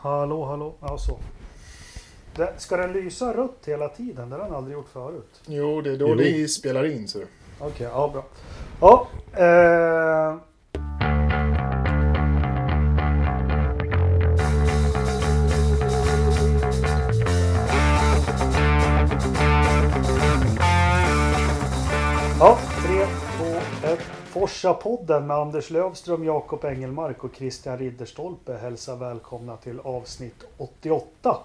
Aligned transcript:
Hallå, 0.00 0.44
hallå. 0.44 0.74
Ja, 0.80 0.98
så. 0.98 1.18
Det, 2.36 2.52
ska 2.56 2.76
den 2.76 2.92
lysa 2.92 3.32
rött 3.36 3.58
hela 3.66 3.88
tiden? 3.88 4.30
Det 4.30 4.36
har 4.36 4.44
den 4.44 4.54
aldrig 4.54 4.74
gjort 4.74 4.88
förut. 4.88 5.40
Jo, 5.46 5.80
det 5.80 5.90
är 5.90 5.96
då 5.96 6.08
Jo. 6.08 6.14
det 6.14 6.48
spelar 6.48 6.84
in. 6.86 7.08
Så. 7.08 7.18
Okej, 7.60 7.88
ja 7.92 8.08
bra. 8.12 8.24
Ja, 8.80 9.08
eh, 9.32 10.36
Ja, 22.40 22.58
3, 22.58 22.58
2, 22.58 22.62
1. 22.62 22.67
Forsa-podden 24.38 25.26
med 25.26 25.36
Anders 25.36 25.70
Lövström, 25.70 26.24
Jakob 26.24 26.64
Engelmark 26.64 27.24
och 27.24 27.34
Christian 27.34 27.78
Ridderstolpe 27.78 28.56
hälsar 28.56 28.96
välkomna 28.96 29.56
till 29.56 29.80
avsnitt 29.80 30.44
88. 30.56 31.36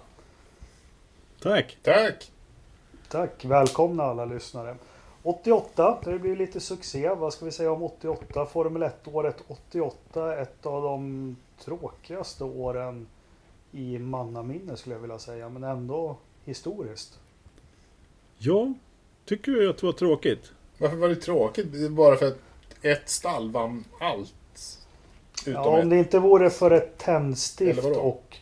Tack! 1.42 1.78
Tack! 1.84 2.32
Tack, 3.10 3.46
välkomna 3.46 4.04
alla 4.04 4.26
lyssnare. 4.26 4.76
88, 5.24 6.00
det 6.04 6.20
blir 6.20 6.36
lite 6.36 6.60
succé. 6.60 7.10
Vad 7.10 7.34
ska 7.34 7.46
vi 7.46 7.52
säga 7.52 7.72
om 7.72 7.84
88? 7.84 8.46
Formel 8.46 8.84
1-året 8.84 9.44
88, 9.48 10.38
ett 10.38 10.66
av 10.66 10.84
de 10.84 11.36
tråkigaste 11.60 12.44
åren 12.44 13.08
i 13.72 14.00
mannaminne 14.00 14.78
skulle 14.78 14.96
jag 14.96 15.02
vilja 15.02 15.20
säga, 15.20 15.50
men 15.50 15.64
ändå 15.64 16.18
historiskt. 16.46 17.20
Ja, 18.38 18.74
tycker 19.26 19.52
du 19.52 19.70
att 19.70 19.78
det 19.78 19.86
var 19.86 19.94
tråkigt? 19.94 20.52
Varför 20.78 20.98
var 20.98 21.10
det 21.10 21.16
tråkigt? 21.16 21.92
Bara 21.92 22.16
för 22.16 22.28
att 22.28 22.38
ett 22.84 23.10
stall 23.10 23.52
vann 23.52 23.84
allt. 24.00 24.34
Utom 25.46 25.54
Ja, 25.54 25.82
om 25.82 25.90
det 25.90 25.98
inte 25.98 26.20
vore 26.20 26.50
för 26.50 26.72
ett 26.72 26.98
tändstift 26.98 27.84
och 27.86 28.38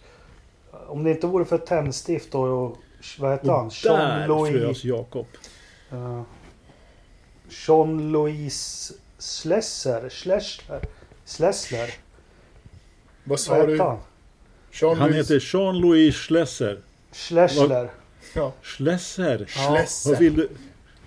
om 0.88 1.04
det 1.04 1.12
inte 1.12 1.28
vore 1.28 1.46
för 1.46 1.56
ett 1.56 1.66
tändstift 1.66 2.36
och, 2.36 2.48
och 2.66 2.78
vad 3.20 3.32
heter 3.32 3.52
han? 3.52 3.66
Och 3.66 3.74
där 3.84 4.28
Jean-Louis 4.28 4.52
frös 4.52 4.84
Jakob. 4.84 5.28
uh, 5.94 6.22
Jean-Louis 7.50 8.92
Schlesser 9.20 10.10
Schlesser 10.10 10.82
Schlesser 11.26 11.78
Vad 11.88 11.90
Vad 13.24 13.40
sa 13.40 13.66
du? 13.66 13.72
hette 13.72 13.84
han? 13.84 14.00
Jean 14.72 14.98
Han 14.98 15.14
heter 15.14 15.40
Jean-Louis 15.54 16.16
Schlesser. 16.16 16.82
Schlesser 17.12 17.90
Ja. 18.34 18.54
Schlesser? 18.62 19.40
Ja. 19.40 19.46
Schlesser. 19.76 20.10
Vad 20.12 20.20
vill 20.20 20.36
du? 20.36 20.50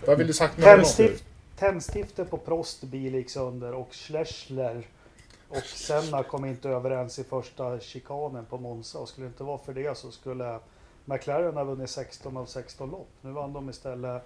Vad 0.06 0.19
vill 0.19 0.27
du 0.27 0.33
sagt 0.33 0.56
med 0.59 0.66
honom? 0.66 0.81
Tändstift, 0.84 1.25
tändstiftet 1.56 2.30
på 2.30 2.36
Prost 2.38 2.83
bil 2.84 3.14
gick 3.14 3.30
sönder 3.30 3.72
och 3.72 3.88
Schlesser 3.94 4.86
och 5.48 5.62
Senna 5.64 6.22
kom 6.22 6.44
inte 6.44 6.69
överens 6.69 7.19
i 7.19 7.24
första 7.24 7.80
chikanen 7.80 8.44
på 8.44 8.58
Monza 8.58 8.98
och 8.98 9.08
skulle 9.08 9.27
det 9.27 9.28
inte 9.28 9.44
vara 9.44 9.58
för 9.58 9.75
det 9.75 9.97
så 9.98 10.10
skulle 10.10 10.58
McLaren 11.05 11.56
ha 11.56 11.64
vunnit 11.64 11.91
16 11.91 12.36
av 12.36 12.47
16 12.47 12.91
lopp. 12.91 13.08
Nu 13.20 13.30
vann 13.30 13.52
de 13.52 13.70
istället 13.70 14.22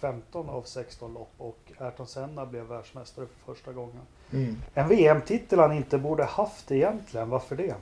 15 0.00 0.48
av 0.48 0.62
16 0.62 1.14
lopp 1.14 1.32
och 1.38 1.58
Ayrton 1.78 2.06
Senna 2.06 2.46
blev 2.46 2.64
världsmästare 2.64 3.26
för 3.26 3.54
första 3.54 3.72
gången. 3.72 4.00
Mm. 4.32 4.56
En 4.74 4.88
VM-titel 4.88 5.58
han 5.58 5.72
inte 5.72 5.98
borde 5.98 6.24
haft 6.24 6.70
egentligen, 6.72 7.28
varför 7.30 7.56
det? 7.56 7.74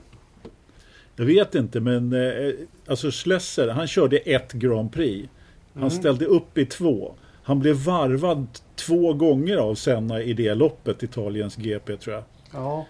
Jag 1.15 1.25
vet 1.25 1.55
inte, 1.55 1.79
men 1.79 2.13
eh, 2.13 2.53
alltså 2.87 3.11
Schlesser, 3.11 3.67
han 3.67 3.87
körde 3.87 4.17
ett 4.17 4.53
Grand 4.53 4.93
Prix. 4.93 5.29
Han 5.73 5.83
Mm. 5.83 5.89
ställde 5.91 6.25
upp 6.25 6.57
i 6.57 6.65
två. 6.65 7.13
Han 7.45 7.59
blev 7.59 7.75
varvad 7.75 8.47
två 8.75 9.13
gånger 9.13 9.57
av 9.57 9.75
Senna 9.75 10.21
i 10.21 10.33
det 10.33 10.53
loppet, 10.53 11.03
Italiens 11.03 11.55
GP 11.55 11.97
tror 11.97 12.15
jag. 12.15 12.23
Ja, 12.53 12.85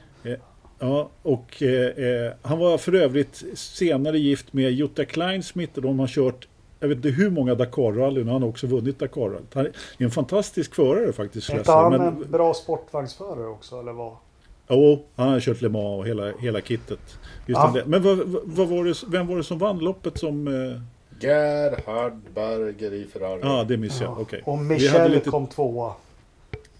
Ja, 0.79 1.09
och 1.21 1.63
eh, 1.63 2.05
eh, 2.05 2.33
han 2.41 2.59
var 2.59 2.77
för 2.77 2.95
övrigt 2.95 3.43
senare 3.53 4.19
gift 4.19 4.53
med 4.53 4.71
Jutta 4.71 5.05
Kleinsmith 5.05 5.75
och 5.75 5.81
de 5.81 5.99
har 5.99 6.07
kört 6.07 6.47
jag 6.79 6.87
vet 6.87 6.95
inte 6.95 7.09
hur 7.09 7.29
många 7.29 7.55
Dakar-rallyn 7.55 8.27
och 8.27 8.33
han 8.33 8.41
har 8.41 8.49
också 8.49 8.67
vunnit 8.67 8.99
Dakar-rallyt. 8.99 9.53
Han 9.53 9.65
är 9.65 9.71
en 9.97 10.11
fantastisk 10.11 10.75
förare 10.75 11.13
faktiskt. 11.13 11.49
är 11.49 11.57
inte 11.57 11.71
han 11.71 11.91
men, 11.91 12.01
en 12.01 12.31
bra 12.31 12.53
sportvagnsförare 12.53 13.47
också 13.47 13.79
eller 13.79 13.91
vad? 13.91 14.13
Jo, 14.69 15.05
han 15.15 15.29
har 15.29 15.39
kört 15.39 15.61
Le 15.61 15.69
Mans 15.69 15.99
och 15.99 16.07
hela, 16.07 16.31
hela 16.31 16.61
kittet. 16.61 16.99
Just 17.45 17.59
Ja. 17.59 17.75
Men 17.85 18.03
vad, 18.03 18.17
vad, 18.17 18.41
vad 18.45 18.67
var 18.67 18.85
det, 18.85 19.03
vem 19.07 19.27
var 19.27 19.37
det 19.37 19.43
som 19.43 19.57
vann 19.57 19.79
loppet 19.79 20.17
som... 20.17 20.47
Eh, 20.47 20.81
Gerhard 21.19 22.21
Berger 22.33 22.93
i 22.93 23.05
Ferrari. 23.05 23.39
Ja, 23.43 23.63
det 23.67 23.77
missade 23.77 24.05
jag. 24.05 24.17
Ja. 24.17 24.21
Okej. 24.21 24.41
Och 24.45 24.57
Michel 24.57 25.11
lite 25.11 25.29
kom 25.29 25.47
tvåa. 25.47 25.93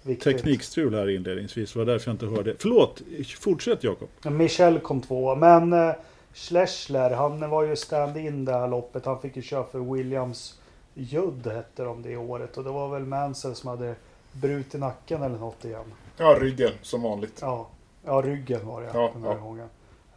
Viktigt. 0.01 0.35
teknikstrul 0.35 0.93
här 0.95 1.09
inledningsvis. 1.09 1.73
Det 1.73 1.79
var 1.79 1.85
därför 1.85 2.09
jag 2.09 2.13
inte 2.13 2.25
hörde. 2.25 2.55
Förlåt, 2.59 3.01
fortsätt 3.39 3.83
Jakob. 3.83 4.09
Michel 4.23 4.79
kom 4.79 5.01
tvåa. 5.01 5.35
Men 5.35 5.73
eh, 5.73 5.95
Schlesler, 6.33 7.11
han 7.11 7.49
var 7.49 7.63
ju 7.63 7.75
stand-in 7.75 8.45
det 8.45 8.51
här 8.51 8.67
loppet. 8.67 9.05
Han 9.05 9.21
fick 9.21 9.35
ju 9.35 9.41
köra 9.41 9.63
för 9.63 9.93
Williams 9.93 10.59
Judd 10.93 11.47
hette 11.47 11.83
de 11.83 12.01
det 12.01 12.17
året. 12.17 12.57
Och 12.57 12.63
det 12.63 12.69
var 12.69 12.89
väl 12.89 13.05
Mansell 13.05 13.55
som 13.55 13.69
hade 13.69 13.95
brutit 14.31 14.79
nacken 14.79 15.23
eller 15.23 15.37
något 15.37 15.65
igen. 15.65 15.93
Ja, 16.17 16.37
ryggen 16.41 16.71
som 16.81 17.01
vanligt. 17.01 17.37
Ja, 17.41 17.67
ja 18.05 18.21
ryggen 18.25 18.67
var 18.67 18.81
det 18.81 18.89
Ja, 18.93 19.11
den 19.13 19.23
här 19.23 19.31
ja. 19.31 19.37
gången. 19.37 19.67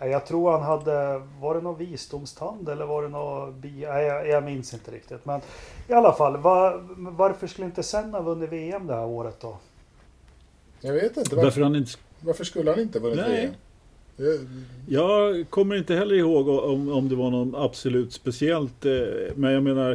Jag 0.01 0.27
tror 0.27 0.51
han 0.53 0.63
hade, 0.63 1.23
var 1.41 1.55
det 1.55 1.61
någon 1.61 1.79
visdomstand 1.79 2.69
eller 2.69 2.87
var 2.87 3.03
det 3.03 3.09
någon 3.09 3.61
bi... 3.61 3.87
Nej, 3.89 4.07
jag, 4.07 4.29
jag 4.29 4.45
minns 4.45 4.75
inte 4.75 4.91
riktigt. 4.91 5.25
Men 5.25 5.41
i 5.89 5.93
alla 5.93 6.13
fall, 6.13 6.37
var, 6.37 6.87
varför 6.97 7.47
skulle 7.47 7.67
inte 7.67 7.83
Senna 7.83 8.21
vunnit 8.21 8.53
VM 8.53 8.87
det 8.87 8.95
här 8.95 9.07
året 9.07 9.37
då? 9.41 9.57
Jag 10.81 10.93
vet 10.93 11.17
inte. 11.17 11.37
Varför, 11.37 11.45
Varför 11.47 11.61
han 11.63 11.77
inte... 11.77 11.91
varför 12.21 12.45
skulle 12.45 12.71
han 12.71 12.81
inte 12.81 12.99
vunnit 12.99 13.17
Nej. 13.29 13.51
VM? 14.17 14.65
Jag 14.89 15.51
kommer 15.51 15.77
inte 15.77 15.95
heller 15.95 16.15
ihåg 16.15 16.49
om, 16.49 16.93
om 16.93 17.09
det 17.09 17.15
var 17.17 17.31
någon 17.31 17.55
absolut 17.57 18.13
speciellt. 18.13 18.87
Eh, 18.87 18.93
men 19.35 19.53
jag 19.53 19.63
menar, 19.63 19.91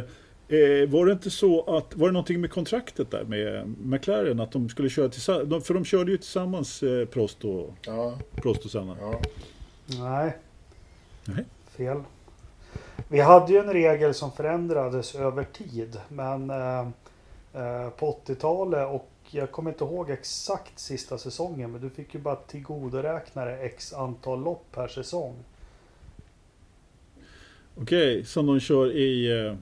eh, 0.48 0.88
var 0.88 1.06
det 1.06 1.12
inte 1.12 1.30
så 1.30 1.76
att, 1.76 1.96
var 1.96 2.08
det 2.08 2.12
någonting 2.12 2.40
med 2.40 2.50
kontraktet 2.50 3.10
där 3.10 3.24
med 3.24 3.74
McLaren? 3.84 4.40
Att 4.40 4.52
de 4.52 4.68
skulle 4.68 4.88
köra 4.90 5.08
tillsammans? 5.08 5.66
För 5.66 5.74
de 5.74 5.84
körde 5.84 6.10
ju 6.10 6.16
tillsammans 6.16 6.82
eh, 6.82 7.06
Prost 7.06 7.44
och, 7.44 7.70
Ja, 7.86 8.18
Prost 8.34 8.64
och 8.64 8.70
Senna. 8.70 8.96
ja. 9.00 9.20
Nej. 9.86 10.36
Nej. 11.24 11.44
Fel. 11.76 12.02
Vi 13.08 13.20
hade 13.20 13.52
ju 13.52 13.58
en 13.58 13.72
regel 13.72 14.14
som 14.14 14.32
förändrades 14.32 15.14
över 15.14 15.44
tid. 15.44 16.00
Men 16.08 16.50
eh, 16.50 16.80
eh, 17.52 17.88
på 17.90 18.18
80-talet 18.26 18.88
och 18.88 19.10
jag 19.30 19.50
kommer 19.50 19.70
inte 19.70 19.84
ihåg 19.84 20.10
exakt 20.10 20.78
sista 20.78 21.18
säsongen. 21.18 21.72
Men 21.72 21.80
du 21.80 21.90
fick 21.90 22.14
ju 22.14 22.20
bara 22.20 22.36
tillgodoräkna 22.36 23.44
dig 23.44 23.66
x 23.66 23.92
antal 23.92 24.42
lopp 24.42 24.64
per 24.72 24.88
säsong. 24.88 25.34
Okej, 27.76 28.24
som 28.24 28.46
de 28.46 28.60
kör 28.60 28.92
i 28.92 29.46
eh, 29.46 29.54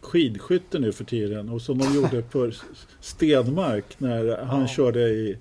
skidskytte 0.00 0.78
nu 0.78 0.92
för 0.92 1.04
tiden. 1.04 1.48
Och 1.48 1.62
som 1.62 1.78
de 1.78 1.94
gjorde 1.94 2.22
för 2.30 2.56
Stenmark 3.00 4.00
när 4.00 4.36
han 4.44 4.60
Ja. 4.60 4.66
körde 4.68 5.00
i... 5.00 5.38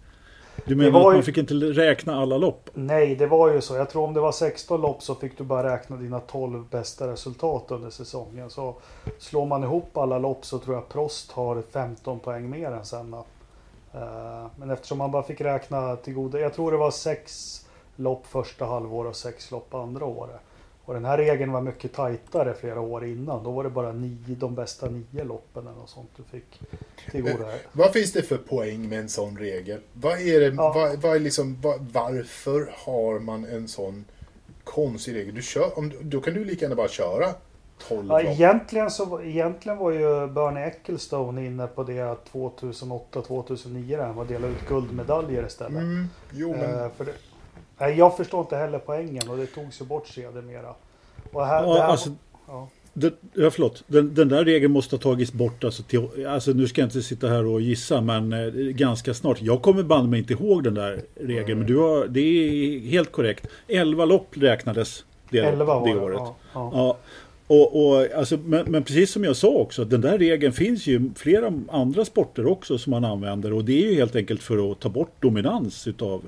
Du 0.65 0.75
menar 0.75 0.99
att 0.99 1.05
ju- 1.05 1.13
man 1.13 1.23
fick 1.23 1.37
inte 1.37 1.53
räkna 1.53 2.15
alla 2.21 2.37
lopp? 2.37 2.69
Nej, 2.73 3.15
det 3.15 3.27
var 3.27 3.49
ju 3.53 3.61
så. 3.61 3.75
Jag 3.75 3.89
tror 3.89 4.03
om 4.03 4.13
det 4.13 4.19
var 4.19 4.31
16 4.31 4.81
lopp 4.81 5.01
så 5.03 5.15
fick 5.15 5.37
du 5.37 5.43
bara 5.43 5.73
räkna 5.73 5.95
dina 5.97 6.19
12 6.19 6.63
bästa 6.69 7.07
resultat 7.11 7.65
under 7.71 7.89
säsongen. 7.89 8.49
Så 8.49 8.75
slår 9.17 9.45
man 9.45 9.63
ihop 9.63 9.97
alla 9.97 10.19
lopp 10.19 10.45
så 10.45 10.59
tror 10.59 10.75
jag 10.75 10.89
Prost 10.89 11.31
har 11.31 11.63
15 11.71 12.19
poäng 12.19 12.49
mer 12.49 12.71
än 12.71 12.85
Senna. 12.85 13.17
Eh, 13.93 14.45
Men 14.55 14.69
eftersom 14.69 14.97
man 14.97 15.11
bara 15.11 15.23
fick 15.23 15.41
räkna 15.41 15.95
till 15.95 16.13
goda. 16.13 16.39
Jag 16.39 16.53
tror 16.53 16.71
det 16.71 16.77
var 16.77 16.91
sex 16.91 17.55
lopp 17.95 18.25
första 18.27 18.65
halvår 18.65 19.05
och 19.05 19.15
sex 19.15 19.51
lopp 19.51 19.73
andra 19.73 20.05
året. 20.05 20.39
Och 20.89 20.95
den 20.95 21.05
här 21.05 21.17
regeln 21.17 21.51
var 21.51 21.61
mycket 21.61 21.93
tajtare 21.93 22.53
flera 22.53 22.79
år 22.81 23.05
innan. 23.05 23.43
Då 23.43 23.51
var 23.51 23.63
det 23.63 23.69
bara 23.69 23.91
nio, 23.91 24.17
de 24.35 24.55
bästa 24.55 24.89
nio 24.89 25.23
loppen 25.23 25.67
eller 25.67 25.77
något 25.77 25.89
sånt 25.89 26.09
du 26.17 26.23
fick 26.23 26.59
tillgodoräkna. 27.11 27.69
Vad 27.71 27.93
finns 27.93 28.11
det 28.13 28.21
för 28.21 28.37
poäng 28.37 28.89
med 28.89 28.99
en 28.99 29.09
sån 29.09 29.37
regel? 29.37 29.79
Vad 29.93 30.13
är 30.21 30.39
det, 30.39 30.45
Ja. 30.55 30.73
vad, 30.75 31.01
vad 31.01 31.15
är 31.15 31.19
liksom, 31.19 31.57
vad, 31.61 31.79
varför 31.93 32.71
har 32.85 33.19
man 33.19 33.45
en 33.45 33.67
sån 33.67 34.05
konstig 34.63 35.15
regel? 35.15 35.35
Du 35.35 35.41
kör, 35.41 35.77
om, 35.77 35.91
då 36.01 36.21
kan 36.21 36.33
du 36.33 36.45
lika 36.45 36.65
gärna 36.65 36.75
bara 36.75 36.87
köra 36.87 37.25
12 37.87 38.07
Ja, 38.09 38.21
lopp. 38.21 38.31
egentligen, 38.31 38.91
så, 38.91 39.21
egentligen 39.21 39.77
var 39.77 39.91
ju 39.91 40.27
Bernie 40.27 40.65
Ecclestone 40.67 41.45
inne 41.45 41.67
på 41.67 41.83
det 41.83 42.15
2008-2009 42.33 43.97
där 43.97 44.05
han 44.05 44.15
var 44.15 44.25
dela 44.25 44.47
ut 44.47 44.67
guldmedaljer 44.69 45.45
istället. 45.47 45.81
Mm, 45.81 46.07
jo, 46.33 46.51
men 46.51 46.75
Eh, 46.83 46.89
för 46.97 47.05
det, 47.05 47.11
nej, 47.79 47.97
jag 47.97 48.17
förstår 48.17 48.41
inte 48.41 48.55
heller 48.57 48.79
poängen 48.79 49.29
och 49.29 49.37
det 49.37 49.45
togs 49.45 49.81
ju 49.81 49.85
bort 49.85 50.07
sedermera. 50.07 50.73
Och 51.31 51.45
här, 51.45 51.61
det 51.61 51.67
Ja, 51.67 51.73
här, 51.81 51.87
alltså, 51.87 52.09
ja. 52.47 52.69
den, 52.93 53.11
ja, 53.33 53.51
förlåt. 53.51 53.83
Den, 53.87 54.13
den 54.13 54.29
där 54.29 54.45
regeln 54.45 54.73
måste 54.73 54.95
ha 54.95 55.01
tagits 55.01 55.33
bort. 55.33 55.63
Alltså, 55.63 55.83
till, 55.83 56.25
alltså, 56.27 56.51
nu 56.51 56.67
ska 56.67 56.81
jag 56.81 56.87
inte 56.87 57.01
sitta 57.01 57.27
här 57.27 57.45
och 57.45 57.61
gissa, 57.61 58.01
men 58.01 58.33
eh, 58.33 58.47
ganska 58.53 59.13
snart. 59.13 59.41
Jag 59.41 59.61
kommer 59.61 59.83
banne 59.83 60.07
mig 60.09 60.19
inte 60.19 60.33
ihåg 60.33 60.63
den 60.63 60.73
där 60.73 61.01
regeln, 61.15 61.59
men 61.59 61.67
du 61.67 61.77
har, 61.77 62.07
det 62.07 62.19
är 62.19 62.79
helt 62.79 63.11
korrekt. 63.11 63.47
11 63.67 64.05
lopp 64.05 64.27
räknades 64.37 65.05
det, 65.29 65.39
11 65.39 65.65
var 65.65 65.87
det 65.87 65.93
det. 65.93 65.99
året. 65.99 66.17
Ja, 66.19 66.35
ja. 66.53 66.71
Ja, 66.73 66.97
och, 67.47 67.87
och, 67.87 68.11
alltså, 68.15 68.37
men, 68.37 68.71
men 68.71 68.83
precis 68.83 69.11
som 69.11 69.23
jag 69.23 69.35
sa 69.35 69.47
också, 69.47 69.85
den 69.85 70.01
där 70.01 70.17
regeln 70.17 70.53
finns 70.53 70.87
ju 70.87 70.95
i 70.95 71.11
flera 71.15 71.53
andra 71.69 72.05
sporter 72.05 72.47
också 72.47 72.77
som 72.77 72.91
man 72.91 73.05
använder 73.05 73.53
och 73.53 73.65
det 73.65 73.85
är 73.85 73.89
ju 73.89 73.95
helt 73.95 74.15
enkelt 74.15 74.43
för 74.43 74.71
att 74.71 74.79
ta 74.79 74.89
bort 74.89 75.15
dominans 75.19 75.87
utav 75.87 76.21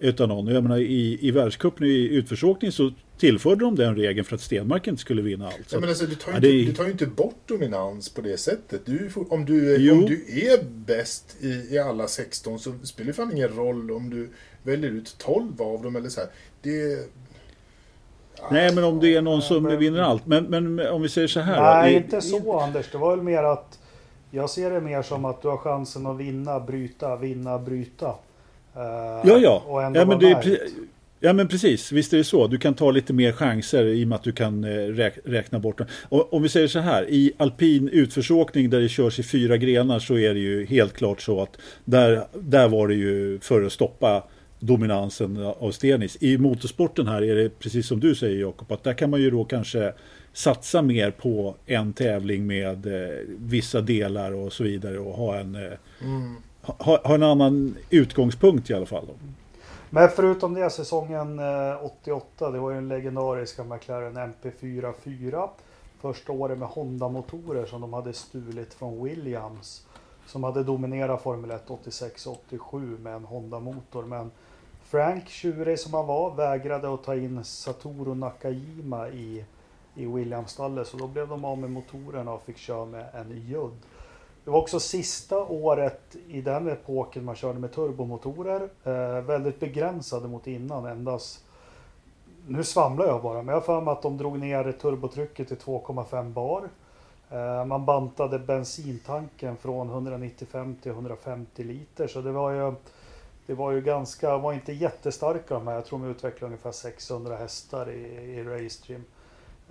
Utan 0.00 0.28
någon. 0.28 0.46
Jag 0.46 0.62
menar, 0.62 0.78
i, 0.78 1.18
i 1.20 1.30
världscupen 1.30 1.86
i 1.86 2.08
utförsåkning 2.08 2.72
så 2.72 2.92
tillförde 3.18 3.64
de 3.64 3.76
den 3.76 3.96
regeln 3.96 4.24
för 4.24 4.34
att 4.34 4.40
Stenmark 4.40 4.86
inte 4.86 5.00
skulle 5.00 5.22
vinna 5.22 5.46
allt. 5.46 5.72
Ja, 5.72 5.80
men 5.80 5.88
alltså, 5.88 6.06
du, 6.06 6.14
tar 6.14 6.30
ju 6.32 6.32
Ja, 6.32 6.36
inte, 6.36 6.48
det- 6.48 6.64
du 6.64 6.72
tar 6.72 6.84
ju 6.84 6.90
inte 6.90 7.06
bort 7.06 7.36
dominans 7.46 8.08
på 8.08 8.20
det 8.20 8.36
sättet. 8.36 8.80
Du, 8.86 9.10
om, 9.28 9.44
du, 9.44 9.74
är- 9.74 9.92
om 9.92 10.06
du 10.06 10.24
är 10.46 10.64
bäst 10.64 11.36
i, 11.40 11.74
i 11.74 11.78
alla 11.78 12.08
16 12.08 12.58
så 12.58 12.72
spelar 12.82 13.06
det 13.06 13.12
fan 13.12 13.32
ingen 13.32 13.48
roll 13.48 13.90
om 13.90 14.10
du 14.10 14.28
väljer 14.62 14.90
ut 14.90 15.14
12 15.18 15.62
av 15.62 15.82
dem 15.82 15.96
eller 15.96 16.08
så 16.08 16.20
här. 16.20 16.28
Det... 16.62 17.08
Nej, 18.50 18.74
men 18.74 18.84
om 18.84 19.00
det 19.00 19.14
är 19.14 19.22
någon 19.22 19.42
som 19.42 19.62
men- 19.62 19.78
vinner 19.78 20.00
allt. 20.00 20.26
Men, 20.26 20.44
men 20.44 20.80
om 20.88 21.02
vi 21.02 21.08
säger 21.08 21.28
så 21.28 21.40
här. 21.40 21.62
Nej, 21.82 21.92
i- 21.92 21.96
inte 21.96 22.20
så 22.20 22.58
Anders. 22.60 22.90
Det 22.92 22.98
var 22.98 23.16
väl 23.16 23.24
mer 23.24 23.42
att 23.42 23.78
jag 24.30 24.50
ser 24.50 24.70
det 24.70 24.80
mer 24.80 25.02
som 25.02 25.24
att 25.24 25.42
du 25.42 25.48
har 25.48 25.56
chansen 25.56 26.06
att 26.06 26.16
vinna, 26.18 26.60
bryta, 26.60 27.16
vinna, 27.16 27.58
bryta. 27.58 28.14
Eh, 28.78 29.28
Ja, 29.30 29.38
ja. 29.38 29.62
Och 29.66 29.82
ändå 29.82 30.00
Ja 30.00 30.04
men, 30.06 30.18
det 30.18 30.30
är, 30.30 30.58
ja, 31.20 31.32
men 31.32 31.48
precis. 31.48 31.92
Visst 31.92 32.12
är 32.12 32.16
det 32.18 32.24
så. 32.24 32.46
Du 32.46 32.58
kan 32.58 32.74
ta 32.74 32.90
lite 32.90 33.12
mer 33.12 33.32
chanser 33.32 33.84
i 33.86 34.04
och 34.04 34.08
med 34.08 34.16
att 34.16 34.22
du 34.22 34.32
kan 34.32 34.64
eh, 34.64 34.68
räk- 34.68 35.18
räkna 35.24 35.58
bort 35.58 35.78
dem. 35.78 35.86
Om 36.08 36.42
vi 36.42 36.48
säger 36.48 36.68
så 36.68 36.78
här. 36.78 37.10
I 37.10 37.32
alpin 37.36 37.88
utförsåkning 37.88 38.70
där 38.70 38.80
det 38.80 38.88
körs 38.88 39.18
i 39.18 39.22
fyra 39.22 39.56
grenar 39.56 39.98
så 39.98 40.18
är 40.18 40.34
det 40.34 40.40
ju 40.40 40.66
helt 40.66 40.92
klart 40.92 41.20
så 41.20 41.42
att 41.42 41.56
där, 41.84 42.22
där 42.34 42.68
var 42.68 42.88
det 42.88 42.94
ju 42.94 43.38
för 43.40 43.62
att 43.62 43.72
stoppa 43.72 44.24
dominansen 44.60 45.36
av 45.58 45.70
Stenis. 45.72 46.16
I 46.20 46.38
motorsporten 46.38 47.06
här 47.08 47.22
är 47.22 47.34
det 47.36 47.58
precis 47.58 47.86
som 47.86 48.00
du 48.00 48.14
säger 48.14 48.40
Jakob. 48.40 48.72
Att 48.72 48.84
där 48.84 48.92
kan 48.92 49.10
man 49.10 49.20
ju 49.20 49.30
då 49.30 49.44
kanske 49.44 49.92
satsa 50.32 50.82
mer 50.82 51.10
på 51.10 51.54
en 51.66 51.92
tävling 51.92 52.46
med 52.46 52.86
eh, 52.86 53.16
vissa 53.38 53.80
delar 53.80 54.32
och 54.32 54.52
så 54.52 54.64
vidare 54.64 54.98
och 54.98 55.12
ha 55.14 55.38
en, 55.38 55.54
eh, 55.54 55.62
Mm 56.02 56.34
ha, 56.78 57.00
ha 57.04 57.14
en 57.14 57.22
annan 57.22 57.76
utgångspunkt 57.90 58.70
i 58.70 58.74
alla 58.74 58.86
fall. 58.86 59.06
Men 59.90 60.08
förutom 60.08 60.54
det 60.54 60.70
säsongen 60.70 61.38
eh, 61.38 61.84
88, 61.84 62.50
det 62.50 62.58
var 62.58 62.70
ju 62.70 62.74
den 62.74 62.88
legendariska 62.88 63.64
McLaren 63.64 64.16
MP4 64.16 64.92
4. 65.02 65.48
Första 66.00 66.32
året 66.32 66.58
med 66.58 66.68
Honda-motorer 66.68 67.66
som 67.66 67.80
de 67.80 67.92
hade 67.92 68.12
stulit 68.12 68.74
från 68.74 69.04
Williams. 69.04 69.86
Som 70.26 70.44
hade 70.44 70.62
dominerat 70.62 71.22
Formel 71.22 71.50
1 71.50 71.70
86 71.70 72.26
och 72.26 72.32
87 72.46 72.98
med 73.02 73.14
en 73.14 73.24
Honda-motor. 73.24 74.04
Men 74.04 74.30
Frank, 74.84 75.28
tjurig 75.28 75.78
som 75.78 75.94
han 75.94 76.06
var, 76.06 76.34
vägrade 76.34 76.94
att 76.94 77.04
ta 77.04 77.14
in 77.14 77.44
Satoru 77.44 78.14
Nakajima 78.14 79.08
i, 79.08 79.44
i 79.94 80.06
Williams-stallet. 80.06 80.86
Så 80.86 80.96
då 80.96 81.06
blev 81.06 81.28
de 81.28 81.44
av 81.44 81.58
med 81.58 81.70
motorerna 81.70 82.32
och 82.32 82.42
fick 82.42 82.58
köra 82.58 82.84
med 82.84 83.06
en 83.14 83.46
Judd. 83.48 83.76
Det 84.48 84.52
var 84.52 84.60
också 84.60 84.80
sista 84.80 85.38
året 85.38 86.16
i 86.28 86.40
den 86.40 86.68
epoken 86.68 87.24
man 87.24 87.36
körde 87.36 87.58
med 87.58 87.72
turbomotorer. 87.72 88.68
Eh, 88.84 89.24
väldigt 89.24 89.60
begränsade 89.60 90.28
mot 90.28 90.46
innan. 90.46 90.86
Endast, 90.86 91.44
nu 92.46 92.64
svamlar 92.64 93.06
jag 93.06 93.22
bara, 93.22 93.42
men 93.42 93.48
jag 93.48 93.54
har 93.54 93.60
för 93.60 93.80
mig 93.80 93.92
att 93.92 94.02
de 94.02 94.16
drog 94.16 94.38
ner 94.38 94.72
turbotrycket 94.72 95.48
till 95.48 95.56
2,5 95.56 96.32
bar. 96.32 96.68
Eh, 97.30 97.64
man 97.64 97.84
bantade 97.84 98.38
bensintanken 98.38 99.56
från 99.56 99.88
195 99.88 100.76
till 100.82 100.92
150 100.92 101.64
liter. 101.64 102.06
Så 102.06 102.20
det 102.20 102.32
var 102.32 102.50
ju, 102.50 102.74
det 103.46 103.54
var 103.54 103.72
ju 103.72 103.80
ganska, 103.80 104.38
var 104.38 104.52
inte 104.52 104.72
jättestarka 104.72 105.54
de 105.54 105.66
här. 105.66 105.74
Jag 105.74 105.86
tror 105.86 105.98
de 105.98 106.10
utvecklade 106.10 106.46
ungefär 106.46 106.72
600 106.72 107.36
hästar 107.36 107.90
i, 107.90 108.00
i 108.38 108.44
Racetrim. 108.44 109.04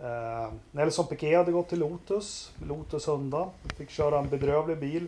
Eh, 0.04 0.52
Nelson 0.72 1.08
Piquet 1.08 1.38
hade 1.38 1.52
gått 1.52 1.70
till 1.70 1.80
Lotus, 1.80 2.52
Lotus 2.68 3.06
Honda. 3.06 3.50
Fick 3.78 3.90
köra 3.90 4.20
en 4.20 4.30
bedrövlig 4.30 4.78
bil. 4.78 5.08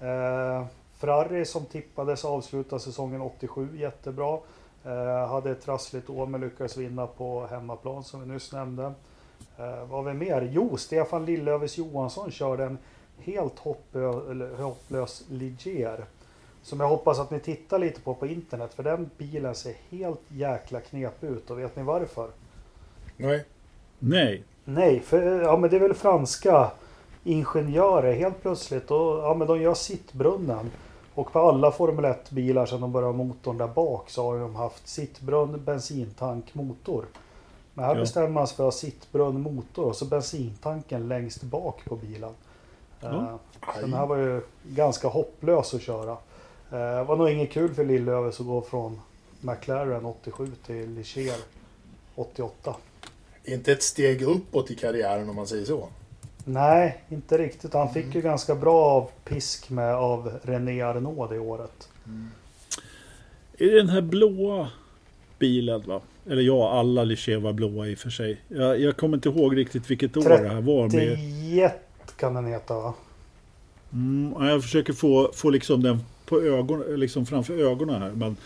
Eh, 0.00 0.64
Ferrari 0.98 1.44
som 1.44 1.64
tippades 1.64 2.24
avsluta 2.24 2.78
säsongen 2.78 3.20
87 3.20 3.68
jättebra. 3.78 4.38
Eh, 4.84 5.28
hade 5.28 5.50
ett 5.50 5.62
trassligt 5.62 6.10
år 6.10 6.26
men 6.26 6.40
lyckades 6.40 6.76
vinna 6.76 7.06
på 7.06 7.46
hemmaplan 7.46 8.04
som 8.04 8.20
vi 8.20 8.26
nyss 8.26 8.52
nämnde. 8.52 8.84
Eh, 9.58 9.84
vad 9.88 9.90
har 9.90 10.02
vi 10.02 10.14
mer? 10.14 10.48
Jo, 10.52 10.76
Stefan 10.76 11.24
Lillövers 11.24 11.78
Johansson 11.78 12.30
körde 12.30 12.64
en 12.64 12.78
helt 13.18 13.58
hoppö- 13.58 14.56
hopplös 14.62 15.24
Ligier. 15.30 16.04
Som 16.62 16.80
jag 16.80 16.88
hoppas 16.88 17.18
att 17.18 17.30
ni 17.30 17.40
tittar 17.40 17.78
lite 17.78 18.00
på 18.00 18.14
på 18.14 18.26
internet 18.26 18.74
för 18.74 18.82
den 18.82 19.10
bilen 19.18 19.54
ser 19.54 19.74
helt 19.90 20.20
jäkla 20.28 20.80
knepig 20.80 21.26
ut 21.28 21.50
och 21.50 21.58
vet 21.58 21.76
ni 21.76 21.82
varför? 21.82 22.30
Nej. 23.16 23.44
Nej, 24.00 24.42
Nej, 24.64 25.00
för 25.00 25.40
ja, 25.42 25.56
men 25.56 25.70
det 25.70 25.76
är 25.76 25.80
väl 25.80 25.94
franska 25.94 26.70
ingenjörer 27.24 28.12
helt 28.14 28.42
plötsligt. 28.42 28.90
Och, 28.90 29.18
ja, 29.18 29.34
men 29.34 29.46
de 29.48 29.60
gör 29.62 29.74
sittbrunnen. 29.74 30.70
Och 31.14 31.32
på 31.32 31.38
alla 31.38 31.72
Formel 31.72 32.04
1-bilar 32.04 32.66
sedan 32.66 32.80
de 32.80 32.92
började 32.92 33.12
ha 33.12 33.24
motorn 33.24 33.58
där 33.58 33.66
bak 33.68 34.10
så 34.10 34.24
har 34.24 34.38
de 34.38 34.54
haft 34.54 34.88
sittbrunn, 34.88 35.64
bensintank, 35.64 36.54
motor. 36.54 37.04
Men 37.74 37.84
här 37.84 37.94
Ja. 37.94 38.00
bestämmer 38.00 38.28
man 38.28 38.46
sig 38.46 38.56
för 38.56 38.62
att 38.68 38.74
ha 38.74 38.78
sittbrunn, 38.78 39.40
motor 39.40 39.84
och 39.84 39.96
så 39.96 40.04
bensintanken 40.04 41.08
längst 41.08 41.42
bak 41.42 41.84
på 41.84 41.96
bilen. 41.96 42.32
Ja. 43.00 43.08
Eh, 43.08 43.24
så 43.74 43.80
Den 43.80 43.92
här 43.94 44.06
var 44.06 44.16
ju 44.16 44.40
ganska 44.64 45.08
hopplös 45.08 45.74
att 45.74 45.82
köra. 45.82 46.12
Eh, 46.12 46.16
Det 46.78 47.04
var 47.04 47.16
nog 47.16 47.30
inget 47.30 47.50
kul 47.50 47.74
för 47.74 47.84
Lillövers 47.84 48.40
att 48.40 48.46
gå 48.46 48.60
från 48.62 49.00
McLaren 49.40 50.04
87 50.06 50.52
till 50.66 50.90
Ligier 50.90 51.38
88. 52.14 52.74
Inte 53.44 53.72
ett 53.72 53.82
steg 53.82 54.22
uppåt 54.22 54.70
i 54.70 54.74
karriären 54.74 55.28
om 55.28 55.36
man 55.36 55.46
säger 55.46 55.64
så. 55.64 55.88
Nej, 56.44 57.04
inte 57.08 57.38
riktigt. 57.38 57.72
Han 57.74 57.92
fick 57.92 58.14
ju 58.14 58.20
ganska 58.20 58.54
bra 58.54 58.84
av 58.84 59.10
pisk 59.24 59.70
med 59.70 59.94
av 59.94 60.32
René 60.42 60.82
Arnaud 60.82 61.30
det 61.30 61.38
året. 61.38 61.88
är 63.58 63.66
det 63.66 63.76
den 63.76 63.88
här 63.88 64.00
blåa 64.00 64.68
bilen 65.38 65.82
va? 65.86 66.00
Eller 66.26 66.42
ja, 66.42 66.78
alla 66.78 67.04
Ligier 67.04 67.38
var 67.38 67.52
blåa 67.52 67.86
i 67.86 67.94
och 67.94 67.98
för 67.98 68.10
sig. 68.10 68.40
Jag, 68.48 68.80
jag 68.80 68.96
kommer 68.96 69.16
inte 69.16 69.28
ihåg 69.28 69.56
riktigt 69.56 69.90
vilket 69.90 70.16
år 70.16 70.28
det 70.28 70.48
här 70.48 70.60
var. 70.60 70.88
Med, 70.88 71.18
Diet 71.18 71.82
kan 72.16 72.34
den 72.34 72.46
heta 72.46 72.74
va? 72.74 72.94
mm, 73.92 74.34
ja, 74.38 74.48
jag 74.48 74.62
försöker 74.62 74.92
få, 74.92 75.30
få 75.34 75.50
liksom 75.50 75.82
den 75.82 75.98
på 76.26 76.40
ögon, 76.40 76.82
liksom 76.96 77.26
framför 77.26 77.58
ögonen 77.58 78.02
här. 78.02 78.10
Men, 78.10 78.36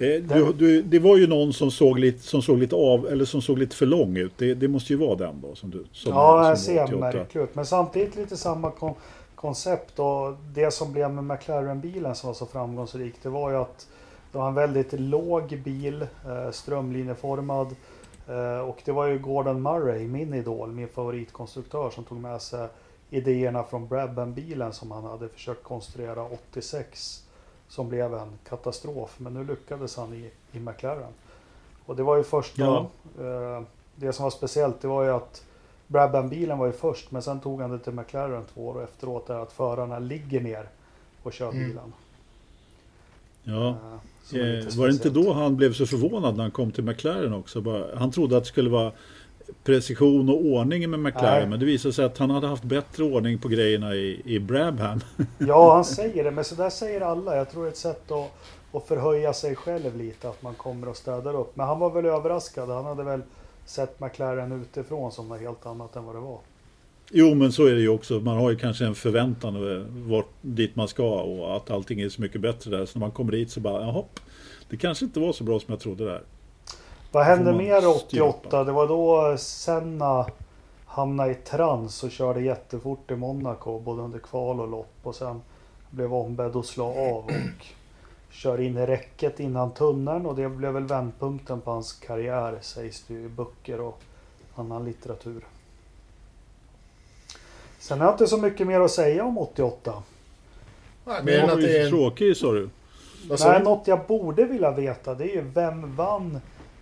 du, 0.00 0.52
du, 0.52 0.82
det 0.82 0.98
var 0.98 1.16
ju 1.16 1.26
någon 1.26 1.52
som 1.52 1.70
såg 1.70 1.98
lite, 1.98 2.22
som 2.22 2.42
såg 2.42 2.58
lite 2.58 2.76
av, 2.76 3.06
eller 3.06 3.24
som 3.24 3.42
såg 3.42 3.58
lite 3.58 3.76
för 3.76 3.86
lång 3.86 4.16
ut. 4.16 4.32
Det, 4.36 4.54
det 4.54 4.68
måste 4.68 4.92
ju 4.92 4.98
vara 4.98 5.16
den 5.16 5.40
då 5.40 5.54
som 5.54 5.70
du 5.70 5.84
som, 5.92 6.12
ja, 6.12 6.48
den 6.48 6.56
ser 6.56 6.84
88. 6.84 7.00
märklig 7.00 7.42
ut. 7.42 7.54
Men 7.54 7.66
samtidigt 7.66 8.16
lite 8.16 8.36
samma 8.36 8.70
kon 8.70 8.94
koncept. 9.34 9.98
Och 9.98 10.36
det 10.54 10.70
som 10.70 10.92
blev 10.92 11.10
med 11.10 11.24
McLaren-bilen 11.24 12.14
som 12.14 12.26
var 12.26 12.34
så 12.34 12.46
framgångsrik 12.46 13.14
det 13.22 13.28
var 13.28 13.50
ju 13.50 13.56
att 13.56 13.88
det 14.32 14.38
var 14.38 14.48
en 14.48 14.54
väldigt 14.54 14.92
låg 14.92 15.60
bil, 15.64 16.02
eh, 16.02 16.50
strömlinjeformad. 16.50 17.76
Eh, 18.28 18.58
och 18.58 18.82
det 18.84 18.92
var 18.92 19.06
ju 19.06 19.18
Gordon 19.18 19.62
Murray, 19.62 20.06
min 20.06 20.34
idol, 20.34 20.72
min 20.72 20.88
favoritkonstruktör 20.88 21.90
som 21.90 22.04
tog 22.04 22.20
med 22.20 22.42
sig 22.42 22.68
idéerna 23.10 23.62
från 23.62 23.88
Brabham-bilen 23.88 24.72
som 24.72 24.90
han 24.90 25.04
hade 25.04 25.28
försökt 25.28 25.62
konstruera 25.62 26.24
86. 26.24 27.24
Som 27.70 27.88
blev 27.88 28.14
en 28.14 28.28
katastrof. 28.48 29.14
Men 29.18 29.34
nu 29.34 29.44
lyckades 29.44 29.96
han 29.96 30.14
i, 30.14 30.30
i 30.52 30.58
McLaren. 30.60 31.12
Och 31.86 31.96
det 31.96 32.02
var 32.02 32.16
ju 32.16 32.22
första... 32.24 32.62
Ja. 32.62 32.90
Eh, 33.20 33.62
det 33.96 34.12
som 34.12 34.22
var 34.22 34.30
speciellt 34.30 34.80
det 34.80 34.88
var 34.88 35.04
ju 35.04 35.10
att 35.10 35.44
Brabham-bilen 35.86 36.58
var 36.58 36.66
ju 36.66 36.72
först. 36.72 37.10
Men 37.10 37.22
sen 37.22 37.40
tog 37.40 37.60
han 37.60 37.70
det 37.70 37.78
till 37.78 37.92
McLaren 37.92 38.44
två 38.54 38.68
år 38.68 38.84
efteråt. 38.84 39.30
Är 39.30 39.38
att 39.38 39.52
förarna 39.52 39.98
ligger 39.98 40.40
ner 40.40 40.68
och 41.22 41.32
kör 41.32 41.50
Mm. 41.50 41.68
bilen. 41.68 41.92
Ja. 43.44 43.68
Eh, 43.68 43.74
Eh, 44.32 44.78
var 44.78 44.86
det 44.86 44.92
inte 44.92 45.10
då 45.10 45.32
han 45.32 45.56
blev 45.56 45.72
så 45.72 45.86
förvånad 45.86 46.36
när 46.36 46.42
han 46.44 46.50
kom 46.50 46.72
till 46.72 46.84
McLaren 46.84 47.34
också? 47.34 47.60
Bara, 47.60 47.98
han 47.98 48.10
trodde 48.10 48.36
att 48.36 48.42
det 48.42 48.48
skulle 48.48 48.70
vara 48.70 48.92
precision 49.64 50.28
och 50.28 50.44
ordning 50.44 50.90
med 50.90 51.00
McLaren. 51.00 51.38
Nej. 51.38 51.48
Men 51.48 51.60
det 51.60 51.66
visade 51.66 51.94
sig 51.94 52.04
att 52.04 52.18
han 52.18 52.30
hade 52.30 52.46
haft 52.46 52.62
bättre 52.62 53.04
ordning 53.04 53.38
på 53.38 53.48
grejerna 53.48 53.94
i, 53.94 54.22
i 54.24 54.38
Brabham. 54.38 55.00
Ja, 55.38 55.74
han 55.74 55.84
säger 55.84 56.24
det. 56.24 56.30
Men 56.30 56.44
så 56.44 56.54
där 56.54 56.70
säger 56.70 57.00
alla. 57.00 57.36
Jag 57.36 57.50
tror 57.50 57.62
det 57.62 57.68
är 57.68 57.70
ett 57.72 57.76
sätt 57.76 58.10
att, 58.10 58.32
att 58.72 58.88
förhöja 58.88 59.32
sig 59.32 59.56
själv 59.56 59.96
lite. 59.96 60.28
Att 60.28 60.42
man 60.42 60.54
kommer 60.54 60.88
och 60.88 60.96
städar 60.96 61.40
upp. 61.40 61.56
Men 61.56 61.66
han 61.66 61.78
var 61.78 61.90
väl 61.90 62.06
överraskad. 62.06 62.68
Han 62.68 62.84
hade 62.84 63.02
väl 63.02 63.20
sett 63.66 64.00
McLaren 64.00 64.52
utifrån 64.62 65.12
som 65.12 65.28
något 65.28 65.40
helt 65.40 65.66
annat 65.66 65.96
än 65.96 66.04
vad 66.04 66.14
det 66.14 66.20
var. 66.20 66.38
Jo, 67.12 67.34
men 67.34 67.52
så 67.52 67.66
är 67.66 67.74
det 67.74 67.80
ju 67.80 67.88
också. 67.88 68.20
Man 68.20 68.36
har 68.36 68.50
ju 68.50 68.56
kanske 68.56 68.84
en 68.84 68.94
förväntan 68.94 69.56
vart, 70.10 70.28
dit 70.40 70.76
man 70.76 70.88
ska 70.88 71.20
och 71.20 71.56
att 71.56 71.70
allting 71.70 72.00
är 72.00 72.08
så 72.08 72.20
mycket 72.20 72.40
bättre 72.40 72.70
där. 72.70 72.86
Så 72.86 72.98
när 72.98 73.06
man 73.06 73.10
kommer 73.10 73.32
dit 73.32 73.50
så 73.50 73.60
bara, 73.60 73.82
jaha, 73.82 74.04
det 74.68 74.76
kanske 74.76 75.04
inte 75.04 75.20
var 75.20 75.32
så 75.32 75.44
bra 75.44 75.60
som 75.60 75.72
jag 75.72 75.80
trodde 75.80 76.04
där. 76.04 76.22
Vad 77.12 77.24
hände 77.24 77.52
mer 77.52 77.80
styra 77.80 78.24
88? 78.24 78.64
Det 78.64 78.72
var 78.72 78.88
då 78.88 79.36
Senna 79.38 80.26
hamnade 80.86 81.30
i 81.30 81.34
trans 81.34 82.04
och 82.04 82.10
körde 82.10 82.40
jättefort 82.40 83.10
i 83.10 83.16
Monaco. 83.16 83.78
Både 83.78 84.02
under 84.02 84.18
kval 84.18 84.60
och 84.60 84.68
lopp. 84.68 84.94
Och 85.02 85.14
sen 85.14 85.42
blev 85.90 86.14
ombedd 86.14 86.56
att 86.56 86.66
slå 86.66 86.86
av 86.86 87.24
och 87.24 87.30
kör 88.30 88.60
in 88.60 88.76
i 88.76 88.86
räcket 88.86 89.40
innan 89.40 89.70
tunneln. 89.70 90.26
Och 90.26 90.36
det 90.36 90.48
blev 90.48 90.72
väl 90.72 90.84
vändpunkten 90.84 91.60
på 91.60 91.70
hans 91.70 91.92
karriär 91.92 92.58
sägs 92.60 93.04
det 93.08 93.14
ju 93.14 93.24
i 93.24 93.28
böcker 93.28 93.80
och 93.80 94.00
annan 94.54 94.84
litteratur. 94.84 95.44
Sen 97.78 98.00
har 98.00 98.06
jag 98.06 98.14
inte 98.14 98.26
så 98.26 98.36
mycket 98.36 98.66
mer 98.66 98.80
att 98.80 98.90
säga 98.90 99.24
om 99.24 99.38
88. 99.38 100.02
Nej, 101.04 101.20
Men 101.24 101.50
att 101.50 101.60
det 101.60 101.78
är 101.78 101.84
en, 101.84 101.90
tråkig 101.90 102.36
sa 102.36 102.52
du. 102.52 102.70
Nej, 103.40 103.62
något 103.62 103.86
jag 103.86 104.06
borde 104.06 104.44
vilja 104.44 104.70
veta 104.70 105.14
det 105.14 105.24
är 105.24 105.34
ju 105.34 105.40
vem 105.40 105.96
vann 105.96 106.40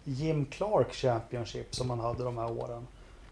Jim 0.09 0.45
Clark 0.47 0.93
Championship 0.95 1.75
som 1.75 1.89
man 1.89 2.01
hade 2.01 2.25
de 2.25 2.39
här 2.39 2.51
åren? 2.53 2.87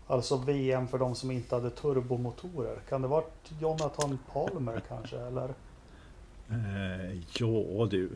Alltså 0.07 0.37
VM 0.37 0.89
för 0.89 0.99
de 0.99 1.15
som 1.15 1.31
inte 1.31 1.55
hade 1.55 1.71
turbomotorer. 1.71 2.79
Kan 2.89 3.03
det 3.03 3.09
varit 3.09 3.51
Jonathan 3.61 4.19
Palmer 4.33 4.83
kanske? 4.89 5.17
Eller? 5.19 5.49
Eh, 6.51 7.17
ja 7.39 7.87
du, 7.91 8.11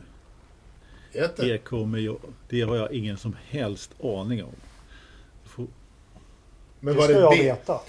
det 1.37 1.57
kommer 1.57 1.97
jag, 1.99 2.17
det 2.49 2.61
har 2.61 2.75
jag 2.75 2.91
ingen 2.91 3.17
som 3.17 3.35
helst 3.49 3.91
aning 4.03 4.43
om. 4.43 4.49
Får- 5.43 5.67
Men 6.79 6.95
det 6.95 7.01
ska 7.03 7.13
det 7.13 7.19
jag 7.19 7.31
B- 7.31 7.43
veta. 7.43 7.79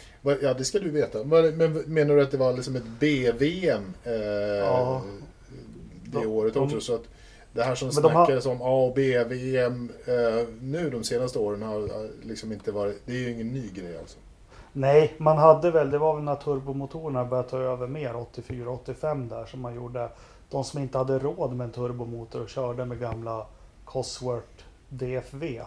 ja, 0.43 0.55
det 0.55 0.65
ska 0.65 0.79
du 0.79 0.91
veta. 0.91 1.25
Men 1.25 1.73
menar 1.87 2.15
du 2.17 2.23
att 2.23 2.31
det 2.31 2.37
var 2.37 2.53
liksom 2.53 2.77
ett 2.77 2.87
B-VM 3.01 3.95
eh, 4.05 4.13
Ja. 4.13 5.03
det 6.05 6.19
De- 6.21 6.27
året 6.27 6.55
de- 6.55 6.65
också? 6.65 6.81
Så 6.81 6.95
att 6.95 7.05
det 7.53 7.63
här 7.63 7.75
som 7.75 7.89
Men 7.95 8.03
de 8.03 8.03
har- 8.03 8.25
snackades 8.25 8.47
om 8.47 8.63
A 8.63 8.87
och 8.87 8.95
B-VM 8.95 9.91
eh, 10.07 10.47
nu 10.61 10.91
de 10.91 11.05
senaste 11.05 11.39
åren 11.39 11.63
har 11.63 11.75
har 11.81 12.09
liksom 12.23 12.53
inte 12.53 12.73
varit... 12.73 13.03
Det 13.07 13.13
är 13.13 13.17
ju 13.19 13.31
ingen 13.31 13.49
ny 13.53 13.71
grej 13.71 13.99
alltså. 13.99 14.19
Nej, 14.73 15.15
man 15.19 15.39
hade 15.39 15.71
väl, 15.71 15.91
det 15.91 15.99
var 15.99 16.15
väl 16.15 16.25
när 16.25 16.37
turbomotorerna 16.37 17.25
började 17.25 17.49
ta 17.49 17.59
över 17.59 17.87
mer 17.87 18.15
84-85 18.15 19.29
där 19.29 19.47
som 19.47 19.61
man 19.61 19.75
gjorde. 19.75 20.09
De 20.51 20.65
som 20.65 20.81
inte 20.83 20.99
hade 20.99 21.19
råd 21.19 21.53
med 21.53 21.65
en 21.65 21.73
turbomotor 21.73 22.43
och 22.43 22.49
körde 22.49 22.85
med 22.85 23.01
gamla 23.01 23.47
Cosworth 23.85 24.65
DFV. 24.89 25.61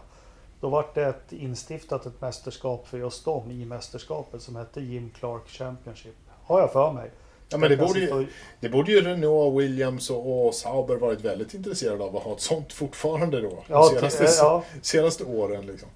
Då 0.60 0.70
var 0.70 0.86
det 0.94 1.06
ett 1.06 1.32
instiftat 1.34 2.06
ett 2.06 2.22
mästerskap 2.22 2.88
för 2.88 2.98
just 2.98 3.26
dem 3.26 3.52
i 3.52 3.66
mästerskapet 3.66 4.42
som 4.42 4.56
hette 4.56 4.82
Jim 4.82 5.10
Clark 5.20 5.48
Championship. 5.48 6.16
Har 6.44 6.60
jag 6.60 6.72
för 6.72 6.92
mig. 6.92 7.12
Ja, 7.50 7.58
men 7.58 7.70
det 7.70 7.78
borde, 7.78 8.00
ju, 8.00 8.28
det 8.60 8.70
borde 8.70 8.92
ju 8.92 9.02
Renault, 9.02 9.60
Williams 9.60 10.10
och, 10.10 10.48
och 10.48 10.54
Sauber 10.54 10.96
varit 10.96 11.22
väldigt 11.22 11.54
intresserade 11.54 12.04
av 12.04 12.18
att 12.18 12.24
ha 12.24 12.34
ett 12.34 12.42
sånt 12.42 12.74
fortfarande 12.74 13.42
då. 13.42 13.64
Ja, 13.68 13.90
de 13.94 14.10
senaste, 14.10 14.44
ja, 14.44 14.64
senaste 14.82 15.24
åren 15.24 15.66
liksom. 15.66 15.90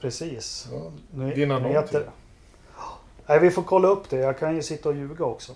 precis. 0.00 0.68
Ja, 0.72 0.92
vinna 1.34 1.58
någonting. 1.58 2.00
Nej, 3.26 3.40
vi 3.40 3.50
får 3.50 3.62
kolla 3.62 3.88
upp 3.88 4.10
det. 4.10 4.16
Jag 4.16 4.38
kan 4.38 4.56
ju 4.56 4.62
sitta 4.62 4.88
och 4.88 4.96
ljuga 4.96 5.24
också. 5.24 5.52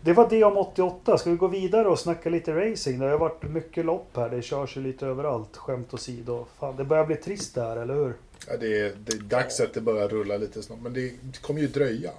Det 0.00 0.12
var 0.12 0.28
det 0.30 0.44
om 0.44 0.56
88. 0.56 1.18
Ska 1.18 1.30
vi 1.30 1.36
gå 1.36 1.46
vidare 1.46 1.88
och 1.88 1.98
snacka 1.98 2.30
lite 2.30 2.52
racing? 2.52 2.98
Det 2.98 3.10
har 3.10 3.18
varit 3.18 3.42
mycket 3.42 3.84
lopp 3.84 4.16
här. 4.16 4.28
Det 4.28 4.42
körs 4.42 4.76
ju 4.76 4.80
lite 4.80 5.06
överallt. 5.06 5.56
Skämt 5.56 5.94
åsido. 5.94 6.46
Fan, 6.58 6.76
det 6.76 6.84
börjar 6.84 7.04
bli 7.04 7.16
trist 7.16 7.54
det 7.54 7.62
här, 7.62 7.76
eller 7.76 7.94
hur? 7.94 8.14
Ja, 8.48 8.56
det, 8.56 8.80
är, 8.80 8.92
det 9.04 9.12
är 9.12 9.18
dags 9.18 9.60
att 9.60 9.74
det 9.74 9.80
börjar 9.80 10.08
rulla 10.08 10.36
lite 10.36 10.62
snart. 10.62 10.78
Men 10.82 10.92
det, 10.92 11.00
det 11.00 11.42
kommer 11.42 11.60
ju 11.60 11.66
dröja. 11.66 12.10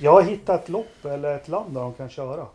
Jag 0.00 0.12
har 0.12 0.22
hittat 0.22 0.62
ett 0.62 0.68
lopp 0.68 1.04
eller 1.04 1.36
ett 1.36 1.48
land 1.48 1.74
där 1.74 1.80
de 1.80 1.94
kan 1.94 2.08
köra. 2.10 2.46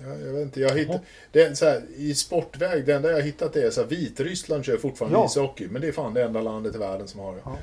Ja, 0.00 0.06
jag 0.06 0.32
vet 0.32 0.42
inte, 0.42 0.60
jag 0.60 0.78
hittar, 0.78 1.00
det 1.32 1.42
är 1.42 1.54
så 1.54 1.64
här, 1.64 1.82
I 1.96 2.14
sportväg, 2.14 2.86
det 2.86 2.92
enda 2.94 3.10
jag 3.10 3.22
hittat 3.22 3.56
är 3.56 3.70
så 3.70 3.80
här, 3.80 3.88
Vitryssland 3.88 4.64
kör 4.64 4.76
fortfarande 4.76 5.18
Ja. 5.18 5.26
ishockey. 5.26 5.68
Men 5.70 5.82
det 5.82 5.88
är 5.88 5.92
fan 5.92 6.14
det 6.14 6.22
enda 6.24 6.40
landet 6.40 6.74
i 6.74 6.78
världen 6.78 7.08
som 7.08 7.20
har 7.20 7.32
det. 7.32 7.40
Ja. 7.44 7.56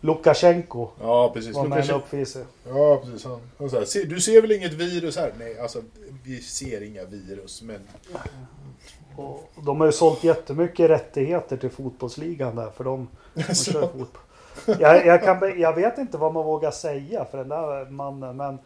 Lukasjenko 0.00 0.88
Ja, 1.00 1.30
precis. 1.34 1.54
var 1.56 1.66
med 1.66 1.78
en 1.78 1.84
Lukasjen- 1.84 1.96
uppvisare. 1.96 2.44
Ja, 2.68 2.96
precis. 3.04 3.24
Han, 3.58 3.70
så 3.70 3.78
här, 3.78 3.84
"Se- 3.84 4.04
du 4.04 4.20
ser 4.20 4.40
väl 4.42 4.52
inget 4.52 4.72
virus 4.72 5.16
här? 5.16 5.32
Nej, 5.38 5.58
alltså 5.58 5.82
vi 6.24 6.40
ser 6.42 6.82
inga 6.82 7.04
virus. 7.04 7.62
Men 7.62 7.80
Och 9.16 9.50
de 9.66 9.80
har 9.80 9.86
ju 9.86 9.92
sålt 9.92 10.24
jättemycket 10.24 10.90
rättigheter 10.90 11.56
till 11.56 11.70
fotbollsligan 11.70 12.56
där 12.56 12.70
för 12.70 12.84
de, 12.84 13.08
de 13.34 13.42
kör 13.54 13.80
fotboll. 13.82 14.06
Jag, 14.66 15.06
jag, 15.06 15.22
kan, 15.22 15.60
jag 15.60 15.74
vet 15.74 15.98
inte 15.98 16.18
vad 16.18 16.34
man 16.34 16.44
vågar 16.44 16.70
säga 16.70 17.24
för 17.24 17.38
den 17.38 17.48
där 17.48 17.90
mannen 17.90 18.36
men 18.36 18.58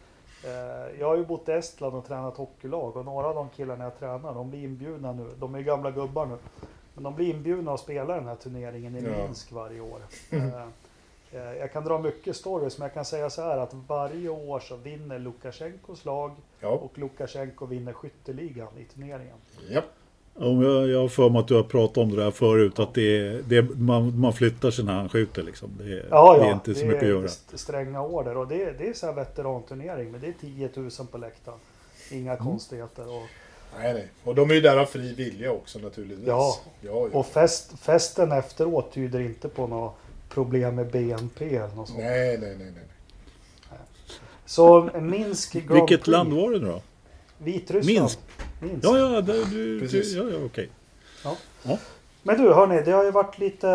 eh, 0.43 0.99
jag 0.99 1.07
har 1.07 1.15
ju 1.15 1.25
bott 1.25 1.49
i 1.49 1.51
Estland 1.51 1.95
och 1.95 2.05
tränat 2.07 2.37
hockeylag 2.37 2.97
och 2.97 3.05
några 3.05 3.27
av 3.27 3.35
de 3.35 3.49
killarna 3.49 3.83
jag 3.83 3.99
tränar 3.99 4.33
de 4.33 4.49
blir 4.49 4.63
inbjudna 4.63 5.11
nu. 5.11 5.29
De 5.39 5.55
är 5.55 5.59
ju 5.59 5.65
gamla 5.65 5.91
gubbar 5.91 6.25
nu. 6.25 6.37
Men 6.93 7.03
de 7.03 7.15
blir 7.15 7.29
inbjudna 7.35 7.73
att 7.73 7.79
spela 7.79 8.15
den 8.15 8.27
här 8.27 8.35
turneringen 8.35 8.95
i 8.95 9.03
Ja. 9.03 9.09
Minsk 9.25 9.51
varje 9.51 9.81
år. 9.81 9.99
Eh, 10.31 10.61
eh, 11.31 11.57
jag 11.59 11.73
kan 11.73 11.83
dra 11.83 11.99
mycket 11.99 12.35
stories 12.35 12.77
men 12.77 12.85
jag 12.85 12.93
kan 12.93 13.05
säga 13.05 13.29
så 13.29 13.41
här 13.41 13.57
att 13.57 13.73
varje 13.87 14.29
år 14.29 14.59
så 14.59 14.75
vinner 14.75 15.19
Lukasjenkos 15.19 16.05
lag 16.05 16.31
ja, 16.59 16.69
och 16.69 16.97
Lukasjenko 16.97 17.65
vinner 17.65 17.93
skytteligan 17.93 18.77
i 18.77 18.83
turneringen. 18.83 19.37
ja. 19.69 19.81
Om 20.35 20.61
jag, 20.63 20.87
jag 20.89 20.99
har 21.01 21.07
för 21.07 21.29
mig 21.29 21.39
att 21.39 21.47
du 21.47 21.55
har 21.55 21.63
pratat 21.63 21.97
om 21.97 22.15
det 22.15 22.23
här 22.23 22.31
förut, 22.31 22.79
att 22.79 22.93
det, 22.93 23.17
är- 23.17 23.41
det, 23.47 23.57
är- 23.57 23.67
man, 23.75 24.19
man 24.19 24.33
flyttar 24.33 24.71
sig 24.71 24.85
när 24.85 24.93
han 24.93 25.09
skjuter. 25.09 25.43
Liksom. 25.43 25.69
Det, 25.77 25.83
är- 25.83 26.07
Ja, 26.09 26.33
det 26.33 26.39
ja, 26.39 26.49
är 26.49 26.53
inte 26.53 26.75
så 26.75 26.85
mycket 26.85 27.03
att 27.03 27.09
göra. 27.09 27.25
st- 27.25 27.57
stränga 27.57 28.01
order 28.01 28.37
och 28.37 28.47
det, 28.47 28.71
det 28.77 28.87
är 28.89 28.93
så 28.93 29.05
här 29.05 29.13
veteranturnering 29.13 30.11
men 30.11 30.21
det 30.21 30.27
är 30.27 30.33
10 30.41 30.69
000 30.75 30.89
på 31.11 31.17
läktaren. 31.17 31.57
Inga 32.11 32.31
Mm. 32.33 32.43
konstigheter. 32.45 33.07
Och, 33.15 33.23
Nej, 33.79 33.93
nej. 33.93 34.07
Och 34.23 34.35
de 34.35 34.49
är 34.49 34.53
ju 34.53 34.61
där 34.61 34.77
av 34.77 34.85
fri 34.85 35.13
vilja 35.13 35.51
också 35.51 35.79
naturligtvis. 35.79 36.27
Ja. 36.27 36.55
ja, 36.81 36.89
ja. 36.91 37.19
och 37.19 37.25
fest, 37.25 37.73
festen 37.79 38.31
efteråt 38.31 38.93
tyder 38.93 39.19
inte 39.19 39.49
på 39.49 39.67
något 39.67 39.95
problem 40.29 40.75
med 40.75 40.91
BNP 40.91 41.55
eller 41.55 41.75
något 41.75 41.87
sånt. 41.87 41.99
Nej, 41.99 42.37
nej, 42.37 42.55
nej, 42.59 42.71
nej. 42.75 42.83
Så 44.45 44.89
Minsk 45.01 45.53
Grand 45.53 45.69
Vilket 45.73 45.87
Prix, 46.03 46.07
land 46.07 46.33
var 46.33 46.51
det 46.51 46.59
nu 46.59 46.65
då? 46.67 46.81
Vitryssland. 47.37 47.99
Minsk? 47.99 48.19
Minsk. 48.63 48.85
Ja, 48.85 48.97
ja, 48.97 49.21
det, 49.21 49.45
du, 49.45 49.79
Precis. 49.79 50.13
ja, 50.13 50.23
ja 50.31 50.37
okej. 50.45 50.69
Men 52.25 52.37
du 52.43 52.53
hörni, 52.53 52.81
det 52.85 52.91
har 52.91 53.03
ju 53.03 53.11
varit 53.11 53.39
lite... 53.39 53.67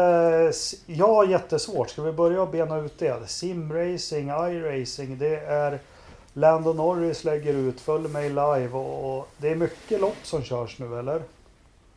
Ja, 0.87 1.25
jättesvårt. 1.31 1.91
Ska 1.91 2.03
vi 2.03 2.13
börja 2.13 2.47
bena 2.47 2.79
ut 2.79 2.99
det? 2.99 3.17
Simracing, 3.27 4.29
iRacing, 4.29 5.19
det 5.19 5.37
är... 5.37 5.79
Lando 6.33 6.73
Norris 6.73 7.25
lägger 7.25 7.55
ut, 7.55 7.81
följ 7.81 8.09
mig 8.09 8.29
live 8.29 8.69
och, 8.73 9.19
och 9.19 9.29
det 9.39 9.49
är 9.49 9.55
mycket 9.57 10.01
lopp 10.01 10.17
som 10.23 10.43
körs 10.43 10.79
nu 10.79 10.99
eller? 10.99 11.23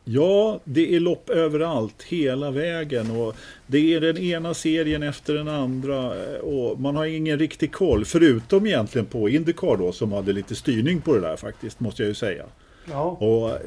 Ja, 0.04 0.60
det 0.64 0.94
är 0.96 1.00
lopp 1.00 1.30
överallt, 1.30 2.02
hela 2.02 2.50
vägen. 2.50 3.10
Och 3.10 3.34
det 3.66 3.94
är 3.94 4.00
den 4.00 4.18
ena 4.18 4.54
serien 4.54 5.02
efter 5.02 5.34
den 5.34 5.48
andra. 5.48 6.24
eh, 6.24 6.38
Och 6.40 6.80
man 6.80 6.96
har 6.96 7.04
ingen 7.04 7.38
riktig 7.38 7.72
koll. 7.72 8.04
Förutom 8.04 8.66
egentligen 8.66 9.06
på 9.06 9.28
Indycar 9.28 9.76
då, 9.76 9.92
som 9.92 10.12
hade 10.12 10.32
lite 10.32 10.54
styrning 10.54 11.00
på 11.00 11.14
det 11.14 11.20
där 11.20 11.36
faktiskt, 11.36 11.80
måste 11.80 12.02
jag 12.02 12.08
ju 12.08 12.14
säga. 12.14 12.44
Ja, 12.90 13.02
Och 13.02 13.58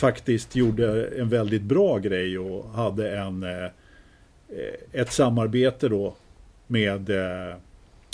faktiskt 0.00 0.56
gjorde 0.56 1.06
en 1.06 1.28
väldigt 1.28 1.62
bra 1.62 1.98
grej 1.98 2.38
och 2.38 2.70
hade 2.70 3.18
en, 3.18 3.42
eh, 3.42 3.70
ett 4.92 5.12
samarbete 5.12 5.88
då 5.88 6.14
med 6.66 7.10
eh, 7.10 7.56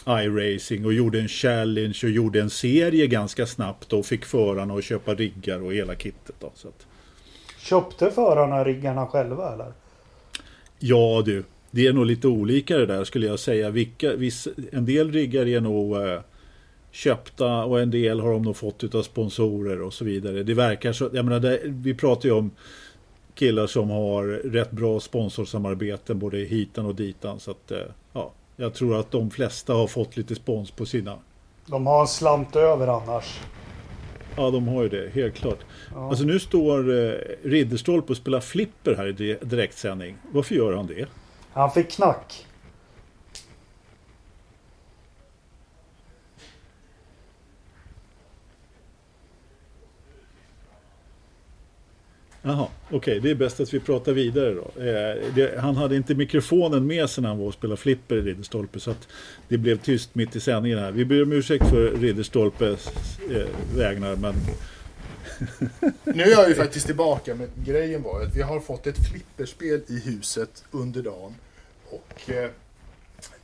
iRacing 0.08 0.84
och 0.84 0.92
gjorde 0.92 1.20
en 1.20 1.28
challenge 1.28 2.00
och 2.02 2.10
gjorde 2.10 2.40
en 2.40 2.50
serie 2.50 3.06
ganska 3.06 3.46
snabbt 3.46 3.92
och 3.92 4.06
fick 4.06 4.24
förarna 4.24 4.74
att 4.74 4.84
köpa 4.84 5.14
riggar 5.14 5.62
och 5.62 5.74
hela 5.74 5.94
kittet. 5.94 6.36
Då, 6.40 6.50
så 6.54 6.68
att, 6.68 6.86
köpte 7.58 8.10
förarna 8.10 8.64
riggarna 8.64 9.06
själva 9.06 9.52
eller? 9.52 9.72
ja 10.78 11.22
du, 11.24 11.44
det 11.70 11.86
är 11.86 11.92
nog 11.92 12.06
lite 12.06 12.28
olika 12.28 12.76
det 12.76 12.86
där 12.86 13.04
skulle 13.04 13.26
jag 13.26 13.38
säga. 13.38 13.70
Vilka, 13.70 14.16
viss, 14.16 14.48
en 14.72 14.84
del 14.86 15.12
riggar 15.12 15.46
är 15.46 15.60
nog 15.60 15.96
eh, 15.96 16.20
köpta 16.96 17.64
och 17.64 17.80
en 17.80 17.90
del 17.90 18.20
har 18.20 18.32
de 18.32 18.42
nog 18.42 18.56
fått 18.56 18.94
av 18.94 19.02
sponsorer 19.02 19.82
och 19.82 19.94
så 19.94 20.04
vidare. 20.04 20.42
Det 20.42 20.54
verkar 20.54 20.92
så, 20.92 21.10
jag 21.12 21.24
menar, 21.24 21.40
det, 21.40 21.60
vi 21.64 21.94
pratar 21.94 22.28
ju 22.28 22.34
om 22.34 22.50
killar 23.34 23.66
som 23.66 23.90
har 23.90 24.24
rätt 24.26 24.70
bra 24.70 25.00
sponsorsamarbeten 25.00 26.18
både 26.18 26.38
hitan 26.38 26.86
och 26.86 26.94
ditan. 26.94 27.40
Så 27.40 27.50
att, 27.50 27.70
eh, 27.70 27.78
ja, 28.12 28.32
jag 28.56 28.74
tror 28.74 29.00
att 29.00 29.10
de 29.10 29.30
flesta 29.30 29.72
har 29.74 29.86
fått 29.86 30.16
lite 30.16 30.34
spons 30.34 30.70
på 30.70 30.86
sina. 30.86 31.18
De 31.66 31.86
har 31.86 32.00
en 32.00 32.06
slant 32.06 32.56
över 32.56 32.86
annars. 32.88 33.40
Ja, 34.36 34.50
de 34.50 34.68
har 34.68 34.82
ju 34.82 34.88
det, 34.88 35.10
helt 35.14 35.34
klart. 35.34 35.58
Ja. 35.94 36.08
Alltså 36.08 36.24
nu 36.24 36.38
står 36.38 37.04
eh, 37.04 37.12
Ridderstolpe 37.42 38.12
och 38.12 38.16
spelar 38.16 38.40
flipper 38.40 38.94
här 38.94 39.06
i 39.06 39.12
di- 39.12 39.38
direktsändning. 39.42 40.16
Varför 40.32 40.54
gör 40.54 40.72
han 40.72 40.86
det? 40.86 41.06
Han 41.52 41.70
fick 41.70 41.90
knack. 41.90 42.45
Jaha, 52.48 52.68
okej, 52.90 53.20
det 53.20 53.30
är 53.30 53.34
bäst 53.34 53.60
att 53.60 53.74
vi 53.74 53.80
pratar 53.80 54.12
vidare 54.12 54.54
då. 54.54 54.82
Eh, 54.82 55.34
det, 55.34 55.58
han 55.60 55.76
hade 55.76 55.96
inte 55.96 56.14
mikrofonen 56.14 56.86
med 56.86 57.10
sig 57.10 57.22
när 57.22 57.28
han 57.28 57.38
var 57.38 57.46
och 57.46 57.54
spelade 57.54 57.80
flipper 57.80 58.16
i 58.16 58.20
Ridderstolpe 58.20 58.80
så 58.80 58.90
att 58.90 59.08
det 59.48 59.58
blev 59.58 59.78
tyst 59.78 60.14
mitt 60.14 60.36
i 60.36 60.40
sändningen 60.40 60.78
här. 60.78 60.92
Vi 60.92 61.04
ber 61.04 61.22
om 61.22 61.32
ursäkt 61.32 61.68
för 61.68 61.90
Ridderstolpes 61.90 62.88
eh, 63.30 63.76
vägnar 63.76 64.16
men 64.16 64.34
Nu 66.04 66.22
är 66.22 66.30
jag 66.30 66.48
ju 66.48 66.54
faktiskt 66.54 66.86
tillbaka, 66.86 67.34
men 67.34 67.48
grejen 67.64 68.02
var 68.02 68.22
att 68.22 68.36
vi 68.36 68.42
har 68.42 68.60
fått 68.60 68.86
ett 68.86 69.08
flipperspel 69.08 69.80
i 69.86 70.00
huset 70.00 70.64
under 70.70 71.02
dagen. 71.02 71.34
Och 71.90 72.30
eh, 72.30 72.50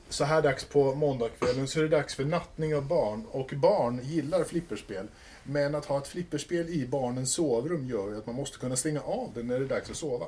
så 0.09 0.25
här 0.25 0.43
dags 0.43 0.65
på 0.65 0.95
måndagskvällen 0.95 1.69
så 1.69 1.79
är 1.79 1.83
det 1.83 1.89
dags 1.89 2.15
för 2.15 2.25
nattning 2.25 2.75
av 2.75 2.87
barn. 2.87 3.25
Och 3.31 3.53
barn 3.57 4.01
gillar 4.03 4.45
flipperspel. 4.45 5.07
Men 5.45 5.75
att 5.75 5.85
ha 5.85 5.99
ett 5.99 6.09
flipperspel 6.09 6.69
i 6.69 6.87
barnens 6.87 7.33
sovrum 7.33 7.89
gör 7.89 8.09
ju 8.09 8.19
att 8.19 8.27
man 8.27 8.35
måste 8.35 8.59
kunna 8.59 8.77
stänga 8.77 9.01
av 9.01 9.31
det 9.35 9.43
när 9.43 9.59
det 9.59 9.65
är 9.65 9.69
dags 9.69 9.91
att 9.91 9.97
sova. 9.97 10.27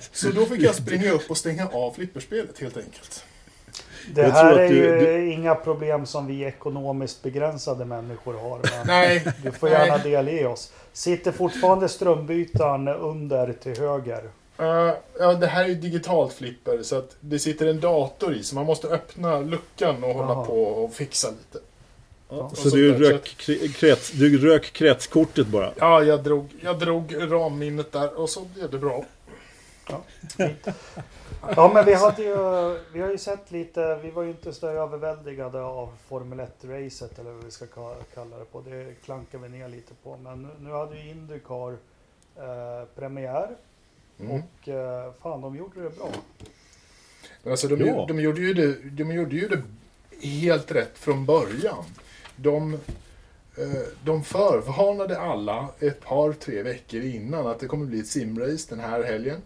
Så 0.12 0.30
då 0.30 0.46
fick 0.46 0.60
jag 0.60 0.74
springa 0.74 1.10
upp 1.10 1.30
och 1.30 1.36
stänga 1.36 1.68
av 1.68 1.90
flipperspelet 1.90 2.58
helt 2.58 2.76
enkelt. 2.76 3.24
Det 4.14 4.22
här 4.22 4.58
är 4.58 4.68
du, 4.68 4.76
ju 4.76 4.98
du... 4.98 5.32
inga 5.32 5.54
problem 5.54 6.06
som 6.06 6.26
vi 6.26 6.44
ekonomiskt 6.44 7.22
begränsade 7.22 7.84
människor 7.84 8.34
har. 8.34 8.60
nej. 8.86 9.26
Du 9.42 9.52
får 9.52 9.68
gärna 9.68 9.98
delge 9.98 10.46
oss. 10.46 10.72
Sitter 10.92 11.32
fortfarande 11.32 11.88
strömbytaren 11.88 12.88
under 12.88 13.52
till 13.52 13.78
höger? 13.78 14.22
Uh, 14.60 14.92
ja, 15.18 15.34
det 15.34 15.46
här 15.46 15.64
är 15.64 15.74
digitalt 15.74 16.32
flipper 16.32 16.82
så 16.82 16.98
att 16.98 17.16
det 17.20 17.38
sitter 17.38 17.66
en 17.66 17.80
dator 17.80 18.34
i 18.34 18.42
så 18.42 18.54
man 18.54 18.66
måste 18.66 18.88
öppna 18.88 19.40
luckan 19.40 20.04
och 20.04 20.10
Aha. 20.10 20.22
hålla 20.22 20.46
på 20.46 20.62
och 20.64 20.92
fixa 20.92 21.30
lite. 21.30 21.66
Ja, 22.34 22.50
så 22.54 22.68
du 22.68 22.94
rök, 22.94 23.24
krets, 23.76 24.10
du 24.10 24.38
rök 24.38 24.72
kretskortet 24.72 25.46
bara? 25.46 25.72
Ja, 25.76 26.02
jag 26.02 26.22
drog, 26.22 26.54
jag 26.60 26.78
drog 26.78 27.14
ramminnet 27.18 27.92
där 27.92 28.20
och 28.20 28.30
så 28.30 28.44
blev 28.54 28.70
det 28.70 28.78
bra. 28.78 29.04
Ja, 29.88 30.02
ja 31.56 31.70
men 31.74 31.84
vi, 31.84 31.94
hade 31.94 32.22
ju, 32.22 32.36
vi 32.92 33.00
har 33.00 33.10
ju 33.10 33.18
sett 33.18 33.50
lite, 33.50 33.98
vi 34.02 34.10
var 34.10 34.22
ju 34.22 34.30
inte 34.30 34.52
så 34.52 34.68
överväldigade 34.68 35.62
av 35.62 35.92
Formel 36.08 36.40
1-racet 36.40 37.20
eller 37.20 37.30
vad 37.30 37.44
vi 37.44 37.50
ska 37.50 37.66
kalla 38.14 38.38
det 38.38 38.44
på. 38.44 38.60
Det 38.60 38.94
klankar 39.04 39.38
vi 39.38 39.48
ner 39.48 39.68
lite 39.68 39.92
på. 40.02 40.16
Men 40.16 40.48
nu 40.60 40.70
hade 40.70 40.96
ju 40.96 41.10
Indycar 41.10 41.72
eh, 42.36 42.88
premiär. 42.94 43.48
Mm. 44.20 44.32
Och 44.32 44.68
eh, 44.68 45.12
fan, 45.22 45.40
de 45.40 45.56
gjorde 45.56 45.82
det 45.82 45.96
bra. 45.96 46.10
Alltså 47.50 47.68
de, 47.68 47.86
ja. 47.86 48.04
de, 48.08 48.20
gjorde 48.20 48.40
ju 48.40 48.54
det, 48.54 48.72
de 48.90 49.12
gjorde 49.12 49.36
ju 49.36 49.48
det 49.48 49.62
helt 50.28 50.72
rätt 50.72 50.98
från 50.98 51.26
början. 51.26 51.84
De, 52.42 52.72
eh, 53.56 53.88
de 54.04 54.24
förvarnade 54.24 55.18
alla 55.18 55.68
ett 55.80 56.00
par, 56.00 56.32
tre 56.32 56.62
veckor 56.62 57.00
innan 57.00 57.46
att 57.46 57.60
det 57.60 57.66
kommer 57.66 57.86
bli 57.86 58.00
ett 58.00 58.06
simrace 58.06 58.66
den 58.68 58.80
här 58.80 59.02
helgen. 59.02 59.40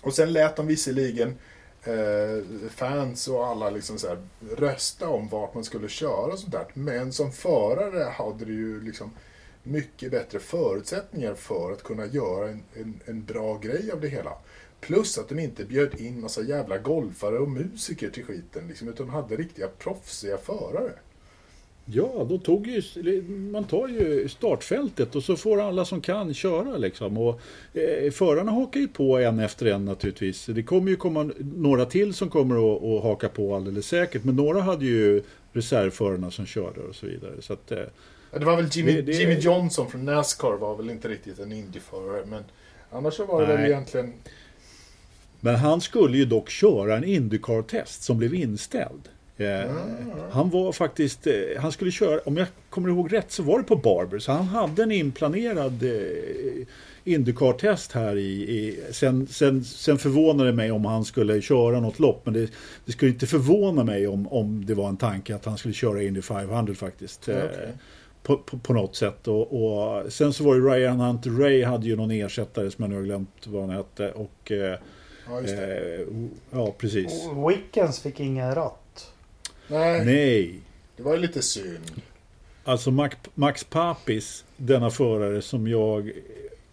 Och 0.00 0.14
sen 0.14 0.32
lät 0.32 0.56
de 0.56 0.66
visserligen 0.66 1.38
eh, 1.84 2.68
fans 2.70 3.28
och 3.28 3.46
alla 3.46 3.70
liksom 3.70 3.98
så 3.98 4.08
här, 4.08 4.18
rösta 4.56 5.08
om 5.08 5.28
vart 5.28 5.54
man 5.54 5.64
skulle 5.64 5.88
köra 5.88 6.32
och 6.32 6.38
sånt 6.38 6.52
där. 6.52 6.66
Men 6.74 7.12
som 7.12 7.32
förare 7.32 8.04
hade 8.04 8.44
du 8.44 8.54
ju 8.54 8.80
liksom 8.80 9.10
mycket 9.62 10.10
bättre 10.10 10.38
förutsättningar 10.38 11.34
för 11.34 11.72
att 11.72 11.82
kunna 11.82 12.06
göra 12.06 12.48
en, 12.48 12.62
en, 12.74 13.00
en, 13.04 13.24
bra 13.24 13.58
grej 13.58 13.90
av 13.92 14.00
det 14.00 14.08
hela. 14.08 14.32
Plus 14.80 15.18
att 15.18 15.28
de 15.28 15.38
inte 15.38 15.64
bjöd 15.64 16.00
in 16.00 16.20
massa 16.20 16.42
jävla 16.42 16.78
golfare 16.78 17.38
och 17.38 17.48
musiker 17.48 18.10
till 18.10 18.24
skiten, 18.24 18.68
liksom, 18.68 18.88
utan 18.88 19.08
hade 19.08 19.36
riktiga 19.36 19.68
proffsiga 19.78 20.38
förare. 20.38 20.92
Ja, 21.88 22.26
då 22.28 22.38
tog 22.38 22.66
ju, 22.66 23.22
man 23.28 23.64
tar 23.64 23.88
ju 23.88 24.28
startfältet 24.28 25.16
och 25.16 25.22
så 25.22 25.36
får 25.36 25.60
alla 25.60 25.84
som 25.84 26.00
kan 26.00 26.34
köra 26.34 26.76
liksom. 26.76 27.18
Och, 27.18 27.40
eh, 27.74 28.10
förarna 28.10 28.52
hakar 28.52 28.80
ju 28.80 28.88
på 28.88 29.18
en 29.18 29.38
efter 29.38 29.66
en 29.66 29.84
naturligtvis. 29.84 30.46
Det 30.46 30.62
kommer 30.62 30.90
ju 30.90 30.96
komma 30.96 31.30
några 31.38 31.84
till 31.84 32.14
som 32.14 32.30
kommer 32.30 32.76
att, 32.76 32.82
att 32.82 33.02
haka 33.02 33.28
på 33.28 33.54
alldeles 33.54 33.86
säkert. 33.86 34.24
Men 34.24 34.36
några 34.36 34.60
hade 34.60 34.84
ju 34.84 35.22
reservförarna 35.52 36.30
som 36.30 36.46
körde 36.46 36.80
och 36.80 36.94
så 36.94 37.06
vidare. 37.06 37.32
Så 37.40 37.52
att, 37.52 37.72
eh, 37.72 37.78
det 38.30 38.44
var 38.44 38.56
väl 38.56 38.68
Jimmy, 38.72 38.92
det, 38.92 39.02
det... 39.02 39.12
Jimmy 39.12 39.38
Johnson 39.38 39.90
från 39.90 40.04
Nascar 40.04 40.56
var 40.56 40.76
väl 40.76 40.90
inte 40.90 41.08
riktigt 41.08 41.38
en 41.38 41.52
Indy-förare. 41.52 42.26
Men 42.26 42.42
annars 42.90 43.14
så 43.14 43.24
var 43.24 43.40
det 43.40 43.48
Nej. 43.48 43.56
väl 43.56 43.70
egentligen... 43.70 44.12
Men 45.40 45.54
han 45.54 45.80
skulle 45.80 46.18
ju 46.18 46.24
dock 46.24 46.50
köra 46.50 46.96
en 46.96 47.04
Indycar-test 47.04 48.02
som 48.02 48.18
blev 48.18 48.34
inställd. 48.34 49.08
Mm. 49.44 49.76
Han 50.30 50.50
var 50.50 50.72
faktiskt, 50.72 51.26
eh, 51.26 51.32
han 51.58 51.72
skulle 51.72 51.90
köra, 51.90 52.20
om 52.24 52.36
jag 52.36 52.46
kommer 52.70 52.88
ihåg 52.88 53.12
rätt 53.12 53.32
så 53.32 53.42
var 53.42 53.58
det 53.58 53.64
på 53.64 53.76
Barber, 53.76 54.18
så 54.18 54.32
han 54.32 54.46
hade 54.46 54.82
en 54.82 54.92
inplanerad 54.92 55.82
eh, 55.82 56.66
Indycar-test 57.04 57.92
här 57.92 58.16
i, 58.16 58.30
i 58.30 58.80
sen, 58.90 59.26
sen, 59.26 59.64
sen 59.64 59.98
förvånade 59.98 60.50
det 60.50 60.56
mig 60.56 60.70
om 60.70 60.84
han 60.84 61.04
skulle 61.04 61.42
köra 61.42 61.80
något 61.80 61.98
lopp, 61.98 62.20
men 62.24 62.34
det, 62.34 62.50
det, 62.84 62.92
skulle 62.92 63.10
inte 63.10 63.26
förvåna 63.26 63.84
mig 63.84 64.06
om, 64.06 64.32
om 64.32 64.66
det 64.66 64.74
var 64.74 64.88
en 64.88 64.96
tanke 64.96 65.34
att 65.34 65.44
han 65.44 65.58
skulle 65.58 65.74
köra 65.74 66.02
Indy 66.02 66.22
500 66.22 66.74
faktiskt. 66.74 67.28
Okay. 67.28 67.48
På, 68.22 68.36
på, 68.36 68.58
på, 68.58 68.72
något 68.72 68.96
sätt. 68.96 69.28
Och, 69.28 69.52
och, 69.52 70.12
sen 70.12 70.32
så 70.32 70.44
var 70.44 70.54
ju 70.54 70.68
Ryan 70.68 71.00
Hunter 71.00 71.30
Ray 71.30 71.64
hade 71.64 71.86
ju 71.86 71.96
någon 71.96 72.10
ersättare 72.10 72.70
som 72.70 72.82
jag 72.82 72.90
nu 72.90 72.96
har 72.96 73.02
glömt 73.02 73.46
vad 73.46 73.62
han 73.62 73.70
hette. 73.70 74.12
Och, 74.12 74.52
ja, 74.52 75.40
eh, 75.40 76.06
ja, 76.50 76.74
precis. 76.78 77.12
Wickens 77.48 78.00
fick 78.00 78.20
ingen 78.20 78.54
ratt. 78.54 79.12
Nej. 79.68 80.04
Nej. 80.04 80.60
Det 80.96 81.02
var 81.02 81.14
ju 81.14 81.20
lite 81.20 81.42
synd. 81.42 82.02
Alltså 82.64 82.90
Max, 82.90 83.16
Max 83.34 83.64
Papis, 83.64 84.44
denna 84.56 84.90
förare 84.90 85.42
som 85.42 85.68
jag 85.68 86.12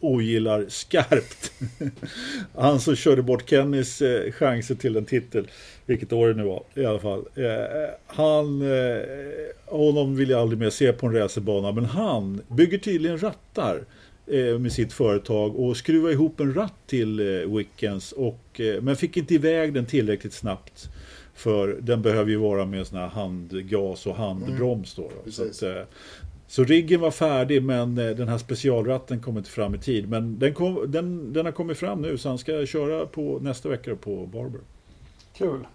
ogillar 0.03 0.65
skarpt. 0.69 1.51
Han 2.55 2.79
som 2.79 2.95
körde 2.95 3.21
bort 3.21 3.49
Kennys 3.49 4.01
eh, 4.01 4.31
chanser 4.31 4.75
till 4.75 4.95
en 4.95 5.05
titel, 5.05 5.47
vilket 5.85 6.13
år 6.13 6.27
det 6.27 6.33
nu 6.33 6.43
var 6.43 6.63
i 6.73 6.85
alla 6.85 6.99
fall. 6.99 7.25
Eh, 7.35 7.89
han, 8.07 8.61
eh, 8.61 8.99
honom 9.65 10.15
vill 10.15 10.29
jag 10.29 10.41
aldrig 10.41 10.59
mer 10.59 10.69
se 10.69 10.93
på 10.93 11.07
en 11.07 11.13
racerbana, 11.13 11.71
men 11.71 11.85
han 11.85 12.41
bygger 12.47 12.77
tydligen 12.77 13.17
rattar 13.17 13.83
med 14.59 14.71
sitt 14.71 14.93
företag 14.93 15.55
och 15.55 15.77
skruvar 15.77 16.09
ihop 16.09 16.39
en 16.39 16.53
ratt 16.53 16.73
till 16.87 17.21
Wickens, 17.47 18.11
och, 18.11 18.61
men 18.81 18.95
fick 18.95 19.17
inte 19.17 19.33
iväg 19.33 19.73
den 19.73 19.85
tillräckligt 19.85 20.33
snabbt. 20.33 20.89
För 21.33 21.77
den 21.81 22.01
behöver 22.01 22.31
ju 22.31 22.37
vara 22.37 22.65
med 22.65 22.87
sån 22.87 22.99
här 22.99 23.07
handgas 23.07 24.05
och 24.05 24.15
handbroms 24.15 24.95
då. 24.95 25.09
då. 25.25 25.31
Så, 25.31 25.43
att, 25.43 25.61
eh, 25.61 25.83
så 26.47 26.63
riggen 26.63 27.01
var 27.01 27.11
färdig 27.11 27.63
men 27.63 27.97
eh, 27.97 28.09
den 28.09 28.27
här 28.27 28.37
specialratten 28.37 29.21
kom 29.21 29.37
inte 29.37 29.49
fram 29.49 29.75
i 29.75 29.77
tid. 29.77 30.09
Men 30.09 30.39
den, 30.39 30.53
kom, 30.53 30.91
den, 30.91 31.33
den 31.33 31.45
har 31.45 31.51
kommit 31.51 31.77
fram 31.77 32.01
nu 32.01 32.17
så 32.17 32.29
han 32.29 32.37
ska 32.37 32.65
köra 32.65 33.05
på 33.05 33.39
nästa 33.41 33.69
vecka 33.69 33.95
på 33.95 34.25
Barber. 34.25 34.61
Kul. 35.33 35.67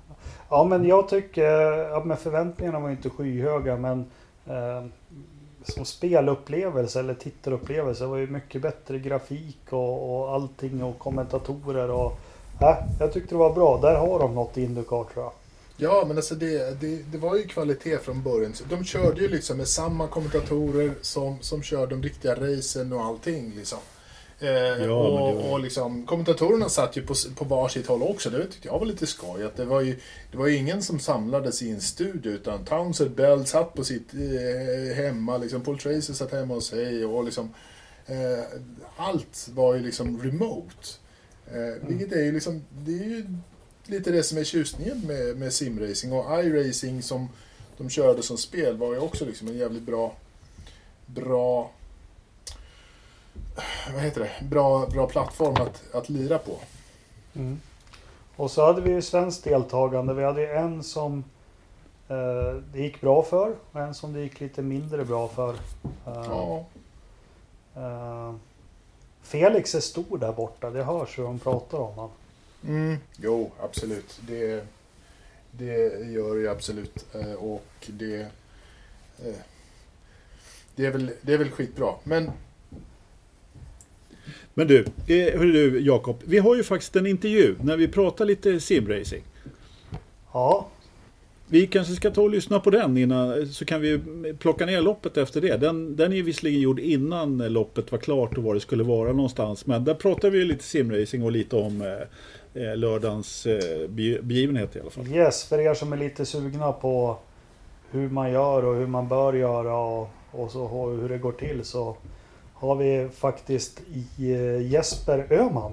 Ja 0.51 0.65
men 0.65 0.85
jag 0.85 1.09
tycker, 1.09 1.51
ja, 1.91 2.03
men 2.05 2.17
förväntningarna 2.17 2.81
var 2.81 2.91
inte 2.91 3.11
skyhöga 3.11 3.77
men 3.77 4.05
eh, 4.47 4.85
som 5.63 5.85
spelupplevelse 5.85 7.01
eller 7.01 7.15
tittarupplevelse 7.15 8.07
var 8.07 8.17
ju 8.17 8.27
mycket 8.27 8.63
bättre 8.63 8.99
grafik 8.99 9.59
och, 9.71 10.21
och 10.21 10.35
allting 10.35 10.83
och 10.83 10.99
kommentatorer 10.99 11.91
och 11.91 12.19
äh, 12.61 12.77
jag 13.01 13.13
tyckte 13.13 13.35
det 13.35 13.39
var 13.39 13.55
bra. 13.55 13.79
Där 13.83 13.95
har 13.95 14.19
de 14.19 14.35
något 14.35 14.59
i 14.59 14.65
Indycar 14.65 15.05
tror 15.05 15.25
jag. 15.25 15.33
Ja, 15.81 16.05
men 16.09 16.17
alltså 16.17 16.35
det, 16.35 16.81
det, 16.81 17.03
det, 17.13 17.19
var 17.19 17.37
ju 17.37 17.43
kvalitet 17.43 17.99
från 17.99 18.23
början. 18.23 18.55
De 18.71 18.85
körde 18.85 19.21
ju 19.21 19.29
liksom 19.29 19.57
med 19.57 19.69
samma 19.69 20.09
kommentatorer 20.09 20.95
som, 21.03 21.39
som 21.41 21.63
körde 21.63 21.95
de 21.95 22.03
riktiga 22.03 22.35
racen 22.35 22.93
och 22.93 23.05
allting. 23.05 23.53
Liksom. 23.57 23.79
Eh, 24.41 24.49
ja, 24.51 24.93
och, 24.93 25.13
var... 25.13 25.53
och 25.53 25.61
liksom, 25.61 26.07
kommentatorerna 26.07 26.69
satt 26.69 26.97
ju 26.97 27.03
på, 27.07 27.15
på 27.37 27.45
varsitt 27.45 27.87
håll 27.87 28.03
också. 28.03 28.31
Det 28.31 28.47
tyckte 28.47 28.69
jag 28.69 28.79
var 28.79 28.87
lite 28.87 29.07
skoj. 29.07 29.45
Att 29.45 29.57
det, 29.57 29.65
var 29.65 29.81
ju, 29.81 29.99
det 30.31 30.39
var 30.39 30.47
ju 30.47 30.57
ingen 30.57 30.83
som 30.83 30.99
samlades 30.99 31.63
i 31.63 31.71
en 31.71 31.81
studio 31.81 32.33
utan 32.33 32.65
Townsend 32.65 33.11
Bell 33.11 33.47
satt 33.47 33.75
på 33.75 33.85
sitt 33.85 34.15
eh, 34.15 34.97
hemma. 34.97 35.39
Liksom, 35.39 35.61
Paul 35.61 35.79
Tracy 35.79 36.15
satt 36.15 36.33
hemma 36.33 36.55
hos 36.55 36.67
sig. 36.67 37.05
Och 37.05 37.25
liksom, 37.25 37.55
eh, 38.07 38.45
allt 38.97 39.49
var 39.55 39.75
ju 39.75 39.83
liksom 39.83 40.23
remote. 40.23 40.87
Eh. 41.47 41.89
Vilket 41.89 42.13
är 42.13 42.23
ju 42.23 42.33
liksom, 42.33 42.65
det 42.71 42.93
är 42.93 43.05
ju 43.05 43.27
lite 43.89 44.11
det 44.11 44.23
som 44.23 44.39
är 44.39 44.45
tjusningen 44.45 45.01
med, 45.07 45.37
med 45.37 45.53
simracing. 45.53 46.13
Och 46.13 46.45
iRacing 46.45 47.03
som 47.03 47.29
de 47.77 47.91
körde 47.91 48.23
som 48.23 48.39
spel 48.39 48.77
var 48.77 48.93
ju 48.93 48.99
också 48.99 49.25
liksom 49.25 49.49
en 49.49 49.59
jävligt 49.59 49.83
bra, 49.83 50.15
bra 51.07 51.71
vad 53.93 54.03
heter 54.03 54.21
det? 54.21 54.47
Bra, 54.47 54.87
bra 54.87 55.07
plattform 55.07 55.55
att, 55.55 55.95
att 55.95 56.09
lira 56.09 56.39
på. 56.39 56.57
Mm. 57.35 57.61
Och 58.37 58.51
så 58.51 58.67
hade 58.67 58.81
vi 58.81 58.91
ju 58.91 59.03
svenskt 59.03 59.45
deltagande. 59.45 60.15
Vi 60.15 60.25
hade 60.25 60.49
en 60.49 60.83
som 60.83 61.25
eh, 62.09 62.63
det 62.73 62.81
gick 62.81 63.01
bra 63.01 63.23
för 63.23 63.55
och 63.73 63.81
en 63.81 63.95
som 63.95 64.13
det 64.13 64.21
gick 64.21 64.41
lite 64.41 64.63
mindre 64.63 65.05
bra 65.05 65.29
för. 65.29 65.55
Eh, 66.07 66.27
ja. 66.29 66.65
eh, 67.77 68.35
Felix 69.23 69.75
är 69.75 69.81
stor 69.81 70.19
där 70.19 70.33
borta. 70.33 70.71
Det 70.71 70.83
hörs 70.83 71.19
hur 71.19 71.25
de 71.25 71.39
pratar 71.39 71.79
om 71.79 71.95
honom. 71.95 72.11
Mm, 72.67 72.97
jo, 73.17 73.53
absolut. 73.61 74.21
Det, 74.27 74.65
det 75.51 76.11
gör 76.13 76.37
det 76.37 76.51
absolut. 76.51 77.07
Eh, 77.15 77.33
och 77.33 77.87
det, 77.87 78.21
eh, 79.19 79.41
det, 80.77 80.87
är 80.87 80.91
väl, 80.91 81.11
det 81.23 81.35
är 81.35 81.39
väl 81.39 81.51
skitbra. 81.51 81.95
Men 82.05 82.31
men 84.59 84.67
du, 84.67 84.79
eh, 85.07 85.39
hörru 85.39 85.71
du 85.71 85.81
Jakob, 85.81 86.23
vi 86.25 86.39
har 86.39 86.57
ju 86.57 86.63
faktiskt 86.63 86.97
en 86.97 87.07
intervju 87.07 87.57
när 87.63 87.77
vi 87.77 87.89
pratar 87.89 88.25
lite 88.25 88.61
simracing. 88.61 89.23
Ja. 90.33 90.69
Vi 91.47 91.67
kanske 91.67 91.95
ska 91.95 92.11
ta 92.11 92.23
och 92.23 92.31
lyssna 92.31 92.61
på 92.61 92.71
den 92.71 92.97
innan, 92.97 93.47
så 93.47 93.65
kan 93.65 93.81
vi 93.81 94.01
plocka 94.39 94.67
ner 94.67 94.81
loppet 94.81 95.17
efter 95.17 95.41
det. 95.41 95.57
Den, 95.57 95.97
den 95.97 96.13
är 96.13 96.17
ju 96.17 96.23
visserligen 96.23 96.61
gjord 96.61 96.81
innan 96.81 97.39
loppet 97.39 97.93
var 97.93 97.99
klart 97.99 98.39
och 98.39 98.45
var 98.45 98.55
det 98.55 98.61
skulle 98.61 98.85
vara 98.85 99.13
någonstans. 99.13 99.67
Men 99.67 99.85
där 99.85 99.95
pratar 99.95 100.31
vi 100.31 100.45
lite 100.45 100.65
simracing 100.65 101.23
och 101.25 101.33
lite 101.33 101.57
om 101.57 101.83
eh, 101.83 102.07
lördagens 102.55 103.47
eh, 103.47 103.89
begivenhet 103.89 104.77
i 104.77 104.81
alla 104.81 104.91
fall. 104.91 105.09
Yes, 105.09 105.45
för 105.45 105.59
er 105.61 105.75
som 105.75 105.93
är 105.93 105.97
lite 105.97 106.27
sugna 106.27 106.73
på 106.73 107.17
hur 107.91 108.09
man 108.09 108.31
gör 108.33 108.65
och 108.65 108.75
hur 108.75 108.87
man 108.87 109.09
bör 109.09 109.33
göra 109.33 109.77
och, 109.77 110.09
och 110.31 110.51
så 110.51 110.87
hur 110.91 111.09
det 111.09 111.19
går 111.19 111.33
till 111.33 111.65
så 111.65 111.97
har 112.55 112.77
vi 112.77 113.09
faktiskt 113.15 113.81
eh, 114.19 114.61
Jesper 114.67 115.33
Öman. 115.33 115.73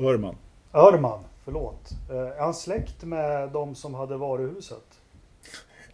Örman. 0.00 0.36
Örman. 0.72 1.20
Förlåt. 1.44 1.90
Eh, 2.10 2.16
är 2.16 2.40
han 2.40 2.54
släkt 2.54 3.04
med 3.04 3.50
de 3.50 3.74
som 3.74 3.94
hade 3.94 4.16
varuhuset? 4.16 4.84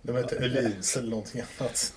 De 0.03 0.17
heter 0.17 0.37
Öhlins 0.45 0.97
eller 0.97 1.11
någonting 1.11 1.43
annat. 1.59 1.93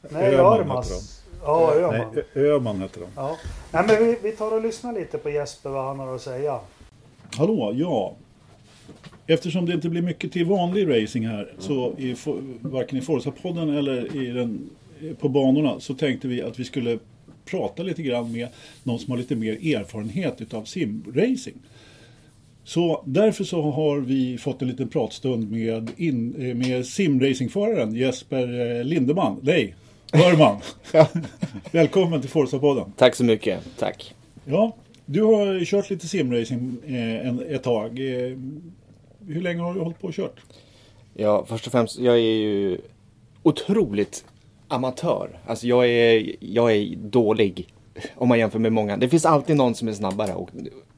Nej, 0.00 0.34
Öhman 0.34 0.58
Örmans. 0.60 1.22
Ja, 1.42 1.70
Nej, 1.74 1.82
Öhman. 1.84 2.16
Ö- 2.34 2.54
Öhman 2.54 2.80
heter 2.80 3.00
de. 3.00 3.06
Ja. 3.16 3.36
Nej, 3.70 3.84
men 3.86 3.98
vi, 3.98 4.18
vi 4.22 4.32
tar 4.32 4.52
och 4.54 4.60
lyssnar 4.62 4.92
lite 4.92 5.18
på 5.18 5.30
Jesper 5.30 5.70
vad 5.70 5.84
han 5.84 5.98
har 5.98 6.14
att 6.14 6.22
säga. 6.22 6.60
Hallå, 7.36 7.74
ja. 7.76 8.16
Eftersom 9.26 9.66
det 9.66 9.72
inte 9.72 9.88
blir 9.88 10.02
mycket 10.02 10.32
till 10.32 10.44
vanlig 10.44 10.88
racing 10.88 11.26
här, 11.26 11.52
så 11.58 11.94
i, 11.98 12.16
varken 12.60 12.98
i 12.98 13.00
Forza-podden 13.00 13.78
eller 13.78 14.22
i 14.22 14.26
den, 14.26 14.70
på 15.18 15.28
banorna, 15.28 15.80
så 15.80 15.94
tänkte 15.94 16.28
vi 16.28 16.42
att 16.42 16.58
vi 16.58 16.64
skulle 16.64 16.98
prata 17.44 17.82
lite 17.82 18.02
grann 18.02 18.32
med 18.32 18.48
någon 18.82 18.98
som 18.98 19.10
har 19.10 19.18
lite 19.18 19.36
mer 19.36 19.76
erfarenhet 19.76 20.40
utav 20.40 20.64
simracing. 20.64 21.54
Så 22.64 23.02
därför 23.06 23.44
så 23.44 23.62
har 23.62 23.98
vi 23.98 24.38
fått 24.38 24.62
en 24.62 24.68
liten 24.68 24.88
pratstund 24.88 25.50
med, 25.50 25.90
in, 25.96 26.30
med 26.58 26.86
simracingföraren 26.86 27.94
Jesper 27.94 28.78
eh, 28.78 28.84
Lindeman. 28.84 29.40
Nej, 29.42 29.74
Hörman. 30.12 30.60
Välkommen 31.72 32.20
till 32.20 32.30
Forza-podden. 32.30 32.92
Tack 32.96 33.14
så 33.14 33.24
mycket. 33.24 33.60
Tack. 33.78 34.14
Ja, 34.44 34.76
du 35.06 35.22
har 35.22 35.64
kört 35.64 35.90
lite 35.90 36.08
simracing 36.08 36.76
eh, 36.86 37.54
ett 37.54 37.62
tag. 37.62 37.98
Eh, 37.98 38.36
hur 39.26 39.40
länge 39.40 39.62
har 39.62 39.74
du 39.74 39.80
hållit 39.80 40.00
på 40.00 40.06
och 40.06 40.14
kört? 40.14 40.40
Ja, 41.14 41.44
först 41.48 41.66
och 41.66 41.72
främst, 41.72 41.98
jag 41.98 42.14
är 42.14 42.20
ju 42.20 42.78
otroligt 43.42 44.24
amatör. 44.68 45.40
Alltså 45.46 45.66
jag 45.66 45.88
är, 45.88 46.36
jag 46.40 46.72
är 46.72 46.96
dålig 46.96 47.68
om 48.14 48.28
man 48.28 48.38
jämför 48.38 48.58
med 48.58 48.72
många. 48.72 48.96
Det 48.96 49.08
finns 49.08 49.26
alltid 49.26 49.56
någon 49.56 49.74
som 49.74 49.88
är 49.88 49.92
snabbare 49.92 50.34
och 50.34 50.50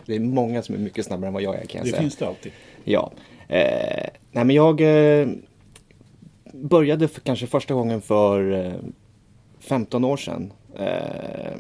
det 0.07 0.15
är 0.15 0.21
många 0.21 0.63
som 0.63 0.75
är 0.75 0.79
mycket 0.79 1.05
snabbare 1.07 1.27
än 1.29 1.33
vad 1.35 1.43
jag 1.43 1.55
är 1.57 1.65
kan 1.67 1.79
jag 1.79 1.87
Det 1.87 1.91
säga. 1.91 2.01
finns 2.03 2.17
det 2.17 2.27
alltid. 2.27 2.53
Ja. 2.85 3.13
Eh, 3.49 4.09
nej 4.33 4.45
men 4.45 4.51
jag 4.51 4.81
eh, 4.81 5.29
började 6.53 7.09
för, 7.09 7.21
kanske 7.21 7.47
första 7.47 7.75
gången 7.75 8.01
för 8.01 8.53
eh, 8.67 8.73
15 9.61 10.05
år 10.05 10.17
sedan. 10.17 10.53
Eh, 10.79 11.57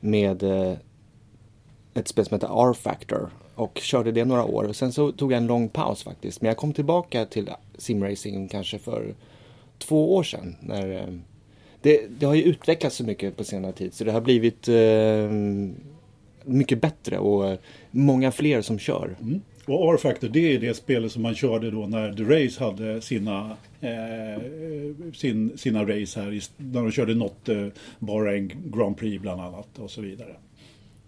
med 0.00 0.42
ett 1.98 2.08
spel 2.08 2.24
som 2.24 2.34
heter 2.34 2.70
R-Factor. 2.70 3.30
Och 3.54 3.78
körde 3.82 4.12
det 4.12 4.24
några 4.24 4.44
år. 4.44 4.64
Och 4.64 4.76
sen 4.76 4.92
så 4.92 5.12
tog 5.12 5.32
jag 5.32 5.36
en 5.36 5.46
lång 5.46 5.68
paus 5.68 6.02
faktiskt. 6.02 6.40
Men 6.40 6.48
jag 6.48 6.56
kom 6.56 6.72
tillbaka 6.72 7.24
till 7.24 7.50
simracing 7.78 8.48
kanske 8.48 8.78
för 8.78 9.14
två 9.78 10.14
år 10.14 10.22
sedan. 10.22 10.56
När, 10.60 10.96
eh, 10.96 11.14
det, 11.82 12.06
det 12.18 12.26
har 12.26 12.34
ju 12.34 12.42
utvecklats 12.42 12.96
så 12.96 13.04
mycket 13.04 13.36
på 13.36 13.44
senare 13.44 13.72
tid. 13.72 13.94
Så 13.94 14.04
det 14.04 14.12
har 14.12 14.20
blivit 14.20 14.68
eh, 14.68 15.30
mycket 16.44 16.80
bättre 16.80 17.18
och 17.18 17.58
många 17.90 18.32
fler 18.32 18.62
som 18.62 18.78
kör. 18.78 19.16
Mm. 19.20 19.40
Och 19.66 19.94
R-Factor, 19.94 20.28
det 20.28 20.54
är 20.54 20.58
det 20.58 20.74
spelet 20.74 21.12
som 21.12 21.22
man 21.22 21.34
körde 21.34 21.70
då 21.70 21.86
när 21.86 22.12
The 22.12 22.22
Race 22.22 22.64
hade 22.64 23.00
sina, 23.00 23.56
eh, 23.80 24.42
sin, 25.14 25.58
sina 25.58 25.82
race 25.82 26.20
här. 26.20 26.42
När 26.56 26.82
de 26.82 26.90
körde 26.90 27.14
något 27.14 27.48
eh, 27.48 27.66
Bahrain 27.98 28.52
Grand 28.64 28.96
Prix 28.96 29.22
bland 29.22 29.40
annat 29.40 29.78
och 29.78 29.90
så 29.90 30.00
vidare. 30.00 30.36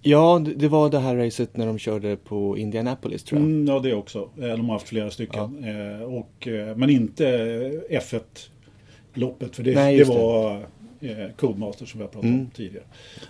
Ja, 0.02 0.42
det, 0.44 0.54
det 0.54 0.68
var 0.68 0.90
det 0.90 0.98
här 0.98 1.16
racet 1.16 1.56
när 1.56 1.66
de 1.66 1.78
körde 1.78 2.16
på 2.16 2.58
Indianapolis 2.58 3.22
tror 3.24 3.40
jag. 3.40 3.50
Mm, 3.50 3.66
ja, 3.66 3.78
det 3.80 3.94
också. 3.94 4.28
Eh, 4.38 4.48
De 4.48 4.68
har 4.68 4.72
haft 4.72 4.88
flera 4.88 5.10
stycken. 5.10 5.64
Eh, 5.64 6.02
och, 6.02 6.48
eh, 6.48 6.76
men 6.76 6.90
inte 6.90 7.28
eh, 7.90 7.98
F1-loppet, 8.00 9.56
för 9.56 9.62
det, 9.62 9.74
Nej, 9.74 9.96
det 9.98 10.04
det. 10.04 10.10
var 10.10 10.56
eh, 11.00 11.30
Codemaster 11.36 11.86
som 11.86 11.98
vi 11.98 12.04
har 12.04 12.08
pratat 12.08 12.24
om 12.24 12.34
Mm. 12.34 12.50
tidigare. 12.56 12.84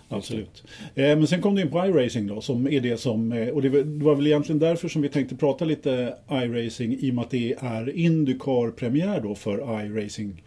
Absolut. 0.09 0.65
Men 0.95 1.27
sen 1.27 1.43
kom 1.43 1.55
du 1.55 1.63
in 1.63 1.71
på 1.71 1.87
iRacing 1.87 2.27
då, 2.27 2.41
som 2.41 2.67
är 2.69 2.81
det 2.81 2.97
som, 2.97 3.33
och 3.55 3.63
det 3.63 3.69
var, 3.69 3.79
det 4.11 4.15
väl 4.15 4.27
egentligen 4.27 4.59
därför 4.59 4.89
som 4.89 5.03
vi 5.03 5.09
tänkte 5.09 5.37
prata 5.37 5.65
lite 5.65 6.15
iRacing 6.31 6.97
i 7.01 7.11
och 7.11 7.15
med 7.15 7.25
att 7.25 7.31
det 7.31 7.53
är 7.61 7.97
Indycar-premiär 7.99 9.21
då 9.21 9.35
för 9.35 9.85
iRacing. 9.85 10.43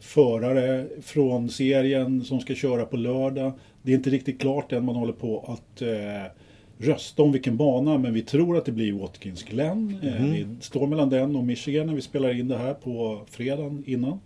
Förare 0.00 0.86
från 1.02 1.48
serien 1.48 2.24
som 2.24 2.40
ska 2.40 2.54
köra 2.54 2.84
på 2.84 2.96
lördag. 2.96 3.52
Det 3.86 3.92
är 3.92 3.96
inte 3.96 4.10
riktigt 4.10 4.40
klart 4.40 4.72
än, 4.72 4.84
man 4.84 4.96
håller 4.96 5.12
på 5.12 5.44
att 5.48 5.82
eh, 5.82 6.32
rösta 6.78 7.22
om 7.22 7.32
vilken 7.32 7.56
bana, 7.56 7.98
men 7.98 8.14
vi 8.14 8.22
tror 8.22 8.56
att 8.56 8.64
det 8.64 8.72
blir 8.72 8.92
Watkins 8.92 9.42
Glen. 9.42 9.98
Eh, 10.02 10.24
det 10.24 10.64
står 10.64 10.86
mellan 10.86 11.10
den 11.10 11.36
och 11.36 11.44
Michigan 11.44 11.86
när 11.86 11.94
vi 11.94 12.00
spelar 12.00 12.40
in 12.40 12.48
det 12.48 12.58
här 12.58 12.74
på 12.74 13.20
fredagen 13.30 13.82
innan. 13.86 14.20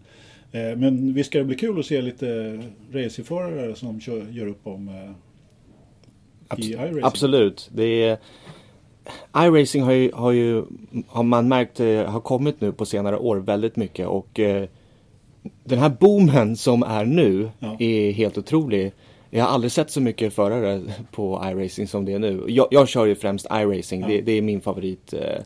Eh, 0.53 0.77
men 0.77 1.14
visst 1.14 1.31
ska 1.31 1.38
det 1.38 1.44
bli 1.44 1.57
kul 1.57 1.79
att 1.79 1.87
se 1.87 2.03
lite 2.03 2.61
racerförare 2.92 3.75
som 3.75 4.01
kör, 4.01 4.27
gör 4.31 4.46
upp 4.46 4.66
om 4.66 4.88
eh, 4.88 6.61
i 6.61 6.73
iRacing. 6.73 7.05
Absolut. 7.05 7.70
Det 7.75 8.05
är, 8.05 8.18
iRacing 9.37 9.83
har 9.83 9.92
ju, 9.92 10.12
har 10.12 10.33
ju, 10.33 10.64
har 11.09 11.23
man 11.23 11.49
märkt, 11.49 11.81
eh, 11.81 12.05
har 12.05 12.20
kommit 12.20 12.61
nu 12.61 12.73
på 12.73 12.85
senare 12.87 13.16
år 13.16 13.37
väldigt 13.37 13.77
mycket 13.77 14.07
och 14.07 14.40
eh, 14.40 14.68
den 15.64 15.79
här 15.79 15.92
boomen 16.01 16.57
som 16.57 16.83
är 16.83 17.05
nu 17.05 17.51
Ja. 17.59 17.77
är 17.79 18.12
helt 18.12 18.38
otrolig. 18.38 18.92
Jag 19.31 19.45
har 19.45 19.51
aldrig 19.51 19.73
sett 19.73 19.90
så 19.90 20.01
mycket 20.01 20.33
förare 20.35 20.83
på 21.11 21.43
iRacing 21.45 21.87
som 21.88 22.05
det 22.05 22.12
är 22.12 22.19
nu. 22.19 22.45
Jag, 22.49 22.66
jag 22.71 22.88
kör 22.88 23.07
ju 23.07 23.14
främst 23.14 23.47
iRacing, 23.53 24.09
det, 24.09 24.21
det 24.21 24.33
är 24.33 24.43
min 24.43 24.61
favorit 24.61 25.12
eh, 25.12 25.43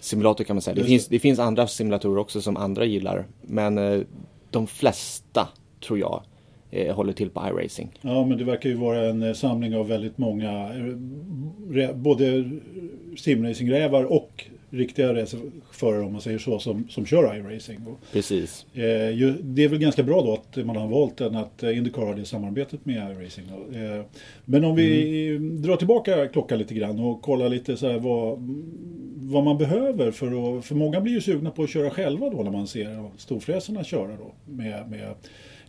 simulator 0.00 0.44
kan 0.44 0.56
man 0.56 0.62
säga. 0.62 0.74
Det 0.74 0.84
finns, 0.84 1.06
det. 1.08 1.18
finns 1.18 1.38
andra 1.38 1.66
simulatorer 1.66 2.18
också 2.18 2.40
som 2.40 2.56
andra 2.56 2.84
gillar. 2.84 3.26
Men 3.42 3.78
eh, 3.78 4.00
de 4.50 4.66
flesta, 4.66 5.48
tror 5.86 5.98
jag, 5.98 6.22
eh, 6.70 6.94
håller 6.94 7.12
till 7.12 7.30
på 7.30 7.40
iRacing. 7.48 7.90
Ja, 8.00 8.26
men 8.26 8.38
det 8.38 8.44
verkar 8.44 8.68
ju 8.68 8.76
vara 8.76 9.08
en 9.08 9.22
eh, 9.22 9.32
samling 9.32 9.76
av 9.76 9.88
väldigt 9.88 10.18
många, 10.18 10.74
eh, 11.74 11.92
både 11.94 12.50
simracingrävar 13.16 14.04
och 14.04 14.44
riktiga 14.72 15.14
racerförare 15.14 16.04
om 16.04 16.12
man 16.12 16.20
säger 16.20 16.38
så, 16.38 16.58
som, 16.58 16.88
som 16.88 17.06
kör 17.06 17.36
iRacing. 17.36 17.78
Precis. 18.12 18.66
eh, 18.74 19.10
ju, 19.10 19.34
det 19.42 19.64
är 19.64 19.68
väl 19.68 19.78
ganska 19.78 20.02
bra 20.02 20.22
då 20.22 20.32
att 20.32 20.66
man 20.66 20.76
har 20.76 20.88
valt 20.88 21.16
den, 21.16 21.36
att 21.36 21.62
eh, 21.62 21.76
Indycar 21.76 22.06
har 22.06 22.14
det 22.14 22.24
samarbetet 22.24 22.86
med 22.86 23.10
iRacing. 23.10 23.44
Eh, 23.48 24.04
men 24.44 24.64
om 24.64 24.76
vi 24.76 25.38
drar 25.38 25.76
tillbaka 25.76 26.28
klockan 26.28 26.58
lite 26.58 26.74
grann 26.74 27.00
och 27.00 27.22
kollar 27.22 27.48
lite 27.48 27.76
så 27.76 27.98
vad, 27.98 28.38
vad 29.14 29.44
man 29.44 29.58
behöver 29.58 30.10
för 30.10 30.58
att, 30.58 30.64
för 30.64 30.74
många 30.74 31.00
blir 31.00 31.12
ju 31.12 31.20
sugna 31.20 31.50
på 31.50 31.62
att 31.62 31.70
köra 31.70 31.90
själva 31.90 32.30
då 32.30 32.42
när 32.42 32.50
man 32.50 32.66
ser 32.66 33.10
storfräsarna 33.16 33.84
köra 33.84 34.16
då. 34.16 34.34
Med, 34.44 34.90
med, 34.90 35.14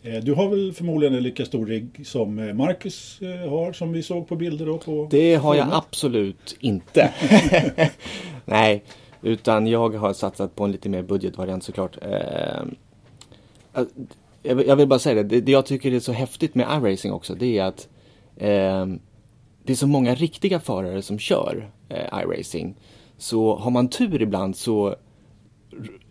eh, 0.03 0.23
du 0.23 0.33
har 0.33 0.49
väl 0.49 0.73
förmodligen 0.73 1.15
en 1.15 1.23
lika 1.23 1.45
stor 1.45 1.65
rigg 1.65 2.07
som 2.07 2.39
eh, 2.39 2.53
Marcus 2.53 3.19
har 3.49 3.73
som 3.73 3.91
vi 3.91 4.03
såg 4.03 4.27
på 4.27 4.35
bilder 4.35 4.65
då 4.65 4.77
på 4.77 5.07
Det 5.11 5.35
har 5.35 5.55
jag 5.55 5.67
absolut 5.71 6.57
inte. 6.59 7.13
Nej, 8.45 8.84
utan 9.21 9.67
jag 9.67 9.93
har 9.95 10.13
satsat 10.13 10.56
på 10.56 10.63
en 10.63 10.71
lite 10.71 10.89
mer 10.89 11.01
budgetvariant 11.01 11.63
såklart. 11.63 11.97
Eh, 12.01 12.63
alltså, 13.73 13.95
jag 14.43 14.75
vill- 14.75 14.88
bara 14.88 14.99
säga 14.99 15.23
det, 15.23 15.41
det, 15.41 15.51
jag 15.51 15.65
tycker 15.65 15.93
är 15.93 15.99
så 15.99 16.12
häftigt 16.12 16.56
med 16.56 16.67
iRacing 16.84 17.13
också, 17.13 17.36
det 17.36 17.58
är 17.58 17.63
att 17.63 17.88
eh, 18.38 18.86
det 19.63 19.73
är 19.73 19.75
så 19.75 19.88
många 19.88 20.15
riktiga 20.15 20.60
förare 20.60 21.01
som 21.01 21.19
kör 21.19 21.71
eh, 21.89 22.19
iRacing. 22.23 22.75
Så 23.17 23.56
har 23.56 23.71
man 23.71 23.88
tur 23.88 24.21
ibland 24.21 24.56
så 24.56 24.95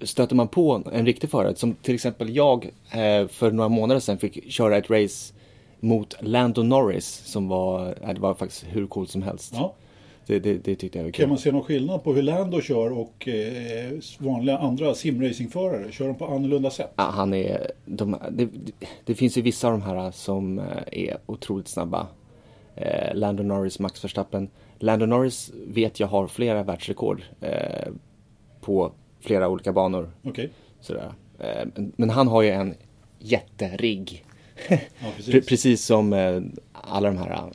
stöter 0.00 0.36
man 0.36 0.48
på 0.48 0.82
en 0.92 1.06
riktig 1.06 1.30
förare. 1.30 1.56
Som 1.56 1.74
till 1.74 1.94
exempel 1.94 2.36
jag 2.36 2.64
eh, 2.90 3.28
för 3.28 3.50
några 3.50 3.68
månader 3.68 4.00
sedan 4.00 4.18
fick 4.18 4.52
köra 4.52 4.76
ett 4.76 4.90
race 4.90 5.34
mot 5.80 6.14
Lando 6.20 6.62
Norris 6.62 7.22
som 7.24 7.48
var, 7.48 7.86
eh, 8.02 8.14
det 8.14 8.20
var 8.20 8.34
faktiskt 8.34 8.64
hur 8.68 8.86
coolt 8.86 9.10
som 9.10 9.22
helst. 9.22 9.52
Ja. 9.56 9.74
Det, 10.26 10.38
det, 10.38 10.52
det 10.64 10.74
tyckte 10.76 10.98
jag 10.98 11.04
var 11.04 11.10
Kan 11.10 11.22
kul. 11.22 11.28
man 11.28 11.38
se 11.38 11.52
någon 11.52 11.62
skillnad 11.62 12.04
på 12.04 12.12
hur 12.14 12.22
Lando 12.22 12.60
kör 12.60 12.92
och 12.98 13.28
eh, 13.28 13.92
vanliga 14.18 14.58
andra 14.58 14.94
simracingförare? 14.94 15.92
Kör 15.92 16.06
de 16.06 16.14
på 16.16 16.26
annorlunda 16.26 16.70
sätt? 16.70 16.92
Ja, 16.96 17.02
han 17.02 17.34
är, 17.34 17.70
de, 17.84 18.16
det, 18.30 18.48
det 19.04 19.14
finns 19.14 19.38
ju 19.38 19.42
vissa 19.42 19.66
av 19.68 19.72
de 19.72 19.82
här 19.82 20.10
som 20.10 20.58
eh, 20.58 20.64
är 20.92 21.18
otroligt 21.26 21.68
snabba. 21.68 22.06
Eh, 22.76 23.14
Lando 23.14 23.42
Norris, 23.42 23.78
Max 23.78 24.04
Verstappen. 24.04 24.48
Lando 24.78 25.06
Norris 25.06 25.52
vet 25.66 26.00
jag 26.00 26.06
har 26.06 26.26
flera 26.26 26.62
världsrekord 26.62 27.22
eh, 27.40 27.88
på 28.60 28.92
flera 29.20 29.48
olika 29.48 29.72
banor. 29.72 30.10
Okej, 30.24 30.50
Sådär. 30.80 31.12
Eh, 31.38 31.66
men- 31.74 31.92
men 31.96 32.10
han 32.10 32.28
har 32.28 32.42
ju 32.42 32.48
en 32.50 32.74
jätterigg. 33.18 34.24
ja 34.68 34.76
Pre- 35.08 35.16
precis. 35.16 35.46
precis 35.46 35.84
som 35.84 36.12
eh, 36.12 36.42
alla 36.72 37.08
de 37.08 37.16
här 37.18 37.50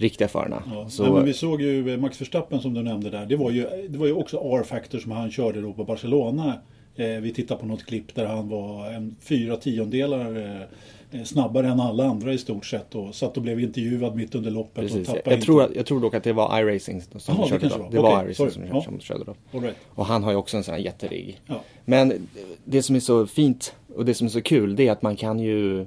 riktiga 0.00 0.28
förarna. 0.28 0.62
Ja, 0.72 0.88
Så, 0.88 1.02
nej, 1.02 1.12
men 1.12 1.24
vi 1.24 1.32
såg 1.34 1.62
ju 1.62 1.92
eh, 1.92 2.00
Max 2.00 2.20
Verstappen 2.20 2.60
som 2.60 2.74
du 2.74 2.82
nämnde 2.82 3.10
där. 3.10 3.26
Det 3.26 3.36
var 3.36 3.50
ju, 3.50 3.66
det 3.88 3.98
var 3.98 4.06
ju 4.06 4.12
också 4.12 4.36
R-Factor 4.36 4.98
som 4.98 5.10
han 5.10 5.30
körde 5.30 5.60
då 5.60 5.72
på 5.72 5.84
Barcelona. 5.84 6.54
Eh, 6.96 7.06
vi 7.06 7.32
tittade 7.34 7.60
på 7.60 7.66
något 7.66 7.86
klipp 7.86 8.14
där 8.14 8.26
han 8.26 8.48
var 8.48 8.90
en 8.90 9.16
fyra 9.20 9.56
tiondelar 9.56 10.36
eh, 10.36 11.18
eh, 11.20 11.24
snabbare 11.24 11.66
än 11.68 11.80
alla 11.80 12.04
andra 12.04 12.32
i 12.32 12.38
stort 12.38 12.66
sett. 12.66 12.94
Och 12.94 13.14
satt 13.14 13.36
och 13.36 13.42
blev 13.42 13.60
intervjuad 13.60 14.16
mitt 14.16 14.34
under 14.34 14.50
loppet. 14.50 14.74
precis. 14.84 15.08
Och 15.08 15.18
Jag, 15.24 15.40
tror, 15.42 15.62
att- 15.62 15.74
jag 15.76 15.86
tror 15.86 16.00
dock 16.00 16.14
att 16.14 16.24
det 16.24 16.32
var 16.32 16.60
iRacing 16.60 17.02
som 17.18 17.36
det 17.42 17.48
körde 17.48 17.68
då. 17.68 17.88
Det 17.90 17.98
var 17.98 18.16
Okej, 18.16 18.26
iRacing 18.30 18.50
som, 18.50 18.62
Ja. 18.72 18.82
som 18.82 19.00
körde 19.00 19.24
då. 19.24 19.58
Right. 19.60 19.76
Och 19.94 20.06
han 20.06 20.22
har 20.24 20.30
ju 20.30 20.36
också 20.36 20.56
en 20.56 20.64
sån 20.64 20.74
här 20.74 20.80
jätterigg. 20.80 21.40
Ja. 21.46 21.60
Men 21.84 22.28
det 22.64 22.82
som 22.82 22.96
är 22.96 23.00
så 23.00 23.26
fint 23.26 23.74
och 23.96 24.04
det 24.04 24.14
som 24.14 24.26
är 24.26 24.30
så 24.30 24.42
kul 24.42 24.76
det 24.76 24.88
är 24.88 24.92
att 24.92 25.02
man 25.02 25.16
kan 25.16 25.38
ju 25.38 25.86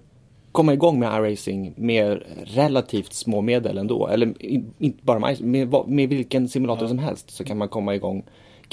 komma 0.53 0.73
igång 0.73 0.99
med 0.99 1.09
iRacing 1.09 1.73
med 1.75 2.23
relativt 2.43 3.13
små 3.13 3.41
medel 3.41 3.77
ändå. 3.77 4.07
Eller 4.07 4.33
inte 4.79 5.03
bara 5.03 5.19
med, 5.19 5.41
med, 5.41 5.73
med 5.87 6.09
vilken 6.09 6.49
simulator 6.49 6.83
ja. 6.83 6.87
som 6.87 6.99
helst 6.99 7.31
så 7.31 7.43
kan 7.43 7.57
man 7.57 7.69
komma 7.69 7.95
igång 7.95 8.23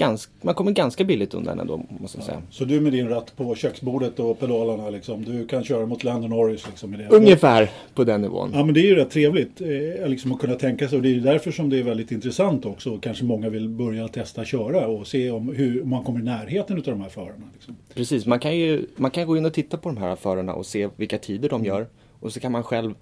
ganska, 0.00 0.32
man 0.42 0.54
kommer 0.54 0.72
ganska 0.72 1.04
billigt 1.04 1.34
undan 1.34 1.60
ändå 1.60 1.82
måste 2.00 2.18
jag 2.18 2.24
säga. 2.24 2.42
Så 2.50 2.64
du 2.64 2.80
med 2.80 2.92
din 2.92 3.08
ratt 3.08 3.36
på 3.36 3.54
köksbordet 3.54 4.18
och 4.18 4.40
pedalerna 4.40 4.90
liksom, 4.90 5.24
du 5.24 5.46
kan 5.46 5.64
köra 5.64 5.86
mot 5.86 6.04
Landon 6.04 6.30
Norris 6.30 6.66
liksom 6.66 6.92
det? 6.92 7.08
Ungefär 7.10 7.70
på 7.94 8.04
den 8.04 8.22
nivån. 8.22 8.50
Ja 8.54 8.64
men 8.64 8.74
det 8.74 8.80
är 8.80 8.86
ju 8.86 8.94
rätt 8.94 9.10
trevligt 9.10 9.60
eh, 9.60 10.08
liksom 10.08 10.32
att 10.32 10.40
kunna 10.40 10.54
tänka 10.54 10.88
sig 10.88 10.96
och 10.96 11.02
det 11.02 11.16
är 11.16 11.20
därför 11.20 11.50
som 11.50 11.70
det 11.70 11.78
är 11.78 11.82
väldigt 11.82 12.10
intressant 12.10 12.66
också. 12.66 12.98
Kanske 12.98 13.24
många 13.24 13.48
vill 13.48 13.68
börja 13.68 14.08
testa 14.08 14.44
köra 14.44 14.86
och 14.86 15.06
se 15.06 15.30
om, 15.30 15.54
hur, 15.54 15.82
om 15.82 15.90
man 15.90 16.04
kommer 16.04 16.20
i 16.20 16.22
närheten 16.22 16.76
av 16.76 16.82
de 16.82 17.00
här 17.00 17.08
förarna. 17.08 17.44
Liksom. 17.52 17.76
Precis, 17.94 18.26
man 18.26 18.40
kan 18.40 18.56
ju 18.56 18.86
man 18.96 19.10
kan 19.10 19.26
gå 19.26 19.36
in 19.36 19.46
och 19.46 19.54
titta 19.54 19.76
på 19.76 19.88
de 19.88 19.98
här 19.98 20.16
förarna 20.16 20.54
och 20.54 20.66
se 20.66 20.88
vilka 20.96 21.18
tider 21.18 21.48
de 21.48 21.64
gör. 21.64 21.86
Och 22.20 22.32
så 22.32 22.40
kan 22.40 22.52
man 22.52 22.62
själv 22.62 22.94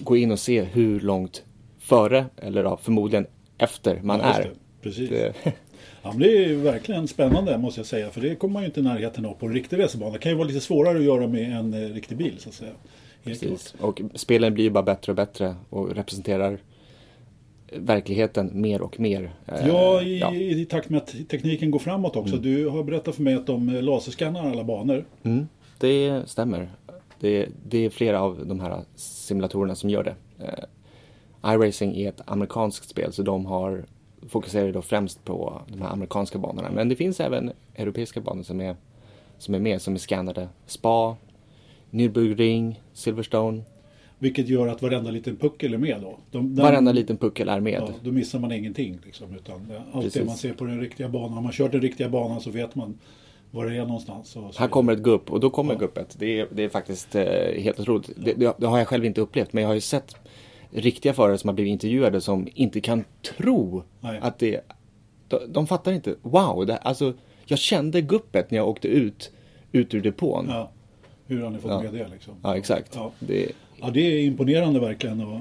gå 0.00 0.16
in 0.16 0.30
och 0.30 0.38
se 0.38 0.62
hur 0.62 1.00
långt 1.00 1.44
före, 1.78 2.26
eller 2.36 2.64
ja, 2.64 2.76
förmodligen 2.76 3.26
efter 3.58 4.00
man 4.02 4.20
ja, 4.20 4.26
är. 4.26 4.50
Precis. 4.82 5.10
Det, 5.10 5.34
Ja, 6.04 6.10
men 6.10 6.18
det 6.18 6.44
är 6.44 6.54
verkligen 6.54 7.08
spännande 7.08 7.58
måste 7.58 7.80
jag 7.80 7.86
säga. 7.86 8.10
För 8.10 8.20
det 8.20 8.34
kommer 8.34 8.52
man 8.52 8.62
ju 8.62 8.66
inte 8.66 8.80
i 8.80 8.82
närheten 8.82 9.26
av 9.26 9.32
på 9.34 9.46
en 9.46 9.52
riktig 9.52 9.78
racerbana. 9.78 10.12
Det 10.12 10.18
kan 10.18 10.32
ju 10.32 10.38
vara 10.38 10.48
lite 10.48 10.60
svårare 10.60 10.98
att 10.98 11.04
göra 11.04 11.26
med 11.26 11.52
en 11.58 11.74
eh, 11.74 11.94
riktig 11.94 12.18
bil 12.18 12.34
så 12.38 12.48
att 12.48 12.54
säga. 12.54 12.72
Precis. 13.24 13.74
Och 13.80 14.00
spelen 14.14 14.54
blir 14.54 14.64
ju 14.64 14.70
bara 14.70 14.84
bättre 14.84 15.12
och 15.12 15.16
bättre 15.16 15.54
och 15.70 15.94
representerar 15.94 16.58
verkligheten 17.72 18.50
mer 18.52 18.82
och 18.82 19.00
mer. 19.00 19.32
Eh, 19.46 19.68
ja, 19.68 20.02
i, 20.02 20.18
ja. 20.18 20.34
i 20.34 20.64
takt 20.64 20.90
med 20.90 20.98
att 20.98 21.14
tekniken 21.28 21.70
går 21.70 21.78
framåt 21.78 22.16
också. 22.16 22.36
Mm. 22.36 22.42
Du 22.42 22.68
har 22.68 22.82
berättat 22.82 23.14
för 23.14 23.22
mig 23.22 23.34
att 23.34 23.46
de 23.46 23.68
laserskannar 23.68 24.50
alla 24.50 24.64
banor. 24.64 25.04
Mm, 25.22 25.48
det 25.78 26.22
stämmer. 26.26 26.68
Det, 27.20 27.48
det, 27.68 27.84
är 27.84 27.90
flera 27.90 28.20
av 28.20 28.46
de 28.46 28.60
här 28.60 28.82
simulatorerna 28.96 29.74
som 29.74 29.90
gör 29.90 30.04
det. 30.04 30.14
Eh, 30.38 31.54
iRacing 31.54 31.96
är 31.96 32.08
ett 32.08 32.20
amerikanskt 32.24 32.88
spel 32.88 33.12
så 33.12 33.22
de 33.22 33.46
har 33.46 33.84
fokuserar 34.28 34.72
då 34.72 34.82
främst 34.82 35.24
på 35.24 35.62
de 35.68 35.82
här 35.82 35.88
amerikanska 35.88 36.38
banorna. 36.38 36.70
Men 36.70 36.88
det 36.88 36.96
finns 36.96 37.20
även 37.20 37.52
europeiska 37.74 38.20
banor 38.20 38.42
som 38.42 38.60
är, 38.60 38.76
som 39.38 39.54
är 39.54 39.58
med, 39.58 39.82
som 39.82 39.94
är 39.94 39.98
skannade. 39.98 40.48
Spa, 40.66 41.16
Nürburgring, 41.90 42.74
Silverstone. 42.92 43.62
Vilket 44.18 44.48
gör 44.48 44.68
att 44.68 44.82
varenda 44.82 45.10
liten 45.10 45.36
puckel 45.36 45.74
är 45.74 45.78
med 45.78 46.00
då? 46.00 46.18
De, 46.30 46.54
den, 46.54 46.64
varenda 46.64 46.92
liten 46.92 47.16
puckel 47.16 47.48
är 47.48 47.60
med. 47.60 47.82
Ja, 47.82 47.88
då 48.02 48.12
missar 48.12 48.38
man 48.38 48.52
ingenting. 48.52 48.98
Liksom, 49.04 49.34
utan 49.34 49.54
allt 49.92 50.04
Precis. 50.04 50.12
det 50.12 50.24
man 50.24 50.36
ser 50.36 50.52
på 50.52 50.64
den 50.64 50.80
riktiga 50.80 51.08
banan. 51.08 51.38
Om 51.38 51.44
man 51.44 51.52
kört 51.52 51.72
den 51.72 51.80
riktiga 51.80 52.08
banan 52.08 52.40
så 52.40 52.50
vet 52.50 52.74
man 52.74 52.98
var 53.50 53.66
det 53.66 53.76
är 53.76 53.86
någonstans. 53.86 54.36
Här 54.56 54.68
kommer 54.68 54.92
ett 54.92 54.98
gupp 54.98 55.30
och 55.30 55.40
då 55.40 55.50
kommer 55.50 55.72
ja. 55.72 55.78
guppet. 55.78 56.16
Det 56.18 56.40
är, 56.40 56.48
det 56.50 56.64
är 56.64 56.68
faktiskt 56.68 57.14
eh, 57.14 57.24
helt 57.62 57.80
otroligt. 57.80 58.10
Det, 58.16 58.32
det, 58.32 58.54
det, 58.58 58.66
har 58.66 58.78
jag 58.78 58.88
själv 58.88 59.04
inte 59.04 59.20
upplevt 59.20 59.52
men 59.52 59.62
jag 59.62 59.68
har 59.68 59.74
ju 59.74 59.80
sett 59.80 60.16
riktiga 60.74 61.12
förare 61.12 61.38
som 61.38 61.48
har 61.48 61.54
blivit 61.54 61.70
intervjuade 61.70 62.20
som 62.20 62.48
inte 62.54 62.80
kan 62.80 63.04
tro 63.36 63.82
Nej. 64.00 64.18
att 64.22 64.38
det... 64.38 64.60
De, 65.28 65.38
de 65.48 65.66
fattar 65.66 65.92
inte. 65.92 66.14
Wow, 66.22 66.66
det, 66.66 66.76
alltså 66.76 67.14
jag 67.46 67.58
kände 67.58 68.00
guppet 68.00 68.50
när 68.50 68.58
jag 68.58 68.68
åkte 68.68 68.88
ut, 68.88 69.32
ut 69.72 69.94
ur 69.94 70.00
depån. 70.00 70.46
Ja. 70.48 70.70
Hur 71.26 71.42
har 71.42 71.50
ni 71.50 71.58
fått 71.58 71.70
ja. 71.70 71.82
med 71.82 71.92
det 71.92 72.08
liksom? 72.08 72.34
Ja, 72.42 72.56
exakt. 72.56 72.92
Ja. 72.94 73.12
Det... 73.18 73.52
ja, 73.80 73.90
det 73.90 74.00
är 74.00 74.20
imponerande 74.20 74.80
verkligen. 74.80 75.20
Och 75.20 75.40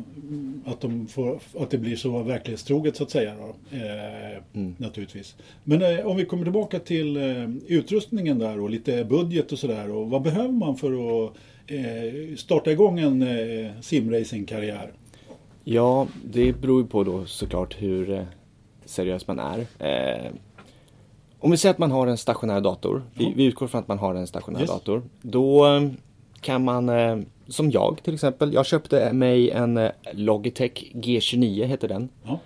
att, 0.66 0.82
de 0.82 1.08
får, 1.08 1.40
att 1.60 1.70
det 1.70 1.78
blir 1.78 1.96
så 1.96 2.24
verklighetstroget 2.24 2.96
så 2.96 3.04
att 3.04 3.10
säga. 3.10 3.36
Då. 3.36 3.78
Eh, 3.78 4.38
mm. 4.54 4.76
Naturligtvis. 4.78 5.36
Men 5.64 5.82
eh, 5.82 6.06
om 6.06 6.18
vi 6.18 6.26
kommer 6.26 6.44
tillbaka 6.44 6.80
till 6.80 7.18
eh, 7.18 7.50
utrustningen 7.68 8.40
där 8.40 8.60
och 8.60 8.70
lite 8.70 9.06
budget 9.06 9.52
och 9.52 9.60
sådär. 9.60 9.88
vad 9.88 10.22
behöver 10.22 10.52
man 10.52 10.76
för 10.76 11.26
att 11.26 11.34
eh, 11.68 12.36
starta 12.36 12.72
igång 12.72 13.00
en 13.00 13.22
eh, 13.22 13.72
simracingkarriär? 13.82 14.92
Ja, 15.64 16.08
det 16.24 16.54
beror 16.54 16.82
ju 16.82 16.88
på 16.88 17.04
då 17.04 17.26
såklart 17.26 17.82
hur 17.82 18.12
eh, 18.12 18.24
seriös 18.86 19.28
man 19.28 19.40
är. 19.40 19.60
Eh, 19.80 20.32
om 21.40 21.52
vi 21.52 21.58
säger 21.58 21.74
att 21.74 21.80
man 21.80 21.92
har 21.92 22.08
en 22.08 22.18
stationär 22.18 22.62
dator, 22.62 23.04
vi, 23.14 23.34
vi 23.36 23.44
utgår 23.44 23.68
från 23.68 23.82
att 23.82 23.88
man 23.88 24.00
har 24.00 24.16
en 24.16 24.28
stationär 24.28 24.60
yes. 24.60 24.70
dator. 24.70 25.02
Då 25.22 25.68
eh, 25.68 25.90
kan 26.42 26.64
man, 26.64 26.90
eh, 26.90 27.18
som 27.48 27.72
jag 27.72 28.00
till 28.04 28.14
exempel, 28.14 28.54
jag 28.54 28.66
köpte 28.66 29.14
mig 29.14 29.52
en 29.52 29.78
eh, 29.78 29.92
Logitech 30.12 30.92
G29 30.94 31.66
heter 31.66 31.88
den. 31.88 32.10
Ja. 32.24 32.40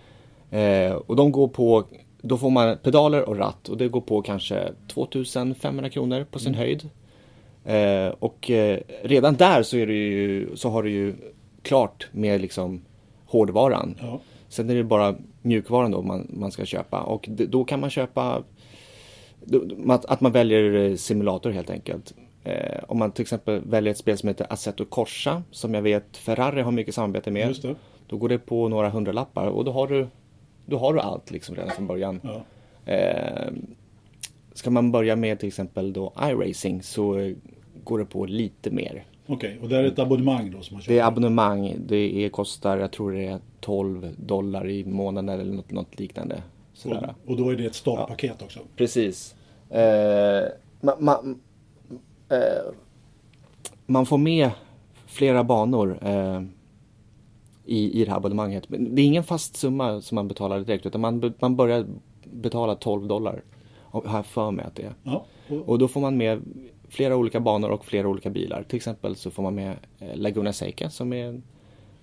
Eh, 0.58 0.94
och 0.94 1.16
de 1.16 1.32
går 1.32 1.48
på, 1.48 1.84
då 2.22 2.38
får 2.38 2.50
man 2.50 2.78
pedaler 2.78 3.30
och 3.30 3.38
ratt 3.38 3.70
och 3.70 3.78
det 3.78 3.88
går 3.88 4.02
på 4.02 4.22
kanske 4.22 4.74
2500 4.88 5.90
kronor 5.90 6.26
på 6.32 6.40
sin 6.40 6.56
mm. 6.56 6.60
höjd. 6.60 6.90
och 8.20 8.52
redan 9.02 9.36
där 9.36 9.64
så, 9.64 9.78
är 9.78 9.88
det 9.88 9.94
ju, 9.94 10.56
så 10.56 10.70
har 10.70 10.84
du 10.84 10.90
ju 10.90 11.16
klart 11.62 12.08
med 12.12 12.42
liksom 12.42 12.82
hårdvaran. 13.28 13.96
Ja. 14.02 14.20
Sen 14.50 14.70
är 14.70 14.76
det 14.76 14.84
bara 14.84 15.16
mjukvaran 15.42 15.92
då 15.92 16.02
man, 16.02 16.28
man 16.30 16.52
ska 16.52 16.66
köpa 16.66 17.02
och 17.02 17.30
då 17.30 17.66
kan 17.66 17.80
man 17.80 17.90
köpa 17.90 18.44
att 19.86 20.22
man 20.22 20.32
väljer 20.32 20.74
eh, 20.74 20.96
simulator 20.96 21.50
helt 21.50 21.70
enkelt. 21.70 22.14
Eh, 22.44 22.84
om 22.88 23.00
man 23.00 23.12
till 23.12 23.22
exempel 23.22 23.62
väljer 23.66 23.92
ett 23.92 23.98
spel 23.98 24.18
som 24.18 24.28
heter 24.28 24.48
Assetto 24.50 24.86
Corsa 24.86 25.44
som 25.52 25.74
jag 25.74 25.82
vet 25.82 26.18
Ferrari 26.18 26.62
har 26.62 26.72
mycket 26.72 26.96
samarbete 26.96 27.32
med. 27.32 27.76
Då 28.08 28.18
går 28.18 28.30
det 28.30 28.40
på 28.40 28.68
några 28.68 28.90
hundralappar 28.90 29.48
och 29.48 29.66
då 29.66 29.72
har 29.72 29.88
du, 29.88 30.08
då 30.66 30.78
har 30.78 30.94
du 30.94 31.00
allt 31.00 31.32
liksom 31.32 31.56
redan 31.56 31.72
från 31.72 31.88
början. 31.88 32.22
Ja. 32.24 32.44
Eh, 32.94 33.52
ska 34.54 34.70
man 34.70 34.92
börja 34.92 35.16
med 35.16 35.40
till 35.40 35.48
exempel 35.48 35.94
då 35.94 36.14
iRacing 36.22 36.84
så 36.84 37.18
eh, 37.18 37.36
går 37.84 38.00
det 38.00 38.06
på 38.06 38.26
lite 38.26 38.72
mer. 38.72 39.06
Okej, 39.30 39.50
okay, 39.50 39.64
och 39.64 39.70
det 39.70 39.78
är 39.78 39.84
ett 39.84 40.00
abonnemang 40.00 40.52
då 40.52 40.62
som 40.62 40.76
man 40.76 40.82
köper? 40.82 40.94
Det 40.94 41.00
är 41.00 41.06
abonnemang. 41.06 41.76
Det 41.80 42.26
är, 42.26 42.30
kostar, 42.30 42.78
jag 42.78 42.92
tror 42.92 43.12
det 43.12 43.26
är 43.26 43.40
12 43.60 44.14
dollar 44.18 44.70
i 44.70 44.86
månaden 44.86 45.40
eller 45.40 45.54
något, 45.54 45.72
något 45.72 46.00
liknande. 46.00 46.44
Sådär. 46.74 47.16
Och, 47.26 47.32
och, 47.32 47.38
då 47.38 47.50
är 47.50 47.56
det 47.56 47.66
ett 47.66 47.76
startpaket 47.76 48.36
ja. 48.40 48.46
också? 48.46 48.60
Precis. 48.76 49.36
Eh, 49.70 50.44
man, 50.82 50.96
man, 51.00 51.40
eh, 52.30 52.72
man, 53.86 54.06
får 54.06 54.18
med 54.18 54.52
flera 55.06 55.44
banor 55.44 56.00
eh, 56.02 56.42
i, 57.66 58.02
i 58.02 58.06
det 58.06 58.12
här 58.12 58.18
abonnemanget. 58.18 58.70
Men 58.70 58.96
det 58.96 59.02
är 59.02 59.06
ingen 59.06 59.24
fast 59.24 59.56
summa 59.56 60.02
som 60.02 60.16
man 60.16 60.28
betalar 60.28 60.60
direkt 60.60 60.86
utan 60.86 61.02
man, 61.02 61.34
man 61.40 61.56
börjar 61.56 61.86
betala 62.24 62.76
12 62.76 63.08
dollar. 63.08 63.44
Har 63.92 64.04
jag 64.06 64.26
för 64.26 64.52
mig 64.52 64.66
att 64.66 64.76
det 64.76 64.84
är. 64.84 64.94
Ja, 65.04 65.26
och, 65.50 65.70
och 65.70 65.80
då 65.80 65.88
får 65.88 66.02
man 66.02 66.18
med 66.18 66.42
flera 66.90 67.16
olika 67.16 67.40
banor 67.40 67.70
och 67.70 67.86
flera 67.86 68.08
olika 68.08 68.30
bilar. 68.30 68.64
Till 68.64 68.78
exempel 68.78 69.16
så 69.16 69.32
får 69.32 69.44
man 69.44 69.56
med 69.56 69.76
eh, 70.00 70.16
Laguna 70.16 70.54
Seca 70.54 70.90
som 70.90 71.14
är 71.14 71.26
en 71.26 71.44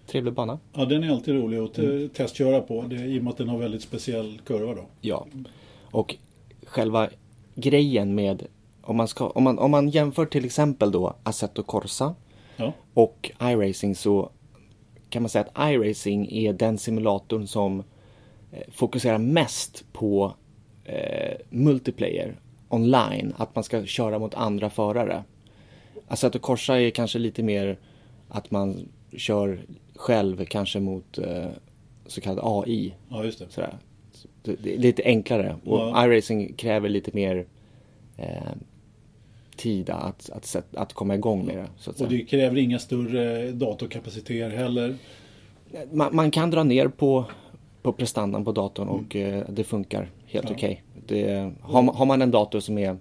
trevlig 0.06 0.34
bana. 0.34 0.58
Ja, 0.72 0.84
den 0.84 1.04
är 1.04 1.10
alltid 1.10 1.34
rolig 1.34 1.58
att 1.58 1.78
mm. 1.78 2.08
testköra 2.08 2.60
på 2.60 2.82
det, 2.82 2.96
i 2.96 3.18
och 3.18 3.24
med 3.24 3.30
att 3.30 3.36
den 3.36 3.48
har 3.48 3.58
väldigt 3.58 3.82
speciell 3.82 4.40
kurva 4.46 4.74
då. 4.74 4.86
Ja, 5.00 5.26
och 5.90 6.16
själva 6.66 7.08
grejen 7.54 8.14
med 8.14 8.46
om 8.82 8.96
man, 8.96 9.08
ska, 9.08 9.28
om 9.28 9.44
man, 9.44 9.58
om 9.58 9.70
man 9.70 9.88
jämför 9.88 10.26
till 10.26 10.44
exempel 10.44 10.92
då 10.92 11.16
Assetto 11.22 11.62
Corsa 11.62 12.14
ja. 12.56 12.72
och 12.94 13.30
iRacing 13.42 13.94
så 13.94 14.30
kan 15.10 15.22
man 15.22 15.28
säga 15.28 15.44
att 15.44 15.70
iRacing 15.70 16.32
är 16.32 16.52
den 16.52 16.78
simulatorn 16.78 17.46
som 17.46 17.82
eh, 18.52 18.62
fokuserar 18.72 19.18
mest 19.18 19.84
på 19.92 20.34
eh, 20.84 21.36
multiplayer 21.50 22.36
online, 22.74 23.34
att 23.36 23.54
man 23.54 23.64
ska 23.64 23.86
köra 23.86 24.18
mot 24.18 24.34
andra 24.34 24.70
förare. 24.70 25.24
Alltså 26.08 26.26
att 26.26 26.42
korsa 26.42 26.80
är 26.80 26.90
kanske 26.90 27.18
lite 27.18 27.42
mer 27.42 27.78
att 28.28 28.50
man 28.50 28.88
kör 29.16 29.58
själv 29.96 30.44
kanske 30.44 30.80
mot 30.80 31.18
eh, 31.18 31.46
så 32.06 32.20
kallad 32.20 32.40
AI. 32.42 32.94
Ja, 33.08 33.24
just 33.24 33.38
det. 33.38 33.46
Sådär. 33.48 33.76
det 34.42 34.74
är 34.74 34.78
lite 34.78 35.02
enklare 35.04 35.56
och 35.64 35.78
ja. 35.78 36.06
iRacing 36.06 36.52
kräver 36.52 36.88
lite 36.88 37.10
mer 37.14 37.46
eh, 38.16 38.26
tid 39.56 39.90
att, 39.90 40.30
att, 40.30 40.56
att, 40.56 40.76
att 40.76 40.92
komma 40.92 41.14
igång 41.14 41.46
med 41.46 41.56
det. 41.56 41.66
Så 41.78 41.90
att 41.90 42.00
och 42.00 42.08
det 42.08 42.24
kräver 42.24 42.56
inga 42.56 42.78
större 42.78 43.50
datorkapacitet 43.50 44.52
heller? 44.52 44.96
Man, 45.92 46.16
man, 46.16 46.30
kan 46.30 46.50
dra 46.50 46.62
ner 46.62 46.88
på, 46.88 47.24
på 47.82 47.92
prestandan 47.92 48.44
på 48.44 48.52
datorn 48.52 48.88
och 48.88 49.16
mm. 49.16 49.34
eh, 49.34 49.44
det 49.48 49.64
funkar 49.64 50.10
helt 50.34 50.50
ja. 50.50 50.54
okej. 50.56 50.82
Okay. 51.04 51.50
Har, 51.60 51.82
har, 51.82 52.06
man 52.06 52.22
en 52.22 52.30
dator 52.30 52.60
som 52.60 52.78
är 52.78 52.96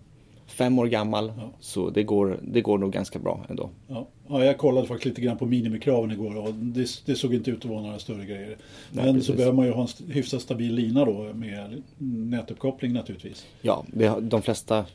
fem 0.45 0.79
år 0.79 0.85
gammal 0.87 1.31
ja. 1.37 1.49
så 1.59 1.89
det 1.89 2.03
går, 2.03 2.39
det 2.41 2.61
går 2.61 2.77
nog 2.77 2.91
ganska 2.91 3.19
bra 3.19 3.45
ändå. 3.49 3.69
Ja. 3.87 4.07
ja, 4.27 4.45
jag 4.45 4.57
kollade 4.57 4.87
faktiskt 4.87 5.05
lite 5.05 5.21
grann 5.21 5.37
på 5.37 5.45
minimikraven 5.45 6.11
igår 6.11 6.37
och 6.37 6.53
det, 6.53 6.87
det 7.05 7.15
såg 7.15 7.33
inte 7.33 7.51
ut 7.51 7.65
att 7.65 7.71
vara 7.71 7.81
några 7.81 7.99
större 7.99 8.25
grejer. 8.25 8.57
Men 8.91 9.13
Nej, 9.13 9.23
så 9.23 9.33
behöver 9.33 9.55
man 9.55 9.65
ju 9.65 9.71
ha 9.71 9.81
en 9.81 10.11
hyfsat 10.11 10.41
stabil 10.41 10.75
lina 10.75 11.05
då 11.05 11.33
med 11.33 11.83
nätuppkoppling 11.97 12.93
naturligtvis. 12.93 13.45
Ja, 13.61 13.85
det, 13.87 14.19
de 14.21 14.41
flesta 14.41 14.85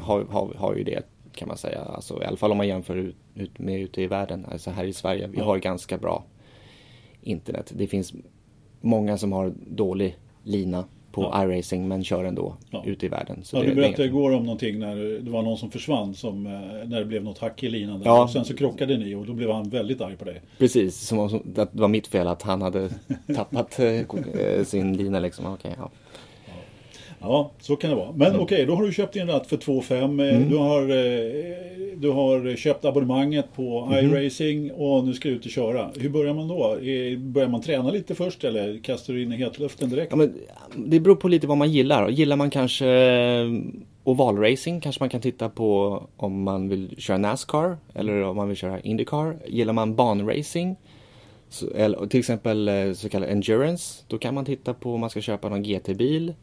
har, 0.00 0.24
har, 0.24 0.54
har 0.56 0.74
ju 0.74 0.84
det 0.84 1.02
kan 1.32 1.48
man 1.48 1.56
säga. 1.56 1.80
Alltså, 1.80 2.22
I 2.22 2.26
alla 2.26 2.36
fall 2.36 2.50
om 2.50 2.56
man 2.56 2.68
jämför 2.68 2.96
ut, 2.96 3.16
ut 3.34 3.58
med 3.58 3.80
ute 3.80 4.02
i 4.02 4.06
världen. 4.06 4.46
Alltså 4.52 4.70
här 4.70 4.84
i 4.84 4.92
Sverige, 4.92 5.26
vi 5.26 5.38
ja. 5.38 5.44
har 5.44 5.58
ganska 5.58 5.98
bra 5.98 6.24
internet. 7.22 7.72
Det 7.76 7.86
finns 7.86 8.14
många 8.80 9.18
som 9.18 9.32
har 9.32 9.54
dålig 9.66 10.16
lina 10.42 10.84
på 11.22 11.30
Ja. 11.32 11.44
iRacing 11.44 11.88
men 11.88 12.04
kör 12.04 12.24
ändå 12.24 12.54
Ja. 12.70 12.82
ute 12.86 13.06
i 13.06 13.08
världen. 13.08 13.40
Så 13.44 13.56
Ja, 13.56 13.60
det- 13.60 13.68
du 13.68 13.74
berättade 13.74 14.02
inget- 14.02 14.14
igår 14.14 14.34
om 14.34 14.42
någonting 14.42 14.78
när 14.78 14.96
det 15.24 15.30
var 15.30 15.42
någon 15.42 15.58
som 15.58 15.70
försvann 15.70 16.14
som, 16.14 16.46
eh, 16.46 16.52
när 16.88 16.98
det 16.98 17.04
blev 17.04 17.24
något 17.24 17.38
hack 17.38 17.62
i 17.62 17.68
linan. 17.68 17.98
där. 18.00 18.06
Ja. 18.06 18.22
Och 18.22 18.30
sen 18.30 18.44
så 18.44 18.54
krockade 18.56 18.96
ni 18.98 19.14
och 19.14 19.26
då 19.26 19.32
blev 19.32 19.50
han 19.50 19.68
väldigt 19.68 20.00
arg 20.00 20.16
på 20.16 20.24
dig. 20.24 20.40
Precis, 20.58 21.00
som, 21.06 21.18
om- 21.18 21.30
som, 21.30 21.42
det 21.44 21.68
var 21.72 21.88
mitt 21.88 22.06
fel 22.06 22.26
att 22.28 22.42
han 22.42 22.62
hade 22.62 22.88
tappat 23.34 23.78
eh, 23.78 23.86
eh, 23.86 24.64
sin 24.64 24.96
lina 24.96 25.20
liksom. 25.20 25.46
Okej, 25.46 25.74
ja. 25.78 25.90
Ja, 27.20 27.50
så 27.60 27.76
kan 27.76 27.90
det 27.90 27.96
vara. 27.96 28.12
Men 28.12 28.28
Mm. 28.28 28.40
okej, 28.40 28.66
då 28.66 28.74
har 28.74 28.82
du 28.82 28.92
köpt 28.92 29.14
din 29.14 29.26
ratt 29.26 29.46
för 29.46 29.56
2 29.56 29.80
5 29.80 30.20
eh, 30.20 30.40
Du, 30.48 30.56
har, 30.56 30.82
eh, 30.82 31.96
du 31.96 32.10
har 32.10 32.56
köpt 32.56 32.84
abonnemanget 32.84 33.46
på 33.56 33.88
Mm. 33.92 34.14
iRacing 34.16 34.70
och 34.72 35.04
nu 35.04 35.14
ska 35.14 35.28
du 35.28 35.34
ut 35.34 35.44
och 35.44 35.50
köra. 35.50 35.90
Hur 36.00 36.08
börjar 36.08 36.34
man 36.34 36.48
då? 36.48 36.64
Eh, 36.74 37.18
Börjar 37.18 37.48
man 37.48 37.60
träna 37.62 37.90
lite 37.90 38.14
först 38.14 38.44
eller 38.44 38.78
kastar 38.78 39.14
du 39.14 39.22
in 39.22 39.32
i 39.32 39.36
hetluften 39.36 39.90
direkt? 39.90 40.10
Ja, 40.12 40.16
men, 40.16 40.34
det 40.76 41.00
beror 41.00 41.16
på 41.16 41.28
lite 41.28 41.46
vad 41.46 41.56
man 41.58 41.70
gillar. 41.72 42.08
Gillar 42.08 42.36
man 42.36 42.50
kanske 42.50 42.86
ovalracing 44.04 44.80
kanske 44.80 45.02
man 45.02 45.08
kan 45.08 45.20
titta 45.20 45.48
på 45.48 46.02
om 46.16 46.42
man 46.42 46.68
vill 46.68 46.94
köra 46.98 47.18
Nascar 47.18 47.76
eller 47.94 48.22
om 48.22 48.36
man 48.36 48.48
vill 48.48 48.56
köra 48.56 48.80
Indycar. 48.80 49.36
Gillar 49.46 49.72
man 49.72 49.94
banracing, 49.94 50.76
så, 51.48 51.70
eller 51.74 52.06
till 52.06 52.20
exempel 52.20 52.70
så 52.96 53.08
kallad 53.08 53.28
endurance, 53.30 54.04
då 54.08 54.18
kan 54.18 54.34
man 54.34 54.44
titta 54.44 54.74
på 54.74 54.94
om 54.94 55.00
man 55.00 55.10
ska 55.10 55.20
köpa 55.20 55.48
någon 55.48 55.62
GT-bil. 55.62 56.34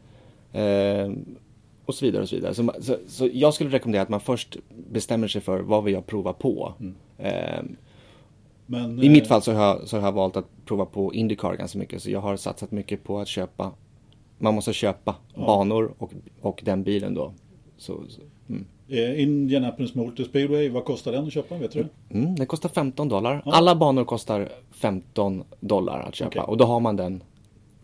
Eh, 0.55 1.11
och 1.85 1.95
så 1.95 2.05
vidare 2.05 2.21
och 2.21 2.29
så 2.29 2.35
vidare. 2.35 2.53
Så, 2.53 2.71
så, 2.79 2.97
så 3.07 3.29
jag 3.33 3.53
skulle 3.53 3.69
rekommendera 3.69 4.01
att 4.03 4.09
man 4.09 4.19
först 4.19 4.57
bestämmer 4.91 5.27
sig 5.27 5.41
för 5.41 5.59
vad 5.59 5.83
vill 5.83 5.93
jag 5.93 6.07
prova 6.07 6.33
på. 6.33 6.73
Eh, 7.17 7.63
Men, 8.65 9.03
i 9.03 9.05
eh, 9.05 9.11
mitt 9.11 9.27
fall 9.27 9.41
så 9.41 9.53
har, 9.53 9.65
jag, 9.65 9.87
så 9.87 9.97
har 9.97 10.07
jag 10.07 10.11
valt 10.11 10.37
att 10.37 10.45
prova 10.65 10.85
på 10.85 11.13
Indycar 11.13 11.55
ganska 11.55 11.79
mycket. 11.79 12.03
Så 12.03 12.11
jag 12.11 12.19
har 12.19 12.37
satsat 12.37 12.71
mycket 12.71 13.03
på 13.03 13.19
att 13.19 13.27
köpa. 13.27 13.71
Man 14.37 14.55
måste 14.55 14.73
köpa 14.73 15.15
banor 15.35 15.93
och, 15.97 16.11
och 16.41 16.61
den 16.65 16.83
bilen 16.83 17.13
då. 17.13 17.33
Så, 17.77 18.03
så, 18.09 18.21
mm. 18.49 18.65
eh, 18.89 19.21
Indianapolis 19.21 19.95
Motor 19.95 20.23
Speedway, 20.23 20.69
vad 20.69 20.85
kostar 20.85 21.11
den 21.11 21.27
att 21.27 21.33
köpa? 21.33 21.57
Vet 21.57 21.71
du? 21.71 21.87
Mm, 22.09 22.35
den 22.35 22.47
kostar 22.47 22.69
15 22.69 23.09
dollar. 23.09 23.41
Ja. 23.45 23.51
Alla 23.51 23.75
banor 23.75 24.03
kostar 24.03 24.49
15 24.71 25.43
dollar 25.59 25.99
att 25.99 26.15
köpa. 26.15 26.29
Okej. 26.29 26.41
Och 26.41 26.57
då 26.57 26.65
har 26.65 26.79
man 26.79 26.95
den 26.95 27.23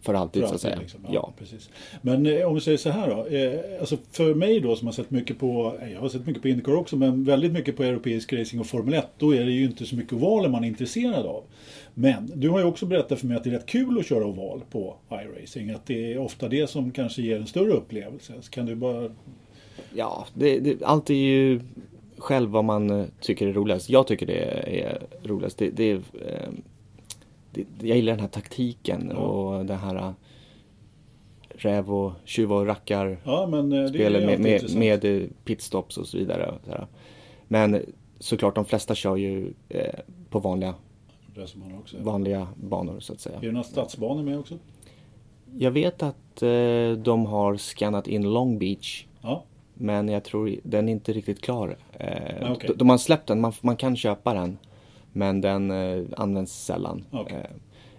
för 0.01 0.13
alltid 0.13 0.41
För 0.41 0.49
så 0.49 0.55
att 0.55 0.65
alltid, 0.65 0.71
säga. 0.71 0.79
liksom. 0.81 0.99
Ja. 1.11 1.33
Precis. 1.37 1.69
Men 2.01 2.25
eh, 2.25 2.47
om 2.47 2.55
vi 2.55 2.61
säger 2.61 2.77
så 2.77 2.89
här 2.89 3.09
då. 3.09 3.25
Eh, 3.25 3.79
alltså 3.79 3.97
för 4.11 4.33
mig 4.33 4.59
då 4.59 4.75
som 4.75 4.87
har 4.87 4.93
sett 4.93 5.11
mycket 5.11 5.39
på, 5.39 5.77
eh, 5.81 5.91
jag 5.91 5.99
har 5.99 6.09
sett 6.09 6.25
mycket 6.25 6.41
på 6.41 6.47
Indycar 6.47 6.75
också, 6.75 6.95
men 6.95 7.23
väldigt 7.23 7.51
mycket 7.51 7.77
på 7.77 7.83
europeisk 7.83 8.33
racing 8.33 8.59
och 8.59 8.67
Formel 8.67 8.93
1. 8.93 9.07
Då 9.17 9.35
är 9.35 9.45
det 9.45 9.51
ju 9.51 9.63
inte 9.63 9.85
så 9.85 9.95
mycket 9.95 10.13
ovaler 10.13 10.49
man 10.49 10.63
är 10.63 10.67
intresserad 10.67 11.25
av. 11.25 11.43
Men 11.93 12.31
du 12.35 12.49
har 12.49 12.59
ju 12.59 12.65
också 12.65 12.85
berättat 12.85 13.19
för 13.19 13.27
mig 13.27 13.37
att 13.37 13.43
det 13.43 13.49
är 13.49 13.53
rätt 13.53 13.65
kul 13.65 13.99
att 13.99 14.05
köra 14.05 14.25
oval 14.25 14.61
på 14.71 14.95
iRacing. 15.11 15.69
Att 15.69 15.85
det 15.85 16.13
är 16.13 16.17
ofta 16.17 16.47
det 16.47 16.69
som 16.69 16.91
kanske 16.91 17.21
ger 17.21 17.37
en 17.37 17.47
större 17.47 17.71
upplevelse. 17.71 18.33
Så 18.41 18.51
kan 18.51 18.65
du 18.65 18.75
bara... 18.75 19.09
Ja, 19.95 20.25
det, 20.33 20.59
det, 20.59 20.83
allt 20.83 21.09
är 21.09 21.13
ju 21.13 21.59
själv 22.17 22.49
vad 22.49 22.63
man 22.65 22.89
eh, 22.89 23.05
tycker 23.21 23.47
är 23.47 23.53
roligast. 23.53 23.89
Jag 23.89 24.07
tycker 24.07 24.25
det 24.25 24.43
är 24.81 25.01
roligast. 25.23 25.57
Det, 25.57 25.69
det 25.69 25.91
är, 25.91 25.95
eh, 25.95 26.49
jag 27.81 27.97
gillar 27.97 28.11
den 28.13 28.19
här 28.19 28.27
taktiken 28.27 29.11
Ja. 29.13 29.17
och 29.17 29.65
det 29.65 29.75
här 29.75 29.95
eh, 29.95 30.11
räv 31.49 31.93
och 31.93 32.11
tjuv 32.25 32.53
och 32.53 32.65
rackar 32.65 33.17
Ja 33.23 33.47
men 33.51 33.71
eh, 33.71 33.81
det 33.81 33.89
spelet 33.89 34.25
med, 34.25 34.39
med, 34.39 34.75
med 34.75 35.05
eh, 35.05 35.27
pitstops 35.45 35.97
och 35.97 36.07
så 36.07 36.17
vidare. 36.17 36.53
så. 36.65 36.87
Men 37.47 37.81
såklart 38.19 38.55
de 38.55 38.65
flesta 38.65 38.95
kör 38.95 39.15
ju 39.15 39.53
eh, 39.69 39.99
på 40.29 40.39
vanliga, 40.39 40.73
också. 41.79 41.97
vanliga 42.01 42.47
banor 42.55 42.99
så 42.99 43.13
att 43.13 43.19
säga. 43.19 43.37
Är 43.37 43.41
det 43.41 43.51
några 43.51 43.63
stadsbanor 43.63 44.23
med 44.23 44.39
också? 44.39 44.57
Jag 45.57 45.71
vet 45.71 46.03
att 46.03 46.41
eh, 46.41 46.91
de 46.97 47.25
har 47.25 47.55
skannat 47.57 48.07
in 48.07 48.21
Long 48.33 48.59
Beach 48.59 49.05
Ja. 49.21 49.43
Men 49.73 50.07
jag 50.09 50.23
tror 50.23 50.55
den 50.63 50.87
är 50.89 50.91
inte 50.91 51.13
riktigt 51.13 51.41
klar. 51.41 51.77
Eh, 51.99 52.07
Ah, 52.49 52.51
okej. 52.53 52.67
de, 52.67 52.73
de 52.77 52.89
har 52.89 52.97
släppt 52.97 53.27
den, 53.27 53.41
man, 53.41 53.53
man 53.61 53.75
kan 53.75 53.95
köpa 53.97 54.33
den. 54.33 54.57
Men 55.13 55.41
den 55.41 55.71
eh, 55.71 56.03
används 56.17 56.65
sällan. 56.65 57.03
Okej. 57.11 57.37
Eh, 57.37 57.49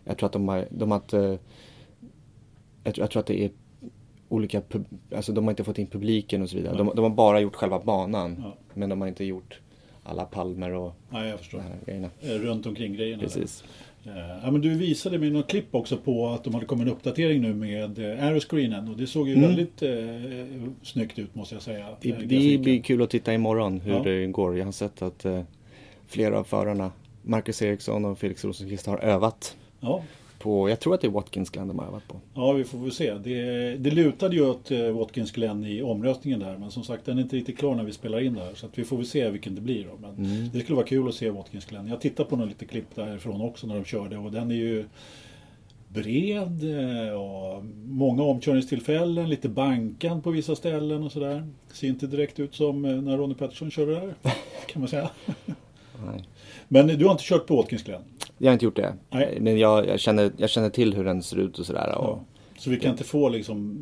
jag 0.05 0.19
tror 0.19 0.27
att 0.27 0.33
de 0.33 0.49
har, 0.49 0.67
de 0.71 0.91
har 0.91 0.99
inte, 0.99 1.39
jag, 2.85 2.95
tror- 2.95 3.03
jag 3.05 3.11
tror 3.11 3.21
att 3.21 3.27
det 3.27 3.45
är 3.45 3.51
olika, 4.29 4.61
pub, 4.61 4.85
alltså 5.15 5.33
de 5.33 5.45
har 5.45 5.51
inte 5.53 5.65
fått 5.65 5.79
in 5.79 5.87
publiken 5.87 6.43
och 6.43 6.51
så 6.51 6.57
vidare. 6.57 6.77
De, 6.77 6.91
de 6.95 7.03
har 7.03 7.11
bara 7.11 7.41
gjort 7.41 7.55
själva 7.57 7.79
banan. 7.81 8.37
Ja. 8.43 8.57
Men 8.75 8.89
de 8.89 9.01
har 9.01 9.09
inte 9.09 9.25
gjort 9.25 9.61
alla 10.05 10.25
palmer 10.25 10.73
och 10.75 10.93
Nej 11.11 11.29
jag 11.29 11.39
förstår. 11.39 11.63
grejerna. 11.87 12.11
Eh, 12.21 12.29
Runt 12.29 12.67
omkring 12.67 12.93
grejerna. 12.95 13.23
Precis. 13.23 13.65
Eh, 14.05 14.13
Ja, 14.43 14.51
men 14.51 14.61
du 14.61 14.75
visade 14.75 15.19
mig 15.19 15.31
något 15.31 15.49
klipp 15.51 15.75
också 15.75 15.97
på 15.97 16.29
att 16.29 16.45
de 16.45 16.55
hade 16.55 16.67
kommit 16.67 16.87
en 16.87 16.93
uppdatering 16.93 17.41
nu 17.43 17.55
med 17.55 17.99
eh, 17.99 18.25
aeroscreenen 18.27 18.89
och 18.89 18.97
det 18.97 19.07
såg 19.07 19.29
ju 19.29 19.35
Mm. 19.35 19.49
väldigt 19.49 19.83
eh, 19.83 20.71
snyggt 20.83 21.19
ut 21.19 21.35
måste 21.35 21.55
jag 21.55 21.63
säga. 21.63 21.87
Det, 22.01 22.11
eh, 22.11 22.19
det 22.19 22.59
blir 22.59 22.83
kul 22.83 23.03
att 23.03 23.11
titta 23.11 23.35
imorgon 23.35 23.81
hur 23.81 23.93
Ja. 23.93 24.03
det 24.03 24.27
går. 24.27 24.59
Jag 24.59 24.65
har 24.65 24.73
sett 24.73 25.03
att 25.03 25.25
eh, 25.25 25.43
flera 26.07 26.39
av 26.39 26.45
förarna, 26.45 26.93
Marcus 27.23 27.63
Eriksson 27.63 28.05
och 28.05 28.19
Felix 28.19 28.45
Rosenqvist 28.45 28.87
har 28.87 28.99
övat 28.99 29.57
Ja, 29.81 30.03
på, 30.39 30.69
jag 30.71 30.81
tror 30.81 30.95
att 30.95 31.01
det 31.01 31.07
är 31.07 31.11
Watkins 31.11 31.51
Glen 31.51 31.69
de 31.69 31.79
har 31.79 31.87
övat 31.87 32.09
på. 32.09 32.21
ja, 32.35 32.53
vi 32.53 32.65
får 32.65 32.79
väl 32.79 32.93
se. 32.93 33.15
Det, 33.15 33.43
det 33.77 33.91
lutade 33.91 34.37
ju 34.37 34.47
åt 34.47 34.71
eh, 34.71 34.91
Watkins 34.91 35.33
Glen 35.33 35.65
i 35.65 35.83
omröstningen 35.83 36.41
där 36.41 36.57
men 36.59 36.71
som 36.71 36.85
sagt 36.85 37.05
den 37.05 37.19
är 37.19 37.23
inte 37.23 37.37
riktigt 37.37 37.59
klar 37.59 37.75
när 37.75 37.85
vi 37.85 37.93
spelar 37.93 38.21
in 38.21 38.35
det 38.35 38.41
här 38.45 38.55
så 38.55 38.67
vi 38.75 38.85
får 38.85 38.97
väl 38.97 39.07
se 39.07 39.31
vilken 39.31 39.55
det 39.55 39.61
blir. 39.61 39.85
Då. 39.85 39.99
Men 40.01 40.17
Mm. 40.27 40.51
Det 40.53 40.61
skulle 40.61 40.77
vara 40.77 40.87
kul 40.87 41.09
att 41.09 41.15
se 41.15 41.31
Watkins 41.31 41.65
Glen. 41.65 41.89
Jag 41.89 42.01
tittar 42.01 42.25
på 42.25 42.37
några 42.37 42.49
lite 42.49 42.65
klipp 42.65 42.95
därifrån 42.95 43.41
också 43.41 43.67
när 43.67 43.75
de 43.75 43.85
körde 43.85 44.17
och 44.19 44.33
den 44.33 44.51
är 44.51 44.55
ju 44.55 44.85
bred 45.89 46.65
eh, 47.09 47.13
och 47.13 47.65
många 47.85 48.23
omkörningstillfällen, 48.23 49.29
lite 49.29 49.49
bankad 49.49 50.25
på 50.25 50.31
vissa 50.31 50.57
ställen 50.57 51.03
och 51.03 51.13
sådär. 51.13 51.49
Ser 51.73 51.89
inte 51.89 52.07
direkt 52.07 52.41
ut 52.41 52.55
som 52.55 52.85
eh, 52.85 52.93
när 53.03 53.17
Ronnie 53.17 53.35
Pettersson 53.35 53.71
körde 53.71 53.93
där, 53.95 54.15
kan 54.67 54.81
man 54.83 54.89
säga. 54.89 55.11
Nej. 56.07 56.25
Men 56.73 56.87
du 56.87 57.05
har 57.05 57.13
inte 57.13 57.25
kört 57.25 57.47
på 57.47 57.57
Watkins 57.57 57.83
Glen? 57.83 58.03
Jag 58.39 58.49
har 58.49 58.53
inte 58.53 58.65
gjort 58.65 58.77
det. 58.77 58.95
Nej. 59.11 59.39
Men 59.41 59.59
jag, 59.59 59.87
jag, 59.87 60.01
känner, 60.01 60.33
jag 60.37 60.51
känner 60.51 60.71
till 60.71 60.95
hur 60.95 61.05
den 61.05 61.23
ser 61.23 61.37
ut 61.37 61.59
och 61.59 61.67
sådär. 61.67 61.99
Och, 61.99 62.05
Ja. 62.05 62.21
Så 62.59 62.71
vi 62.71 62.81
kan 62.81 62.91
inte 62.91 63.05
få 63.05 63.29
liksom, 63.29 63.77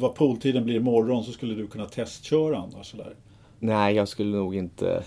vad 0.00 0.14
pooltiden 0.14 0.64
blir 0.64 0.74
imorgon 0.76 1.24
så 1.24 1.32
skulle 1.32 1.54
du 1.54 1.66
kunna 1.66 1.84
testköra 1.84 2.58
annars 2.58 2.90
sådär. 2.90 3.14
Nej, 3.58 3.94
jag 3.94 4.08
skulle 4.08 4.36
nog 4.36 4.56
inte 4.56 5.02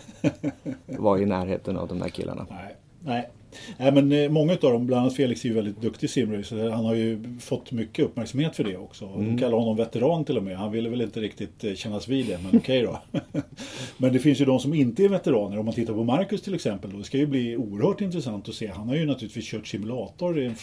vara 0.85 1.19
i 1.19 1.25
närheten 1.25 1.77
av 1.77 1.87
de 1.87 1.99
där 1.99 2.09
killarna. 2.09 2.45
Nej. 2.49 2.75
Nej. 2.99 3.29
Nej 3.77 3.91
men 3.91 4.11
eh, 4.11 4.29
många 4.29 4.51
av 4.53 4.57
dem, 4.59 4.85
bland 4.87 5.01
annat 5.01 5.15
Felix 5.15 5.45
är 5.45 5.49
ju 5.49 5.55
väldigt 5.55 5.81
duktig 5.81 6.09
simracer. 6.09 6.69
Han 6.69 6.85
har 6.85 6.95
ju 6.95 7.23
fått 7.39 7.71
mycket 7.71 8.05
uppmärksamhet 8.05 8.55
för 8.55 8.63
det 8.63 8.77
också. 8.77 9.05
De 9.05 9.23
Mm. 9.23 9.37
kallar 9.37 9.57
honom 9.57 9.77
veteran 9.77 10.25
till 10.25 10.37
och 10.37 10.43
med. 10.43 10.57
Han 10.57 10.71
ville 10.71 10.89
väl 10.89 11.01
inte 11.01 11.19
riktigt 11.19 11.63
eh, 11.63 11.73
kännas 11.73 12.07
vid 12.07 12.25
det, 12.27 12.39
men 12.43 12.59
okej 12.59 12.81
då. 12.81 12.99
men 13.97 14.13
det 14.13 14.19
finns 14.19 14.41
ju 14.41 14.45
de 14.45 14.59
som 14.59 14.73
inte 14.73 15.03
är 15.03 15.09
veteraner. 15.09 15.59
Om 15.59 15.65
man 15.65 15.73
tittar 15.73 15.93
på 15.93 16.03
Marcus 16.03 16.41
till 16.41 16.53
exempel. 16.55 16.91
Då 16.91 16.97
det 16.97 17.03
ska 17.03 17.17
ju 17.17 17.25
bli 17.27 17.57
oerhört 17.57 18.01
intressant 18.01 18.49
att 18.49 18.55
se. 18.55 18.67
Han 18.67 18.87
har 18.87 18.95
ju 18.95 19.05
naturligtvis 19.05 19.45
kört 19.45 19.67
simulator, 19.67 20.39
en 20.39 20.55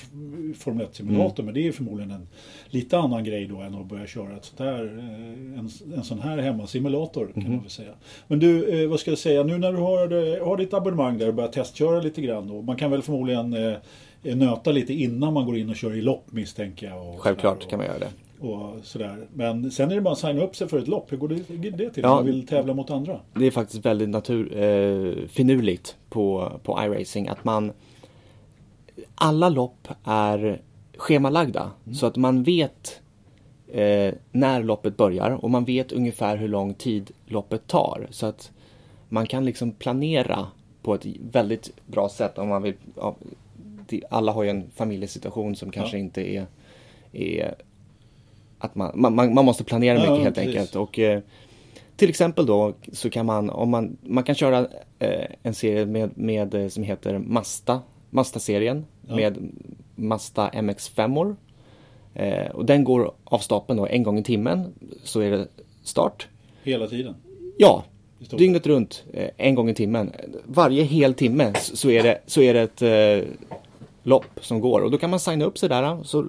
Formel 0.54 0.86
1-simulator. 0.86 1.42
Men 1.42 1.54
det 1.54 1.66
är 1.66 1.72
förmodligen 1.72 2.10
en 2.10 2.28
lite 2.70 2.98
annan 2.98 3.24
grej 3.24 3.46
då 3.46 3.56
än 3.60 3.74
att 3.74 3.86
börja 3.86 4.06
köra 4.06 4.36
ett 4.36 4.44
sånt 4.44 4.60
här, 4.60 4.84
eh, 4.98 5.58
en, 5.58 5.70
en 5.96 6.04
sån 6.04 6.20
här 6.20 6.38
hemmasimulator 6.38 7.30
kan 7.34 7.42
man 7.42 7.60
väl 7.60 7.70
säga. 7.70 7.92
Men 8.28 8.38
du, 8.38 8.86
vad 8.86 9.00
ska 9.00 9.10
jag 9.10 9.18
säga, 9.18 9.42
nu 9.42 9.58
när 9.58 9.72
du 9.72 9.78
har, 9.78 10.40
har 10.44 10.56
ditt 10.56 10.74
abonnemang 10.74 11.18
där 11.18 11.28
och 11.28 11.34
börjar 11.34 11.48
testköra 11.50 12.00
lite 12.00 12.20
grann 12.22 12.48
då. 12.48 12.62
Man 12.62 12.75
kan 12.76 12.90
väl 12.90 13.02
förmodligen 13.02 13.54
eh, 13.54 14.36
nöta 14.36 14.72
lite 14.72 14.94
innan 14.94 15.32
man 15.34 15.46
går 15.46 15.56
in 15.56 15.70
och 15.70 15.76
kör 15.76 15.96
i 15.96 16.00
lopp 16.02 16.24
misstänker 16.30 16.86
jag. 16.86 17.08
Och 17.08 17.20
Självklart 17.20 17.62
sådär, 17.62 17.70
kan 17.70 17.78
man 17.78 17.86
göra 17.86 17.98
det. 17.98 18.10
och, 18.40 18.52
och 18.62 18.84
sådär. 18.84 19.26
Men 19.34 19.70
sen 19.70 19.90
är 19.90 19.94
det 19.94 20.00
bara 20.00 20.12
att 20.12 20.18
signa 20.18 20.42
upp 20.42 20.56
sig 20.56 20.68
för 20.68 20.78
ett 20.78 20.88
lopp. 20.88 21.12
Hur 21.12 21.16
går 21.16 21.28
det, 21.28 21.70
det 21.70 21.90
till? 21.90 22.02
Ja. 22.02 22.10
Om 22.10 22.16
man 22.16 22.26
vill 22.26 22.46
tävla 22.46 22.74
mot 22.74 22.90
andra? 22.90 23.20
Det 23.34 23.46
är 23.46 23.50
faktiskt 23.50 23.86
väldigt 23.86 24.08
natur, 24.08 24.56
eh, 24.58 25.28
finurligt 25.28 25.96
på, 26.08 26.52
på 26.62 26.78
iRacing 26.82 27.28
att 27.28 27.44
man 27.44 27.72
alla 29.14 29.48
lopp 29.48 29.88
är 30.04 30.60
schemalagda 30.96 31.70
så 31.94 32.06
att 32.06 32.16
man 32.16 32.42
vet 32.42 33.00
eh, 33.72 34.14
när 34.32 34.62
loppet 34.62 34.96
börjar 34.96 35.30
och 35.30 35.50
man 35.50 35.64
vet 35.64 35.92
ungefär 35.92 36.36
hur 36.36 36.48
lång 36.48 36.74
tid 36.74 37.10
loppet 37.26 37.66
tar. 37.66 38.06
Så 38.10 38.26
att 38.26 38.52
man 39.08 39.26
kan 39.26 39.44
liksom 39.44 39.72
planera 39.72 40.46
på 40.86 40.94
ett 40.94 41.06
väldigt 41.32 41.70
bra 41.86 42.08
sätt 42.08 42.38
om 42.38 42.48
man 42.48 42.62
vill. 42.62 42.74
Ja, 42.96 43.16
alla 44.08 44.32
har 44.32 44.42
ju 44.42 44.50
en 44.50 44.70
familjesituation 44.74 45.56
som 45.56 45.70
kanske 45.70 45.96
Ja. 45.96 46.00
inte 46.00 46.30
är, 46.30 46.46
är 47.12 47.54
att 48.58 48.74
man, 48.74 48.92
man, 49.14 49.34
man 49.34 49.44
måste 49.44 49.64
planera 49.64 49.98
mycket 49.98 50.22
helt 50.22 50.34
precis. 50.34 50.48
enkelt. 50.48 50.76
Och, 50.76 50.98
eh, 50.98 51.20
till 51.96 52.08
exempel 52.08 52.46
då 52.46 52.74
så 52.92 53.10
kan 53.10 53.26
man, 53.26 53.50
om 53.50 53.70
man, 53.70 53.96
man 54.00 54.24
kan 54.24 54.34
köra 54.34 54.66
eh, 54.98 55.26
en 55.42 55.54
serie 55.54 55.86
med, 55.86 56.18
med, 56.18 56.54
eh, 56.54 56.68
som 56.68 56.82
heter 56.82 57.18
Masta, 57.18 57.80
Masta-serien 58.10 58.86
med 59.02 59.38
Masta 59.94 60.50
MX5-or. 60.50 61.36
Eh, 62.14 62.50
och 62.50 62.64
den 62.64 62.84
går 62.84 63.12
av 63.24 63.38
stapeln 63.38 63.76
då 63.76 63.86
en 63.86 64.02
gång 64.02 64.18
i 64.18 64.22
timmen, 64.24 64.74
så 65.02 65.20
är 65.20 65.30
det 65.30 65.48
start. 65.82 66.28
Hela 66.62 66.86
tiden? 66.86 67.14
Ja, 67.58 67.84
dygnet 68.18 68.66
runt, 68.66 69.04
eh, 69.12 69.30
en 69.36 69.54
gång 69.54 69.70
i 69.70 69.74
timmen. 69.74 70.12
Varje 70.44 70.82
hel 70.82 71.14
timme 71.14 71.52
så 71.54 71.90
är 71.90 72.02
det, 72.02 72.20
så 72.26 72.42
är 72.42 72.54
det 72.54 72.60
ett 72.60 72.82
eh, 72.82 73.28
lopp 74.02 74.40
som 74.40 74.60
går 74.60 74.80
och 74.80 74.90
då 74.90 74.98
kan 74.98 75.10
man 75.10 75.20
signa 75.20 75.44
upp 75.44 75.58
sig 75.58 75.68
där. 75.68 76.02
Så 76.02 76.28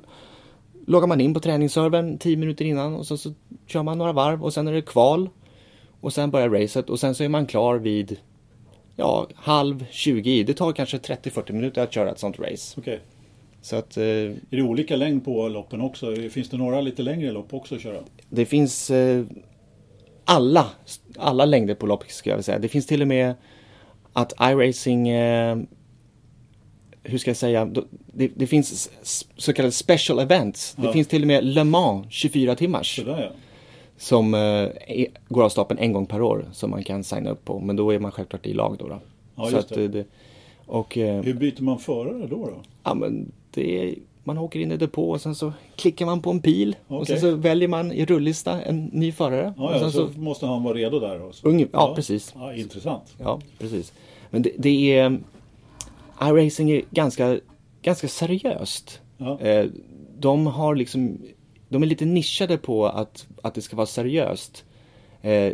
loggar 0.86 1.08
man 1.08 1.22
in 1.22 1.34
på 1.34 1.40
träningsservern 1.40 2.18
10 2.18 2.38
minuter 2.38 2.66
innan 2.66 2.96
och 2.96 3.08
så, 3.08 3.18
så 3.18 3.34
kör 3.68 3.84
man 3.84 3.98
några 3.98 4.14
varv 4.14 4.44
och 4.44 4.54
sen 4.54 4.68
är 4.68 4.74
det 4.74 4.82
kval. 4.82 5.30
Och 6.02 6.14
sen 6.14 6.32
börjar 6.32 6.50
racet 6.50 6.90
och 6.90 7.00
sen 7.00 7.16
så 7.16 7.24
är 7.24 7.30
man 7.30 7.46
klar 7.46 7.76
vid 7.76 8.18
ja, 8.96 9.28
halv 9.36 9.86
20 9.92 10.32
i. 10.32 10.44
Det 10.44 10.54
tar 10.54 10.72
kanske 10.72 10.98
30-40 10.98 11.52
minuter 11.52 11.84
att 11.84 11.94
köra 11.94 12.12
ett 12.12 12.20
sånt 12.20 12.40
race. 12.40 12.80
Okej. 12.80 13.00
Så 13.62 13.76
att 13.76 13.98
eh, 13.98 14.04
Är 14.04 14.38
det 14.50 14.62
olika 14.62 14.96
längd 14.96 15.26
på 15.26 15.48
loppen 15.48 15.82
också? 15.82 16.16
Finns 16.16 16.50
det 16.50 16.58
några 16.58 16.82
lite 16.82 17.02
längre 17.02 17.32
lopp 17.32 17.54
också 17.54 17.76
att 17.76 17.82
köra? 17.82 17.98
det 18.30 18.46
finns 18.46 18.92
eh, 18.92 19.26
alla, 20.28 20.68
alla 21.18 21.46
längder 21.46 21.76
på 21.76 21.86
lopp 21.86 22.04
ska 22.12 22.30
jag 22.30 22.36
vilja 22.38 22.44
säga. 22.44 22.60
Det 22.60 22.68
finns 22.68 22.86
till 22.88 23.02
och 23.02 23.08
med 23.08 23.34
att 24.14 24.34
iRacing, 24.42 25.10
eh, 25.10 25.58
hur 27.04 27.18
ska 27.18 27.30
jag 27.30 27.38
säga, 27.38 27.66
det, 28.14 28.28
det 28.36 28.48
finns 28.48 28.90
så 29.38 29.54
kallade 29.54 29.72
special 29.72 30.20
events. 30.20 30.76
Det 30.76 30.86
Ja. 30.86 30.94
finns 30.94 31.08
till 31.08 31.22
och 31.22 31.28
med 31.28 31.44
Le 31.46 31.64
Mans 31.64 32.06
24 32.10 32.56
timmars 32.56 32.96
Sådär 32.96 33.22
ja. 33.24 33.30
som 33.98 34.34
eh, 34.34 34.40
är, 34.40 35.08
går 35.30 35.44
av 35.44 35.50
stapeln 35.50 35.80
en 35.80 35.94
gång 35.94 36.06
per 36.06 36.22
år 36.22 36.46
som 36.52 36.70
man 36.72 36.84
kan 36.84 37.04
signa 37.04 37.30
upp 37.30 37.46
på. 37.46 37.60
Men 37.60 37.76
då 37.76 37.92
är 37.94 38.00
man 38.00 38.12
självklart 38.12 38.46
i 38.46 38.54
lag 38.54 38.76
då. 38.80 38.88
då. 38.88 39.00
Ja, 39.36 39.50
så 39.50 39.58
att, 39.58 39.70
det. 39.70 39.84
eh, 39.84 39.90
det. 39.90 40.06
Och 40.66 40.98
eh, 40.98 41.22
Hur 41.24 41.34
byter 41.34 41.62
man 41.64 41.80
förare 41.80 42.28
då? 42.28 42.36
då? 42.46 42.62
ja, 42.84 42.94
men 42.94 43.32
det 43.52 43.84
är, 43.90 43.96
man 44.28 44.38
åker 44.38 44.60
in 44.60 44.72
i 44.72 44.78
depå 44.78 45.12
och 45.12 45.22
sen 45.22 45.36
så 45.36 45.54
klickar 45.76 46.06
man 46.06 46.22
på 46.22 46.32
en 46.32 46.40
pil. 46.40 46.76
Och 46.88 47.02
Okej. 47.02 47.20
sen 47.20 47.32
så 47.32 47.36
väljer 47.36 47.68
man 47.68 47.92
i 47.92 48.06
rullista 48.06 48.62
en 48.62 48.86
ny 48.86 49.12
förare. 49.12 49.54
Ja, 49.58 49.70
och 49.70 49.76
ja 49.76 49.80
sen 49.80 49.92
så, 49.92 50.10
måste 50.16 50.46
han 50.46 50.64
vara 50.64 50.78
redo 50.78 51.00
där. 51.00 51.26
Också. 51.26 51.48
Unge- 51.48 51.70
ja, 51.74 51.94
precis. 51.96 52.34
Ja, 52.36 52.54
intressant. 52.54 53.16
Ja, 53.18 53.40
precis. 53.60 53.94
Men 54.30 54.42
det, 54.42 54.52
det 54.58 54.98
är... 54.98 55.20
iRacing 56.22 56.72
är 56.72 56.82
ganska, 56.92 57.40
ganska 57.82 58.08
seriöst. 58.08 59.02
Ja. 59.18 59.40
Eh, 59.40 59.66
de 60.20 60.48
har 60.48 60.76
liksom... 60.76 61.18
De 61.70 61.84
är 61.84 61.88
lite 61.88 62.06
nischade 62.06 62.58
på 62.58 62.86
att, 62.86 63.28
att 63.42 63.54
det 63.54 63.62
ska 63.62 63.76
vara 63.76 63.88
seriöst. 63.88 64.66
Eh, 65.22 65.54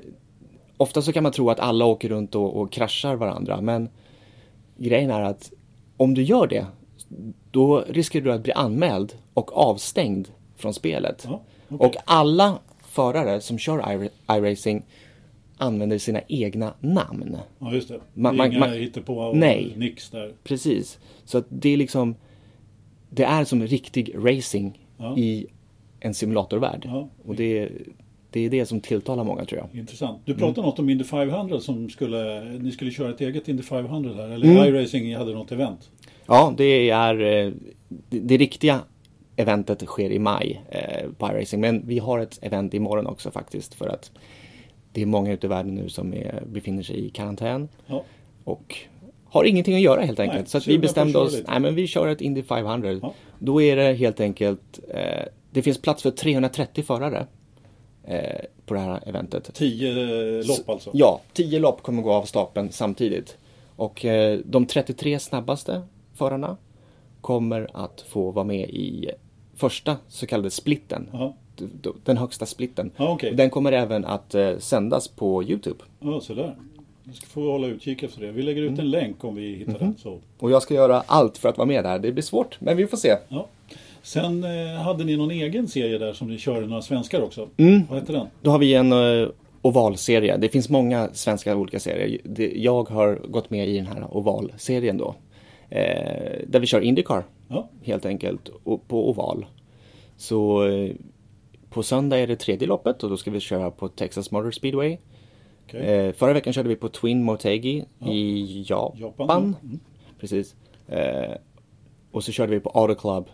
ofta 0.78 1.02
så 1.02 1.14
kan 1.14 1.24
man 1.24 1.32
tro 1.32 1.50
att 1.50 1.60
alla 1.60 1.86
åker 1.86 2.10
runt 2.10 2.36
och, 2.36 2.62
och 2.62 2.72
kraschar 2.72 3.16
varandra, 3.16 3.62
men 3.62 3.90
grejen 4.78 5.12
är 5.12 5.22
att 5.22 5.52
om 5.98 6.14
du 6.14 6.24
gör 6.24 6.48
det, 6.48 6.66
då 7.52 7.84
riskerar 7.90 8.24
du 8.24 8.32
att 8.32 8.44
bli 8.44 8.54
anmäld 8.54 9.14
och 9.34 9.58
avstängd 9.58 10.28
från 10.56 10.74
spelet. 10.74 11.24
Ja, 11.30 11.42
okej. 11.70 11.88
Och 11.88 11.96
alla 12.06 12.60
förare 12.82 13.42
som 13.42 13.58
kör 13.58 13.80
iRa- 13.80 14.38
iRacing 14.38 14.86
använder 15.58 15.98
sina 15.98 16.22
egna 16.28 16.74
namn. 16.80 17.38
Ja, 17.60 17.74
just 17.74 17.88
det. 17.88 18.00
Man- 18.14 18.38
det 18.38 18.44
är 18.44 18.60
man- 18.60 18.70
inga 18.70 18.80
hittepå 18.80 19.32
Nej. 19.34 19.74
nix 19.78 20.10
där. 20.10 20.34
Precis. 20.44 21.00
Så 21.26 21.38
att 21.38 21.46
det 21.50 21.70
är 21.70 21.78
liksom 21.78 22.16
Det 23.10 23.24
är 23.24 23.44
som 23.46 23.68
riktig 23.68 24.12
racing 24.18 24.80
Ja. 24.98 25.18
i 25.18 25.46
en 26.00 26.14
simulatorvärld. 26.14 26.82
Ja. 26.86 27.10
Och 27.26 27.36
det, 27.36 27.70
det 28.32 28.40
är 28.46 28.50
det 28.50 28.66
som 28.66 28.82
tilltalar 28.82 29.24
många 29.24 29.46
tror 29.46 29.62
jag. 29.72 29.80
Intressant. 29.80 30.22
Du 30.26 30.32
Mm. 30.32 30.40
pratade 30.40 30.68
något 30.68 30.80
om 30.80 30.90
Indy 30.90 31.04
500 31.04 31.60
som 31.60 31.90
skulle, 31.90 32.44
ni 32.60 32.72
skulle 32.72 32.92
köra 32.92 33.10
ett 33.10 33.22
eget 33.22 33.48
Indy 33.48 33.64
500 33.64 34.14
här. 34.16 34.30
Eller 34.30 34.46
Mm. 34.46 34.76
iRacing 34.76 35.16
hade 35.16 35.34
något 35.34 35.52
event. 35.52 35.90
Ja, 36.28 36.54
det 36.58 36.90
är 36.90 37.22
eh, 37.22 37.52
det, 38.10 38.38
riktiga 38.38 38.82
eventet 39.36 39.82
sker 39.86 40.10
i 40.10 40.20
maj 40.20 40.62
eh, 40.70 41.10
på 41.18 41.28
iRacing. 41.28 41.62
Men 41.62 41.88
vi 41.88 42.00
har 42.00 42.20
ett 42.20 42.40
event 42.42 42.74
imorgon 42.74 43.08
också 43.08 43.32
faktiskt 43.32 43.74
för 43.74 43.88
att 43.88 44.12
det 44.92 45.02
är 45.02 45.06
många 45.06 45.32
ute 45.32 45.48
i 45.48 45.50
världen 45.50 45.76
nu 45.76 45.90
som 45.90 46.14
är, 46.14 46.44
befinner 46.48 46.84
sig 46.84 47.06
i 47.06 47.10
karantän 47.10 47.70
Ja. 47.88 48.04
och 48.44 48.78
har 49.26 49.44
ingenting 49.44 49.76
att 49.76 49.82
göra 49.82 50.02
helt 50.02 50.20
enkelt. 50.20 50.40
Nej, 50.40 50.50
så 50.50 50.58
att 50.58 50.68
vi 50.68 50.80
bestämde 50.80 51.20
oss, 51.20 51.42
nej 51.48 51.60
men 51.60 51.76
vi 51.76 51.88
kör 51.88 52.08
ett 52.08 52.22
Indy 52.22 52.44
500. 52.44 52.92
Ja. 53.02 53.14
Då 53.40 53.62
är 53.62 53.76
det 53.76 53.94
helt 53.94 54.20
enkelt, 54.20 54.80
eh, 54.90 55.24
det 55.52 55.62
finns 55.62 55.82
plats 55.82 56.04
för 56.04 56.12
330 56.12 56.84
förare 56.84 57.28
eh, 58.04 58.40
på 58.66 58.74
det 58.74 58.80
här 58.80 59.04
eventet. 59.06 59.54
Tio 59.54 59.90
eh, 60.40 60.48
lopp 60.48 60.70
alltså. 60.70 60.90
Ja, 60.94 61.22
10 61.34 61.60
lopp 61.60 61.82
kommer 61.84 62.02
gå 62.02 62.12
av 62.12 62.24
stapeln 62.24 62.72
samtidigt. 62.72 63.38
Och 63.76 64.06
eh, 64.06 64.40
de 64.46 64.66
33 64.66 65.20
snabbaste 65.20 65.82
förarna 66.14 66.58
kommer 67.22 67.68
att 67.74 68.02
få 68.10 68.32
vara 68.32 68.46
med 68.46 68.70
i 68.70 69.10
första 69.56 69.98
så 70.08 70.26
kallade 70.28 70.50
splitten. 70.52 71.10
D- 71.58 71.90
Den 72.04 72.18
högsta 72.18 72.46
splitten. 72.46 72.92
ja 72.98 73.10
okej. 73.12 73.34
Den 73.34 73.50
kommer 73.50 73.72
även 73.72 74.06
att 74.06 74.36
eh, 74.36 74.58
sändas 74.58 75.08
på 75.08 75.44
Youtube. 75.44 75.80
Ja, 76.00 76.20
sådär. 76.22 76.56
Vi 77.04 77.14
ska 77.14 77.26
få 77.28 77.52
hålla 77.52 77.68
utkik 77.68 78.04
efter 78.04 78.22
det. 78.22 78.32
Vi 78.32 78.42
lägger 78.42 78.62
Mm. 78.62 78.74
ut 78.74 78.80
en 78.80 78.90
länk 78.92 79.24
om 79.24 79.36
vi 79.36 79.56
hittar 79.56 79.72
Mhm. 79.72 79.80
den. 79.80 79.96
Så. 79.98 80.20
Och 80.40 80.52
jag 80.52 80.62
ska 80.62 80.74
göra 80.74 81.04
allt 81.08 81.38
för 81.38 81.50
att 81.50 81.58
vara 81.58 81.66
med 81.68 81.84
där. 81.84 82.00
Det 82.00 82.12
blir 82.12 82.24
svårt, 82.24 82.62
men 82.62 82.78
vi 82.78 82.88
får 82.88 82.98
se. 82.98 83.18
Ja. 83.30 83.48
Sen 84.02 84.44
eh, 84.44 84.82
hade 84.82 85.04
ni 85.04 85.18
någon 85.18 85.32
egen 85.32 85.68
serie 85.68 85.98
där 85.98 86.14
som 86.14 86.28
ni 86.28 86.38
körde 86.38 86.68
några 86.68 86.82
svenskar 86.82 87.22
också. 87.22 87.50
Mm. 87.58 87.82
Vad 87.90 88.00
hette 88.00 88.12
den? 88.12 88.28
Då 88.42 88.52
har 88.52 88.60
vi 88.60 88.74
en 88.74 88.94
uh, 88.94 89.30
ovalserie. 89.62 90.38
Det 90.38 90.50
finns 90.50 90.70
många 90.70 91.10
svenska 91.14 91.56
olika 91.56 91.80
serier. 91.80 92.22
Jag 92.56 92.90
har 92.90 93.16
gått 93.28 93.50
med 93.50 93.68
i 93.70 93.76
den 93.78 93.86
här 93.88 94.18
ovalserien 94.18 94.98
då. 94.98 95.16
Eh, 95.76 96.40
där 96.48 96.60
vi 96.60 96.66
kör 96.68 96.82
Indycar 96.82 97.24
Ja, 97.48 97.70
helt 97.82 98.06
enkelt 98.06 98.50
och 98.64 98.88
på 98.88 99.10
oval. 99.10 99.46
Så 100.18 100.68
eh, 100.68 100.96
på 101.70 101.84
söndag 101.84 102.18
är 102.20 102.28
det 102.28 102.36
tredje 102.36 102.68
loppet 102.68 103.04
och 103.04 103.10
då 103.10 103.18
ska 103.18 103.32
vi 103.32 103.40
köra 103.40 103.72
på 103.72 103.88
Texas 103.88 104.32
Motor 104.32 104.52
Speedway. 104.52 104.98
okej. 105.66 105.82
Eh, 105.82 106.14
förra 106.14 106.34
veckan 106.34 106.54
körde 106.54 106.70
vi 106.70 106.76
på 106.76 106.90
Twin 106.90 107.24
Motegi 107.24 107.86
Ja. 108.00 108.08
i 108.12 108.66
Japan. 108.70 109.00
Japan. 109.00 109.56
Mm. 109.64 109.80
Precis. 110.20 110.56
Eh, 110.88 111.32
och 112.12 112.24
så 112.24 112.32
körde 112.32 112.52
vi 112.52 112.60
på 112.60 112.70
Auto 112.70 112.96
Club 112.96 113.26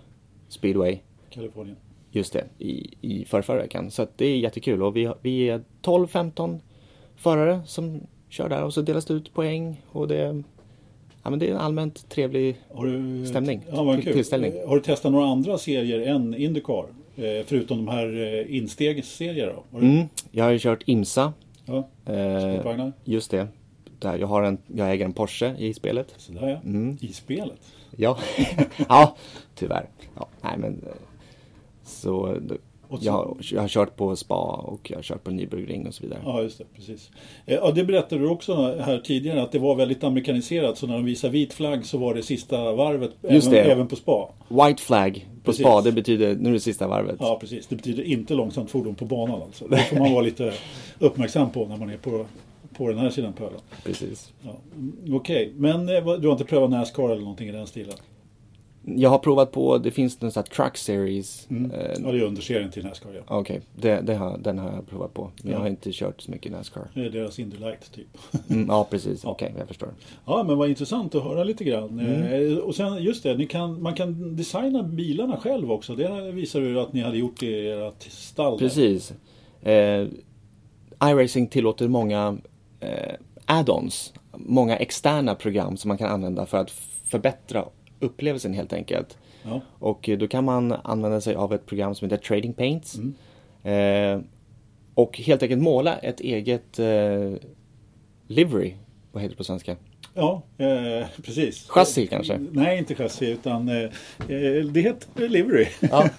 Speedway. 0.47 0.99
Kalifornien. 1.29 1.77
Just 2.11 2.33
det, 2.33 2.45
i, 2.57 2.89
i 3.01 3.25
förra, 3.25 3.41
förra 3.43 3.61
veckan. 3.61 3.91
Så 3.91 4.07
det 4.15 4.25
är 4.25 4.37
jättekul 4.37 4.83
och 4.83 4.95
vi, 4.95 5.11
vi 5.21 5.49
är 5.49 5.63
12-15 5.81 6.59
förare 7.15 7.61
som 7.65 8.01
kör 8.29 8.49
där 8.49 8.63
och 8.63 8.73
så 8.73 8.81
delas 8.81 9.05
det 9.05 9.13
ut 9.13 9.33
poäng 9.33 9.81
och 9.91 10.07
det, 10.07 10.43
ja, 11.23 11.29
men 11.29 11.39
det 11.39 11.47
är 11.47 11.51
en 11.51 11.57
allmänt 11.57 12.09
trevlig 12.09 12.57
du, 12.81 13.25
Stämning. 13.25 13.61
Ja, 13.71 13.95
Till- 13.95 14.03
kul. 14.03 14.13
tillställning. 14.13 14.53
Eh, 14.57 14.67
Har 14.69 14.75
du 14.75 14.81
testat 14.81 15.11
några 15.11 15.25
andra 15.27 15.57
serier 15.57 16.07
än 16.15 16.33
Indycar? 16.35 16.85
Eh, 17.15 17.45
förutom 17.45 17.77
de 17.85 17.87
här 17.91 18.35
eh, 18.39 18.55
instegsserier 18.55 19.47
då? 19.47 19.63
Har 19.71 19.81
du, 19.81 19.87
Mm, 19.87 20.05
jag 20.31 20.43
har 20.43 20.51
ju 20.51 20.59
kört 20.59 20.83
IMSA. 20.85 21.33
Ja, 21.65 21.87
Eh, 22.13 22.89
just 23.03 23.31
det. 23.31 23.47
Där 23.99 24.17
jag, 24.17 24.27
har 24.27 24.43
en, 24.43 24.57
jag 24.67 24.91
äger 24.91 25.05
en 25.05 25.13
Porsche 25.13 25.55
i 25.57 25.73
spelet. 25.73 26.13
Sådär 26.17 26.47
ja. 26.49 26.59
Mm. 26.69 26.97
I 27.01 27.07
spelet? 27.13 27.59
Ja, 27.97 28.17
ja 28.89 29.15
tyvärr. 29.55 29.85
Ja, 30.15 30.27
nej 30.41 30.57
men, 30.57 30.81
så, 31.83 32.37
Och 32.89 32.99
jag, 33.01 33.11
har, 33.11 33.37
jag 33.51 33.61
har 33.61 33.67
kört 33.67 33.95
på 33.95 34.15
spa 34.15 34.35
och 34.67 34.91
jag 34.91 34.97
har 34.97 35.03
kört 35.03 35.23
på 35.23 35.31
Nürburgring 35.31 35.87
och 35.87 35.93
så 35.93 36.03
vidare. 36.03 36.19
Ja, 36.25 36.41
just 36.41 36.57
det. 36.57 36.63
Precis. 36.75 37.11
Eh, 37.45 37.55
Ja, 37.55 37.71
det 37.71 37.83
berättade 37.83 38.21
du 38.21 38.27
också 38.29 38.55
här 38.79 38.97
tidigare 38.97 39.41
att 39.41 39.51
det 39.51 39.59
var 39.59 39.75
väldigt 39.75 40.03
amerikaniserat. 40.03 40.77
Så 40.77 40.87
när 40.87 40.93
de 40.93 41.05
visade 41.05 41.33
vit 41.33 41.53
flagg 41.53 41.85
så 41.85 41.97
var 41.97 42.13
det 42.13 42.23
sista 42.23 42.73
varvet 42.73 43.11
även, 43.23 43.53
även 43.53 43.87
på 43.87 43.95
spa. 43.95 44.29
White 44.47 44.81
flag 44.83 45.27
på 45.43 45.51
Precis. 45.51 45.65
spa, 45.65 45.81
det 45.81 45.91
betyder 45.91 46.35
nu 46.35 46.49
är 46.49 46.53
det 46.53 46.59
sista 46.59 46.87
varvet. 46.87 47.15
Ja, 47.19 47.37
precis. 47.41 47.67
Det 47.67 47.75
betyder 47.75 48.03
inte 48.03 48.33
långsamt 48.33 48.71
fordon 48.71 48.95
på 48.95 49.05
banan 49.05 49.41
alltså. 49.41 49.67
Det 49.67 49.77
får 49.77 49.97
man 49.97 50.11
vara 50.13 50.21
lite 50.21 50.53
uppmärksam 50.99 51.49
på 51.49 51.65
när 51.65 51.77
man 51.77 51.89
är 51.89 51.97
på, 51.97 52.25
på 52.77 52.87
den 52.87 52.97
här 52.97 53.09
sidan 53.09 53.33
pölen. 53.33 53.59
Precis. 53.83 54.33
Ja. 54.41 54.55
mm, 54.75 55.15
Okej, 55.15 55.53
men 55.55 55.89
eh, 55.89 56.05
du 56.19 56.27
har 56.27 56.31
inte 56.31 56.45
prövat 56.45 56.69
Nascar 56.69 57.09
eller 57.09 57.21
någonting 57.21 57.49
i 57.49 57.51
den 57.51 57.67
stilen? 57.67 57.93
Jag 58.97 59.09
har 59.09 59.17
provat 59.17 59.51
på, 59.51 59.77
det 59.77 59.91
finns 59.91 60.23
en 60.23 60.31
sån 60.31 60.43
här 60.43 60.55
truck 60.55 60.77
series. 60.77 61.47
Mm. 61.49 61.71
Eh, 61.71 61.91
Ja, 62.03 62.11
det 62.11 62.17
är 62.19 62.23
underserien 62.23 62.71
till 62.71 62.85
Nascar 62.85 63.09
ja. 63.15 63.21
Okej, 63.39 63.61
det, 63.75 64.01
det 64.01 64.15
har, 64.15 64.37
den 64.37 64.59
har 64.59 64.71
jag 64.71 64.87
provat 64.89 65.13
på. 65.13 65.31
Men 65.43 65.51
jag 65.51 65.57
Ja. 65.59 65.63
har 65.63 65.67
inte 65.69 65.89
kört 65.93 66.21
så 66.21 66.31
mycket 66.31 66.51
Nascar. 66.51 66.87
Det 66.93 67.05
är 67.05 67.09
deras 67.09 67.39
Indy 67.39 67.57
Light 67.57 67.91
typ. 67.91 68.07
Mm, 68.49 68.65
ja, 68.69 68.83
precis. 68.89 69.23
Ja. 69.23 69.29
Okej, 69.29 69.53
jag 69.57 69.67
förstår. 69.67 69.89
Ja, 70.25 70.43
men 70.47 70.57
vad 70.57 70.69
intressant 70.69 71.15
att 71.15 71.23
höra 71.23 71.43
lite 71.43 71.63
grann. 71.63 71.99
Mm. 71.99 72.51
Eh, 72.51 72.57
Och 72.57 72.75
sen 72.75 73.03
just 73.03 73.23
det, 73.23 73.45
kan, 73.45 73.81
man 73.81 73.93
kan 73.93 74.35
designa 74.35 74.83
bilarna 74.83 75.37
själv 75.37 75.71
också. 75.71 75.95
Det 75.95 76.31
visar 76.31 76.61
ju 76.61 76.79
att 76.79 76.93
ni 76.93 77.01
hade 77.01 77.17
gjort 77.17 77.43
i 77.43 77.69
ert 77.71 78.03
stall. 78.11 78.59
Precis. 78.59 79.13
Eh, 79.61 80.07
iRacing 81.03 81.47
tillåter 81.47 81.87
många 81.87 82.37
eh, 82.79 83.13
add-ons. 83.45 84.13
Många 84.37 84.77
externa 84.77 85.35
program 85.35 85.77
som 85.77 85.87
man 85.87 85.97
kan 85.97 86.09
använda 86.09 86.45
för 86.45 86.57
att 86.57 86.71
förbättra 87.05 87.65
upplevelsen 87.99 88.53
helt 88.53 88.73
enkelt. 88.73 89.17
Ja. 89.43 89.61
Och 89.79 90.09
då 90.19 90.27
kan 90.27 90.43
man 90.43 90.71
använda 90.71 91.21
sig 91.21 91.35
av 91.35 91.53
ett 91.53 91.65
program 91.65 91.95
som 91.95 92.09
heter 92.09 92.23
Trading 92.23 92.53
Paints. 92.53 92.97
Mm. 92.97 93.13
Eh, 93.63 94.21
och 94.93 95.17
helt 95.17 95.43
enkelt 95.43 95.61
måla 95.61 95.97
ett 95.97 96.19
eget 96.19 96.79
eh, 96.79 97.33
livery. 98.27 98.73
Vad 99.11 99.21
heter 99.23 99.33
det 99.33 99.37
på 99.37 99.43
svenska? 99.43 99.75
Ja, 100.13 100.41
eh, 100.57 101.07
precis. 101.23 101.67
Chassi 101.69 102.07
kanske? 102.07 102.37
Nej, 102.51 102.77
inte 102.77 102.95
chassi 102.95 103.29
utan 103.31 103.69
eh, 103.69 103.75
eh, 103.83 104.65
det 104.71 104.81
heter 104.81 105.29
livery. 105.29 105.67
Ja. 105.79 106.09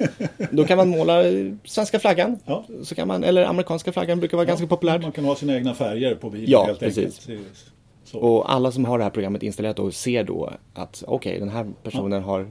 Då 0.51 0.64
kan 0.64 0.76
man 0.76 0.89
måla 0.89 1.22
svenska 1.64 1.99
flaggan. 1.99 2.39
Ja. 2.47 2.64
Så 2.83 2.95
kan 2.95 3.09
man, 3.09 3.24
eller 3.24 3.45
amerikanska 3.45 3.93
flaggan 3.93 4.20
brukar 4.20 4.37
vara 4.37 4.45
ganska 4.47 4.66
populärt. 4.66 5.03
Man 5.03 5.12
kan 5.12 5.24
ha 5.24 5.35
sina 5.37 5.55
egna 5.55 5.74
färger 5.74 6.14
på 6.14 6.31
bilen 6.31 6.51
Ja, 6.51 6.64
helt 6.64 6.81
precis. 6.81 7.28
enkelt. 7.28 7.72
Så. 8.11 8.18
Och 8.18 8.52
alla 8.52 8.72
som 8.72 8.84
har 8.84 8.98
det 8.98 9.04
här 9.04 9.11
programmet 9.11 9.42
installerat 9.42 9.76
då 9.76 9.90
ser 9.90 10.24
då 10.24 10.50
att 10.74 11.04
okej, 11.06 11.38
den 11.38 11.48
här 11.48 11.66
personen 11.82 12.22
har 12.22 12.48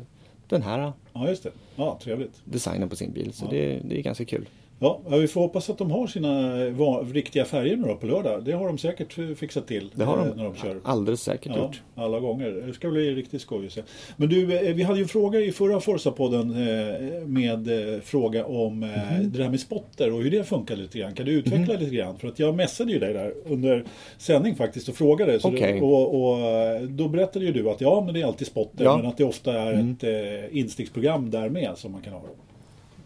den 0.47 0.61
här 0.61 0.91
Ja, 1.13 1.29
just 1.29 1.43
det. 1.43 1.51
Ja, 1.75 1.99
trevligt. 2.03 2.41
designen 2.45 2.89
på 2.89 2.95
sin 2.95 3.11
bil. 3.11 3.33
Så 3.33 3.45
Ja. 3.45 3.49
det, 3.51 3.79
det 3.85 3.97
är 3.99 4.01
ganska 4.01 4.25
kul. 4.25 4.49
Ja, 4.81 4.99
vi 5.09 5.27
får 5.27 5.41
hoppas 5.41 5.69
att 5.69 5.77
de 5.77 5.91
har 5.91 6.07
sina 6.07 6.63
eh, 6.65 7.13
riktiga 7.13 7.45
färger 7.45 7.75
nu 7.77 7.87
då 7.87 7.95
på 7.95 8.05
lördag. 8.05 8.43
Det 8.45 8.51
har 8.51 8.67
de 8.67 8.77
säkert 8.77 9.17
eh, 9.17 9.27
fixat 9.35 9.67
till 9.67 9.89
Det 9.95 10.03
har 10.03 10.17
eh, 10.17 10.25
de 10.25 10.37
när 10.37 10.43
de 10.43 10.55
kör. 10.55 10.79
alldeles 10.83 11.21
säkert 11.21 11.51
Ja, 11.55 11.61
gjort. 11.63 11.81
alla 11.95 12.19
gånger. 12.19 12.63
Det 12.67 12.73
ska 12.73 12.89
bli 12.89 13.15
riktigt 13.15 13.41
skoj 13.41 13.65
att 13.65 13.71
se. 13.71 13.81
Men 14.17 14.29
du, 14.29 14.57
eh, 14.57 14.75
vi 14.75 14.83
hade 14.83 14.99
ju 14.99 15.03
en 15.03 15.07
fråga 15.09 15.39
i 15.39 15.51
förra 15.51 15.79
Forza-podden 15.79 16.49
eh, 16.51 17.27
med 17.27 17.93
eh, 17.95 17.99
fråga 18.01 18.45
om 18.45 18.83
eh, 18.83 18.89
Mhm. 18.89 19.31
det 19.31 19.43
här 19.43 19.49
med 19.49 19.59
spotter 19.59 20.13
och 20.13 20.21
hur 20.23 20.31
det 20.31 20.43
funkar 20.43 20.75
lite 20.75 20.99
grann. 20.99 21.13
Kan 21.13 21.25
du 21.25 21.31
utveckla 21.31 21.73
lite 21.73 21.95
grann? 21.95 22.17
För 22.17 22.27
att 22.27 22.39
jag 22.39 22.55
messade 22.55 22.91
ju 22.91 22.99
dig 22.99 23.13
där 23.13 23.33
under 23.45 23.83
sändning 24.17 24.55
faktiskt 24.55 24.89
och 24.89 24.95
frågade. 24.95 25.39
Okej. 25.43 25.73
det, 25.73 25.81
och, 25.81 26.21
och 26.31 26.39
eh, 26.39 26.81
då 26.81 27.07
berättade 27.07 27.45
ju 27.45 27.51
du 27.51 27.69
att 27.69 27.81
ja, 27.81 28.01
men 28.05 28.13
det 28.13 28.21
är 28.21 28.25
alltid 28.25 28.47
spotter. 28.47 28.83
Ja. 28.85 28.97
Men 28.97 29.05
att 29.05 29.17
det 29.17 29.23
ofta 29.23 29.53
är 29.53 29.73
Mm. 29.73 29.91
ett 29.91 30.03
eh, 30.03 30.57
insticksprogram 30.57 31.29
där 31.31 31.49
med 31.49 31.71
som 31.77 31.91
man 31.91 32.01
kan 32.01 32.13
ha. 32.13 32.21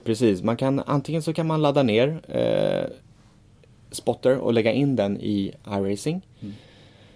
Precis, 0.03 0.43
man 0.43 0.57
kan, 0.57 0.79
antingen 0.79 1.21
så 1.21 1.33
kan 1.33 1.47
man 1.47 1.61
ladda 1.61 1.83
ner 1.83 2.21
eh, 2.27 2.89
Spotter 3.91 4.37
och 4.37 4.53
lägga 4.53 4.71
in 4.71 4.95
den 4.95 5.17
i 5.17 5.53
iRacing. 5.67 6.21
Mm. 6.41 6.53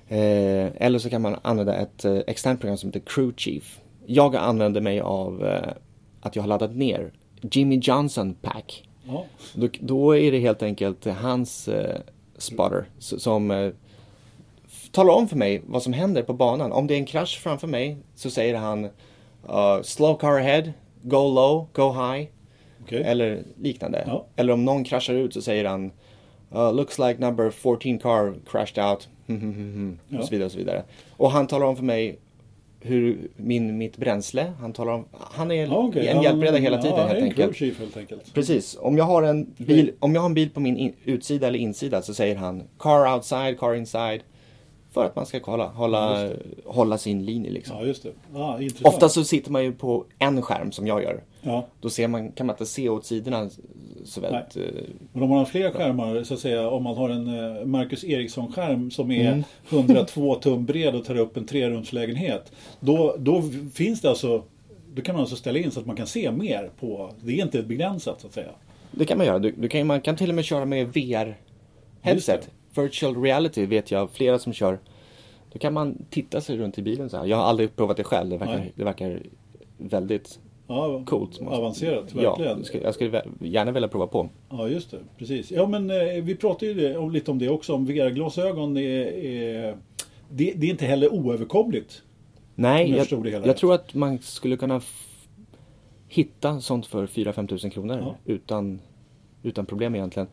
Eh, 0.07 0.71
eller 0.75 0.99
så 0.99 1.09
kan 1.09 1.21
man 1.21 1.35
använda 1.41 1.75
ett 1.75 2.05
eh, 2.05 2.17
externt 2.27 2.59
program 2.59 2.77
som 2.77 2.89
heter 2.89 2.99
Crew 2.99 3.33
Chief. 3.37 3.79
Jag 4.05 4.35
använder 4.35 4.81
mig 4.81 4.99
av 4.99 5.45
eh, 5.45 5.73
att 6.21 6.35
jag 6.35 6.43
har 6.43 6.47
laddat 6.47 6.75
ner 6.75 7.11
Jimmy 7.41 7.79
Johnson 7.83 8.33
Pack. 8.33 8.89
Ja, 9.03 9.25
Då, 9.53 9.67
då 9.79 10.17
är 10.17 10.31
det 10.31 10.39
helt 10.39 10.63
enkelt 10.63 11.05
hans 11.05 11.67
eh, 11.67 11.99
spotter 12.37 12.85
som 12.99 13.51
eh, 13.51 13.71
talar 14.91 15.13
om 15.13 15.27
för 15.27 15.35
mig 15.35 15.61
vad 15.65 15.83
som 15.83 15.93
händer 15.93 16.23
på 16.23 16.33
banan. 16.33 16.71
Om 16.71 16.87
det 16.87 16.93
är 16.93 16.97
en 16.97 17.05
krasch 17.05 17.39
framför 17.43 17.67
mig 17.67 17.97
så 18.15 18.29
säger 18.29 18.55
han 18.55 18.85
uh, 18.85 19.81
slow 19.83 20.17
car 20.17 20.39
ahead, 20.39 20.63
go 21.01 21.33
low, 21.35 21.67
go 21.73 21.91
high. 21.91 22.27
Okej. 22.87 23.03
Eller 23.03 23.43
liknande. 23.61 24.03
Ja. 24.07 24.25
Eller 24.35 24.53
om 24.53 24.65
någon 24.65 24.83
kraschar 24.83 25.13
ut 25.13 25.33
så 25.33 25.41
säger 25.41 25.65
han 25.65 25.91
uh, 26.55 26.73
Looks 26.73 26.99
like 26.99 27.19
number 27.19 27.49
14 27.49 27.99
car 27.99 28.35
crashed 28.51 28.85
out. 28.85 29.09
Ja. 29.25 29.35
Och 30.19 30.25
så 30.25 30.31
vidare 30.31 30.45
och 30.45 30.51
så 30.51 30.57
vidare. 30.57 30.83
Och 31.11 31.31
han 31.31 31.47
talar 31.47 31.65
om 31.65 31.75
för 31.75 31.83
mig 31.83 32.19
hur 32.79 33.27
min, 33.35 33.77
mitt 33.77 33.97
bränsle, 33.97 34.53
han 34.59 34.73
talar 34.73 34.93
om, 34.93 35.05
han 35.11 35.51
är 35.51 35.73
okej. 35.73 36.07
en 36.07 36.21
hjälpreda 36.21 36.57
hela 36.57 36.81
tiden 36.81 36.97
ja, 36.97 37.07
helt 37.07 37.17
en 37.19 37.23
enkelt. 37.23 37.55
chief 37.55 37.79
helt 37.79 37.97
enkelt. 37.97 38.33
Precis, 38.33 38.77
om 38.79 38.97
jag 38.97 39.05
har 39.05 39.23
en 39.23 39.53
bil, 39.57 39.91
om 39.99 40.13
jag 40.15 40.21
har 40.21 40.29
en 40.29 40.33
bil 40.33 40.49
på 40.49 40.59
min 40.59 40.77
in, 40.77 40.93
utsida 41.05 41.47
eller 41.47 41.59
insida 41.59 42.01
så 42.01 42.13
säger 42.13 42.35
han 42.35 42.63
car 42.79 43.13
outside, 43.15 43.59
car 43.59 43.73
inside. 43.75 44.21
För 44.91 45.05
att 45.05 45.15
man 45.15 45.25
ska 45.25 45.39
hålla, 45.43 45.67
hålla, 45.67 46.29
hålla 46.65 46.97
sin 46.97 47.25
linje 47.25 47.51
liksom. 47.51 47.77
Ja, 47.79 47.85
just 47.85 48.03
det. 48.03 48.11
Ja. 48.33 48.59
Ofta 48.83 49.09
så 49.09 49.23
sitter 49.23 49.51
man 49.51 49.63
ju 49.63 49.71
på 49.73 50.05
en 50.19 50.41
skärm 50.41 50.71
som 50.71 50.87
jag 50.87 51.03
gör. 51.03 51.23
Ja. 51.41 51.67
Då 51.81 51.89
ser 51.89 52.07
man, 52.07 52.31
kan 52.31 52.47
man 52.47 52.53
inte 52.53 52.65
se 52.65 52.89
åt 52.89 53.05
sidorna 53.05 53.49
så 54.05 54.21
väldigt... 54.21 54.57
eh, 54.57 54.63
Men 55.13 55.23
om 55.23 55.29
man 55.29 55.37
har 55.37 55.45
fler 55.45 55.71
skärmar, 55.71 56.23
så 56.23 56.33
att 56.33 56.39
säga, 56.39 56.69
om 56.69 56.83
man 56.83 56.97
har 56.97 57.09
en 57.09 57.27
eh, 57.57 57.65
Marcus 57.65 58.03
Eriksson-skärm 58.03 58.91
som 58.91 59.11
är 59.11 59.31
Mm. 59.31 59.43
102 59.69 60.35
tum 60.35 60.65
bred 60.65 60.95
och 60.95 61.05
tar 61.05 61.17
upp 61.17 61.37
en 61.37 61.45
trerumslägenhet. 61.45 62.51
Då, 62.79 63.15
då 63.19 63.43
finns 63.73 64.01
det 64.01 64.09
alltså, 64.09 64.43
då 64.93 65.01
kan 65.01 65.15
man 65.15 65.19
alltså 65.21 65.35
ställa 65.35 65.59
in 65.59 65.71
så 65.71 65.79
att 65.79 65.85
man 65.85 65.95
kan 65.95 66.07
se 66.07 66.31
mer 66.31 66.69
på, 66.79 67.11
det 67.23 67.31
är 67.39 67.43
inte 67.43 67.63
begränsat 67.63 68.21
så 68.21 68.27
att 68.27 68.33
säga. 68.33 68.49
Det 68.91 69.05
kan 69.05 69.17
man 69.17 69.27
göra. 69.27 69.39
Du, 69.39 69.51
du 69.51 69.67
kan, 69.67 69.87
man 69.87 70.01
kan 70.01 70.15
till 70.15 70.29
och 70.29 70.35
med 70.35 70.45
köra 70.45 70.65
med 70.65 70.87
VR-headset. 70.87 72.49
Virtual 72.77 73.21
reality 73.23 73.65
vet 73.65 73.91
jag 73.91 74.11
flera 74.11 74.39
som 74.39 74.53
kör. 74.53 74.79
Då 75.53 75.59
kan 75.59 75.73
man 75.73 76.05
titta 76.09 76.41
sig 76.41 76.57
runt 76.57 76.77
i 76.77 76.81
bilen 76.81 77.09
så 77.09 77.17
här. 77.17 77.25
Jag 77.25 77.37
har 77.37 77.43
aldrig 77.43 77.75
provat 77.75 77.97
det 77.97 78.03
själv. 78.03 78.29
Det 78.29 78.37
verkar, 78.37 78.71
det 78.75 78.83
verkar 78.83 79.21
väldigt 79.77 80.39
Ja, 80.69 81.03
coolt. 81.05 81.41
Avancerat, 81.41 82.13
Ja, 82.15 82.29
verkligen. 82.29 82.57
jag 82.57 82.65
skulle, 82.65 82.83
jag 82.83 82.93
skulle 82.93 83.21
gärna 83.41 83.71
vilja 83.71 83.87
prova 83.89 84.07
på. 84.07 84.29
Ja, 84.49 84.67
just 84.67 84.91
det. 84.91 84.97
Precis. 85.17 85.51
Ja, 85.51 85.67
men 85.67 85.89
eh, 85.91 86.23
vi 86.23 86.35
pratade 86.35 86.71
ju 86.71 87.09
lite 87.11 87.31
om 87.31 87.39
det 87.39 87.49
också, 87.49 87.73
om 87.73 87.85
VR-glasögon. 87.85 88.77
är, 88.77 88.81
är, 89.07 89.77
det, 90.29 90.53
det 90.55 90.67
är 90.67 90.71
inte 90.71 90.85
heller 90.85 91.13
oöverkomligt. 91.13 92.01
Om 92.35 92.41
Nej, 92.55 92.91
jag 92.91 93.07
jag, 93.25 93.47
jag 93.47 93.57
tror 93.57 93.73
att 93.73 93.93
man 93.93 94.19
skulle 94.21 94.57
kunna 94.57 94.81
hitta 96.07 96.61
sånt 96.61 96.85
för 96.87 97.07
4-5 97.07 97.47
tusen 97.47 97.69
kronor 97.69 97.97
Ja. 98.01 98.15
utan, 98.25 98.79
utan 99.43 99.65
problem 99.65 99.95
egentligen. 99.95 100.27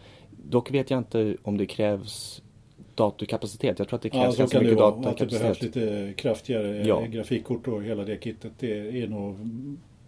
Dock 0.48 0.70
vet 0.70 0.90
jag 0.90 0.98
inte 0.98 1.36
om 1.42 1.56
det 1.58 1.66
krävs 1.66 2.42
datorkapacitet. 2.94 3.78
Jag 3.78 3.88
tror 3.88 3.96
att 3.96 4.02
det 4.02 4.08
Ja, 4.14 4.22
krävs 4.22 4.34
så 4.34 4.38
ganska 4.38 4.60
mycket 4.60 4.76
vara. 4.76 4.88
Att 4.88 5.18
det 5.18 5.26
behövs 5.26 5.30
datorkapacitet. 5.32 5.74
lite 5.76 6.12
kraftigare 6.16 6.80
eh, 6.80 6.86
Ja. 6.86 7.00
grafikkort 7.06 7.68
och 7.68 7.82
hela 7.84 8.04
det 8.04 8.18
kittet. 8.24 8.52
Det 8.58 9.02
är 9.02 9.08
nog 9.08 9.36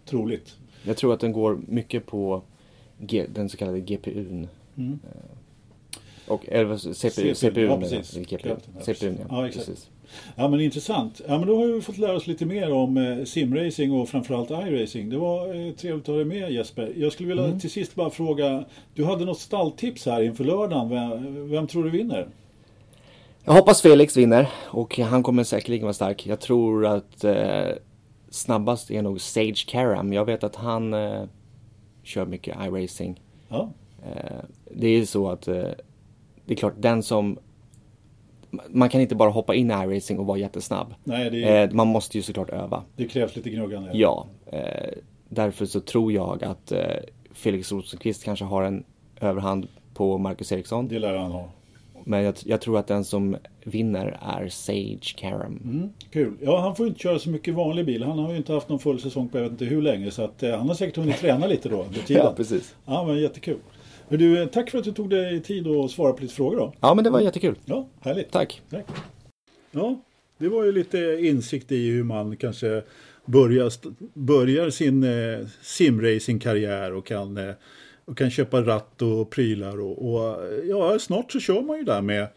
troligt. 0.05 0.55
Jag 0.83 0.97
tror 0.97 1.13
att 1.13 1.19
den 1.19 1.31
går 1.31 1.59
mycket 1.67 2.05
på 2.05 2.41
G, 2.99 3.25
den 3.33 3.49
så 3.49 3.57
kallade 3.57 3.79
GPUn. 3.79 4.47
Mm. 4.77 4.99
Och, 6.27 6.49
eller 6.49 6.77
CPU, 6.77 6.93
CPU, 6.93 7.35
CPU, 7.35 7.65
ja, 7.65 7.79
precis. 7.79 8.13
GPU. 8.17 8.49
Ja, 8.49 8.93
CPUn, 8.93 9.17
ja. 9.19 9.25
Ja, 9.29 9.47
exakt. 9.47 9.65
precis. 9.67 9.89
Ja 10.35 10.47
men 10.47 10.61
intressant. 10.61 11.21
Ja 11.27 11.37
men 11.37 11.47
då 11.47 11.57
har 11.57 11.65
vi 11.67 11.81
fått 11.81 11.97
lära 11.97 12.15
oss 12.15 12.27
lite 12.27 12.45
mer 12.45 12.71
om 12.73 12.97
eh, 12.97 13.23
simracing 13.25 13.91
och 13.91 14.09
framförallt 14.09 14.49
iRacing. 14.51 15.09
Det 15.09 15.17
var 15.17 15.47
eh, 15.67 15.71
trevligt 15.73 16.01
att 16.03 16.07
ha 16.07 16.15
dig 16.15 16.25
med 16.25 16.51
Jesper. 16.51 16.93
Jag 16.95 17.11
skulle 17.13 17.29
vilja 17.29 17.45
Mm. 17.45 17.59
till 17.59 17.71
sist 17.71 17.95
bara 17.95 18.09
fråga. 18.09 18.65
Du 18.93 19.05
hade 19.05 19.25
något 19.25 19.39
stalltips 19.39 20.05
här 20.05 20.21
inför 20.21 20.43
lördagen. 20.43 20.89
Vem, 20.89 21.49
vem 21.49 21.67
tror 21.67 21.83
du 21.83 21.89
vinner? 21.89 22.27
Jag 23.43 23.53
hoppas 23.53 23.81
Felix 23.81 24.17
vinner 24.17 24.47
och 24.65 24.97
han 24.99 25.23
kommer 25.23 25.43
säkerligen 25.43 25.83
vara 25.85 25.93
stark. 25.93 26.27
Jag 26.27 26.39
tror 26.39 26.85
att 26.85 27.23
eh, 27.23 27.67
snabbast 28.29 28.91
är 28.91 29.01
nog 29.01 29.21
Sage 29.21 29.65
Karam. 29.67 30.13
Jag 30.13 30.25
vet 30.25 30.43
att 30.43 30.55
han 30.55 30.93
eh, 30.93 31.23
kör 32.03 32.25
mycket 32.25 32.57
iRacing. 32.67 33.21
Ja, 33.49 33.69
Eh, 34.15 34.39
det 34.71 34.87
är 34.87 34.91
ju 34.91 35.05
så 35.05 35.29
att 35.29 35.47
eh, 35.47 35.53
det 36.45 36.53
är 36.53 36.55
klart 36.55 36.73
den 36.77 37.03
som 37.03 37.37
man 38.69 38.89
kan 38.89 39.01
inte 39.01 39.15
bara 39.15 39.29
hoppa 39.29 39.55
in 39.55 39.71
i 39.71 39.73
iRacing 39.73 40.19
och 40.19 40.25
vara 40.25 40.37
jättesnabb. 40.37 40.93
nej 41.03 41.29
det, 41.29 41.43
Eh, 41.63 41.71
man 41.71 41.87
måste 41.87 42.17
ju 42.17 42.21
såklart 42.21 42.49
öva. 42.49 42.83
det 42.95 43.05
krävs 43.05 43.35
lite 43.35 43.49
gnuggande. 43.49 43.89
Ja, 43.93 44.27
eh, 44.45 44.89
därför 45.29 45.65
så 45.65 45.79
tror 45.79 46.11
jag 46.11 46.43
att 46.43 46.71
eh, 46.71 46.79
Felix 47.33 47.71
Rosenqvist 47.71 48.23
kanske 48.23 48.45
har 48.45 48.63
en 48.63 48.83
överhand 49.21 49.67
på 49.93 50.17
Marcus 50.17 50.51
Eriksson. 50.51 50.87
Det 50.87 50.99
lär 50.99 51.15
han 51.17 51.31
ha. 51.31 51.49
Men 52.03 52.23
jag, 52.23 52.35
jag 52.45 52.61
tror 52.61 52.77
att 52.79 52.87
den 52.87 53.03
som 53.05 53.37
vinner 53.63 54.17
är 54.21 54.49
Sage 54.49 55.15
Karam. 55.17 55.59
Mm, 55.63 55.89
kul. 56.11 56.33
Ja, 56.41 56.59
han 56.59 56.75
får 56.75 56.85
ju 56.85 56.89
inte 56.89 56.99
köra 57.01 57.19
så 57.19 57.29
mycket 57.29 57.53
vanlig 57.53 57.85
bil. 57.85 58.03
Han 58.03 58.19
har 58.19 58.31
ju 58.31 58.37
inte 58.37 58.53
haft 58.53 58.69
någon 58.69 58.79
full 58.79 58.99
säsong 59.01 59.27
på 59.29 59.37
jag 59.37 59.43
vet 59.43 59.51
inte 59.51 59.65
hur 59.65 59.81
länge. 59.81 60.11
Så 60.11 60.21
att, 60.23 60.43
eh, 60.43 60.57
han 60.57 60.67
har 60.67 60.75
säkert 60.75 60.97
hunnit 60.97 61.17
träna 61.17 61.47
lite 61.47 61.69
då 61.69 61.83
under 61.83 61.99
tiden. 62.05 62.23
Ja, 62.25 62.33
precis. 62.37 62.75
Ja, 62.85 63.03
men 63.03 63.17
jättekul. 63.21 63.57
Men 64.09 64.19
du, 64.19 64.45
tack 64.45 64.69
för 64.69 64.77
att 64.77 64.83
du 64.83 64.91
tog 64.91 65.09
dig 65.09 65.41
tid 65.41 65.67
att 65.67 65.91
svara 65.91 66.13
på 66.13 66.21
lite 66.21 66.33
frågor 66.33 66.57
då. 66.57 66.73
Ja, 66.81 66.93
men 66.93 67.03
det 67.03 67.09
var 67.09 67.19
jättekul. 67.19 67.55
Ja, 67.65 67.87
härligt. 67.99 68.31
Tack. 68.31 68.61
Tack. 68.69 68.85
Ja, 69.71 70.01
det 70.37 70.49
var 70.49 70.63
ju 70.63 70.71
lite 70.71 70.97
insikt 71.21 71.71
i 71.71 71.89
hur 71.89 72.03
man 72.03 72.37
kanske 72.37 72.83
börjar, 73.25 73.71
börjar 74.13 74.69
sin 74.69 75.03
eh, 75.03 75.47
simracingkarriär 75.61 76.93
och 76.93 77.05
kan, 77.05 77.37
eh, 77.37 77.53
och 78.05 78.17
kan 78.17 78.29
köpa 78.29 78.61
ratt 78.61 79.01
och 79.01 79.29
prylar. 79.29 79.79
Och, 79.79 80.09
och 80.09 80.43
eh, 80.43 80.63
ja, 80.63 80.99
snart 80.99 81.31
så 81.31 81.39
kör 81.39 81.61
man 81.61 81.77
ju 81.77 81.83
där 81.83 82.01
med, 82.01 82.27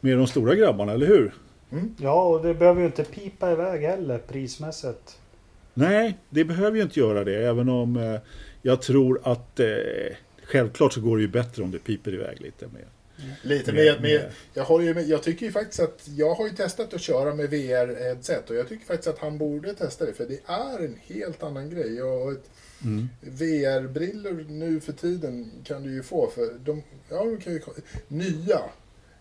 med 0.00 0.18
de 0.18 0.26
stora 0.26 0.54
grabbarna, 0.54 0.92
eller 0.92 1.06
hur? 1.06 1.32
Ja, 2.00 2.28
och 2.28 2.42
det 2.42 2.54
behöver 2.54 2.80
ju 2.80 2.86
inte 2.86 3.04
pipa 3.04 3.52
iväg 3.52 3.82
heller 3.82 4.18
prismässigt. 4.18 5.18
Nej, 5.74 6.18
det 6.30 6.44
behöver 6.44 6.76
ju 6.76 6.82
inte 6.82 7.00
göra 7.00 7.24
det, 7.24 7.46
även 7.46 7.68
om 7.68 7.96
eh, 7.96 8.20
jag 8.62 8.82
tror 8.82 9.20
att 9.22 9.60
eh, 9.60 9.66
självklart 10.52 10.92
så 10.92 11.00
går 11.00 11.16
det 11.16 11.22
ju 11.22 11.28
bättre 11.28 11.62
om 11.62 11.70
det 11.70 11.78
piper 11.78 12.14
iväg 12.14 12.40
lite 12.40 12.66
mer. 12.66 12.86
Lite 13.42 13.72
med, 13.72 14.02
med- 14.02 14.30
jag, 14.54 14.64
håller 14.64 14.84
ju 14.84 14.94
med, 14.94 15.08
jag 15.08 15.22
tycker 15.22 15.46
ju 15.46 15.52
faktiskt 15.52 15.80
att 15.80 16.08
jag 16.16 16.34
har 16.34 16.46
ju 16.48 16.52
testat 16.54 16.94
att 16.94 17.00
köra 17.00 17.34
med 17.34 17.50
VR-headset 17.50 18.50
och 18.50 18.56
jag 18.56 18.68
tycker 18.68 18.86
faktiskt 18.86 19.08
att 19.08 19.18
han 19.18 19.38
borde 19.38 19.74
testa 19.74 20.06
det 20.06 20.12
för 20.12 20.26
det 20.26 20.40
är 20.46 20.84
en 20.84 20.98
helt 21.06 21.42
annan 21.42 21.70
grej. 21.70 22.02
Och 22.02 22.32
ett, 22.32 22.50
Mm. 22.84 23.08
VR-brillor 23.20 24.46
nu 24.48 24.80
för 24.80 24.92
tiden 24.92 25.50
kan 25.64 25.82
du 25.82 25.90
ju 25.92 26.02
få 26.02 26.30
för 26.30 26.54
de, 26.64 26.82
ja, 27.08 27.24
de 27.24 27.36
kan 27.40 27.52
ju, 27.52 27.60
nya 28.08 28.60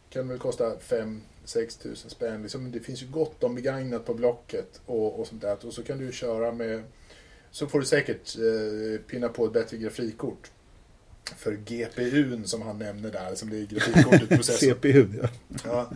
kan 0.09 0.27
väl 0.27 0.38
kosta 0.39 0.75
5-6 0.75 1.82
tusen 1.84 2.09
spänn. 2.09 2.41
Liksom, 2.41 2.71
det 2.71 2.79
finns 2.79 3.01
ju 3.03 3.07
gott 3.07 3.43
om 3.43 3.55
begagnat 3.55 4.05
på 4.05 4.13
Blocket 4.13 4.82
och, 4.86 5.19
och 5.19 5.27
sånt 5.27 5.41
där. 5.41 5.65
Och 5.65 5.73
så 5.73 5.84
kan 5.84 5.97
du 5.97 6.05
ju 6.05 6.11
köra 6.11 6.51
med, 6.51 6.84
så 7.51 7.67
får 7.67 7.79
du 7.79 7.86
säkert 7.86 8.38
eh, 8.38 9.01
pinna 9.07 9.29
på 9.29 9.45
ett 9.45 9.53
bättre 9.53 9.77
grafikkort. 9.77 10.51
För 11.38 11.51
GPUn 11.51 12.47
som 12.47 12.61
han 12.61 12.80
nämner 12.80 13.11
där, 13.11 13.36
som 13.36 13.49
det 13.49 13.57
är 13.57 13.65
grafikkortet, 13.65 14.30
processorn. 14.30 14.69
CPU, 14.74 15.07
ja. 15.22 15.28
Ja. 15.65 15.89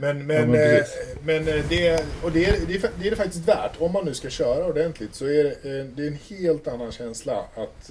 Men, 0.00 0.18
Ja, 0.18 0.24
men, 0.24 0.50
men 0.50 0.76
eh, 0.76 0.82
men 1.24 1.48
eh, 1.48 1.64
det, 1.68 2.04
och 2.22 2.32
det, 2.32 2.44
är, 2.44 2.66
det, 2.66 2.74
är, 2.74 2.90
det 3.00 3.06
är 3.06 3.10
det 3.10 3.16
faktiskt 3.16 3.48
värt. 3.48 3.80
Om 3.80 3.92
man 3.92 4.04
nu 4.04 4.14
ska 4.14 4.30
köra 4.30 4.66
ordentligt 4.66 5.14
så 5.14 5.24
är 5.24 5.44
det, 5.44 5.50
eh, 5.50 5.84
det 5.84 6.02
är 6.02 6.06
en 6.06 6.38
helt 6.38 6.68
annan 6.68 6.92
känsla 6.92 7.44
att 7.54 7.90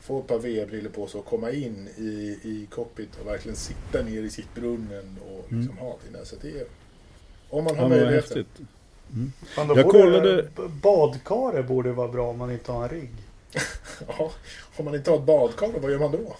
få 0.00 0.20
ett 0.20 0.26
par 0.26 0.38
VR-brillor 0.38 0.90
på 0.90 1.06
sig 1.06 1.18
och 1.18 1.26
komma 1.26 1.50
in 1.50 1.88
i, 1.96 2.38
i 2.42 2.66
cockpit 2.70 3.08
och 3.20 3.26
verkligen 3.26 3.56
sitta 3.56 4.02
ner 4.02 4.22
i 4.22 4.30
sittbrunnen 4.30 5.16
och 5.28 5.52
liksom 5.52 5.78
ha 5.78 5.98
det 6.06 6.18
där. 6.18 6.24
Så 6.24 6.36
det 6.42 6.48
är, 6.48 6.64
om 7.50 7.64
man 7.64 7.76
har 7.76 7.86
Mm. 7.86 7.92
Ja, 7.92 8.06
men 8.06 8.06
möjligheten. 8.06 8.46
Mm. 9.12 9.32
Jag 9.56 9.68
borde, 9.68 9.82
kollade... 9.82 10.48
Badkaret 10.82 11.68
borde 11.68 11.92
vara 11.92 12.08
bra 12.08 12.30
om 12.30 12.38
man 12.38 12.50
inte 12.50 12.72
har 12.72 12.82
en 12.82 12.88
rigg. 12.88 13.12
Ja, 14.08 14.30
om 14.76 14.84
man 14.84 14.94
inte 14.94 15.10
har 15.10 15.18
ett 15.18 15.24
badkar, 15.24 15.68
vad 15.80 15.90
gör 15.90 15.98
man 15.98 16.12
då? 16.12 16.36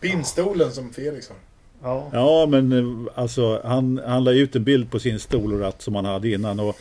Pinnstolen 0.00 0.72
som 0.72 0.92
Felix 0.92 1.28
har. 1.28 1.36
Ja. 1.82 2.10
ja, 2.12 2.46
men 2.46 2.72
eh, 2.72 3.12
alltså 3.14 3.60
han, 3.64 4.00
han 4.06 4.24
la 4.24 4.32
ut 4.32 4.56
en 4.56 4.64
bild 4.64 4.90
på 4.90 4.98
sin 4.98 5.18
stol 5.18 5.52
och 5.52 5.60
ratt 5.60 5.82
som 5.82 5.94
han 5.94 6.04
hade 6.04 6.28
innan. 6.28 6.60
Och, 6.60 6.76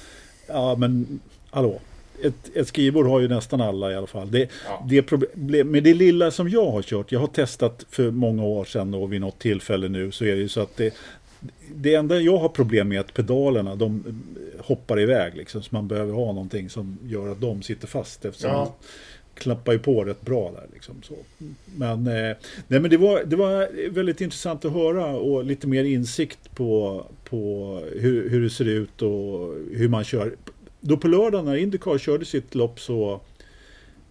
ja, 0.47 0.75
men 0.75 1.19
hallå. 1.49 1.80
Ett, 2.23 2.55
ett 2.55 2.67
skrivbord 2.67 3.07
har 3.07 3.19
ju 3.19 3.28
nästan 3.28 3.61
alla 3.61 3.91
i 3.91 3.95
alla 3.95 4.07
fall. 4.07 4.32
Det, 4.32 4.49
ja. 4.65 4.86
det 4.89 5.01
problem, 5.03 5.71
med 5.71 5.84
det 5.84 5.93
lilla 5.93 6.32
som 6.32 6.49
jag 6.49 6.71
har 6.71 6.82
kört, 6.82 7.11
jag 7.11 7.19
har 7.19 7.28
testat 7.28 7.86
för 7.89 8.11
många 8.11 8.43
år 8.43 8.65
sedan 8.65 8.93
och 8.93 9.13
vid 9.13 9.21
något 9.21 9.39
tillfälle 9.39 9.88
nu 9.88 10.11
så 10.11 10.25
är 10.25 10.36
det 10.36 10.41
ju 10.41 10.49
så 10.49 10.61
att 10.61 10.78
det, 10.78 10.93
det 11.75 11.95
enda 11.95 12.19
jag 12.19 12.38
har 12.38 12.49
problem 12.49 12.88
med 12.88 12.95
är 12.95 12.99
att 12.99 13.13
pedalerna 13.13 13.75
de 13.75 14.03
hoppar 14.59 14.99
iväg 14.99 15.36
liksom. 15.36 15.63
Så 15.63 15.69
man 15.71 15.88
behöver 15.88 16.13
ha 16.13 16.25
någonting 16.25 16.69
som 16.69 16.97
gör 17.03 17.32
att 17.32 17.41
de 17.41 17.61
sitter 17.61 17.88
fast 17.88 18.25
eftersom 18.25 18.51
ja 18.51 18.75
klappar 19.39 19.73
ju 19.73 19.79
på 19.79 20.03
rätt 20.03 20.21
bra 20.21 20.51
där. 20.51 20.67
Liksom, 20.73 20.95
så. 21.03 21.15
Men, 21.75 22.07
eh, 22.07 22.35
nej, 22.67 22.79
men 22.79 22.89
det, 22.89 22.97
var, 22.97 23.23
det 23.25 23.35
var 23.35 23.89
väldigt 23.89 24.21
intressant 24.21 24.65
att 24.65 24.73
höra 24.73 25.05
och 25.05 25.45
lite 25.45 25.67
mer 25.67 25.83
insikt 25.83 26.55
på, 26.55 27.05
på 27.23 27.73
hur, 27.95 28.29
hur 28.29 28.41
det 28.41 28.49
ser 28.49 28.67
ut 28.67 29.01
och 29.01 29.55
hur 29.71 29.88
man 29.88 30.03
kör. 30.03 30.35
Då 30.79 30.97
på 30.97 31.07
lördagen 31.07 31.45
när 31.45 31.55
Indycar 31.55 31.97
körde 31.97 32.25
sitt 32.25 32.55
lopp 32.55 32.79
så 32.79 33.21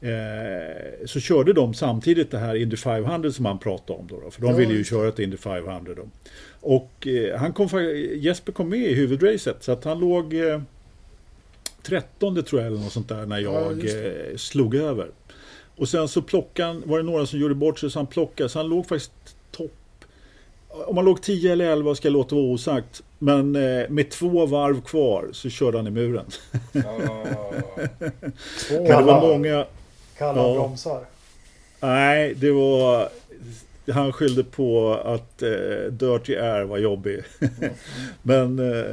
eh, 0.00 1.06
så 1.06 1.20
körde 1.20 1.52
de 1.52 1.74
samtidigt 1.74 2.30
det 2.30 2.38
här 2.38 2.54
Indy 2.54 2.76
500 2.76 3.30
som 3.30 3.44
han 3.44 3.58
pratade 3.58 3.98
om. 3.98 4.06
Då, 4.06 4.20
då 4.20 4.30
för 4.30 4.42
de 4.42 4.56
ville 4.56 4.74
ju 4.74 4.84
köra 4.84 5.08
ett 5.08 5.18
Indy 5.18 5.36
500. 5.36 5.92
Då. 5.96 6.02
Och 6.60 7.06
eh, 7.06 7.38
han 7.38 7.52
kom, 7.52 7.68
Jesper 8.14 8.52
kom 8.52 8.68
med 8.68 8.90
i 8.90 8.94
huvudracet 8.94 9.62
så 9.62 9.72
att 9.72 9.84
han 9.84 10.00
låg 10.00 10.34
eh, 10.34 10.60
13 11.86 12.44
tror 12.44 12.62
jag 12.62 12.66
eller 12.66 12.80
något 12.80 12.92
sånt 12.92 13.08
där 13.08 13.26
när 13.26 13.38
jag 13.38 13.84
ja, 13.84 13.90
eh, 13.90 14.36
slog 14.36 14.74
över. 14.74 15.10
Och 15.76 15.88
sen 15.88 16.08
så 16.08 16.22
plockade 16.22 16.80
var 16.84 16.98
det 16.98 17.04
några 17.04 17.26
som 17.26 17.38
gjorde 17.38 17.54
bort 17.54 17.78
sig 17.78 17.90
så 17.90 17.98
han 17.98 18.06
plockade, 18.06 18.48
så 18.48 18.58
han 18.58 18.68
låg 18.68 18.86
faktiskt 18.86 19.12
topp. 19.50 19.72
Om 20.68 20.94
man 20.94 21.04
låg 21.04 21.22
10 21.22 21.52
eller 21.52 21.64
11 21.72 21.94
ska 21.94 22.08
jag 22.08 22.12
låta 22.12 22.34
vara 22.34 22.44
osagt. 22.44 23.02
Men 23.18 23.56
eh, 23.56 23.88
med 23.88 24.10
två 24.10 24.46
varv 24.46 24.80
kvar 24.80 25.28
så 25.32 25.50
körde 25.50 25.78
han 25.78 25.86
i 25.86 25.90
muren. 25.90 26.26
Ja. 26.72 27.52
det 28.68 29.02
var 29.02 29.28
många... 29.28 29.66
Kalla 30.18 30.42
ja. 30.42 30.54
bromsar. 30.54 31.04
Nej, 31.80 32.34
det 32.34 32.50
var 32.50 33.08
han 33.92 34.12
skyllde 34.12 34.44
på 34.44 34.94
att 34.94 35.42
eh, 35.42 35.90
Dirty 35.90 36.36
Air 36.36 36.64
var 36.64 36.78
jobbig. 36.78 37.22
Men 38.22 38.58
eh, 38.58 38.84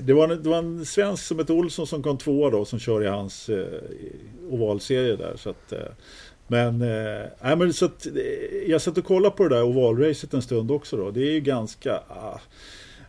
det, 0.00 0.12
var 0.12 0.28
en, 0.28 0.42
det 0.42 0.48
var 0.48 0.58
en 0.58 0.86
svensk 0.86 1.24
som 1.24 1.38
hette 1.38 1.52
Olsson 1.52 1.86
som 1.86 2.02
kom 2.02 2.18
tvåa 2.18 2.50
då 2.50 2.64
som 2.64 2.78
kör 2.78 3.02
i 3.02 3.06
hans 3.06 3.48
eh, 3.48 3.66
ovalserie 4.50 5.16
där. 5.16 5.32
Så 5.36 5.50
att, 5.50 5.72
eh, 5.72 5.78
men, 6.46 6.82
eh, 6.82 7.56
men 7.56 7.72
så 7.72 7.84
att, 7.84 8.06
eh, 8.06 8.12
jag 8.66 8.82
satt 8.82 8.98
och 8.98 9.04
kollade 9.04 9.36
på 9.36 9.48
det 9.48 9.54
där 9.54 9.62
ovalracet 9.62 10.34
en 10.34 10.42
stund 10.42 10.70
också 10.70 10.96
då. 10.96 11.10
Det 11.10 11.20
är 11.20 11.32
ju 11.32 11.40
ganska... 11.40 11.94
Ah, 12.08 12.40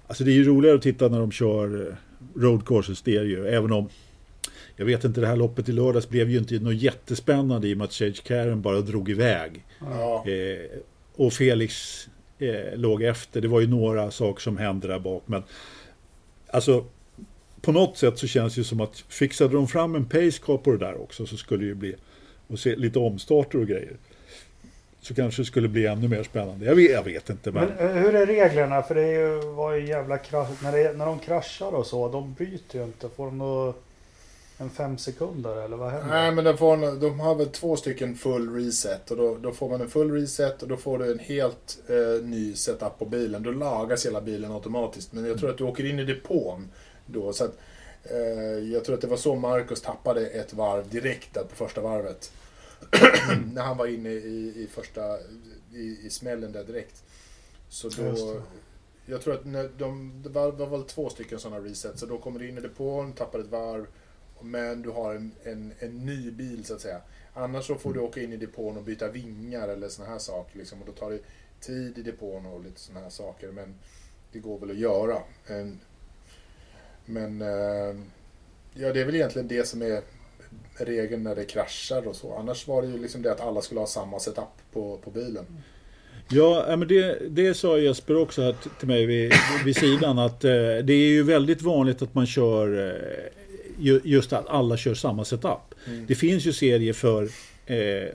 alltså 0.07 0.23
det 0.23 0.31
är 0.31 0.35
ju 0.35 0.43
roligare 0.43 0.75
att 0.75 0.81
titta 0.81 1.07
när 1.07 1.19
de 1.19 1.31
kör 1.31 1.87
eh, 1.87 1.95
road 2.41 2.65
courses, 2.65 3.07
ju. 3.07 3.47
Även 3.47 3.71
om 3.71 3.89
jag 4.75 4.85
vet 4.85 5.03
inte, 5.03 5.21
det 5.21 5.27
här 5.27 5.35
loppet 5.35 5.69
i 5.69 5.71
lördags 5.71 6.09
blev 6.09 6.29
ju 6.29 6.37
inte 6.37 6.59
något 6.59 6.75
jättespännande 6.75 7.67
i 7.67 7.73
och 7.73 7.77
med 7.77 7.85
att 7.85 7.93
Sage 7.93 8.23
Karen 8.23 8.61
bara 8.61 8.81
drog 8.81 9.09
iväg. 9.09 9.65
Ja. 9.79 10.25
Eh, 10.27 10.79
och 11.15 11.33
Felix 11.33 12.07
eh, 12.39 12.77
låg 12.77 13.03
efter. 13.03 13.41
Det 13.41 13.47
var 13.47 13.59
ju 13.59 13.67
några 13.67 14.11
saker 14.11 14.41
som 14.41 14.57
hände 14.57 14.87
där 14.87 14.99
bak. 14.99 15.23
Men 15.25 15.43
alltså 16.47 16.85
på 17.61 17.71
något 17.71 17.97
sätt 17.97 18.17
så 18.17 18.27
känns 18.27 18.55
det 18.55 18.59
ju 18.59 18.63
som 18.63 18.81
att 18.81 18.97
fixade 18.97 19.53
de 19.53 19.67
fram 19.67 19.95
en 19.95 20.05
pacecar 20.05 20.57
på 20.57 20.71
det 20.71 20.77
där 20.77 21.01
också 21.01 21.25
så 21.25 21.37
skulle 21.37 21.63
det 21.63 21.67
ju 21.67 21.75
bli 21.75 21.95
och 22.47 22.59
se 22.59 22.75
lite 22.75 22.99
omstarter 22.99 23.59
och 23.59 23.67
grejer. 23.67 23.97
Så 25.01 25.15
kanske 25.15 25.41
det 25.41 25.45
skulle 25.45 25.67
bli 25.67 25.85
ännu 25.85 26.07
mer 26.07 26.23
spännande. 26.23 26.65
Jag 26.65 26.75
vet, 26.75 26.91
jag 26.91 27.03
vet 27.03 27.29
inte. 27.29 27.51
Men... 27.51 27.67
men... 27.67 27.89
Eh, 27.89 27.95
hur 27.95 28.15
är 28.15 28.25
reglerna? 28.25 28.81
För 28.81 28.95
det 28.95 29.01
är 29.01 29.19
ju, 29.19 29.51
var 29.51 29.73
ju 29.73 29.87
jävla 29.87 30.17
krasch. 30.17 30.63
När, 30.63 30.71
det, 30.71 30.93
när 30.97 31.05
de 31.05 31.19
kraschar 31.19 31.75
och 31.75 31.85
så, 31.85 32.09
de 32.09 32.33
byter 32.33 32.75
ju 32.75 32.83
inte. 32.83 33.09
Får 33.09 33.25
de 33.25 33.37
något 33.37 33.83
en 34.61 34.69
fem 34.69 34.97
sekunder 34.97 35.65
eller 35.65 35.77
vad 35.77 35.91
händer? 35.91 36.09
Nej 36.09 36.31
men 36.31 36.45
de, 36.45 36.57
får, 36.57 36.99
de 36.99 37.19
har 37.19 37.35
väl 37.35 37.49
två 37.49 37.75
stycken 37.75 38.15
full 38.15 38.55
reset 38.55 39.11
och 39.11 39.17
då, 39.17 39.37
då 39.37 39.51
får 39.51 39.69
man 39.69 39.81
en 39.81 39.89
full 39.89 40.11
reset 40.11 40.61
och 40.61 40.67
då 40.67 40.77
får 40.77 40.99
du 40.99 41.11
en 41.11 41.19
helt 41.19 41.79
eh, 41.87 42.23
ny 42.23 42.55
setup 42.55 42.99
på 42.99 43.05
bilen. 43.05 43.43
Då 43.43 43.51
lagas 43.51 44.05
hela 44.05 44.21
bilen 44.21 44.51
automatiskt. 44.51 45.13
Men 45.13 45.25
jag 45.25 45.39
tror 45.39 45.49
att 45.49 45.57
du 45.57 45.63
åker 45.63 45.85
in 45.85 45.99
i 45.99 46.03
depån 46.03 46.69
då. 47.05 47.33
Så 47.33 47.43
att, 47.43 47.57
eh, 48.03 48.71
jag 48.73 48.85
tror 48.85 48.95
att 48.95 49.01
det 49.01 49.07
var 49.07 49.17
så 49.17 49.35
Marcus 49.35 49.81
tappade 49.81 50.27
ett 50.27 50.53
varv 50.53 50.89
direkt 50.89 51.33
där 51.33 51.43
på 51.43 51.55
första 51.55 51.81
varvet. 51.81 52.31
när 53.53 53.61
han 53.61 53.77
var 53.77 53.87
inne 53.87 54.09
i, 54.09 54.53
i 54.55 54.67
första, 54.71 55.17
i, 55.73 55.97
i 56.03 56.09
smällen 56.09 56.51
där 56.51 56.63
direkt. 56.63 57.03
Så 57.69 57.89
då, 57.89 58.41
jag 59.05 59.21
tror 59.21 59.33
att 59.33 59.45
när 59.45 59.69
de, 59.77 60.21
det 60.23 60.29
var, 60.29 60.51
var 60.51 60.67
väl 60.67 60.83
två 60.83 61.09
stycken 61.09 61.39
sådana 61.39 61.65
resets. 61.65 61.99
Så 61.99 62.05
då 62.05 62.17
kommer 62.17 62.39
du 62.39 62.49
in 62.49 62.57
i 62.57 62.61
depån, 62.61 63.13
tappar 63.13 63.39
ett 63.39 63.51
varv 63.51 63.85
men 64.43 64.81
du 64.81 64.89
har 64.89 65.15
en, 65.15 65.31
en, 65.43 65.73
en 65.79 66.05
ny 66.05 66.31
bil 66.31 66.65
så 66.65 66.73
att 66.73 66.81
säga. 66.81 67.01
Annars 67.33 67.67
så 67.67 67.75
får 67.75 67.93
du 67.93 67.99
mm. 67.99 68.09
åka 68.09 68.21
in 68.21 68.33
i 68.33 68.37
depån 68.37 68.77
och 68.77 68.83
byta 68.83 69.07
vingar 69.07 69.67
eller 69.67 69.89
såna 69.89 70.09
här 70.09 70.19
saker. 70.19 70.57
Liksom, 70.57 70.81
och 70.81 70.85
då 70.85 70.91
tar 70.91 71.11
det 71.11 71.19
tid 71.59 71.97
i 71.97 72.01
depån 72.01 72.45
och 72.45 72.63
lite 72.63 72.79
såna 72.79 72.99
här 72.99 73.09
saker. 73.09 73.51
Men 73.51 73.73
det 74.31 74.39
går 74.39 74.59
väl 74.59 74.71
att 74.71 74.77
göra. 74.77 75.17
Men 77.05 77.41
eh, 77.41 77.95
ja, 78.73 78.93
det 78.93 79.01
är 79.01 79.05
väl 79.05 79.15
egentligen 79.15 79.47
det 79.47 79.67
som 79.67 79.81
är 79.81 80.01
regeln 80.73 81.23
när 81.23 81.35
det 81.35 81.45
kraschar 81.45 82.07
och 82.07 82.15
så. 82.15 82.35
Annars 82.35 82.67
var 82.67 82.81
det 82.81 82.87
ju 82.87 82.97
liksom 82.97 83.21
det 83.21 83.31
att 83.31 83.41
alla 83.41 83.61
skulle 83.61 83.79
ha 83.79 83.87
samma 83.87 84.19
setup 84.19 84.45
på, 84.73 84.97
på 84.97 85.11
bilen. 85.11 85.45
Ja, 86.29 86.75
men 86.77 86.87
det, 86.87 87.29
det 87.29 87.53
sa 87.53 87.77
Jesper 87.77 88.17
också 88.17 88.55
till 88.79 88.87
mig 88.87 89.05
vid, 89.05 89.33
vid 89.65 89.75
sidan 89.75 90.19
att 90.19 90.43
eh, 90.43 90.51
det 90.83 90.93
är 90.93 91.09
ju 91.09 91.23
väldigt 91.23 91.61
vanligt 91.61 92.01
att 92.01 92.13
man 92.13 92.25
kör 92.25 92.87
eh, 92.87 93.40
just 94.03 94.33
att 94.33 94.47
alla 94.47 94.77
kör 94.77 94.93
samma 94.93 95.25
setup. 95.25 95.75
Mm. 95.87 96.05
Det 96.07 96.15
finns 96.15 96.45
ju 96.45 96.53
serier 96.53 96.93
för 96.93 97.23
eh, 97.65 98.09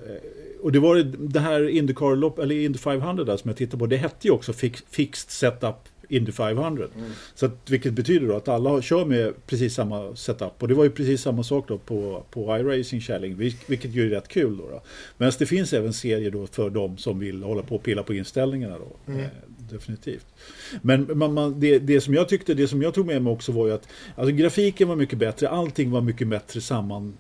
och 0.61 0.73
det 0.73 0.79
var 0.79 0.97
det 1.19 1.41
här 1.41 1.69
Indycar 1.69 2.43
eller 2.43 2.55
Indy 2.55 2.79
500 2.79 3.25
där 3.25 3.37
som 3.37 3.49
jag 3.49 3.57
tittade 3.57 3.79
på. 3.79 3.87
Det 3.87 3.97
hette 3.97 4.29
ju 4.29 4.31
också 4.31 4.53
Fixed 4.91 5.31
Setup 5.31 5.89
Indy 6.09 6.33
500. 6.33 6.85
Mm. 6.97 7.11
Så 7.35 7.47
att, 7.47 7.71
vilket 7.71 7.93
betyder 7.93 8.29
då 8.29 8.37
att 8.37 8.49
alla 8.49 8.83
kör 8.83 9.05
med 9.05 9.47
precis 9.47 9.75
samma 9.75 10.17
setup. 10.17 10.63
Och 10.63 10.69
det 10.69 10.75
var 10.75 10.85
ju 10.85 10.91
precis 10.91 11.23
samma 11.23 11.43
sak 11.43 11.69
då 11.69 11.79
på, 11.79 12.25
på 12.31 12.59
iRacing 12.59 13.01
Kärling, 13.01 13.37
vilket 13.67 13.95
ju 13.95 14.07
är 14.07 14.11
rätt 14.11 14.29
kul. 14.29 14.57
Då, 14.57 14.69
då. 14.71 14.83
Men 15.17 15.33
det 15.39 15.47
finns 15.47 15.73
även 15.73 15.93
serier 15.93 16.31
då 16.31 16.47
för 16.47 16.71
de 16.71 16.99
som 16.99 17.19
vill 17.19 17.43
hålla 17.43 17.63
på 17.63 17.75
och 17.75 17.83
pilla 17.83 18.03
på 18.03 18.15
inställningarna. 18.15 18.79
Då. 18.79 19.13
Mm. 19.13 19.25
Eh, 19.25 19.31
definitivt. 19.71 20.27
Men 20.83 21.19
man, 21.19 21.35
man, 21.35 21.61
det, 21.61 21.79
det, 21.79 22.01
som 22.01 22.15
jag 22.15 22.29
tyckte, 22.29 22.55
det 22.55 22.69
som 22.69 22.83
jag 22.83 22.95
tog 22.95 23.07
med 23.07 23.23
mig 23.23 23.33
också 23.33 23.53
var 23.53 23.67
ju 23.67 23.73
att 23.73 23.89
alltså, 24.15 24.35
grafiken 24.35 24.89
var 24.89 24.97
mycket 24.97 25.19
bättre, 25.19 25.49
allting 25.49 25.91
var 25.91 26.01
mycket 26.01 26.29
bättre 26.29 26.61
samman 26.61 27.15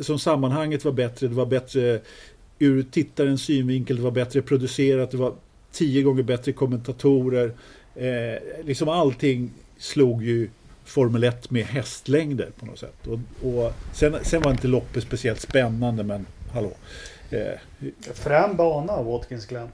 som 0.00 0.18
sammanhanget 0.18 0.84
var 0.84 0.92
bättre, 0.92 1.28
det 1.28 1.34
var 1.34 1.46
bättre 1.46 2.00
ur 2.58 2.82
tittarens 2.82 3.42
synvinkel, 3.42 3.96
det 3.96 4.02
var 4.02 4.10
bättre 4.10 4.42
producerat, 4.42 5.10
det 5.10 5.16
var 5.16 5.34
tio 5.72 6.02
gånger 6.02 6.22
bättre 6.22 6.52
kommentatorer. 6.52 7.52
Eh, 7.94 8.64
liksom 8.64 8.88
allting 8.88 9.50
slog 9.78 10.24
ju 10.24 10.50
Formel 10.84 11.24
1 11.24 11.50
med 11.50 11.64
hästlängder 11.64 12.50
på 12.58 12.66
något 12.66 12.78
sätt. 12.78 13.06
Och, 13.06 13.48
och 13.48 13.72
sen, 13.92 14.16
sen 14.22 14.42
var 14.42 14.50
inte 14.50 14.68
loppet 14.68 15.02
speciellt 15.02 15.40
spännande 15.40 16.02
men 16.04 16.26
hallå. 16.52 16.72
Eh, 17.30 17.58
Frän 18.14 18.56
bana 18.56 19.02
Watkins 19.02 19.46
Glen. 19.46 19.68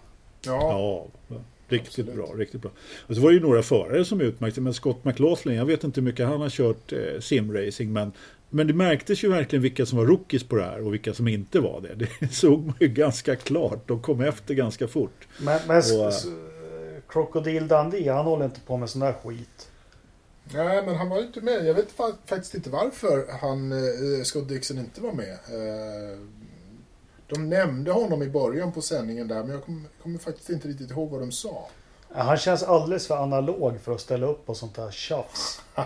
Ja. 0.45 1.07
ja. 1.29 1.37
Riktigt 1.71 1.89
Absolut. 1.89 2.15
bra, 2.15 2.27
riktigt 2.37 2.63
bra. 2.63 2.71
Och 3.07 3.15
så 3.15 3.21
var 3.21 3.31
det 3.31 3.35
ju 3.35 3.43
några 3.43 3.63
förare 3.63 4.05
som 4.05 4.21
utmärkte, 4.21 4.61
men 4.61 4.75
Scott 4.75 5.05
McLaughlin, 5.05 5.57
jag 5.57 5.67
vet 5.67 5.85
inte 5.85 6.01
hur 6.01 6.05
mycket 6.05 6.27
han 6.27 6.41
har 6.41 6.51
kört 6.51 6.93
eh, 6.93 7.21
simracing, 7.21 7.93
men, 7.93 8.13
men 8.51 8.67
det 8.67 8.75
märktes 8.75 9.25
ju 9.25 9.29
verkligen 9.29 9.63
vilka 9.63 9.87
som 9.87 9.99
var 9.99 10.07
rookies 10.07 10.45
på 10.45 10.57
det 10.57 10.63
här 10.63 10.87
och 10.87 10.95
vilka 10.95 11.15
som 11.15 11.29
inte 11.29 11.61
var 11.61 11.81
det. 11.81 12.07
Det 12.21 12.29
såg 12.35 12.67
man 12.67 12.75
ju 12.81 12.89
ganska 12.89 13.37
klart, 13.37 13.89
de 13.89 14.03
kom 14.03 14.21
efter 14.21 14.55
ganska 14.55 14.89
fort. 14.89 15.27
Men, 15.41 15.61
men 15.67 15.79
och, 15.79 16.13
Crocodile 17.09 17.67
Dundee, 17.67 18.13
han 18.13 18.25
håller 18.25 18.45
inte 18.45 18.61
på 18.61 18.77
med 18.77 18.91
sån 18.91 19.01
där 19.01 19.13
skit. 19.13 19.71
Nej, 20.55 20.83
men 20.87 20.95
han 20.95 21.09
var 21.09 21.19
inte 21.19 21.41
med. 21.41 21.67
Jag 21.67 21.75
vet 21.75 21.93
faktiskt 22.27 22.55
inte 22.55 22.71
varför 22.71 23.27
han, 23.41 23.73
eh, 23.73 24.23
Scott 24.25 24.49
Dixon 24.49 24.79
inte 24.79 25.01
var 25.01 25.13
med. 25.13 25.33
Eh, 25.33 26.19
de 27.27 27.49
nämnde 27.49 27.93
honom 27.93 28.23
i 28.23 28.29
början 28.29 28.73
på 28.73 28.83
sändningen 28.83 29.29
där, 29.29 29.43
men 29.43 29.51
jag 29.51 29.65
kommer, 29.65 29.89
kommer 30.03 30.19
faktiskt 30.19 30.51
inte 30.51 30.69
riktigt 30.69 30.91
ihåg 30.91 31.11
vad 31.11 31.21
de 31.21 31.33
sa. 31.33 31.69
Han 32.13 32.37
känns 32.37 32.63
alldeles 32.63 33.07
för 33.07 33.15
analog 33.15 33.81
för 33.85 33.93
att 33.93 34.01
ställa 34.01 34.27
upp 34.27 34.47
på 34.47 34.55
sånt 34.55 34.77
här 34.77 34.91
tjafs. 34.91 35.61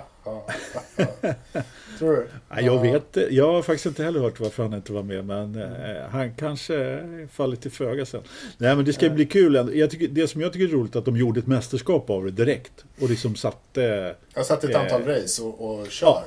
Tror 1.98 2.12
du? 2.12 2.28
Ja, 2.48 2.60
jag 2.60 2.80
vet 2.80 3.16
Jag 3.30 3.52
har 3.52 3.62
faktiskt 3.62 3.86
inte 3.86 4.04
heller 4.04 4.20
hört 4.20 4.40
varför 4.40 4.62
han 4.62 4.74
inte 4.74 4.92
var 4.92 5.02
med. 5.02 5.24
Men 5.24 5.62
eh, 5.62 6.02
han 6.10 6.34
kanske 6.34 7.08
faller 7.32 7.56
till 7.56 7.70
föga 7.70 8.06
sen. 8.06 8.22
Nej 8.58 8.76
men 8.76 8.84
det 8.84 8.92
ska 8.92 9.10
bli 9.10 9.26
kul. 9.26 9.70
Jag 9.74 9.90
tycker, 9.90 10.08
det 10.08 10.28
som 10.28 10.40
jag 10.40 10.52
tycker 10.52 10.74
är 10.74 10.78
roligt 10.78 10.94
är 10.94 10.98
att 10.98 11.04
de 11.04 11.16
gjorde 11.16 11.40
ett 11.40 11.46
mästerskap 11.46 12.10
av 12.10 12.24
det 12.24 12.30
direkt. 12.30 12.84
Och 13.00 13.10
liksom 13.10 13.34
satte... 13.34 14.14
Jag 14.34 14.46
satte 14.46 14.66
ett 14.66 14.76
antal 14.76 15.00
eh, 15.00 15.06
race 15.06 15.42
och, 15.42 15.80
och 15.80 15.90
kör. 15.90 16.06
Ja. 16.06 16.24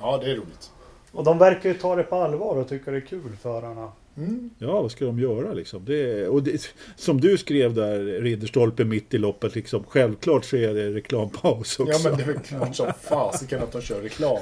Ja, 0.00 0.20
det 0.24 0.30
är 0.30 0.34
roligt. 0.34 0.70
Och 1.12 1.24
de 1.24 1.38
verkar 1.38 1.68
ju 1.68 1.74
ta 1.74 1.96
det 1.96 2.02
på 2.02 2.16
allvar 2.16 2.56
och 2.56 2.68
tycka 2.68 2.90
det 2.90 2.96
är 2.96 3.06
kul, 3.06 3.36
förarna. 3.42 3.92
Mm. 4.16 4.50
Ja, 4.58 4.82
vad 4.82 4.90
ska 4.92 5.04
de 5.04 5.18
göra 5.18 5.52
liksom? 5.52 5.84
Det, 5.84 6.28
och 6.28 6.42
det, 6.42 6.70
som 6.96 7.20
du 7.20 7.38
skrev 7.38 7.74
där, 7.74 7.98
Ridderstolpe 8.20 8.84
mitt 8.84 9.14
i 9.14 9.18
loppet, 9.18 9.54
liksom, 9.54 9.84
självklart 9.88 10.44
så 10.44 10.56
är 10.56 10.74
det 10.74 10.90
reklampaus 10.90 11.78
också. 11.80 11.92
Ja, 11.92 11.98
men 12.10 12.16
det 12.18 12.22
är 12.22 12.26
väl 12.26 12.38
klart 12.38 12.76
som 12.76 12.86
fasiken 13.02 13.62
att 13.62 13.72
de 13.72 13.82
kör 13.82 14.00
reklam. 14.02 14.38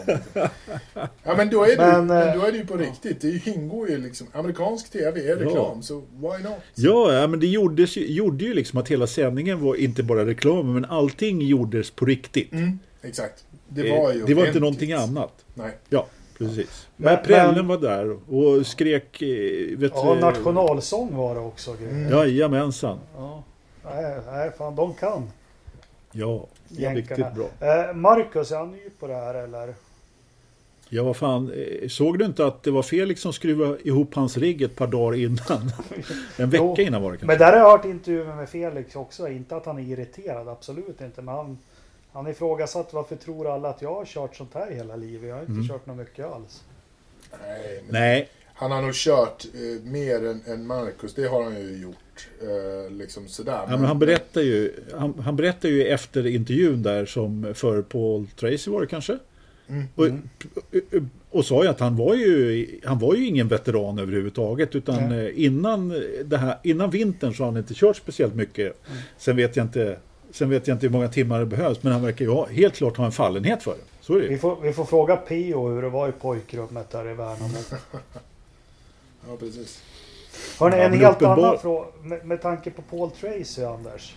Ja, 1.24 1.34
men 1.36 1.50
då 1.50 1.64
är 1.64 1.68
det, 1.76 1.92
Men, 1.92 2.06
men, 2.06 2.28
eh, 2.28 2.34
då 2.40 2.46
är 2.46 2.52
det 2.52 2.58
ju 2.58 2.66
på 2.66 2.76
riktigt. 2.76 3.20
Det 3.20 3.46
ingår 3.46 3.90
ju 3.90 3.98
liksom... 3.98 4.26
Amerikansk 4.32 4.90
TV 4.92 5.20
är 5.30 5.36
reklam, 5.36 5.82
så 5.82 5.94
why 5.94 6.42
not? 6.44 6.58
Ja, 6.74 7.12
ja, 7.12 7.26
men 7.26 7.40
det 7.40 7.46
gjordes, 7.46 7.96
ju- 7.96 8.06
gjorde 8.12 8.44
ju 8.44 8.54
liksom 8.54 8.78
att 8.78 8.88
hela 8.88 9.06
sändningen 9.06 9.60
var 9.60 9.74
inte 9.74 10.02
bara 10.02 10.26
reklam, 10.26 10.72
men 10.72 10.84
allting 10.84 11.40
gjordes 11.42 11.90
på 11.90 12.04
riktigt. 12.04 12.52
Mm, 12.52 12.78
exakt. 13.02 13.44
Det 13.68 13.90
var 13.90 14.12
ju 14.12 14.20
Eh, 14.20 14.26
det 14.26 14.34
var 14.34 14.46
inte 14.46 14.60
någonting 14.60 14.92
annat. 14.92 15.44
Nej. 15.54 15.70
Ja, 15.88 16.06
precis. 16.48 16.88
Men- 16.96 17.14
Men, 17.14 17.24
Prällen 17.24 17.66
var 17.68 17.78
där 17.78 18.16
och 18.34 18.66
skrek... 18.66 19.22
eh, 19.22 19.78
Vet 19.78 19.92
Ja, 19.94 20.14
du- 20.14 20.20
nationalsång 20.20 21.16
var 21.16 21.34
det 21.34 21.40
också. 21.40 21.70
Mm. 21.70 22.08
Jajamensan. 22.10 22.98
Ja. 23.16 23.42
Nej, 23.84 24.16
nej, 24.26 24.50
fan 24.58 24.76
de 24.76 24.94
kan. 24.94 25.30
Ja, 26.12 26.46
det 26.68 26.82
Jänkarna. 26.82 27.00
riktigt 27.28 27.34
bra. 27.60 27.68
Eh, 27.88 27.94
Marcus, 27.94 28.52
är 28.52 28.56
han 28.56 28.70
ny 28.72 28.90
på 29.00 29.06
det 29.06 29.14
här 29.14 29.34
eller? 29.34 29.74
Ja, 30.88 31.02
vad 31.02 31.16
fan. 31.16 31.52
eh, 31.82 31.88
Såg 31.88 32.18
du 32.18 32.24
inte 32.24 32.46
att 32.46 32.62
det 32.62 32.70
var 32.70 32.82
Felix 32.82 33.20
som 33.20 33.32
skruvade 33.32 33.88
ihop 33.88 34.14
hans 34.14 34.36
rigg 34.36 34.62
ett 34.62 34.76
par 34.76 34.86
dagar 34.86 35.18
innan? 35.18 35.38
En 36.36 36.50
vecka 36.50 36.64
Jo, 36.64 36.76
innan 36.78 37.02
var 37.02 37.12
det 37.12 37.16
kanske. 37.18 37.26
Men 37.26 37.38
där 37.38 37.52
har 37.52 37.58
jag 37.58 37.70
hört 37.70 37.84
intervjuer 37.84 38.34
med 38.36 38.48
Felix 38.48 38.96
också. 38.96 39.28
Inte 39.28 39.56
att 39.56 39.66
han 39.66 39.78
är 39.78 39.82
irriterad, 39.82 40.48
absolut 40.48 41.00
inte. 41.00 41.22
Men 41.22 41.34
han, 41.34 41.58
han 42.12 42.26
ifrågasatt 42.26 42.92
varför 42.92 43.16
tror 43.16 43.54
alla 43.54 43.68
att 43.68 43.82
jag 43.82 43.94
har 43.94 44.04
kört 44.04 44.36
sånt 44.36 44.54
här 44.54 44.70
hela 44.70 44.96
livet. 44.96 45.28
Jag 45.28 45.34
har 45.34 45.40
inte 45.42 45.52
Mm. 45.52 45.68
kört 45.68 45.86
något 45.86 45.96
mycket 45.96 46.26
alls. 46.26 46.62
Nej, 47.46 47.82
men 47.84 47.92
Nej, 47.92 48.28
Han 48.54 48.70
har 48.70 48.82
nog 48.82 48.94
kört 48.94 49.44
eh, 49.54 49.90
mer 49.90 50.26
än, 50.26 50.42
än 50.46 50.66
Marcus, 50.66 51.14
det 51.14 51.26
har 51.26 51.42
han 51.42 51.54
ju 51.54 51.76
gjort. 51.82 51.96
Eh, 52.42 52.90
liksom 52.92 53.28
sådär. 53.28 53.52
ja, 53.52 53.76
men 53.76 53.84
han 53.84 53.98
berättar 53.98 54.40
ju, 54.40 54.72
han, 54.94 55.18
han 55.18 55.36
berättar 55.36 55.68
ju 55.68 55.84
efter 55.86 56.26
intervjun 56.26 56.82
där 56.82 57.06
som 57.06 57.52
för 57.54 57.82
Paul 57.82 58.26
Tracy 58.26 58.70
var 58.70 58.80
det 58.80 58.86
kanske? 58.86 59.18
Mm. 59.68 59.84
Och, 59.94 60.06
och 61.30 61.44
sa 61.44 61.62
ju 61.62 61.68
att 61.70 61.80
han 61.80 61.96
var 61.96 62.14
ju, 62.14 62.66
han 62.84 62.98
var 62.98 63.14
ju 63.14 63.26
ingen 63.26 63.48
veteran 63.48 63.98
överhuvudtaget 63.98 64.74
utan 64.74 65.08
Nej. 65.08 65.26
eh, 65.26 65.44
innan, 65.44 65.88
det 66.24 66.36
här, 66.36 66.58
innan 66.62 66.90
vintern 66.90 67.34
så 67.34 67.42
har 67.42 67.50
han 67.50 67.56
inte 67.60 67.74
kört 67.74 67.96
speciellt 67.96 68.34
mycket. 68.34 68.80
Sen 69.18 69.36
vet 69.36 69.56
jag 69.56 69.64
inte 69.66 69.98
Sen 70.32 70.50
vet 70.50 70.66
jag 70.68 70.74
inte 70.74 70.86
hur 70.86 70.92
många 70.92 71.08
timmar 71.08 71.38
det 71.40 71.46
behövs 71.46 71.82
men 71.82 71.92
han 71.92 72.02
verkar 72.02 72.24
ju 72.24 72.30
ha, 72.30 72.46
helt 72.46 72.74
klart 72.74 72.96
ha 72.96 73.04
en 73.06 73.12
fallenhet 73.12 73.62
för 73.62 73.70
det. 73.70 73.78
Så 74.00 74.16
är 74.16 74.20
det 74.20 74.28
Vi 74.28 74.38
får, 74.38 74.56
vi 74.60 74.72
får 74.72 74.84
fråga 74.84 75.16
Pio 75.16 75.68
hur 75.68 75.82
det 75.82 75.88
var 75.88 76.08
i 76.08 76.12
pojkrummet 76.12 76.90
där 76.90 77.08
i 77.10 77.14
Värnamo. 77.14 77.58
Ja, 79.28 79.36
precis. 79.38 79.82
Hörrni, 80.60 80.76
Ja, 80.76 80.82
en 80.82 80.92
helt 80.92 81.16
uppenbar- 81.22 81.46
annan 81.46 81.58
fråga. 81.58 81.86
Med, 82.02 82.26
med 82.26 82.42
tanke 82.42 82.70
på 82.70 82.82
Paul 82.82 83.10
Tracy, 83.10 83.64
Anders. 83.64 84.16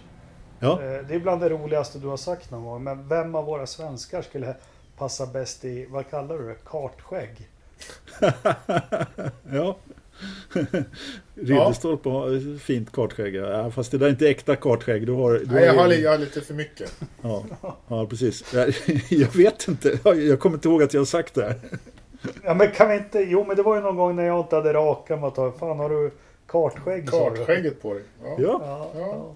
Ja. 0.60 0.72
Eh, 0.82 1.08
Det 1.08 1.16
är 1.16 1.20
bland 1.20 1.42
det 1.42 1.50
roligaste 1.50 2.00
du 2.00 2.08
har 2.08 2.18
sagt 2.18 2.52
någon 2.52 2.64
gång. 2.66 2.84
Men 2.84 3.08
vem 3.08 3.36
av 3.36 3.46
våra 3.46 3.68
svenskar 3.68 4.22
skulle 4.22 4.56
passa 4.98 5.26
bäst 5.26 5.66
i, 5.66 5.86
vad 5.90 6.10
kallar 6.10 6.38
du 6.38 6.48
det, 6.48 6.56
kartskägg? 6.66 7.48
ja. 9.52 9.76
Ridderstolpe 11.36 12.10
har 12.10 12.60
fint 12.60 12.92
kartskägg. 12.92 13.36
Ja, 13.36 13.72
fast 13.72 13.92
det 13.92 13.98
där 13.98 14.06
är 14.06 14.10
inte 14.10 14.30
äkta 14.30 14.56
kartskägg. 14.56 15.06
Du 15.08 15.12
har, 15.14 15.34
du 15.34 15.46
Nej, 15.46 15.66
jag, 15.66 15.74
har, 15.74 15.92
jag 15.94 16.12
har 16.12 16.18
lite 16.18 16.42
för 16.42 16.54
mycket. 16.54 16.94
Ja, 17.22 17.44
ja 17.88 18.06
precis. 18.10 18.54
Jag, 18.54 18.74
jag 19.10 19.36
vet 19.36 19.68
inte. 19.68 20.00
Jag 20.04 20.40
kommer 20.40 20.56
inte 20.56 20.68
ihåg 20.68 20.84
att 20.84 20.94
jag 20.94 21.02
har 21.02 21.06
sagt 21.06 21.34
det 21.34 21.44
här. 21.44 21.56
Ja 22.44 22.54
men 22.54 22.72
kan 22.72 22.90
vi 22.90 22.96
inte, 22.96 23.20
jo 23.20 23.46
men 23.48 23.56
det 23.56 23.64
var 23.64 23.76
ju 23.76 23.82
någon 23.82 23.96
gång 23.96 24.16
när 24.16 24.24
jag 24.26 24.40
inte 24.40 24.56
hade 24.56 24.74
rakat 24.74 25.22
mig 25.22 25.32
fan 25.60 25.80
har 25.80 25.90
du 25.90 26.12
kartskägg? 26.48 27.10
Kartskägget 27.10 27.82
på 27.82 27.94
dig. 27.94 28.04
Ja. 28.24 28.36
Ja, 28.40 28.92
Ja. 28.96 29.36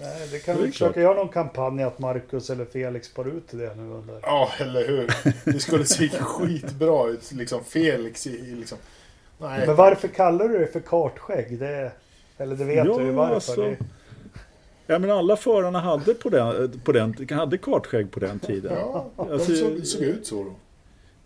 Nej, 0.00 0.28
det 0.32 0.38
kan 0.38 0.56
Det 0.56 0.62
vi 0.62 0.70
försöka 0.70 0.92
klart. 0.92 1.02
göra 1.02 1.14
någon 1.14 1.28
kampanj 1.28 1.82
att 1.82 1.98
Marcus 1.98 2.50
eller 2.50 2.64
Felix 2.64 3.06
spar 3.06 3.28
ut 3.28 3.48
det 3.50 3.74
nu 3.74 3.82
under. 3.92 4.18
Ja, 4.22 4.50
eller 4.58 4.88
hur? 4.88 5.10
Det 5.52 5.60
skulle 5.60 5.84
se 5.84 6.08
skitbra 6.20 7.08
ut. 7.08 7.32
Liksom 7.32 7.64
Felix 7.64 8.26
i 8.26 8.54
liksom... 8.54 8.78
Nej. 9.42 9.66
Men 9.66 9.76
varför 9.76 10.08
kallar 10.08 10.48
du 10.48 10.58
det 10.58 10.66
för 10.66 10.80
kartskägg? 10.80 11.58
Det, 11.58 11.92
eller 12.38 12.56
det 12.56 12.64
vet 12.64 12.76
Ja, 12.86 12.98
du 12.98 13.04
ju 13.04 13.10
varför. 13.10 13.34
alltså. 13.34 13.62
Det, 13.62 13.76
ja 14.86 14.98
men 14.98 15.10
alla 15.10 15.36
förarna 15.36 15.80
hade 15.80 16.14
på 16.14 16.28
den, 16.28 16.80
på 16.84 16.92
den, 16.92 17.14
hade 17.30 17.58
kartskägg 17.58 18.10
på 18.10 18.20
den 18.20 18.38
tiden. 18.38 18.72
Ja, 18.76 19.10
de 19.16 19.30
Alltså- 19.32 19.54
såg, 19.54 19.86
såg 19.86 20.02
ut 20.02 20.26
så 20.26 20.34
då. 20.44 20.52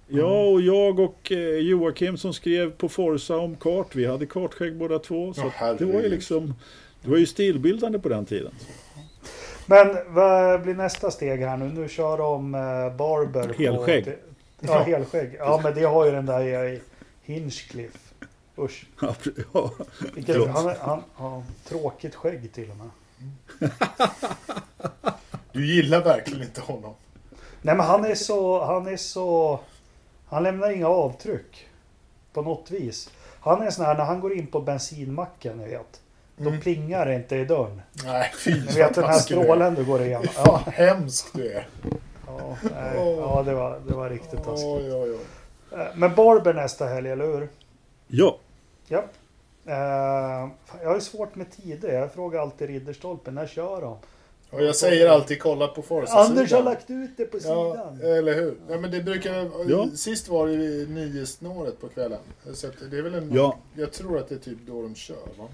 Ja, 0.09 0.43
och 0.43 0.61
jag 0.61 1.01
och 1.01 1.33
eh, 1.33 1.39
Joakim 1.39 2.17
som 2.17 2.33
skrev 2.33 2.71
på 2.71 2.89
Forsa 2.89 3.37
om 3.37 3.57
kart, 3.57 3.95
vi 3.95 4.07
hade 4.07 4.27
kartskägg 4.27 4.77
båda 4.77 4.99
två. 4.99 5.35
Så 5.35 5.53
Ja, 5.61 5.73
det 5.79 5.85
var 5.85 6.01
ju 6.01 6.09
liksom, 6.09 6.55
det 7.03 7.11
var 7.11 7.17
ju 7.17 7.27
stilbildande 7.27 7.99
på 7.99 8.09
den 8.09 8.25
tiden. 8.27 8.53
Men 9.67 9.97
vad 10.09 10.63
blir 10.63 10.75
nästa 10.75 11.11
steg 11.11 11.41
här 11.41 11.57
nu? 11.57 11.65
Nu 11.65 11.89
kör 11.89 12.19
de 12.19 12.55
eh, 12.55 12.97
Barber. 12.97 13.55
Helskägg. 13.59 14.05
På, 14.05 14.11
ja, 14.61 14.79
helskägg. 14.83 15.31
Ja, 15.39 15.61
men 15.65 15.75
det 15.75 15.83
har 15.85 16.07
ju 16.07 16.13
den 16.13 16.27
där 16.27 16.65
i 16.69 16.81
Hinchcliff. 17.25 18.06
Usch. 18.59 18.87
Ja, 19.01 19.15
ja. 19.53 19.71
Vilket, 20.15 20.49
han, 20.49 20.75
han 20.81 21.03
har 21.15 21.43
tråkigt 21.69 22.15
skägg 22.15 22.53
till 22.53 22.71
och 22.71 22.77
med. 22.77 22.91
Du 25.53 25.67
gillar 25.67 26.05
verkligen 26.05 26.43
inte 26.43 26.61
honom. 26.61 26.95
Nej 27.63 27.77
men 27.77 27.87
han 27.87 28.05
är 28.05 28.15
så, 28.15 28.65
han 28.65 28.87
är 28.87 28.97
så, 28.97 29.61
han 30.29 30.43
lämnar 30.43 30.71
inga 30.71 30.89
avtryck. 30.89 31.67
På 32.33 32.43
något 32.43 32.71
vis. 32.71 33.11
Han 33.41 33.63
är 33.63 33.71
sån 33.71 33.85
här 33.85 33.95
när 33.95 34.05
han 34.05 34.21
går 34.21 34.33
in 34.33 34.47
på 34.47 34.61
bensinmacken, 34.61 35.59
ni 35.59 35.69
vet. 35.69 36.01
Då 36.37 36.49
Mm. 36.49 36.61
plingar 36.61 37.07
det 37.07 37.15
inte 37.15 37.37
i 37.37 37.45
dörren. 37.45 37.83
Nej, 38.05 38.33
fy 38.39 38.51
Ni 38.55 38.73
vet 38.73 38.95
den 38.95 39.05
här 39.05 39.19
strålen 39.19 39.75
du 39.75 39.85
går 39.85 40.03
igenom. 40.03 40.27
Ja, 40.37 40.59
fan 40.65 40.73
hemsk 40.73 41.27
du 41.33 41.53
är. 41.53 41.69
ja, 42.27 42.57
nej, 42.63 42.97
ja 43.19 43.43
det, 43.47 43.55
var, 43.55 43.81
det 43.89 43.95
var 43.95 44.11
riktigt 44.11 44.45
taskigt. 44.45 44.93
Eh, 45.73 45.79
Men 45.95 46.15
Barber 46.15 46.55
nästa 46.55 46.87
helg, 46.87 47.11
eller 47.11 47.25
hur? 47.27 47.49
ja, 48.07 48.39
Ja. 48.89 49.05
Fan, 50.67 50.81
jag 50.83 50.89
har 50.89 50.95
ju 50.95 51.01
svårt 51.01 51.35
med 51.35 51.51
tider. 51.51 51.93
Jag 51.93 52.13
frågar 52.13 52.41
alltid 52.41 52.69
Ridderstolpen, 52.69 53.35
när 53.35 53.47
kör 53.47 53.81
de? 53.81 53.97
Och 54.51 54.63
jag 54.63 54.77
säger 54.77 55.09
alltid 55.09 55.43
kolla 55.43 55.69
på 55.69 55.83
Forza 55.83 56.13
Anders 56.19 56.53
har 56.53 56.63
lagt 56.63 56.91
ut 56.91 57.11
det 57.17 57.25
på 57.25 57.37
Ja, 57.37 57.41
sidan. 57.73 58.01
eller 58.17 58.35
hur? 58.35 58.57
Ja, 58.69 58.79
men 58.79 58.91
det 58.91 59.01
brukar... 59.03 59.51
Ja. 59.71 59.89
Sist 59.97 60.29
var 60.29 60.47
det 60.49 60.57
nio 60.91 61.27
snåret 61.27 61.81
på 61.81 61.89
kvällen. 61.89 62.19
Så 62.55 62.67
det 62.91 62.99
är 62.99 63.03
väl 63.03 63.15
en... 63.15 63.31
Ja. 63.35 63.57
Jag 63.75 63.93
tror 63.93 64.19
att 64.19 64.29
det 64.29 64.35
är 64.35 64.39
typ 64.39 64.59
då 64.67 64.83
de 64.83 64.95
kör, 64.95 65.17
va? 65.39 65.49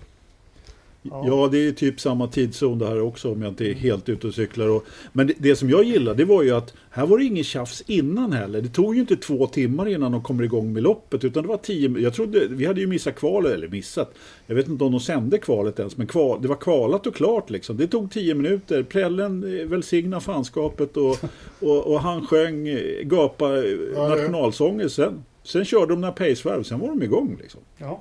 Ja. 1.03 1.25
Ja, 1.27 1.49
det 1.53 1.67
är 1.67 1.73
typ 1.73 2.01
samma 2.01 2.29
tidszon 2.29 2.79
det 2.79 2.87
här 2.87 3.01
också 3.01 3.33
om 3.33 3.43
jag 3.43 3.51
inte 3.51 3.71
är 3.71 3.75
helt 3.75 4.09
ute 4.09 4.27
och 4.27 4.35
cyklar. 4.35 4.69
Och, 4.69 4.85
men 5.13 5.27
det, 5.27 5.35
det 5.39 5.57
som 5.57 5.71
jag 5.71 5.85
gillade 5.85 6.17
det 6.17 6.25
var 6.25 6.43
ju 6.43 6.51
att 6.51 6.75
här 6.91 7.07
var 7.07 7.19
det 7.19 7.25
ingen 7.25 7.45
tjafs 7.45 7.83
innan 7.87 8.33
heller. 8.33 8.61
Det 8.61 8.69
tog 8.69 8.95
ju 8.95 9.01
inte 9.01 9.17
två 9.17 9.47
timmar 9.47 9.89
innan 9.89 10.13
de 10.13 10.23
kommer 10.23 10.45
igång 10.45 10.73
med 10.73 10.83
loppet 10.83 11.25
utan 11.25 11.43
det 11.43 11.49
var 11.49 11.57
tio 11.57 11.99
Jag 11.99 12.15
trodde, 12.15 12.47
vi 12.49 12.67
hade 12.67 12.81
ju 12.81 12.87
missat 12.87 13.15
kvalet, 13.17 13.53
eller 13.53 13.69
missat. 13.69 14.15
Jag 14.47 14.55
vet 14.55 14.69
inte 14.69 14.85
om 14.85 14.93
de 14.93 15.01
sände 15.01 15.39
kvalet 15.39 15.79
ens, 15.79 15.97
men 15.97 16.07
kval, 16.07 16.43
det 16.43 16.49
var 16.49 16.57
kvalat 16.57 17.07
och 17.07 17.15
klart 17.15 17.51
liksom. 17.51 17.77
Det 17.77 17.87
tog 17.87 18.11
tio 18.11 18.35
minuter. 18.35 18.83
Prällen 18.83 19.61
eh, 19.61 19.67
välsigna 19.67 20.21
fanskapet 20.21 20.97
och, 20.97 21.17
och, 21.61 21.93
och 21.93 22.01
han 22.01 22.27
sjöng, 22.27 22.69
eh, 22.69 23.03
gapa 23.03 23.57
ja. 23.95 24.09
nationalsånger. 24.09 24.89
Sen, 24.89 25.25
sen 25.43 25.65
körde 25.65 25.93
de 25.93 26.01
några 26.01 26.13
pacevarv, 26.13 26.63
sen 26.63 26.79
var 26.81 26.89
de 26.89 27.03
igång 27.03 27.39
liksom. 27.41 27.61
Ja. 27.79 28.01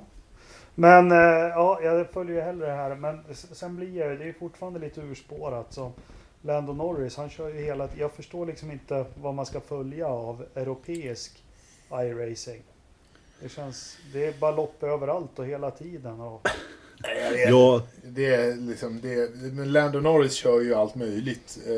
Men 0.74 1.12
eh, 1.12 1.18
ja, 1.48 1.80
jag 1.82 2.10
följer 2.10 2.36
ju 2.36 2.40
hellre 2.42 2.66
det 2.66 2.72
här. 2.72 2.94
Men 2.94 3.24
sen 3.34 3.76
blir 3.76 3.98
jag 3.98 4.10
ju, 4.10 4.16
det 4.16 4.24
är 4.24 4.26
ju 4.26 4.32
fortfarande 4.32 4.78
lite 4.80 5.00
urspårat. 5.00 5.72
Så 5.72 5.92
Lando 6.42 6.72
Norris, 6.72 7.16
han 7.16 7.30
kör 7.30 7.48
ju 7.48 7.60
hela 7.60 7.88
Jag 7.98 8.12
förstår 8.12 8.46
liksom 8.46 8.70
inte 8.70 9.04
vad 9.14 9.34
man 9.34 9.46
ska 9.46 9.60
följa 9.60 10.08
av 10.08 10.44
europeisk 10.54 11.42
iRacing. 11.92 12.62
Det 13.40 13.48
känns, 13.48 13.98
det 14.12 14.26
är 14.26 14.40
bara 14.40 14.50
lopp 14.50 14.82
överallt 14.82 15.38
och 15.38 15.46
hela 15.46 15.70
tiden. 15.70 16.20
Och, 16.20 16.48
Nej, 17.02 17.22
jag 17.24 17.30
vet. 17.32 17.48
Ja, 17.50 17.82
Det 18.02 18.26
är 18.34 18.54
liksom... 18.56 19.00
Det 19.02 19.12
är, 19.14 19.28
men 19.52 19.72
Lando 19.72 20.00
Norris 20.00 20.32
kör 20.34 20.60
ju 20.60 20.74
allt 20.74 20.94
möjligt 20.94 21.58
eh, 21.66 21.72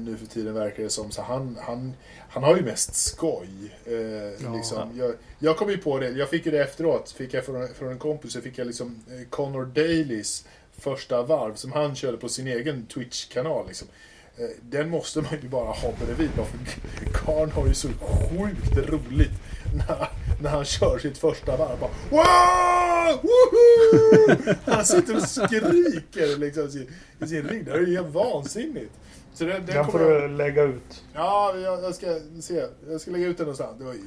nu 0.00 0.16
för 0.20 0.26
tiden 0.26 0.54
verkar 0.54 0.82
det 0.82 0.90
som. 0.90 1.10
Så 1.10 1.22
han, 1.22 1.58
han, 1.60 1.92
han 2.28 2.42
har 2.42 2.56
ju 2.56 2.62
mest 2.62 2.94
skoj. 2.94 3.48
Eh, 3.86 3.92
Ja. 4.44 4.54
liksom. 4.56 4.98
jag, 4.98 5.14
jag 5.38 5.56
kom 5.56 5.70
ju 5.70 5.78
på 5.78 5.98
det, 5.98 6.08
jag 6.08 6.28
fick 6.30 6.46
ju 6.46 6.52
det 6.52 6.62
efteråt. 6.62 7.10
Fick 7.10 7.34
jag 7.34 7.44
från, 7.44 7.68
från 7.68 7.88
en 7.88 7.98
kompis 7.98 8.32
så 8.32 8.40
fick 8.40 8.58
jag 8.58 8.66
liksom 8.66 8.96
eh, 9.10 9.28
Connor 9.30 9.64
Dailys 9.64 10.44
första 10.78 11.22
varv 11.22 11.54
som 11.54 11.72
han 11.72 11.94
körde 11.94 12.16
på 12.16 12.28
sin 12.28 12.46
egen 12.46 12.86
Twitch-kanal. 12.86 13.66
Liksom. 13.66 13.88
Eh, 14.36 14.44
Den 14.62 14.90
måste 14.90 15.20
man 15.20 15.30
ju 15.42 15.48
bara 15.48 15.70
ha 15.72 15.92
bredvid. 16.04 16.30
för 16.30 16.46
Karn 17.12 17.50
har 17.50 17.66
ju 17.66 17.74
så 17.74 17.88
sjukt 17.88 18.76
roligt 18.90 19.30
när, 19.88 20.08
när 20.42 20.50
han 20.50 20.64
kör 20.64 20.98
sitt 20.98 21.18
första 21.18 21.56
varv. 21.56 21.78
Bara, 21.80 21.90
wow! 22.10 23.20
Woohoo! 23.22 24.54
Han 24.64 24.84
sitter 24.84 25.16
och 25.16 25.22
skriker 25.22 26.38
liksom, 26.38 26.62
i 26.64 26.88
i 27.24 27.28
sin 27.28 27.42
ring. 27.48 27.64
Det 27.64 27.70
är 27.72 27.78
ju 27.80 27.96
helt 27.96 28.14
vansinnigt. 28.14 28.92
Så 29.34 29.44
det, 29.44 29.52
det 29.52 29.72
Den 29.72 29.84
får 29.84 29.92
kommer 29.92 30.10
jag, 30.10 30.22
du 30.22 30.36
lägga 30.36 30.62
ut. 30.62 31.04
Ja, 31.14 31.54
jag, 31.56 31.84
jag 31.84 31.94
ska 31.94 32.06
se. 32.40 32.62
Jag 32.90 33.00
ska 33.00 33.10
lägga 33.10 33.26
ut 33.26 33.36
den 33.36 33.44
någonstans. 33.46 33.78
Det 33.78 33.84
var 33.84 33.92
ju 33.92 34.00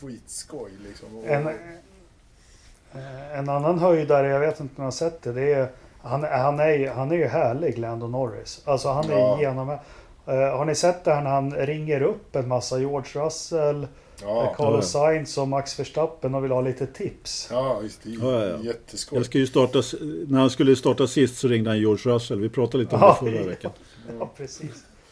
skitskoj 0.00 0.70
liksom. 0.88 1.08
En, 1.26 1.46
eh, 1.46 3.38
en 3.38 3.48
annan 3.48 3.78
höjdare, 3.78 4.28
jag 4.28 4.40
vet 4.40 4.60
inte 4.60 4.72
om 4.76 4.82
ni 4.82 4.84
har 4.84 4.90
sett 4.90 5.22
det. 5.22 5.32
det 5.32 5.52
är, 5.52 5.68
han, 6.02 6.24
han, 6.24 6.60
är, 6.60 6.90
han 6.90 7.10
är 7.12 7.16
ju 7.16 7.26
härlig, 7.26 7.78
Lando 7.78 8.06
Norris. 8.06 8.62
Alltså 8.64 8.88
han 8.88 9.10
är 9.10 9.18
Ja. 9.18 9.40
genom... 9.40 9.70
Eh, 9.70 10.34
har 10.56 10.64
ni 10.64 10.74
sett 10.74 11.04
det 11.04 11.14
här 11.14 11.22
när 11.22 11.30
han 11.30 11.52
ringer 11.56 12.02
upp 12.02 12.36
en 12.36 12.48
massa 12.48 12.78
George 12.78 13.24
Russell, 13.24 13.86
ja, 14.22 14.54
Carlos 14.56 14.90
Sainz 14.90 15.38
och 15.38 15.48
Max 15.48 15.80
Verstappen 15.80 16.34
och 16.34 16.44
vill 16.44 16.50
ha 16.50 16.60
lite 16.60 16.86
tips? 16.86 17.48
ja, 17.50 17.78
visst. 17.82 18.00
Det 18.02 18.10
är 18.10 18.14
Ja, 18.20 18.44
ja, 18.44 18.48
ja. 18.50 18.58
jätteskoj. 18.64 19.18
Jag 19.18 19.26
ska 19.26 19.38
ju 19.38 19.46
starta, 19.46 19.82
när 20.28 20.38
han 20.40 20.50
skulle 20.50 20.76
starta 20.76 21.06
sist 21.06 21.36
så 21.38 21.48
ringde 21.48 21.70
han 21.70 21.78
George 21.78 22.12
Russell. 22.14 22.40
Vi 22.40 22.48
pratade 22.48 22.84
lite 22.84 22.96
om 22.96 23.00
Ja, 23.02 23.18
det 23.22 23.30
förra 23.30 23.40
ja. 23.40 23.46
veckan. 23.48 23.70
Ja, 24.18 24.32
precis. 24.36 24.70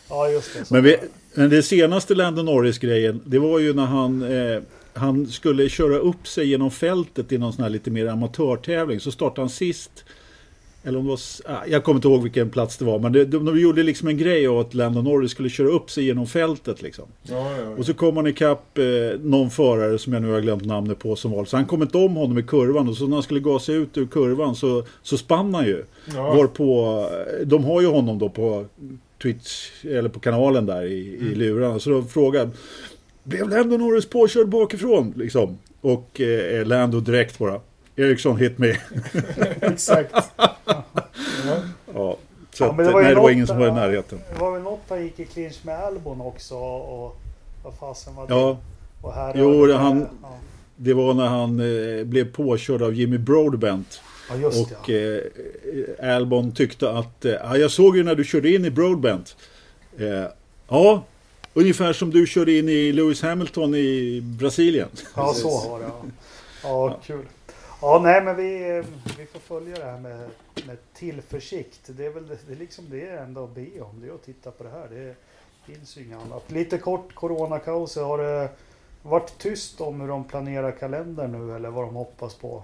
Ja, 0.08 0.28
just 0.30 0.54
det. 0.58 0.64
Så. 0.64 0.74
Men, 0.74 0.82
vi, 0.84 0.96
men 1.34 1.50
det 1.50 1.62
senaste 1.62 2.14
Lando 2.14 2.42
Norris-grejen, 2.42 3.20
det 3.24 3.38
var 3.38 3.58
ju 3.58 3.74
när 3.74 3.84
han, 3.86 4.22
eh, 4.22 4.62
han 4.94 5.26
skulle 5.26 5.68
köra 5.68 5.96
upp 5.98 6.26
sig 6.28 6.48
genom 6.48 6.70
fältet 6.70 7.32
i 7.32 7.38
någon 7.38 7.52
sån 7.52 7.62
här 7.62 7.70
lite 7.70 7.90
mer 7.90 8.06
amatörtävling. 8.06 9.00
Så 9.00 9.10
startade 9.12 9.40
han 9.40 9.48
sist. 9.50 10.04
Eller 10.86 10.98
om 10.98 11.04
det 11.04 11.10
var, 11.10 11.20
ah, 11.54 11.66
jag 11.66 11.84
kommer 11.84 11.96
inte 11.96 12.08
ihåg 12.08 12.22
vilken 12.22 12.50
plats 12.50 12.76
det 12.76 12.84
var. 12.84 12.98
Men 12.98 13.12
det, 13.12 13.24
de, 13.24 13.44
de 13.44 13.60
gjorde 13.60 13.82
liksom 13.82 14.08
en 14.08 14.16
grej 14.16 14.46
av 14.46 14.58
att 14.58 14.74
Lando 14.74 15.02
Norris 15.02 15.30
skulle 15.30 15.48
köra 15.48 15.68
upp 15.68 15.90
sig 15.90 16.04
genom 16.04 16.26
fältet. 16.26 16.82
Liksom. 16.82 17.04
Ja, 17.22 17.50
ja, 17.60 17.68
Och 17.78 17.86
så 17.86 17.94
kom 17.94 18.16
han 18.16 18.26
ikapp 18.26 18.78
eh, 18.78 18.84
någon 19.20 19.50
förare 19.50 19.98
som 19.98 20.12
jag 20.12 20.22
nu 20.22 20.30
har 20.30 20.40
glömt 20.40 20.64
namnet 20.64 20.98
på 20.98 21.16
som 21.16 21.30
var. 21.30 21.44
Så 21.44 21.56
han 21.56 21.66
kom 21.66 21.82
inte 21.82 21.98
om 21.98 22.16
honom 22.16 22.38
i 22.38 22.42
kurvan. 22.42 22.88
Och 22.88 22.96
så 22.96 23.06
när 23.06 23.16
han 23.16 23.22
skulle 23.22 23.40
gasa 23.40 23.72
ut 23.72 23.98
ur 23.98 24.06
kurvan 24.06 24.54
så, 24.54 24.84
så 25.02 25.18
spann 25.18 25.54
han 25.54 25.66
ju. 25.66 25.84
ja. 26.14 26.34
Varpå, 26.34 27.00
eh, 27.40 27.46
de 27.46 27.64
har 27.64 27.80
ju 27.80 27.86
honom 27.86 28.18
då 28.18 28.28
på 28.28 28.66
Twitch, 29.22 29.70
eller 29.84 30.08
på 30.08 30.20
kanalen 30.20 30.66
där 30.66 30.84
i, 30.84 30.98
i 31.20 31.34
lurarna. 31.34 31.78
Så 31.78 31.90
de 31.90 32.08
frågar, 32.08 32.50
blev 33.24 33.48
Lando 33.48 33.76
Norris 33.76 34.06
påkörd 34.06 34.48
bakifrån? 34.48 35.14
Liksom. 35.16 35.58
Och 35.80 36.20
eh, 36.20 36.66
Lando 36.66 37.00
direkt 37.00 37.38
bara, 37.38 37.60
Ericsson 37.96 38.36
hit 38.36 38.58
me. 38.58 38.68
Exakt. 39.60 40.14
Ja. 40.36 40.52
ja. 41.94 42.16
Så 42.52 42.64
Ja, 42.64 42.70
att, 42.70 42.76
men 42.76 42.86
det 42.86 42.92
var 42.92 43.02
nej, 43.02 43.14
det 43.14 43.20
var 43.20 43.30
ingen 43.30 43.46
som 43.46 43.58
var 43.58 43.68
i 43.68 43.72
närheten. 43.72 44.20
Det 44.34 44.40
var 44.40 44.52
väl 44.52 44.62
något 44.62 44.80
han 44.88 45.02
gick 45.02 45.20
i 45.20 45.24
clinch 45.24 45.58
med 45.62 45.78
Albon 45.78 46.20
också 46.20 46.54
och 46.54 47.16
vad 47.64 47.74
fasen 47.74 48.14
var 48.14 48.26
det? 48.26 48.34
Ja, 48.34 48.58
Och 49.02 49.12
här 49.14 49.32
Jo, 49.36 49.66
det- 49.66 49.76
han- 49.76 50.08
Ja, 50.22 50.28
det 50.76 50.94
var 50.94 51.14
när 51.14 51.26
han 51.26 51.60
eh, 51.98 52.04
blev 52.04 52.32
påkörd 52.32 52.82
av 52.82 52.94
Jimmy 52.94 53.18
Broadbent. 53.18 54.00
ja 54.40 54.46
Och 54.48 54.70
det. 54.86 55.20
eh, 56.00 56.14
Albon 56.16 56.52
tyckte 56.52 56.90
att, 56.90 57.24
eh, 57.24 57.32
ja, 57.32 57.56
jag 57.56 57.70
såg 57.70 57.96
ju 57.96 58.02
när 58.04 58.14
du 58.14 58.24
körde 58.24 58.50
in 58.54 58.64
i 58.64 58.70
Broadbent. 58.70 59.36
Eh, 59.98 60.24
ja, 60.68 61.04
ungefär 61.54 61.92
som 61.92 62.10
du 62.10 62.26
körde 62.26 62.52
in 62.58 62.68
i 62.68 62.92
Lewis 62.92 63.22
Hamilton 63.22 63.74
i 63.74 64.20
Brasilien. 64.22 64.88
Ja, 65.16 65.32
så 65.34 65.68
var 65.68 65.78
det. 65.78 65.84
Ja, 65.84 66.02
ja 66.62 66.98
kul. 67.06 67.24
Ja, 67.80 68.00
nej, 68.02 68.22
men 68.22 68.36
vi, 68.36 68.82
vi 69.18 69.26
får 69.26 69.40
följa 69.40 69.76
det 69.76 69.84
här 69.84 69.98
med, 69.98 70.28
med 70.66 70.76
tillförsikt. 70.94 71.80
Det 71.86 72.06
är 72.06 72.10
väl 72.10 72.28
det, 72.28 72.52
är 72.52 72.56
liksom 72.56 72.84
det 72.90 73.08
enda 73.08 73.44
att 73.44 73.54
be 73.54 73.80
om. 73.80 74.00
Det 74.00 74.08
är 74.08 74.14
att 74.14 74.24
titta 74.24 74.50
på 74.50 74.64
det 74.64 74.70
här. 74.70 74.88
Det 74.90 75.14
finns 75.72 75.96
ju 75.96 76.04
inget 76.04 76.18
annat. 76.18 76.50
Lite 76.50 76.78
kort 76.78 77.14
coronakaos. 77.14 77.96
Har 77.96 78.18
det 78.18 78.48
varit 79.02 79.38
tyst 79.38 79.80
om 79.80 80.00
hur 80.00 80.08
de 80.08 80.24
planerar 80.24 80.72
kalendern 80.72 81.32
nu 81.32 81.56
eller 81.56 81.70
vad 81.70 81.84
de 81.84 81.94
hoppas 81.94 82.34
på? 82.34 82.62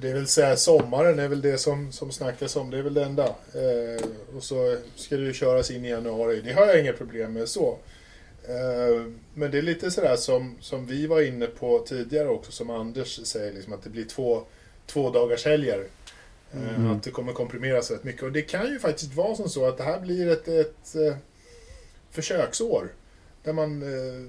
Det 0.00 0.10
är 0.10 0.14
väl 0.14 0.26
så 0.28 0.42
här, 0.42 0.56
sommaren 0.56 1.18
är 1.18 1.28
väl 1.28 1.40
det 1.40 1.58
som, 1.58 1.92
som 1.92 2.12
snackas 2.12 2.56
om. 2.56 2.70
Det 2.70 2.78
är 2.78 2.82
väl 2.82 2.94
det 2.94 3.04
enda. 3.04 3.26
Eh, 3.26 4.36
och 4.36 4.42
så 4.42 4.76
ska 4.94 5.16
det 5.16 5.22
ju 5.22 5.32
köras 5.32 5.70
in 5.70 5.84
i 5.84 5.88
januari. 5.88 6.40
Det 6.40 6.52
har 6.52 6.66
jag 6.66 6.80
inga 6.80 6.92
problem 6.92 7.32
med 7.32 7.48
så. 7.48 7.78
Eh, 8.48 9.02
men 9.34 9.50
det 9.50 9.58
är 9.58 9.62
lite 9.62 9.90
sådär 9.90 10.16
som, 10.16 10.56
som 10.60 10.86
vi 10.86 11.06
var 11.06 11.22
inne 11.22 11.46
på 11.46 11.78
tidigare 11.78 12.28
också, 12.28 12.52
som 12.52 12.70
Anders 12.70 13.20
säger, 13.26 13.52
liksom 13.52 13.72
att 13.72 13.82
det 13.82 13.90
blir 13.90 14.04
två, 14.04 14.42
två 14.86 15.10
dagars 15.10 15.44
helger. 15.44 15.78
Eh, 16.52 16.76
Mm. 16.76 16.90
Att 16.90 17.02
det 17.02 17.10
kommer 17.10 17.32
komprimeras 17.32 17.90
rätt 17.90 18.04
mycket. 18.04 18.22
Och 18.22 18.32
det 18.32 18.42
kan 18.42 18.66
ju 18.66 18.78
faktiskt 18.78 19.14
vara 19.14 19.34
som 19.34 19.48
så 19.48 19.66
att 19.66 19.78
det 19.78 19.84
här 19.84 20.00
blir 20.00 20.28
ett, 20.28 20.48
ett 20.48 20.94
eh, 20.94 21.16
försöksår. 22.10 22.92
Där 23.42 23.52
man 23.52 23.80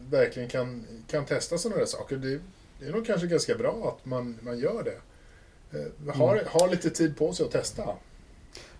verkligen 0.09 0.49
kan, 0.49 0.85
kan 1.07 1.25
testa 1.25 1.57
sådana 1.57 1.79
där 1.79 1.85
saker. 1.85 2.15
Det, 2.15 2.39
det 2.79 2.85
är 2.85 2.91
nog 2.91 3.05
kanske 3.05 3.27
ganska 3.27 3.55
bra 3.55 3.95
att 3.97 4.05
man, 4.05 4.39
man 4.41 4.59
gör 4.59 4.83
det. 4.83 6.11
Har, 6.11 6.43
har 6.47 6.69
lite 6.69 6.89
tid 6.89 7.17
på 7.17 7.33
sig 7.33 7.45
att 7.45 7.51
testa. 7.51 7.95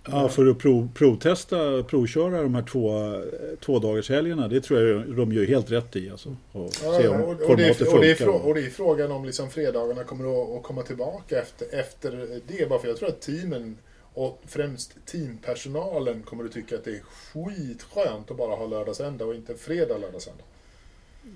Ja, 0.06 0.30
för 0.30 0.46
att 0.46 0.58
prov, 0.58 0.90
provtesta, 0.94 1.84
provköra 1.84 2.42
de 2.42 2.56
här 2.56 2.62
två, 2.62 3.14
två 3.60 3.80
dagars 3.80 4.10
helgerna. 4.10 4.48
Det 4.48 4.62
tror 4.62 4.80
jag 4.80 5.16
de 5.16 5.32
gör 5.32 5.46
helt 5.46 5.72
rätt 5.72 5.96
i. 5.96 6.10
Alltså, 6.10 6.36
och 6.52 6.70
Ja, 6.84 6.98
se 6.98 7.08
om 7.08 7.22
och, 7.22 7.30
och, 7.30 7.58
det 7.58 7.66
är, 7.66 7.94
och, 7.96 8.02
det 8.02 8.22
är 8.22 8.30
och 8.30 8.56
det 8.56 8.62
är 8.62 8.70
frågan 8.70 9.12
om 9.12 9.26
liksom 9.26 9.50
fredagarna 9.50 10.04
kommer 10.04 10.58
att, 10.58 10.64
komma 10.64 10.82
tillbaka 10.82 11.40
efter, 11.40 11.80
efter 11.80 12.42
det. 12.48 12.70
Bara 12.70 12.80
för 12.80 12.88
jag 12.88 12.98
tror 12.98 13.10
att 13.10 13.22
teamen 13.22 13.78
och 14.14 14.42
främst 14.48 15.06
teampersonalen 15.06 16.24
kommer 16.24 16.46
att 16.46 16.52
tycka 16.52 16.76
att 16.76 16.84
det 16.84 16.92
är 16.92 17.02
skitskönt 17.02 18.32
att 18.32 18.38
bara 18.38 18.56
ha 18.56 18.68
lördagsända 18.68 19.26
och 19.26 19.36
inte 19.36 19.56
fredag 19.56 19.98
lördagsända. 19.98 20.44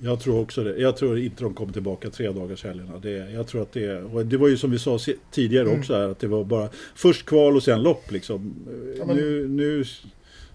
Jag 0.01 0.19
tror 0.19 0.39
också 0.41 0.63
det. 0.63 0.77
Jag 0.77 0.97
tror 0.97 1.19
inte 1.19 1.43
de 1.43 1.53
kommer 1.53 1.73
tillbaka 1.73 2.09
tre 2.09 2.31
dagars 2.31 2.63
helgerna. 2.63 2.97
Det, 2.99 3.09
jag 3.31 3.47
tror 3.47 3.61
att 3.61 3.71
det, 3.71 4.01
och 4.01 4.25
det 4.25 4.37
var 4.37 4.47
ju 4.47 4.57
som 4.57 4.71
vi 4.71 4.79
sa 4.79 4.99
tidigare 5.31 5.67
Mm. 5.67 5.79
också 5.79 5.93
här, 5.93 6.09
att 6.09 6.19
det 6.19 6.27
var 6.27 6.43
bara 6.43 6.69
först 6.95 7.25
kval 7.25 7.55
och 7.55 7.63
sen 7.63 7.83
lopp 7.83 8.11
liksom. 8.11 8.53
Ja, 8.97 9.05
men- 9.05 9.15
Nu, 9.17 9.47
nu 9.47 9.83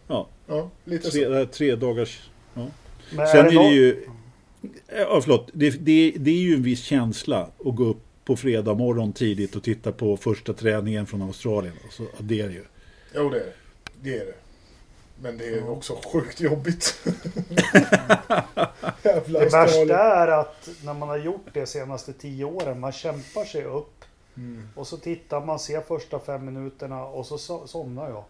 Ja, 0.08 0.28
lite 0.84 1.04
så. 1.04 1.10
tre, 1.10 1.46
tre 1.46 1.74
dagars... 1.74 2.20
Men 2.54 3.26
Sen 3.26 3.38
är 3.38 3.42
det 3.44 3.50
det 3.50 3.54
nå- 3.54 3.70
ju... 3.70 4.04
Ja, 4.98 5.20
förlåt. 5.22 5.50
Det, 5.52 5.70
det, 5.70 6.12
det 6.18 6.30
är 6.30 6.34
ju 6.42 6.54
en 6.54 6.62
viss 6.62 6.82
känsla 6.84 7.50
att 7.64 7.74
gå 7.76 7.84
upp 7.84 8.00
på 8.24 8.36
fredag 8.36 8.74
morgon 8.74 9.12
tidigt 9.12 9.56
och 9.56 9.62
titta 9.62 9.92
på 9.92 10.16
första 10.16 10.52
träningen 10.52 11.06
från 11.06 11.22
Australien. 11.22 11.74
Alltså, 11.84 12.02
ja, 12.02 12.08
det 12.20 12.40
är 12.40 12.46
det 12.48 12.54
ju. 12.54 12.64
Jo, 13.14 13.30
det 13.30 13.36
är 13.36 13.44
det. 13.44 13.52
Det 14.02 14.16
är 14.18 14.24
det. 14.26 14.34
Men 15.22 15.38
det 15.38 15.44
är 15.44 15.70
också 15.70 15.96
sjukt 16.12 16.40
jobbigt. 16.40 16.94
Det 19.02 19.52
värsta 19.52 19.98
är 19.98 20.28
att 20.28 20.68
när 20.84 20.94
man 20.94 21.08
har 21.08 21.16
gjort 21.16 21.46
det 21.52 21.66
senaste 21.66 22.12
tio 22.12 22.44
åren, 22.44 22.80
man 22.80 22.92
kämpar 22.92 23.44
sig 23.44 23.64
upp 23.64 24.04
Mm. 24.36 24.68
och 24.74 24.86
så 24.86 24.96
tittar 24.96 25.40
man, 25.44 25.58
ser 25.58 25.80
första 25.80 26.18
fem 26.18 26.44
minuterna 26.44 27.04
och 27.04 27.26
så 27.26 27.36
so- 27.36 27.66
somnar 27.66 28.08
jag. 28.10 28.24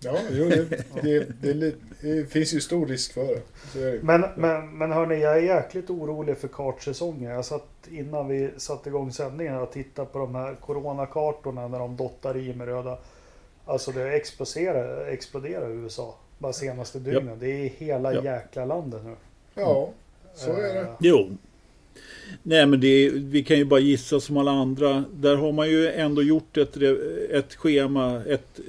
Ja, 0.00 0.16
jo, 0.30 0.48
det, 0.48 0.84
det, 1.02 1.42
det, 1.42 1.74
det 2.00 2.26
finns 2.30 2.54
ju 2.54 2.60
stor 2.60 2.86
risk 2.86 3.12
för 3.12 3.40
det. 3.74 4.02
Men, 4.02 4.24
men, 4.36 4.78
men 4.78 4.92
hörni, 4.92 5.20
jag 5.20 5.32
är 5.36 5.42
jäkligt 5.42 5.90
orolig 5.90 6.38
för 6.38 6.48
kartsäsongen. 6.48 7.30
Jag 7.30 7.44
satt 7.44 7.68
innan 7.90 8.28
vi 8.28 8.50
satte 8.56 8.88
igång 8.88 9.12
sändningen 9.12 9.56
och 9.56 9.72
tittade 9.72 10.08
på 10.08 10.18
de 10.18 10.34
här 10.34 10.54
coronakartorna 10.54 11.68
när 11.68 11.78
de 11.78 11.96
dottar 11.96 12.36
i 12.36 12.54
med 12.54 12.66
röda. 12.68 12.98
Alltså 13.64 13.90
det 13.92 14.12
exploderar, 14.12 15.06
exploderar 15.06 15.70
USA 15.70 16.18
bara 16.38 16.52
senaste 16.52 16.98
dygnen. 16.98 17.38
Det 17.40 17.46
är 17.50 17.68
hela 17.78 18.14
Japp. 18.14 18.24
jäkla 18.24 18.64
landet 18.64 19.00
nu. 19.04 19.14
Ja, 19.54 19.90
så 20.34 20.50
är 20.52 20.74
det. 20.74 20.80
Eh, 20.80 20.86
Jo. 21.00 21.30
Nej 22.42 22.66
men 22.66 22.80
det, 22.80 23.10
vi 23.10 23.44
kan 23.44 23.58
ju 23.58 23.64
bara 23.64 23.80
gissa 23.80 24.20
som 24.20 24.36
alla 24.36 24.50
andra. 24.50 25.04
Där 25.14 25.36
har 25.36 25.52
man 25.52 25.68
ju 25.70 25.88
ändå 25.92 26.22
gjort 26.22 26.56
ett, 26.56 26.76
ett 27.30 27.54
schema, 27.54 28.22
ett, 28.24 28.60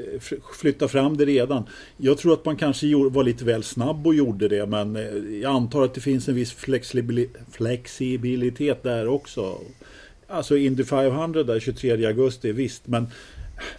flytta 0.59 0.87
fram 0.87 1.17
det 1.17 1.25
redan. 1.25 1.63
Jag 1.97 2.17
tror 2.17 2.33
att 2.33 2.45
man 2.45 2.55
kanske 2.55 2.87
var 2.95 3.23
lite 3.23 3.45
väl 3.45 3.63
snabb 3.63 4.07
och 4.07 4.15
gjorde 4.15 4.47
det. 4.47 4.65
Men 4.65 4.95
eh, 4.95 5.39
jag 5.41 5.55
antar 5.55 5.83
att 5.83 5.93
det 5.93 6.01
finns 6.01 6.27
en 6.27 6.35
viss 6.35 6.53
flexibili- 6.55 7.29
flexibilitet 7.51 8.83
där 8.83 9.07
också. 9.07 9.57
Alltså 10.27 10.57
Indy 10.57 10.83
500 10.83 11.43
där 11.43 11.59
23 11.59 12.05
augusti, 12.05 12.51
visst. 12.51 12.87
Men 12.87 13.07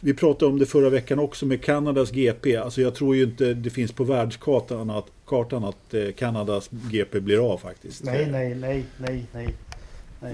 vi 0.00 0.14
pratade 0.14 0.52
om 0.52 0.58
det 0.58 0.66
förra 0.66 0.90
veckan 0.90 1.18
också 1.18 1.46
med 1.46 1.62
Kanadas 1.62 2.10
GP. 2.10 2.56
Alltså 2.56 2.80
jag 2.80 2.94
tror 2.94 3.16
ju 3.16 3.22
inte 3.22 3.54
det 3.54 3.70
finns 3.70 3.92
på 3.92 4.04
världskartan 4.04 4.90
att, 4.90 5.06
kartan 5.26 5.64
att 5.64 5.94
eh, 5.94 6.12
Kanadas 6.16 6.68
GP 6.70 7.20
blir 7.20 7.52
av 7.52 7.58
faktiskt. 7.58 8.04
Nej, 8.04 8.28
nej, 8.30 8.54
nej, 8.54 8.84
nej, 8.98 9.26
nej. 9.32 9.48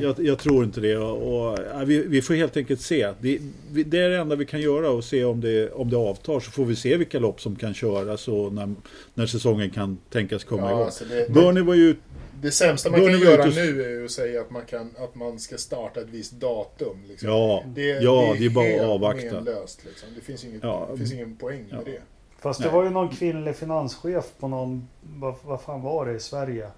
Jag, 0.01 0.15
jag 0.27 0.39
tror 0.39 0.65
inte 0.65 0.81
det. 0.81 0.97
Och, 0.97 1.17
och, 1.51 1.59
ja, 1.73 1.79
vi, 1.85 2.07
vi 2.07 2.23
får 2.23 2.35
helt 2.35 2.57
enkelt 2.57 2.81
se. 2.81 3.13
Det, 3.21 3.39
vi, 3.73 3.83
det 3.85 3.99
är 3.99 4.11
det 4.11 4.17
enda 4.17 4.37
vi 4.37 4.47
kan 4.47 4.61
göra 4.61 4.91
och 4.91 5.05
se 5.05 5.25
om 5.25 5.41
det, 5.41 5.71
om 5.73 5.91
det 5.91 5.97
avtar. 5.97 6.41
Så 6.41 6.51
får 6.51 6.65
vi 6.65 6.77
se 6.77 6.97
vilka 6.97 7.19
lopp 7.19 7.41
som 7.41 7.57
kan 7.57 7.75
köras 7.75 8.29
och 8.29 8.53
när, 8.53 8.75
när 9.15 9.27
säsongen 9.27 9.71
kan 9.71 9.99
tänkas 10.11 10.45
komma 10.45 10.63
Ja, 10.63 10.71
igång. 10.71 10.83
alltså 10.85 11.05
det, 11.05 11.15
det, 11.27 11.31
Bernie 11.33 11.63
var 11.63 11.75
ju... 11.75 11.97
det 12.43 12.51
sämsta 12.51 12.91
man 12.91 13.01
Bör 13.01 13.09
kan 13.11 13.21
göra 13.21 13.43
och- 13.43 13.55
nu 13.55 13.83
är 13.85 13.89
ju 13.91 14.05
att 14.05 14.11
säga 14.11 14.41
att 14.41 14.51
man, 14.51 14.63
kan, 14.67 14.91
att 14.99 15.15
man 15.15 15.39
ska 15.39 15.57
starta 15.57 16.01
ett 16.01 16.09
visst 16.11 16.33
datum. 16.33 16.97
Liksom. 17.09 17.29
Ja, 17.29 17.65
Det, 17.75 17.83
ja, 17.89 18.35
det 18.39 18.45
är 18.47 18.51
bara 18.51 18.75
att 18.85 18.91
avvakta. 18.91 19.35
menlöst, 19.35 19.81
Liksom. 19.87 20.09
Det, 20.15 20.21
finns 20.21 20.45
inget, 20.45 20.63
Ja. 20.63 20.89
det 20.93 20.99
finns 20.99 21.13
ingen 21.13 21.37
poäng 21.37 21.67
med 21.71 21.79
Ja. 21.87 21.93
det. 21.93 22.01
Fast 22.43 22.61
det 22.61 22.67
Nej. 22.67 22.75
var 22.75 22.85
ju 22.85 22.91
någon 22.91 23.09
kvinnlig 23.09 23.57
finanschef 23.57 24.25
på 24.39 24.49
någon, 24.49 24.89
vad, 25.19 25.35
vad 25.45 25.61
fan 25.61 25.83
var 25.83 26.07
det 26.07 26.15
i 26.15 26.21
Sverige? 26.21 26.69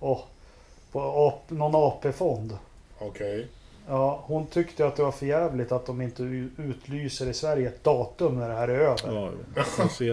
Åh, 0.00 0.20
på 0.92 1.00
AP, 1.00 1.54
någon 1.54 1.74
AP-fond. 1.74 2.56
Okej. 2.98 3.46
Ja, 3.88 4.24
hon 4.26 4.46
tyckte 4.46 4.86
att 4.86 4.96
det 4.96 5.02
var 5.02 5.12
för 5.12 5.26
jävligt 5.26 5.72
att 5.72 5.86
de 5.86 6.00
inte 6.00 6.22
utlyser 6.56 7.28
i 7.28 7.34
Sverige 7.34 7.68
ett 7.68 7.84
datum 7.84 8.38
när 8.38 8.48
det 8.48 8.54
här 8.54 8.68
är 8.68 8.78
över. 8.78 8.98
Ja, 9.04 9.30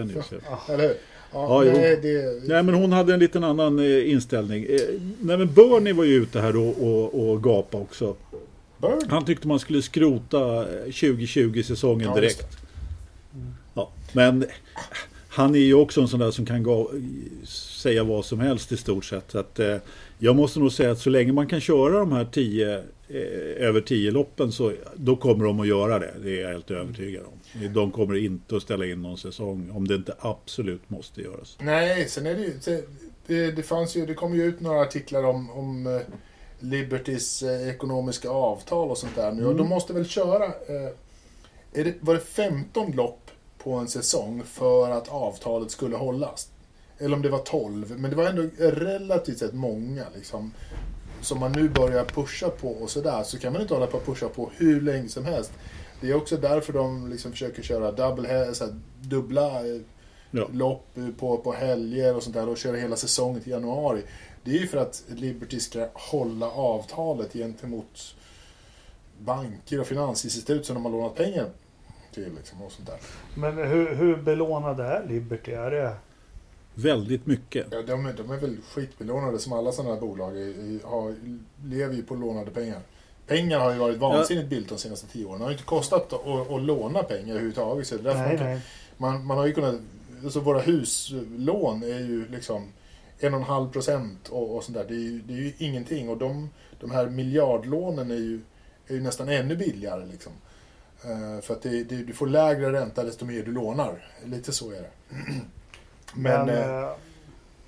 ni. 0.04 0.12
Så. 0.22 0.34
Eller 0.72 0.88
hur? 0.88 0.96
Ja, 1.32 1.64
Ja, 1.64 1.72
nej, 1.72 1.96
det, 2.02 2.48
Nej 2.48 2.62
men 2.62 2.74
hon 2.74 2.92
hade 2.92 3.14
en 3.14 3.20
liten 3.20 3.44
annan 3.44 3.78
eh, 3.78 4.10
inställning. 4.10 4.64
Eh, 4.64 4.80
nej 5.20 5.36
men 5.36 5.54
Bernie 5.54 5.92
var 5.92 6.04
ju 6.04 6.14
ute 6.14 6.40
här 6.40 6.56
och, 6.56 6.82
och, 6.82 7.30
och 7.30 7.42
gapa 7.42 7.78
också. 7.78 8.16
Bird? 8.78 9.10
Han 9.10 9.24
tyckte 9.24 9.48
man 9.48 9.58
skulle 9.58 9.82
skrota 9.82 10.38
eh, 10.38 10.86
2020-säsongen 10.86 12.08
Ja, 12.14 12.22
just 12.22 12.38
direkt. 12.38 12.56
Ja, 13.74 13.90
men 14.12 14.44
han 15.32 15.54
är 15.54 15.58
ju 15.58 15.74
också 15.74 16.00
en 16.00 16.08
sån 16.08 16.20
där 16.20 16.30
som 16.30 16.46
kan 16.46 16.62
gå, 16.62 16.90
säga 17.44 18.04
vad 18.04 18.24
som 18.24 18.40
helst 18.40 18.72
i 18.72 18.76
stort 18.76 19.04
sett. 19.04 19.30
Så 19.30 19.38
att, 19.38 19.58
eh, 19.58 19.76
jag 20.18 20.36
måste 20.36 20.60
nog 20.60 20.72
säga 20.72 20.90
att 20.90 20.98
så 20.98 21.10
länge 21.10 21.32
man 21.32 21.46
kan 21.46 21.60
köra 21.60 21.98
de 21.98 22.12
här 22.12 22.24
10, 22.24 22.78
eh, 23.08 23.66
över 23.66 23.80
10 23.80 24.10
loppen 24.10 24.52
så 24.52 24.72
då 24.96 25.16
kommer 25.16 25.44
de 25.44 25.60
att 25.60 25.66
göra 25.66 25.98
det. 25.98 26.14
Det 26.22 26.38
är 26.38 26.42
jag 26.42 26.48
helt 26.48 26.70
övertygad 26.70 27.24
om. 27.24 27.72
De 27.74 27.90
kommer 27.90 28.16
inte 28.16 28.56
att 28.56 28.62
ställa 28.62 28.86
in 28.86 29.02
någon 29.02 29.18
säsong 29.18 29.70
om 29.72 29.88
det 29.88 29.94
inte 29.94 30.14
absolut 30.18 30.90
måste 30.90 31.20
göras. 31.20 31.58
Nej, 31.60 32.08
sen 32.08 32.26
är 32.26 32.34
det 32.34 32.40
ju... 32.40 32.82
Det, 33.26 33.50
det 33.50 33.62
fanns 33.62 33.96
ju... 33.96 34.06
Det 34.06 34.14
kom 34.14 34.34
ju 34.34 34.44
ut 34.44 34.60
några 34.60 34.80
artiklar 34.80 35.24
om, 35.24 35.50
om 35.50 35.86
eh, 35.86 36.00
Libertys 36.60 37.42
eh, 37.42 37.68
ekonomiska 37.68 38.28
avtal 38.28 38.90
och 38.90 38.98
sånt 38.98 39.16
där 39.16 39.32
nu. 39.32 39.46
Och 39.46 39.56
de 39.56 39.68
måste 39.68 39.92
väl 39.92 40.06
köra... 40.06 40.44
Eh, 40.44 40.92
är 41.72 41.84
det, 41.84 41.94
var 42.00 42.14
det 42.14 42.20
15 42.20 42.92
lopp 42.92 43.29
på 43.62 43.72
en 43.74 43.88
säsong 43.88 44.42
för 44.44 44.90
att 44.90 45.08
avtalet 45.08 45.70
skulle 45.70 45.96
hållas? 45.96 46.48
Eller 46.98 47.16
om 47.16 47.22
det 47.22 47.28
var 47.28 47.38
12. 47.38 47.94
Men 47.98 48.10
det 48.10 48.16
var 48.16 48.24
ändå 48.26 48.42
relativt 48.58 49.38
sett 49.38 49.54
många 49.54 50.04
liksom. 50.14 50.52
Som 51.22 51.40
man 51.40 51.52
nu 51.52 51.68
börjar 51.68 52.04
pusha 52.04 52.48
på 52.48 52.68
och 52.68 52.90
sådär. 52.90 53.22
Så 53.22 53.38
kan 53.38 53.52
man 53.52 53.62
inte 53.62 53.74
hålla 53.74 53.86
på 53.86 53.96
att 53.96 54.06
pusha 54.06 54.28
på 54.28 54.50
hur 54.56 54.80
länge 54.80 55.08
som 55.08 55.24
helst. 55.24 55.52
Det 56.00 56.10
är 56.10 56.14
också 56.14 56.36
därför 56.36 56.72
de 56.72 57.10
liksom 57.10 57.32
försöker 57.32 57.62
köra 57.62 57.92
double, 57.92 58.54
så 58.54 58.64
här, 58.64 58.74
dubbla 59.00 59.66
eh, 59.66 59.80
Ja. 60.32 60.48
lopp 60.52 60.86
på, 61.18 61.36
på 61.36 61.52
helger 61.52 62.16
och 62.16 62.22
sånt 62.22 62.36
där 62.36 62.48
och 62.48 62.56
köra 62.58 62.76
hela 62.76 62.96
säsongen 62.96 63.42
till 63.42 63.52
januari. 63.52 64.02
Det 64.44 64.50
är 64.50 64.58
ju 64.58 64.66
för 64.66 64.78
att 64.78 65.04
Liberty 65.08 65.60
ska 65.60 65.88
hålla 65.94 66.50
avtalet 66.50 67.32
gentemot 67.32 68.14
banker 69.18 69.80
och 69.80 69.86
finansinstitut 69.86 70.66
som 70.66 70.74
de 70.74 70.84
har 70.84 70.92
lånat 70.92 71.14
pengar 71.14 71.50
till. 72.12 72.34
Liksom, 72.36 72.62
och 72.62 72.72
sånt 72.72 72.86
där. 72.88 72.98
Men 73.34 73.56
hur, 73.56 73.94
hur 73.94 74.16
belånade 74.16 74.84
är 74.84 75.06
Liberty? 75.08 75.52
Är 75.52 75.70
det... 75.70 75.92
Väldigt 76.74 77.26
mycket. 77.26 77.66
Ja, 77.70 77.82
de, 77.82 78.06
är- 78.06 78.12
de 78.12 78.30
är 78.30 78.36
väl 78.36 78.56
skitbelånade 78.74 79.38
som 79.38 79.52
alla 79.52 79.72
sådana 79.72 79.94
här 79.94 80.00
bolag 80.00 80.36
är, 80.36 80.86
har, 80.86 81.14
lever 81.64 81.94
ju 81.94 82.02
på 82.02 82.14
lånade 82.14 82.50
pengar. 82.50 82.80
Pengar 83.26 83.58
har 83.58 83.72
ju 83.72 83.78
varit 83.78 83.98
vansinnigt 83.98 84.48
billigt 84.48 84.68
de 84.68 84.78
senaste 84.78 85.06
tio 85.06 85.24
åren. 85.24 85.38
Det 85.38 85.44
har 85.44 85.50
ju 85.50 85.54
inte 85.54 85.66
kostat 85.66 86.12
att, 86.12 86.50
att, 86.50 86.62
låna 86.62 87.02
pengar 87.02 87.30
överhuvudtaget. 87.30 87.86
Så 87.86 87.94
det 87.96 88.00
är 88.00 88.04
därför 88.04 88.20
Nej, 88.20 88.36
man, 88.36 88.46
nej. 88.46 88.60
man, 88.96 89.26
man 89.26 89.38
har 89.38 89.46
ju 89.46 89.52
kunnat, 89.52 89.74
alltså 90.24 90.40
våra 90.40 90.60
huslån 90.60 91.82
är 91.82 91.98
ju 92.00 92.28
liksom 92.28 92.68
en 93.18 93.34
och 93.34 93.40
en 93.40 93.46
halv 93.46 93.70
procent 93.72 94.28
och, 94.28 94.56
och 94.56 94.64
sånt 94.64 94.78
där. 94.78 94.84
Det 94.88 94.94
är, 94.94 94.98
ju, 94.98 95.20
det 95.20 95.32
är 95.32 95.38
ju 95.38 95.52
ingenting. 95.58 96.08
Och 96.08 96.16
de, 96.16 96.50
de 96.80 96.90
här 96.90 97.06
miljardlånen 97.06 98.10
är 98.10 98.16
ju, 98.16 98.40
är 98.86 98.94
ju 98.94 99.00
nästan 99.00 99.28
ännu 99.28 99.56
billigare. 99.56 100.06
Liksom. 100.06 100.32
Eh, 101.04 101.40
för 101.40 101.54
att 101.54 101.62
det, 101.62 101.84
det, 101.84 101.96
du 101.96 102.12
får 102.12 102.26
lägre 102.26 102.72
ränta 102.72 103.04
desto 103.04 103.24
mer 103.24 103.42
du 103.42 103.52
lånar. 103.52 104.12
Lite 104.24 104.52
så 104.52 104.70
är 104.70 104.82
det. 104.82 104.90
Men, 106.14 106.46
Men, 106.46 106.48
eh, 106.48 106.82
eh, 106.82 106.90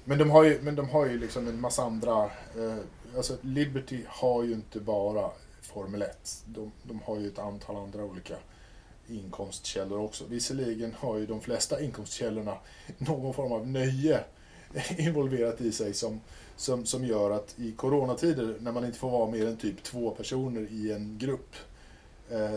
men 0.05 0.18
de 0.18 0.30
har 0.30 0.45
ju, 0.45 0.61
men 0.62 0.74
de 0.74 0.89
har 0.89 1.07
ju 1.07 1.18
liksom 1.18 1.49
en 1.49 1.61
massa 1.61 1.83
andra... 1.83 2.24
Eh, 2.24 2.76
alltså 3.16 3.37
Liberty 3.41 4.05
har 4.07 4.43
ju 4.45 4.53
inte 4.53 4.80
bara 4.80 5.30
Formel 5.62 6.03
1. 6.03 6.43
De, 6.47 6.72
de 6.83 7.01
har 7.05 7.18
ju 7.18 7.28
ett 7.28 7.39
antal 7.39 7.76
andra 7.76 8.05
olika 8.05 8.35
inkomstkällor 9.09 10.01
också. 10.01 10.24
Visserligen 10.28 10.95
har 10.99 11.18
ju 11.18 11.26
de 11.26 11.41
flesta 11.41 11.80
inkomstkällorna 11.80 12.57
någon 12.99 13.35
form 13.35 13.53
av 13.53 13.68
nöje 13.68 14.20
involverat 14.99 15.61
i 15.61 15.72
sig 15.72 15.95
som, 15.95 16.20
som, 16.57 16.87
som 16.87 17.05
gör 17.05 17.30
att 17.30 17.55
i 17.59 17.72
coronatider 17.72 18.57
när 18.61 18.72
man 18.72 18.85
inte 18.85 18.99
får 18.99 19.11
vara 19.11 19.30
mer 19.30 19.47
än 19.47 19.57
typ 19.57 19.83
två 19.83 20.11
personer 20.11 20.66
i 20.70 20.93
en 20.93 21.18
grupp 21.18 21.57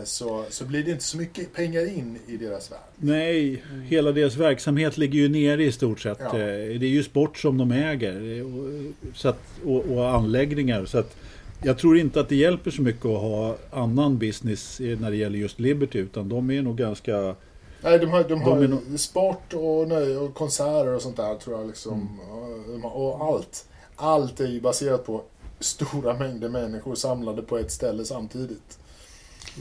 så, 0.04 0.44
så 0.50 0.64
blir 0.64 0.82
det 0.84 0.90
inte 0.90 1.04
så 1.04 1.16
mycket 1.16 1.52
pengar 1.54 1.98
in 1.98 2.18
i 2.26 2.36
deras 2.36 2.72
värld. 2.72 2.80
Nej, 2.96 3.62
hela 3.88 4.12
deras 4.12 4.36
verksamhet 4.36 4.98
ligger 4.98 5.18
ju 5.18 5.28
nere 5.28 5.64
i 5.64 5.72
stort 5.72 6.00
sett. 6.00 6.18
Ja. 6.20 6.26
Eh, 6.26 6.78
Det 6.80 6.86
är 6.86 6.90
ju 6.90 7.02
sport 7.02 7.38
som 7.38 7.58
de 7.58 7.72
äger 7.72 8.38
eh, 8.38 8.46
och, 8.46 9.16
så 9.16 9.28
att, 9.28 9.40
och, 9.64 9.84
och 9.84 10.08
anläggningar. 10.10 10.84
Så 10.84 10.98
att 10.98 11.16
jag 11.62 11.78
tror 11.78 11.98
inte 11.98 12.20
att 12.20 12.28
det 12.28 12.36
hjälper 12.36 12.70
så 12.70 12.82
mycket 12.82 13.04
att 13.06 13.20
ha 13.20 13.56
annan 13.70 14.18
business 14.18 14.80
eh, 14.80 14.98
när 15.00 15.10
det 15.10 15.16
gäller 15.16 15.38
just 15.38 15.60
Liberty. 15.60 15.98
Utan 15.98 16.28
de 16.28 16.50
är 16.50 16.62
nog 16.62 16.76
ganska... 16.76 17.34
Nej, 17.82 17.98
de 17.98 18.06
har, 18.06 18.24
de 18.28 18.42
har 18.42 18.62
är 18.64 18.68
nog- 18.68 19.00
sport 19.00 19.54
och, 19.54 19.88
nöje 19.88 20.16
och 20.16 20.34
konserter 20.34 20.94
och 20.94 21.02
sånt 21.02 21.16
där 21.16 21.34
tror 21.34 21.58
jag 21.58 21.66
liksom. 21.66 22.20
Och, 22.20 22.72
de 22.72 22.82
har- 22.84 22.90
och 22.96 23.24
allt. 23.34 23.68
Allt 23.96 24.40
är 24.40 24.46
ju 24.48 24.60
baserat 24.60 25.06
på 25.06 25.22
stora 25.60 26.14
mängder 26.18 26.48
människor 26.48 26.94
samlade 26.94 27.42
på 27.42 27.58
ett 27.58 27.70
ställe 27.70 28.04
samtidigt. 28.04 28.78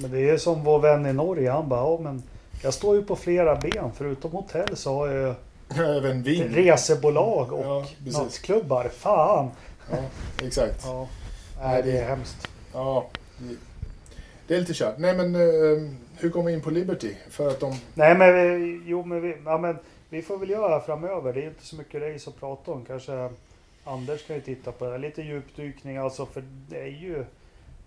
Men 0.02 0.12
det 0.12 0.30
är 0.30 0.38
som 0.38 0.64
vår 0.64 0.80
vän 0.80 1.06
i 1.06 1.14
Norge. 1.14 1.52
Han 1.52 1.70
bara, 1.70 1.80
ja, 1.80 2.00
men 2.04 2.24
jag 2.64 2.74
står 2.74 2.96
ju 2.96 3.04
på 3.04 3.16
flera 3.16 3.56
ben. 3.56 3.92
Förutom 3.96 4.32
hotell 4.32 4.76
så 4.78 4.94
har 4.96 5.08
jag 5.08 5.36
Även 5.98 6.24
vin. 6.24 6.44
resebolag 6.54 7.54
och 7.54 7.66
Ja, 7.66 7.86
precis. 7.98 8.18
nattklubbar. 8.18 8.90
Fan! 8.90 9.50
Ja, 9.92 9.98
exakt. 10.46 10.82
Ja. 10.86 11.08
Nej, 11.64 11.84
det 11.84 11.98
är 11.98 12.08
hemskt. 12.08 12.48
Ja, 12.74 13.08
det, 14.48 14.56
är 14.56 14.60
lite 14.60 14.74
kört. 14.74 14.98
Nej 14.98 15.14
men, 15.18 15.36
eh, 15.36 15.92
hur 16.18 16.30
kom 16.30 16.46
vi 16.46 16.54
in 16.54 16.62
på 16.62 16.70
Liberty? 16.70 17.14
För 17.30 17.48
att 17.48 17.60
de... 17.60 17.76
Nej 17.94 18.16
men, 18.16 18.34
vi, 18.34 18.82
jo, 18.86 19.04
men, 19.04 19.22
vi, 19.22 19.36
ja, 19.46 19.58
men 19.58 19.78
vi 20.10 20.22
får 20.22 20.38
väl 20.38 20.50
göra 20.50 20.80
framöver. 20.82 21.34
Det 21.34 21.44
är 21.44 21.48
inte 21.48 21.66
så 21.66 21.76
mycket 21.76 22.02
race 22.02 22.30
att 22.30 22.40
prata 22.40 22.72
om. 22.72 22.86
Kanske 22.86 23.30
Anders 23.84 24.28
kan 24.28 24.36
ju 24.36 24.42
titta 24.42 24.72
på 24.72 24.90
det. 24.90 24.98
Lite 24.98 25.22
djupdykning 25.22 25.98
alltså. 25.98 26.26
För 26.26 26.44
det 26.70 26.82
är 26.82 26.86
ju... 27.02 27.26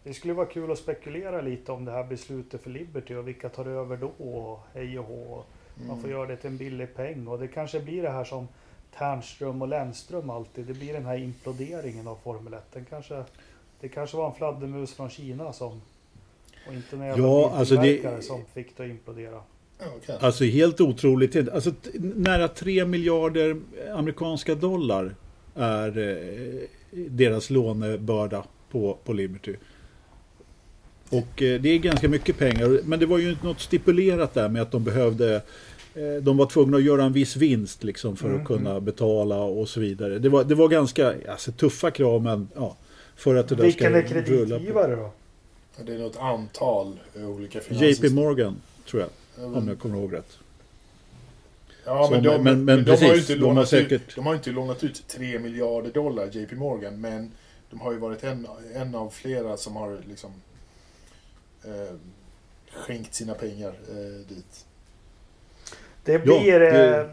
Det 0.09 0.15
skulle 0.15 0.33
vara 0.35 0.47
kul 0.47 0.71
att 0.71 0.79
spekulera 0.79 1.41
lite 1.41 1.73
om 1.73 1.85
det 1.85 1.93
här 1.93 2.05
beslutet 2.05 2.63
för 2.63 2.71
Liberty 2.71 3.15
och 3.15 3.29
vilka 3.29 3.49
tar 3.49 3.67
över 3.67 3.97
då 3.97 4.07
och 4.25 4.61
hej 4.75 4.99
och 4.99 5.05
hå. 5.05 5.45
Man 5.89 6.01
får 6.01 6.11
göra 6.11 6.27
det 6.27 6.37
till 6.37 6.51
en 6.51 6.57
billig 6.57 6.95
peng 6.95 7.27
och 7.29 7.39
det 7.39 7.49
kanske 7.49 7.81
blir 7.81 8.03
det 8.03 8.11
här 8.11 8.25
som 8.25 8.49
Ternström 8.99 9.63
och 9.63 9.69
Lennström 9.69 10.31
alltid. 10.31 10.67
Det 10.67 10.75
blir 10.75 10.93
den 10.93 11.05
här 11.05 11.17
imploderingen 11.19 12.09
av 12.09 12.19
Formel 12.25 12.55
1. 12.55 12.61
Den 12.73 12.85
kanske, 12.85 13.25
det 13.81 13.89
kanske 13.89 14.17
var 14.17 14.27
en 14.31 14.35
fladdermus 14.35 14.95
från 14.95 15.11
Kina 15.11 15.53
som 15.53 15.81
och 16.69 16.75
inte 16.75 16.97
en 16.97 17.03
jävla 17.03 17.25
Ja, 17.27 17.53
alltså 17.55 17.75
det- 17.77 18.25
som 18.25 18.45
fick 18.55 18.77
det 18.77 18.83
att 18.85 18.91
implodera. 18.91 19.41
Okej. 19.97 20.17
Alltså 20.21 20.45
helt 20.45 20.81
otroligt. 20.81 21.49
Alltså, 21.49 21.73
nära 22.01 22.49
3 22.49 22.85
miljarder 22.85 23.57
amerikanska 23.95 24.55
dollar 24.55 25.15
är 25.55 25.99
eh, 25.99 26.69
deras 27.09 27.51
lånebörda 27.51 28.45
på, 28.71 28.99
på 29.05 29.13
Liberty. 29.13 29.55
Och 31.11 31.43
eh, 31.43 31.61
det 31.61 31.69
är 31.69 31.79
ganska 31.79 32.09
mycket 32.09 32.39
pengar. 32.39 32.81
Men 32.85 33.01
det 33.01 33.07
var 33.07 33.19
ju 33.19 33.31
inte 33.31 33.47
något 33.47 33.61
stipulerat 33.61 34.35
där 34.35 34.49
med 34.49 34.63
att 34.63 34.71
de 34.71 34.85
behövde 34.85 35.35
eh, 35.95 36.23
de 36.23 36.37
var 36.37 36.47
tvungna 36.47 36.77
att 36.77 36.83
göra 36.83 37.05
en 37.05 37.13
viss 37.13 37.37
vinst 37.37 37.85
liksom 37.85 38.17
för 38.17 38.29
Mm, 38.29 38.41
att 38.41 38.47
kunna 38.47 38.81
betala 38.81 39.37
och 39.37 39.69
så 39.69 39.81
vidare. 39.81 40.19
Det 40.19 40.29
var, 40.29 40.45
det 40.45 40.55
var 40.55 40.69
ganska 40.69 41.15
alltså, 41.29 41.53
tuffa 41.53 41.91
krav 41.91 42.23
men 42.23 42.49
ja, 42.55 42.77
för 43.17 43.35
att 43.35 43.49
det 43.49 43.55
där 43.55 43.65
Vilken 43.65 43.95
är 43.95 44.03
ska. 44.03 44.15
På. 44.15 44.15
kreditgivare 44.25 44.97
då? 44.97 45.11
Det 45.87 45.95
är 45.95 45.99
något 45.99 46.17
antal 46.17 46.97
eh, 47.17 47.29
olika 47.31 47.59
JP 47.59 47.69
finansinstitut. 47.69 48.13
Morgan 48.15 48.57
tror 48.91 49.03
jag, 49.03 49.11
Mm. 49.45 49.55
om 49.55 49.69
jag 49.69 49.79
kommer 49.79 49.97
ihåg 49.99 50.13
rätt. 50.15 50.39
Ja, 51.85 52.05
Så, 52.07 52.11
men 52.15 52.23
de, 52.23 52.31
men- 52.31 52.43
men, 52.45 52.65
men 52.65 52.85
de, 52.85 52.91
har 52.91 52.97
ju 52.99 53.09
precis, 53.09 53.31
inte 53.31 53.35
de 53.35 53.47
har 53.47 53.55
lånat 53.55 53.69
säkert- 53.69 53.93
ut, 53.93 54.15
de 54.17 54.27
har 54.27 54.35
inte 54.35 54.51
lånat 54.51 54.85
ut 54.85 55.05
3 55.09 55.39
miljarder 55.39 55.91
dollar, 55.91 56.29
JP 56.33 56.55
Morgan, 56.57 57.01
men 57.01 57.31
de 57.71 57.81
har 57.81 57.93
ju 57.93 57.99
varit 57.99 58.25
en, 58.25 58.47
en 58.75 58.95
av 58.95 59.11
flera 59.11 59.57
som 59.57 59.77
har 59.77 59.99
liksom 60.09 60.31
eh, 61.69 61.95
skänkt 62.73 63.15
sina 63.15 63.35
pengar 63.35 63.69
eh, 63.91 64.27
dit. 64.29 64.67
Det 66.05 66.19
blir 66.19 66.61
det- 66.61 66.97
eh, 67.01 67.07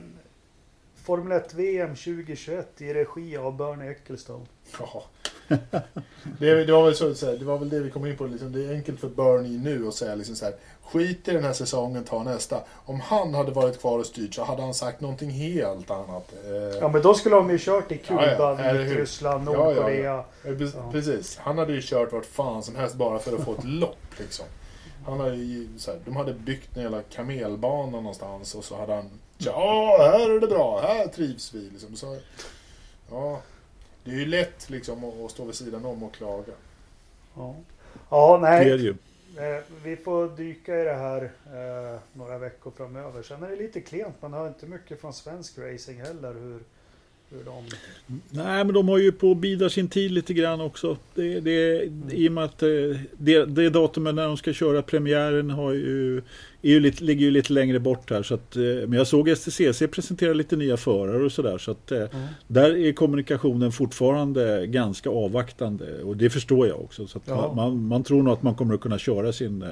Formel 1.06 1.32
1 1.38 1.54
VM 1.54 1.96
2021 1.96 2.82
i 2.82 2.94
regi 2.94 3.38
av 3.38 3.58
Bernie 3.58 3.92
Ecclestone. 3.92 4.46
Ja. 4.80 5.04
Det, 6.40 6.66
det, 6.66 6.72
var 6.72 6.86
väl 6.86 6.96
så, 6.96 7.26
det 7.32 7.46
var 7.46 7.58
väl 7.58 7.70
det 7.70 7.80
vi 7.80 7.92
kom 7.92 8.06
in 8.06 8.18
på. 8.18 8.26
Liksom, 8.26 8.52
det 8.52 8.66
är 8.66 8.74
enkelt 8.74 9.00
för 9.00 9.10
Bernie 9.10 9.60
nu 9.60 9.88
att 9.88 9.94
säga 9.94 10.16
liksom 10.16 10.36
så 10.36 10.46
här, 10.46 10.54
skit 10.84 11.28
i 11.28 11.32
den 11.32 11.44
här 11.44 11.54
säsongen, 11.54 12.04
ta 12.04 12.24
nästa. 12.24 12.64
Om 12.86 13.00
han 13.00 13.34
hade 13.34 13.52
varit 13.52 13.80
kvar 13.82 14.00
och 14.00 14.06
styrt 14.06 14.34
så 14.34 14.44
hade 14.44 14.62
han 14.62 14.74
sagt 14.74 15.02
någonting 15.02 15.30
helt 15.30 15.92
annat. 15.92 16.34
Eh, 16.46 16.78
Ja 16.80 16.88
men 16.88 17.02
då 17.02 17.14
skulle 17.14 17.36
de 17.36 17.50
ju 17.50 17.58
kört 17.60 17.92
i 17.92 17.98
Kuba, 17.98 18.26
Ja, 18.26 18.32
ja, 18.32 18.66
Ja, 18.66 18.76
ja, 18.84 19.06
ja. 19.22 19.38
Nordkorea. 19.38 20.24
Pre- 20.44 20.72
Ja. 20.76 20.92
Precis. 20.92 21.38
Han 21.38 21.58
hade 21.58 21.74
ju 21.74 21.82
kört 21.82 22.12
vart 22.14 22.26
fan 22.26 22.64
som 22.64 22.76
helst 22.76 22.96
bara 22.96 23.20
för 23.20 23.36
att 23.38 23.46
få 23.46 23.52
ett 23.54 23.64
lopp. 23.64 24.20
Liksom. 24.20 24.46
Han 25.06 25.20
hade 25.20 25.36
ju, 25.36 25.68
så 25.78 25.92
här, 25.92 26.00
de 26.06 26.16
hade 26.16 26.34
byggt 26.34 26.78
en 26.78 26.84
jävla 26.84 27.02
kamelbana 27.02 27.92
någonstans 27.92 28.56
och 28.56 28.64
så 28.64 28.78
hade 28.78 28.94
han 28.96 29.10
Ja, 29.38 29.98
här 30.00 30.36
är 30.36 30.40
det 30.40 30.48
bra. 30.48 30.82
Här 30.82 31.08
trivs 31.08 31.54
vi. 31.54 31.70
Liksom. 31.70 31.96
Så, 31.96 32.18
ja, 33.10 33.42
det 34.04 34.12
är 34.12 34.16
ju 34.16 34.26
lätt 34.26 34.70
liksom, 34.70 35.04
att, 35.04 35.32
stå 35.32 35.46
vid 35.46 35.56
sidan 35.56 35.86
om 35.86 36.04
och 36.04 36.14
klaga. 36.14 36.54
Ja. 37.36 37.56
Ja, 38.10 38.40
nej. 38.42 38.66
Det 38.66 38.72
är 38.72 38.78
det 38.78 38.84
ju. 38.84 38.96
Eh, 39.38 39.64
vi 39.84 39.96
får 39.96 40.38
dyka 40.38 40.82
i 40.82 40.84
det 40.84 40.94
här 40.94 41.24
eh, 41.24 42.00
några 42.14 42.38
veckor 42.38 42.72
framöver. 42.78 43.24
Sen 43.24 43.44
är 43.44 43.50
det 43.50 43.56
lite 43.56 43.82
klent. 43.82 44.22
Man 44.22 44.34
hör 44.34 44.48
inte 44.48 44.66
mycket 44.66 45.02
från 45.02 45.14
svensk 45.14 45.58
racing 45.58 46.02
heller. 46.02 46.34
Hur, 46.34 46.60
hur 47.30 47.44
de... 47.44 47.66
Nej, 48.30 48.64
men 48.64 48.74
de 48.74 48.90
har 48.90 48.98
ju 48.98 49.12
på 49.12 49.32
att 49.32 49.38
bida 49.38 49.70
sin 49.70 49.90
tid 49.90 50.12
lite 50.12 50.34
grann 50.34 50.62
också. 50.62 50.98
Det, 51.14 51.40
det, 51.40 51.84
I 52.12 52.30
och 52.30 52.32
med 52.32 52.44
att 52.44 52.64
eh, 52.64 52.70
det, 53.12 53.46
det 53.46 53.70
datumet 53.70 54.16
när 54.16 54.28
de 54.28 54.38
ska 54.38 54.54
köra 54.54 54.82
premiären 54.82 55.50
har 55.50 55.74
ju, 55.74 56.22
är 56.70 56.74
ju 56.74 56.80
lite, 56.80 57.04
ligger 57.04 57.22
ju 57.26 57.32
lite 57.32 57.54
längre 57.54 57.80
bort 57.80 58.10
här. 58.10 58.24
Så 58.24 58.34
att, 58.34 58.56
eh, 58.56 58.62
men 58.62 58.94
jag 58.94 59.08
såg 59.08 59.30
STCC 59.30 59.88
presentera 59.92 60.34
lite 60.34 60.56
nya 60.56 60.78
förare 60.78 61.24
och 61.24 61.32
sådär. 61.32 61.58
Så 61.58 61.72
att 61.72 61.92
eh, 61.92 62.06
där 62.48 62.78
är 62.78 62.92
kommunikationen 62.94 63.72
fortfarande 63.72 64.68
ganska 64.68 65.10
avvaktande. 65.10 66.04
Och 66.04 66.18
det 66.18 66.30
förstår 66.30 66.68
jag 66.68 66.80
också. 66.82 67.08
Så 67.08 67.18
att 67.18 67.24
Ja. 67.28 67.54
man, 67.56 67.88
man 67.88 68.04
tror 68.04 68.24
nog 68.24 68.34
att 68.34 68.44
man 68.44 68.56
kommer 68.56 68.74
att 68.76 68.82
kunna 68.82 68.98
köra 68.98 69.34
sin, 69.34 69.62
eh, 69.62 69.70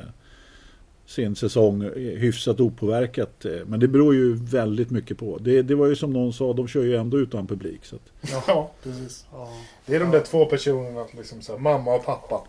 sin 1.06 1.36
säsong 1.36 1.82
hyfsat 1.96 2.60
opåverkat. 2.60 3.46
Men 3.66 3.80
det 3.80 3.88
beror 3.88 4.14
ju 4.16 4.34
väldigt 4.36 4.90
mycket 4.92 5.18
på. 5.18 5.38
Det, 5.38 5.62
det 5.62 5.76
var 5.76 5.88
ju 5.88 5.96
som 5.96 6.14
någon 6.14 6.34
sa, 6.34 6.54
de 6.54 6.68
kör 6.68 6.84
ju 6.84 6.96
ändå 6.96 7.20
utan 7.20 7.48
publik. 7.48 7.86
Så 7.86 7.96
att, 7.96 8.32
Ja, 8.48 8.72
precis. 8.84 9.26
Ja. 9.32 9.50
Det 9.86 9.96
är 9.96 10.00
de 10.00 10.12
där 10.12 10.20
två 10.20 10.46
personerna, 10.46 11.06
liksom 11.18 11.42
så 11.42 11.52
här, 11.52 11.60
mamma 11.60 11.96
och 11.96 12.06
pappa. 12.06 12.42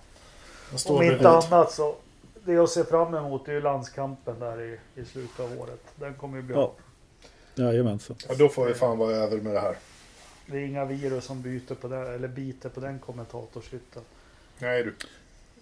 Om 0.88 1.02
inte 1.02 1.28
annat 1.28 1.72
så. 1.72 1.94
Det 2.44 2.52
jag 2.52 2.68
ser 2.68 2.84
fram 2.84 3.14
emot 3.14 3.48
är 3.48 3.52
ju 3.52 3.60
landskampen 3.60 4.38
där 4.38 4.60
i, 4.62 5.00
i 5.00 5.04
slutet 5.04 5.40
av 5.40 5.60
året. 5.60 5.80
Den 5.96 6.14
kommer 6.14 6.36
ju 6.36 6.42
bli 6.42 6.54
Ja. 6.54 6.72
Jajamensan. 7.54 8.16
Ja, 8.28 8.34
då 8.34 8.48
får 8.48 8.66
vi 8.66 8.74
fan 8.74 8.98
vara 8.98 9.12
över 9.12 9.36
med 9.36 9.54
det 9.54 9.60
här. 9.60 9.76
Det 10.46 10.56
är 10.56 10.64
inga 10.66 10.84
virus 10.84 11.24
som 11.24 11.42
byter 11.42 11.74
på 11.74 11.88
den, 11.88 12.14
eller 12.14 12.28
biter 12.28 12.68
på 12.68 12.80
den 12.80 12.98
kommentatorshytten. 12.98 14.02
Nej 14.58 14.82
du. 14.84 14.94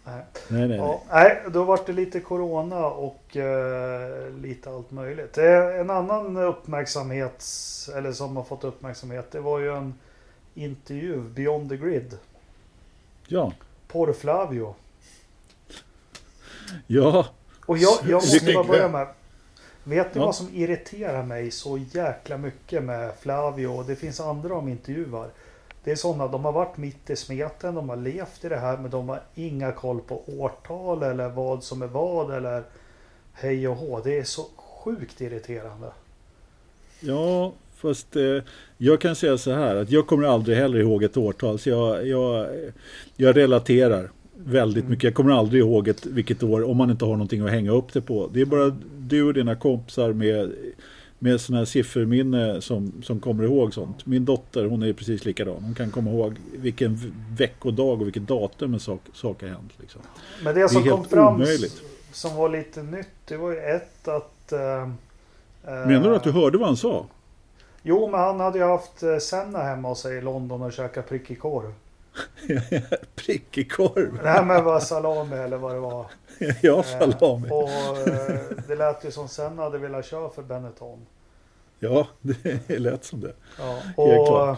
Nej. 0.04 0.22
Nej, 0.48 0.68
nej, 0.68 0.76
Ja, 0.76 1.02
nej. 1.10 1.42
då 1.50 1.64
var 1.64 1.80
det 1.86 1.92
lite 1.92 2.20
corona 2.20 2.86
och 2.86 3.36
eh, 3.36 4.30
lite 4.30 4.70
allt 4.70 4.90
möjligt. 4.90 5.38
Eh, 5.38 5.80
en 5.80 5.90
annan 5.90 6.36
uppmärksamhet, 6.36 7.44
eller 7.96 8.12
som 8.12 8.36
har 8.36 8.44
fått 8.44 8.64
uppmärksamhet, 8.64 9.30
det 9.30 9.40
var 9.40 9.58
ju 9.58 9.76
en 9.76 9.94
intervju, 10.54 11.20
Beyond 11.20 11.68
the 11.70 11.76
Grid. 11.76 12.18
Ja. 13.26 13.52
Por 13.88 14.12
Flavio. 14.12 14.74
Ja. 16.86 17.26
Och 17.66 17.78
jag, 17.78 17.98
jag 18.08 18.14
måste 18.14 18.52
bara 18.54 18.64
börja 18.64 18.88
med. 18.88 19.06
Vet 19.84 20.14
ni 20.14 20.20
Ja. 20.20 20.26
vad 20.26 20.34
som 20.34 20.48
irriterar 20.54 21.22
mig 21.22 21.50
så 21.50 21.78
jäkla 21.92 22.36
mycket 22.38 22.82
med 22.82 23.10
Flavio? 23.20 23.66
Och 23.66 23.84
det 23.84 23.96
finns 23.96 24.20
andra 24.20 24.48
de 24.48 24.68
intervjuar. 24.68 25.28
Det 25.84 25.90
är 25.92 25.96
sådana, 25.96 26.28
de 26.28 26.44
har 26.44 26.52
varit 26.52 26.76
mitt 26.76 27.10
i 27.10 27.16
smeten, 27.16 27.74
de 27.74 27.88
har 27.88 27.96
levt 27.96 28.44
i 28.44 28.48
det 28.48 28.56
här 28.56 28.76
men 28.76 28.90
de 28.90 29.08
har 29.08 29.20
inga 29.34 29.72
koll 29.72 30.00
på 30.00 30.22
årtal 30.26 31.02
eller 31.02 31.28
vad 31.28 31.64
som 31.64 31.82
är 31.82 31.86
vad 31.86 32.34
eller 32.36 32.62
hej 33.32 33.68
och 33.68 33.76
hå. 33.76 34.00
Det 34.00 34.18
är 34.18 34.24
så 34.24 34.46
sjukt 34.56 35.20
irriterande. 35.20 35.88
Ja, 37.00 37.52
fast 37.76 38.16
eh, 38.16 38.42
jag 38.78 39.00
kan 39.00 39.16
säga 39.16 39.38
så 39.38 39.52
här 39.52 39.76
att 39.76 39.90
jag 39.90 40.06
kommer 40.06 40.28
aldrig 40.28 40.56
heller 40.56 40.78
ihåg 40.80 41.02
ett 41.02 41.16
årtal. 41.16 41.58
Så 41.58 41.68
jag, 41.70 42.06
jag, 42.06 42.46
jag 43.16 43.36
relaterar 43.36 44.10
väldigt 44.44 44.88
mycket. 44.88 45.04
Jag 45.04 45.14
kommer 45.14 45.32
aldrig 45.32 45.60
ihåg 45.62 45.88
ett, 45.88 46.06
vilket 46.06 46.42
år 46.42 46.62
om 46.70 46.76
man 46.76 46.90
inte 46.90 47.04
har 47.04 47.12
någonting 47.12 47.40
att 47.40 47.50
hänga 47.50 47.70
upp 47.72 47.92
det 47.92 48.00
på. 48.00 48.30
Det 48.32 48.40
är 48.40 48.44
bara 48.44 48.76
du 48.98 49.22
och 49.22 49.34
dina 49.34 49.54
kompisar 49.54 50.12
med, 50.12 50.52
med 51.18 51.40
sådana 51.40 51.58
här 51.58 51.64
sifferminne 51.64 52.60
som, 52.60 52.92
som 53.02 53.20
kommer 53.20 53.44
ihåg 53.44 53.74
sånt. 53.74 54.06
Min 54.06 54.24
dotter 54.24 54.64
hon 54.64 54.82
är 54.82 54.92
precis 54.92 55.24
likadan. 55.24 55.56
Hon 55.64 55.74
kan 55.74 55.90
komma 55.90 56.10
ihåg 56.10 56.36
vilken 56.56 56.98
veckodag 57.38 58.00
och 58.00 58.06
vilket 58.06 58.26
datum 58.26 58.74
en 58.74 58.80
sak, 58.80 59.00
sak 59.14 59.40
har 59.42 59.48
hänt. 59.48 59.72
Liksom. 59.80 60.00
Men 60.44 60.54
det 60.54 60.68
som 60.68 60.82
Det 60.82 60.88
är 60.88 60.90
kom 60.92 61.04
fram 61.04 61.34
omöjligt. 61.34 61.82
som 62.12 62.36
var 62.36 62.48
lite 62.48 62.82
nytt, 62.82 63.08
det 63.24 63.36
var 63.36 63.50
ju 63.50 63.58
ett 63.58 64.08
att... 64.08 64.52
Eh, 64.52 64.82
eh, 65.72 65.86
Menar 65.86 66.10
du 66.10 66.16
att 66.16 66.24
du 66.24 66.30
hörde 66.32 66.58
vad 66.58 66.66
han 66.68 66.76
sa? 66.76 67.06
Jo, 67.82 68.08
men 68.10 68.20
han 68.20 68.40
hade 68.40 68.58
ju 68.58 68.64
haft 68.64 69.02
eh, 69.02 69.18
Senna 69.18 69.62
hemma 69.62 69.88
hos 69.88 70.00
sig 70.00 70.16
i 70.18 70.20
London 70.20 70.62
och 70.62 70.72
käkat 70.72 71.08
prickig 71.08 71.40
korv. 71.40 71.72
Prickig 73.14 73.72
korv. 73.72 74.20
Nej 74.24 74.44
men 74.44 74.64
vad 74.64 74.82
salami 74.82 75.36
eller 75.36 75.56
vad 75.56 75.74
det 75.74 75.80
var. 75.80 76.06
ja, 76.62 76.82
salami. 76.82 77.48
Eh, 77.48 77.54
och 77.54 78.08
eh, 78.08 78.40
det 78.68 78.74
lät 78.74 79.04
ju 79.04 79.10
som 79.10 79.28
sen 79.28 79.58
hade 79.58 79.78
velat 79.78 80.06
köra 80.06 80.30
för 80.30 80.42
Benetton. 80.42 81.06
Ja, 81.78 82.06
det 82.20 82.68
lät 82.78 83.04
som 83.04 83.20
det. 83.20 83.32
Ja, 83.58 83.78
och 83.96 84.48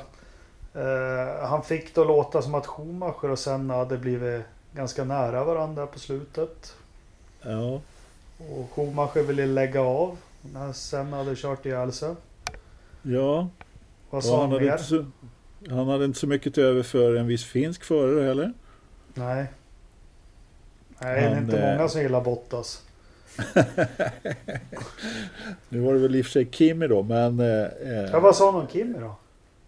eh, 0.81 1.47
han 1.47 1.63
fick 1.63 1.95
då 1.95 2.05
låta 2.05 2.43
som 2.43 2.55
att 2.55 2.67
Schumacher 2.67 3.31
och 3.31 3.39
Senna 3.39 3.75
hade 3.75 3.99
blivit 3.99 4.43
ganska 4.73 5.05
nära 5.05 5.45
varandra 5.45 5.87
på 5.87 5.99
slutet. 5.99 6.75
Ja, 7.43 7.81
Och 8.39 8.71
Schumacher 8.75 9.23
ville 9.23 9.47
lägga 9.47 9.81
av 9.81 10.17
när 10.41 10.73
Senna 10.73 11.17
hade 11.17 11.37
kört 11.37 11.67
ihjäl 11.67 11.93
sig. 11.93 12.15
ja. 13.03 13.49
Vad 14.11 14.25
sa 14.25 14.31
han, 14.41 14.41
han 14.41 14.51
hade 14.53 14.65
mer? 14.65 14.73
Han 15.71 15.89
hade 15.89 16.05
inte 16.05 16.19
så 16.19 16.27
mycket 16.27 16.55
till 16.55 16.62
över 16.62 16.83
för 16.83 17.15
en 17.15 17.27
viss 17.27 17.45
finsk 17.45 17.85
förare 17.85 18.25
heller. 18.27 18.53
Nej. 19.15 19.47
Nej, 20.99 21.21
det 21.21 21.27
är 21.27 21.35
Han, 21.35 21.45
inte 21.45 21.59
eh, 21.59 21.77
många 21.77 21.89
som 21.89 22.01
gillar 22.01 22.21
Bottas. 22.21 22.83
Nu 25.69 25.81
var 25.81 25.93
det 25.95 25.99
väl 25.99 26.17
i 26.17 26.21
och 26.23 26.25
för 26.27 26.33
sig 26.33 26.49
Kimi 26.51 26.89
då, 26.89 27.03
men... 27.03 27.41
Eh, 27.41 27.67
Ja, 28.12 28.21
vad 28.21 28.37
sa 28.37 28.51
någon 28.51 28.69
Kimi 28.69 28.99
då? 28.99 29.17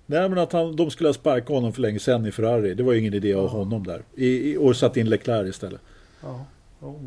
nej, 0.07 0.29
men 0.29 0.39
att 0.39 0.53
han, 0.53 0.77
de 0.77 0.91
skulle 0.91 1.09
ha 1.09 1.15
sparkat 1.15 1.49
honom 1.49 1.73
för 1.73 1.83
länge 1.83 1.99
sedan 1.99 2.27
i 2.27 2.33
Ferrari. 2.33 2.75
Det 2.75 2.83
var 2.83 2.93
ju 2.93 2.99
ingen 3.01 3.15
idé 3.15 3.35
ha 3.35 3.47
honom 3.47 3.87
där. 3.87 4.03
I, 4.15 4.53
i, 4.53 4.57
och 4.57 4.77
satt 4.77 4.97
in 4.97 5.09
Leclerc 5.11 5.49
istället. 5.49 5.81
Ja. 6.23 6.45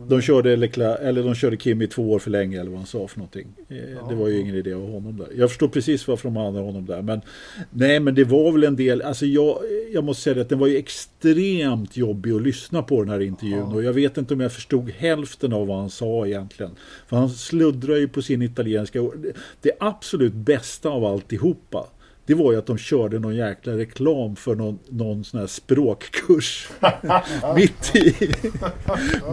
De 0.07 0.21
körde, 0.21 0.55
Leclerc, 0.55 0.99
eller 1.01 1.23
de 1.23 1.35
körde 1.35 1.57
Kimi 1.57 1.87
två 1.87 2.11
år 2.11 2.19
för 2.19 2.31
länge 2.31 2.59
eller 2.59 2.69
vad 2.69 2.79
han 2.79 2.87
sa 2.87 3.07
för 3.07 3.17
någonting. 3.17 3.47
Eh. 3.69 4.09
Det 4.09 4.15
var 4.15 4.27
ju 4.27 4.39
ingen 4.39 4.55
idé 4.55 4.73
ha 4.73 4.85
honom 4.85 5.17
där. 5.17 5.27
Jag 5.37 5.49
förstår 5.49 5.67
precis 5.67 6.07
varför 6.07 6.29
de 6.29 6.35
hade 6.35 6.59
honom 6.59 6.85
där. 6.85 7.01
Men 7.01 7.21
nej, 7.69 7.99
men 7.99 8.15
det 8.15 8.23
var 8.23 8.51
väl 8.51 8.63
en 8.63 8.75
del. 8.75 9.01
Alltså 9.01 9.25
jag, 9.25 9.59
jag 9.93 10.03
måste 10.03 10.23
säga 10.23 10.41
att 10.41 10.49
den 10.49 10.59
var 10.59 10.67
ju 10.67 10.77
extremt 10.77 11.97
jobbig 11.97 12.31
att 12.31 12.41
lyssna 12.41 12.83
på 12.83 13.01
den 13.01 13.09
här 13.09 13.19
intervjun. 13.19 13.59
Ja. 13.59 13.75
Och 13.75 13.83
jag 13.83 13.93
vet 13.93 14.17
inte 14.17 14.33
om 14.33 14.39
jag 14.39 14.51
förstod 14.51 14.89
hälften 14.89 15.53
av 15.53 15.67
vad 15.67 15.77
han 15.77 15.89
sa 15.89 16.27
egentligen. 16.27 16.71
För 17.07 17.17
han 17.17 17.29
sluddrar 17.29 17.95
ju 17.95 18.07
på 18.07 18.21
sin 18.21 18.41
italienska. 18.41 18.99
Det 19.61 19.71
absolut 19.79 20.33
bästa 20.33 20.89
av 20.89 21.05
alltihopa. 21.05 21.85
Det 22.29 22.35
var 22.35 22.51
ju 22.51 22.57
att 22.57 22.65
de 22.65 22.77
körde 22.77 23.19
någon 23.19 23.35
jäkla 23.35 23.77
reklam 23.77 24.35
för 24.35 24.55
någon, 24.55 24.79
någon 24.89 25.23
sån 25.23 25.39
här 25.39 25.47
språkkurs. 25.47 26.69
mitt, 27.55 27.95
i, 27.95 28.31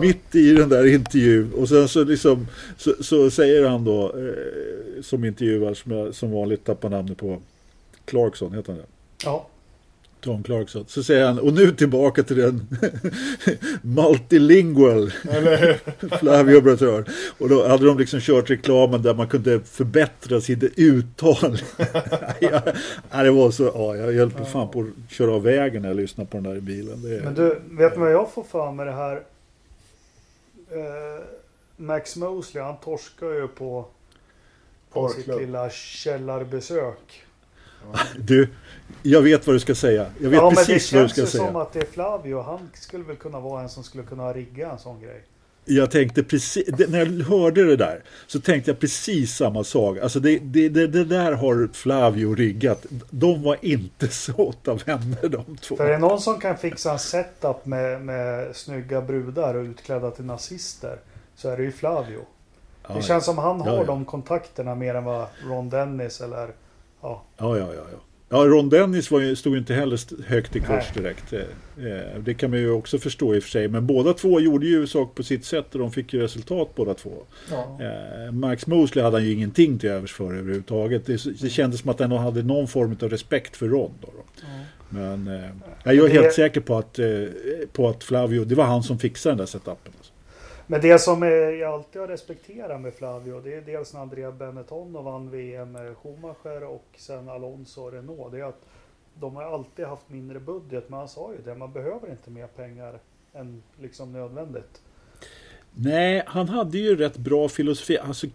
mitt 0.01 0.35
i 0.35 0.53
den 0.53 0.69
där 0.69 0.87
intervjun. 0.87 1.53
Och 1.53 1.69
sen 1.69 1.89
så, 1.89 2.05
liksom, 2.05 2.47
så, 2.77 2.95
så 3.01 3.31
säger 3.31 3.69
han 3.69 3.85
då, 3.85 4.05
eh, 4.05 5.03
som 5.03 5.25
intervjuar, 5.25 5.75
som 5.75 5.93
jag 5.93 6.15
som 6.15 6.31
vanligt 6.31 6.65
tappar 6.65 6.89
namnet 6.89 7.19
på, 7.19 7.43
Clarkson 8.05 8.55
heter 8.55 8.73
han 8.73 8.81
det? 8.81 8.87
Ja. 9.25 9.49
Tom 10.21 10.43
Clarkson. 10.43 10.85
Så 10.89 11.03
säger 11.03 11.27
han, 11.27 11.39
och 11.39 11.53
nu 11.53 11.73
tillbaka 11.73 12.23
till 12.23 12.37
den 12.37 12.69
multilingual? 13.83 15.11
Flavio 16.21 16.61
Bratör. 16.61 17.05
Och 17.39 17.49
då 17.49 17.69
hade 17.69 17.87
de 17.87 17.99
liksom 17.99 18.21
kört 18.21 18.51
reklamen 18.51 19.03
där 19.03 19.15
man 19.15 19.29
kunde 19.29 19.61
förbättra 19.61 20.41
sitt 20.41 20.63
uttal. 20.77 21.59
ja, 22.41 23.23
det 23.23 23.31
var 23.31 23.51
så, 23.51 23.73
ja, 23.75 23.97
jag 23.97 24.15
hjälper 24.15 24.45
fan 24.45 24.71
på 24.71 24.81
att 24.81 25.13
köra 25.13 25.35
av 25.35 25.43
vägen 25.43 25.83
när 25.83 25.89
jag 25.89 25.97
lyssnar 25.97 26.25
på 26.25 26.37
den 26.37 26.45
där 26.45 26.57
i 26.57 26.61
bilen. 26.61 27.03
Det 27.03 27.17
är, 27.17 27.23
Men 27.23 27.35
du, 27.35 27.61
vet 27.71 27.95
du 27.95 28.01
vad 28.01 28.13
jag 28.13 28.33
får 28.33 28.45
för 28.45 28.73
mig 28.73 28.87
det 28.87 28.93
här? 28.93 29.17
Eh, 30.71 31.23
Max 31.77 32.17
Mosley, 32.17 32.63
han 32.63 32.77
torskar 32.77 33.33
ju 33.33 33.49
på, 33.49 33.87
på 34.93 35.09
sitt 35.09 35.27
lilla 35.27 35.71
källarbesök. 35.71 37.26
Du, 38.19 38.49
jag 39.03 39.23
vet 39.23 39.47
vad 39.47 39.57
du 39.57 39.61
ska 39.61 39.75
säga. 39.75 40.07
Jag 40.21 40.31
vet 40.31 40.41
Ja, 40.41 40.51
det 40.51 40.57
precis 40.57 40.93
vad 40.93 41.03
du 41.03 41.09
känns 41.09 41.13
ska 41.13 41.39
säga. 41.39 41.47
som 41.47 41.57
att 41.57 41.73
det 41.73 41.79
är 41.79 41.87
Flavio. 41.87 42.41
Han 42.43 42.71
skulle 42.75 43.05
väl 43.05 43.17
kunna 43.17 43.41
vara 43.41 43.63
en 43.63 43.69
som 43.69 43.85
skulle 43.85 44.03
kunna 44.05 44.33
rigga 44.33 44.71
en 44.71 44.79
sån 44.79 45.01
grej. 45.01 45.23
Jag 45.69 45.91
tänkte 45.91 46.23
precis, 46.23 46.65
det, 46.79 46.91
när 46.91 46.99
jag 46.99 47.25
hörde 47.25 47.65
det 47.65 47.77
där 47.77 48.03
så 48.27 48.41
tänkte 48.41 48.71
jag 48.71 48.79
precis 48.81 49.37
samma 49.37 49.65
sak. 49.65 49.99
Alltså 49.99 50.21
det, 50.21 50.39
det, 50.39 50.69
det, 50.69 50.87
det 50.87 51.05
där 51.05 51.33
har 51.33 51.69
Flavio 51.73 52.35
riggat. 52.35 52.87
De 53.11 53.43
var 53.43 53.57
inte 53.63 54.09
såta 54.09 54.75
vänner 54.75 55.29
de 55.29 55.57
två. 55.57 55.77
För 55.77 55.87
är 55.87 55.93
det 55.93 55.99
någon 55.99 56.21
som 56.21 56.41
kan 56.41 56.57
fixa 56.59 56.93
en 56.93 56.99
setup 56.99 57.67
med, 57.67 58.03
med 58.03 58.57
snygga 58.57 59.01
brudar 59.01 59.55
och 59.55 59.65
utklädda 59.65 60.11
till 60.11 60.25
nazister 60.25 60.97
så 61.37 61.49
är 61.49 61.57
det 61.57 61.63
ju 61.63 61.73
Flavio. 61.73 62.21
Ja, 62.89 62.95
det 62.95 63.03
känns 63.03 63.25
som 63.25 63.39
han 63.39 63.61
har 63.61 63.69
Ja, 63.69 63.77
ja. 63.77 63.85
de 63.85 64.05
kontakterna 64.05 64.75
mer 64.75 64.95
än 64.95 65.05
vad 65.05 65.27
Ron 65.49 65.71
Dennis 65.71 66.21
eller 66.21 66.49
ja. 67.03 67.25
Ja, 67.39 67.59
ja, 67.59 67.75
ja. 67.75 67.83
ja. 67.93 67.99
Ja, 68.29 68.37
Ron 68.47 68.69
Dennis 68.69 69.11
var 69.11 69.21
ju, 69.21 69.37
stod 69.37 69.57
inte 69.57 69.75
heller 69.75 70.23
högt 70.29 70.57
i 70.57 70.61
kurs 70.61 70.69
Nej. 70.69 70.85
direkt. 70.95 71.33
Eh, 71.33 71.41
eh, 71.87 72.19
Det 72.21 72.35
kan 72.35 72.51
man 72.51 72.59
ju 72.59 72.71
också 72.71 72.99
förstå 72.99 73.35
i 73.35 73.39
och 73.39 73.43
för 73.43 73.51
sig. 73.51 73.69
Men 73.69 73.87
båda 73.87 74.13
två 74.13 74.41
gjorde 74.41 74.67
ju 74.67 74.87
sak 74.87 75.15
på 75.15 75.23
sitt 75.23 75.45
sätt 75.45 75.73
och 75.75 75.79
de 75.79 75.93
fick 75.93 76.13
ju 76.13 76.21
resultat 76.21 76.69
båda 76.75 76.95
två. 76.95 77.13
Ja. 77.51 77.79
Eh, 77.81 78.33
Max 78.33 78.67
Mosley 78.67 79.05
hade 79.05 79.17
han 79.17 79.25
ju 79.27 79.33
ingenting 79.33 79.79
till 79.79 79.91
övers 79.91 80.13
för 80.13 80.25
överhuvudtaget. 80.25 81.07
Det, 81.07 81.25
det 81.41 81.49
kändes 81.51 81.81
som 81.81 81.91
att 81.91 82.01
han 82.01 82.13
hade 82.13 82.43
någon 82.43 82.69
form 82.69 82.97
av 83.03 83.09
respekt 83.09 83.57
för 83.57 83.69
Ron. 83.69 83.93
Då, 84.01 84.09
då. 84.17 84.47
Men 84.89 85.29
eh, 85.29 85.51
jag 85.85 85.95
är 85.97 86.03
Det- 86.03 86.09
helt 86.23 86.35
säker 86.35 86.61
på 86.61 86.77
att, 86.79 86.99
på 87.73 87.89
att 87.89 88.05
Flavio, 88.05 88.45
det 88.45 88.55
var 88.55 88.65
han 88.65 88.83
som 88.83 88.99
fixade 88.99 89.31
den 89.31 89.39
där 89.39 89.47
setupen. 89.47 89.93
Men 90.69 90.81
det 90.81 90.99
som 90.99 91.23
jag 91.23 91.63
alltid 91.63 92.01
har 92.01 92.09
respekterat 92.09 92.81
med 92.81 92.95
Flavio, 92.95 93.41
det 93.41 93.55
är 93.55 93.61
dels 93.61 93.95
när 93.95 94.01
Andrea 94.01 94.33
Benetton 94.33 94.97
och 94.97 95.05
vann 95.05 95.31
VM 95.31 95.73
med 95.73 95.97
Schumacher 95.97 96.65
och 96.65 96.87
sen 96.97 97.29
Alonso 97.29 97.83
och 97.83 97.93
Renault. 97.93 98.33
Det 98.33 98.41
är 98.41 98.45
att 98.45 98.67
de 99.15 99.37
har 99.37 99.43
alltid 99.43 99.87
haft 99.87 100.09
mindre 100.09 100.41
budget, 100.41 100.89
men 100.89 100.99
han 100.99 101.09
sa 101.09 101.33
ju 101.33 101.43
det, 101.43 101.55
man 101.55 101.73
behöver 101.73 102.11
inte 102.11 102.31
mer 102.31 102.47
pengar 102.47 102.99
än 103.33 103.63
liksom 103.81 104.13
nödvändigt. 104.13 104.83
Nej, 105.79 106.23
han 106.27 106.49
hade 106.49 106.79
ju 106.79 106.97
rätt 106.97 107.17
bra 107.17 107.49
filosofi. 107.49 107.99
Alltså, 107.99 108.27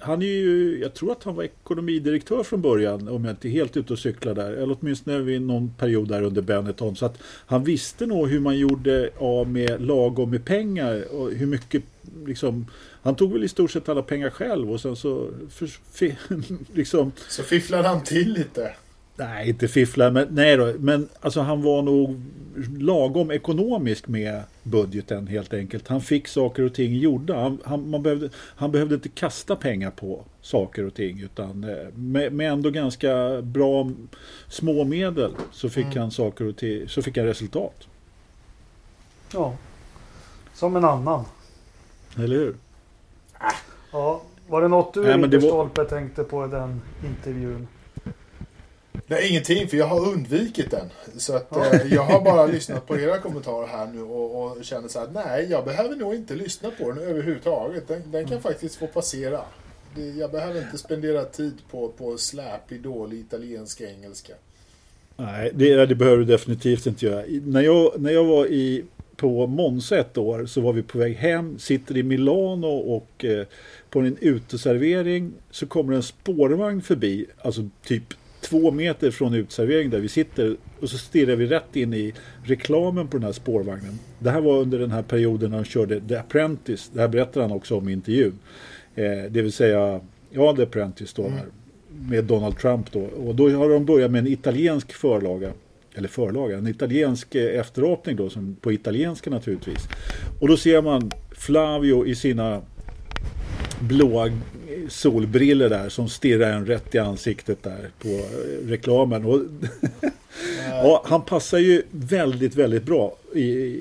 han 0.00 0.22
är 0.22 0.26
ju, 0.26 0.78
jag 0.82 0.94
tror 0.94 1.12
att 1.12 1.24
han 1.24 1.34
var 1.34 1.44
ekonomidirektör 1.44 2.42
från 2.42 2.62
början, 2.62 3.08
om 3.08 3.24
jag 3.24 3.32
inte 3.32 3.48
är 3.48 3.50
helt 3.50 3.76
ute 3.76 3.92
och 3.92 3.98
cyklar 3.98 4.34
där. 4.34 4.52
Eller 4.52 4.76
åtminstone 4.80 5.18
vid 5.18 5.42
någon 5.42 5.74
period 5.74 6.08
där 6.08 6.22
under 6.22 6.42
Benetton. 6.42 6.96
Så 6.96 7.06
att 7.06 7.18
han 7.22 7.64
visste 7.64 8.06
nog 8.06 8.28
hur 8.28 8.40
man 8.40 8.58
gjorde 8.58 9.10
av 9.18 9.48
med 9.48 9.82
lagom 9.82 10.30
med 10.30 10.44
pengar 10.44 11.14
och 11.14 11.30
hur 11.30 11.46
mycket 11.46 11.82
liksom 12.26 12.66
han 13.02 13.16
tog 13.16 13.32
väl 13.32 13.44
i 13.44 13.48
stort 13.48 13.70
sett 13.70 13.88
alla 13.88 14.02
pengar 14.02 14.30
själv 14.30 14.72
och 14.72 14.80
sen 14.80 14.96
så 14.96 15.30
för, 15.50 15.70
liksom 16.74 17.12
Så 17.28 17.42
fifflade 17.42 17.88
han 17.88 18.04
till 18.04 18.32
lite. 18.32 18.74
Nej, 19.16 19.48
inte 19.48 19.68
fiffla, 19.68 20.10
men, 20.10 20.28
nej 20.30 20.56
då, 20.56 20.72
men 20.78 21.08
alltså 21.20 21.40
han 21.40 21.62
var 21.62 21.82
nog 21.82 22.20
lagom 22.78 23.30
ekonomisk 23.30 24.08
med 24.08 24.42
budgeten 24.62 25.26
helt 25.26 25.54
enkelt. 25.54 25.88
Han 25.88 26.00
fick 26.00 26.28
saker 26.28 26.62
och 26.62 26.74
ting 26.74 26.94
gjorda. 26.96 27.40
Han, 27.42 27.58
han, 27.64 27.90
man 27.90 28.02
behövde, 28.02 28.30
han 28.36 28.72
behövde 28.72 28.94
inte 28.94 29.08
kasta 29.08 29.56
pengar 29.56 29.90
på 29.90 30.24
saker 30.40 30.84
och 30.86 30.94
ting 30.94 31.20
utan 31.20 31.64
eh, 31.64 31.88
med, 31.94 32.32
med 32.32 32.52
ändå 32.52 32.70
ganska 32.70 33.42
bra 33.42 33.90
små 34.48 34.84
medel 34.84 35.32
så 35.52 35.68
fick 35.68 35.84
Mm. 35.86 35.98
han 35.98 36.10
saker 36.10 36.44
och 36.48 36.56
ting, 36.56 36.88
så 36.88 37.02
fick 37.02 37.16
han 37.16 37.26
resultat. 37.26 37.86
Ja, 39.32 39.56
som 40.54 40.76
en 40.76 40.84
annan. 40.84 41.24
Eller 42.18 42.36
hur? 42.36 42.54
Ja, 43.92 44.22
var 44.48 44.62
det 44.62 44.68
något 44.68 44.94
du 44.94 45.00
Nej, 45.02 45.28
det 45.28 45.38
var- 45.38 45.84
tänkte 45.84 46.24
på 46.24 46.44
i 46.44 46.48
den 46.48 46.80
intervjun? 47.04 47.68
Nej, 49.06 49.28
ingenting, 49.28 49.68
för 49.68 49.76
jag 49.76 49.86
har 49.86 50.08
undvikit 50.08 50.70
den. 50.70 50.86
Så 51.16 51.36
att 51.36 51.56
eh, 51.56 51.94
jag 51.94 52.02
har 52.02 52.20
bara 52.20 52.46
lyssnat 52.46 52.86
på 52.86 52.98
era 52.98 53.18
kommentarer 53.18 53.66
här 53.66 53.86
nu 53.86 54.02
och, 54.02 54.42
och 54.42 54.64
känner 54.64 54.88
så 54.88 54.98
här, 54.98 55.08
nej, 55.12 55.46
jag 55.50 55.64
behöver 55.64 55.96
nog 55.96 56.14
inte 56.14 56.34
lyssna 56.34 56.70
på 56.70 56.92
den 56.92 56.98
överhuvudtaget. 56.98 57.88
Den, 57.88 58.02
den 58.10 58.28
kan 58.28 58.42
faktiskt 58.42 58.74
få 58.74 58.86
passera. 58.86 59.40
Det, 59.94 60.08
jag 60.08 60.30
behöver 60.30 60.62
inte 60.62 60.78
spendera 60.78 61.24
tid 61.24 61.54
på, 61.70 61.88
på 61.88 62.18
släpig, 62.18 62.80
dålig 62.80 63.18
italiensk 63.18 63.80
engelska. 63.80 64.32
Nej, 65.16 65.50
det, 65.54 65.86
det 65.86 65.94
behöver 65.94 66.18
du 66.18 66.24
definitivt 66.24 66.86
inte 66.86 67.06
göra. 67.06 67.24
När 67.28 67.60
jag, 67.60 68.00
när 68.00 68.12
jag 68.12 68.24
var 68.24 68.46
i, 68.46 68.84
på 69.16 69.46
Monza 69.46 69.98
ett 69.98 70.18
år 70.18 70.46
så 70.46 70.60
var 70.60 70.72
vi 70.72 70.82
på 70.82 70.98
väg 70.98 71.16
hem, 71.16 71.58
sitter 71.58 71.96
i 71.96 72.02
Milano 72.02 72.66
och 72.66 73.24
eh, 73.24 73.46
på 73.90 74.00
en 74.00 74.16
uteservering 74.20 75.32
så 75.50 75.66
kommer 75.66 75.92
en 75.92 76.02
spårvagn 76.02 76.82
förbi, 76.82 77.26
alltså 77.42 77.68
typ 77.84 78.14
två 78.42 78.70
meter 78.70 79.10
från 79.10 79.34
uteserveringen 79.34 79.90
där 79.90 80.00
vi 80.00 80.08
sitter 80.08 80.56
och 80.80 80.88
så 80.88 80.98
stirrar 80.98 81.36
vi 81.36 81.46
rätt 81.46 81.76
in 81.76 81.94
i 81.94 82.14
reklamen 82.44 83.08
på 83.08 83.16
den 83.16 83.24
här 83.24 83.32
spårvagnen. 83.32 83.98
Det 84.18 84.30
här 84.30 84.40
var 84.40 84.58
under 84.58 84.78
den 84.78 84.90
här 84.90 85.02
perioden 85.02 85.50
när 85.50 85.56
han 85.56 85.64
körde 85.64 86.00
The 86.00 86.16
Apprentice, 86.16 86.90
det 86.92 87.00
här 87.00 87.08
berättar 87.08 87.40
han 87.40 87.52
också 87.52 87.76
om 87.76 87.88
i 87.88 87.92
intervjun. 87.92 88.38
Eh, 88.94 89.04
det 89.30 89.42
vill 89.42 89.52
säga, 89.52 90.00
ja 90.30 90.56
The 90.56 90.62
Apprentice 90.62 91.14
då, 91.14 91.28
här, 91.28 91.46
med 91.88 92.24
Donald 92.24 92.58
Trump 92.58 92.92
då. 92.92 93.00
Och 93.00 93.34
då 93.34 93.50
har 93.50 93.68
de 93.68 93.84
börjat 93.84 94.10
med 94.10 94.18
en 94.18 94.26
italiensk 94.26 94.92
förlaga. 94.92 95.52
Eller 95.94 96.08
förlaga, 96.08 96.58
en 96.58 96.66
italiensk 96.66 97.34
eh, 97.34 97.60
efterapning 97.60 98.16
då, 98.16 98.30
som 98.30 98.56
på 98.60 98.72
italienska 98.72 99.30
naturligtvis. 99.30 99.88
Och 100.40 100.48
då 100.48 100.56
ser 100.56 100.82
man 100.82 101.10
Flavio 101.30 102.06
i 102.06 102.14
sina 102.14 102.62
blåa 103.80 104.30
solbriller 104.92 105.68
där 105.68 105.88
som 105.88 106.08
stirrar 106.08 106.52
en 106.52 106.66
rätt 106.66 106.94
i 106.94 106.98
ansiktet 106.98 107.62
där 107.62 107.90
på 107.98 108.08
eh, 108.08 108.68
reklamen. 108.68 109.24
Och 109.24 109.40
ja, 110.70 111.02
han 111.06 111.24
passar 111.24 111.58
ju 111.58 111.82
väldigt, 111.90 112.54
väldigt 112.54 112.84
bra 112.84 113.16
i, 113.34 113.78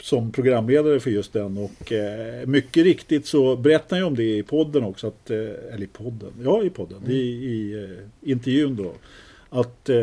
som 0.00 0.32
programledare 0.32 1.00
för 1.00 1.10
just 1.10 1.32
den 1.32 1.58
och 1.58 1.92
eh, 1.92 2.46
mycket 2.46 2.84
riktigt 2.84 3.26
så 3.26 3.56
berättar 3.56 3.96
han 3.96 3.98
ju 3.98 4.04
om 4.04 4.16
det 4.16 4.36
i 4.36 4.42
podden 4.42 4.84
också, 4.84 5.06
att, 5.06 5.30
eh, 5.30 5.38
eller 5.38 5.82
i 5.82 5.86
podden, 5.86 6.32
ja 6.44 6.62
i 6.62 6.70
podden, 6.70 7.10
i, 7.10 7.16
i 7.16 7.84
eh, 7.84 8.30
intervjun 8.30 8.76
då. 8.76 8.92
Att 9.50 9.88
eh, 9.88 9.96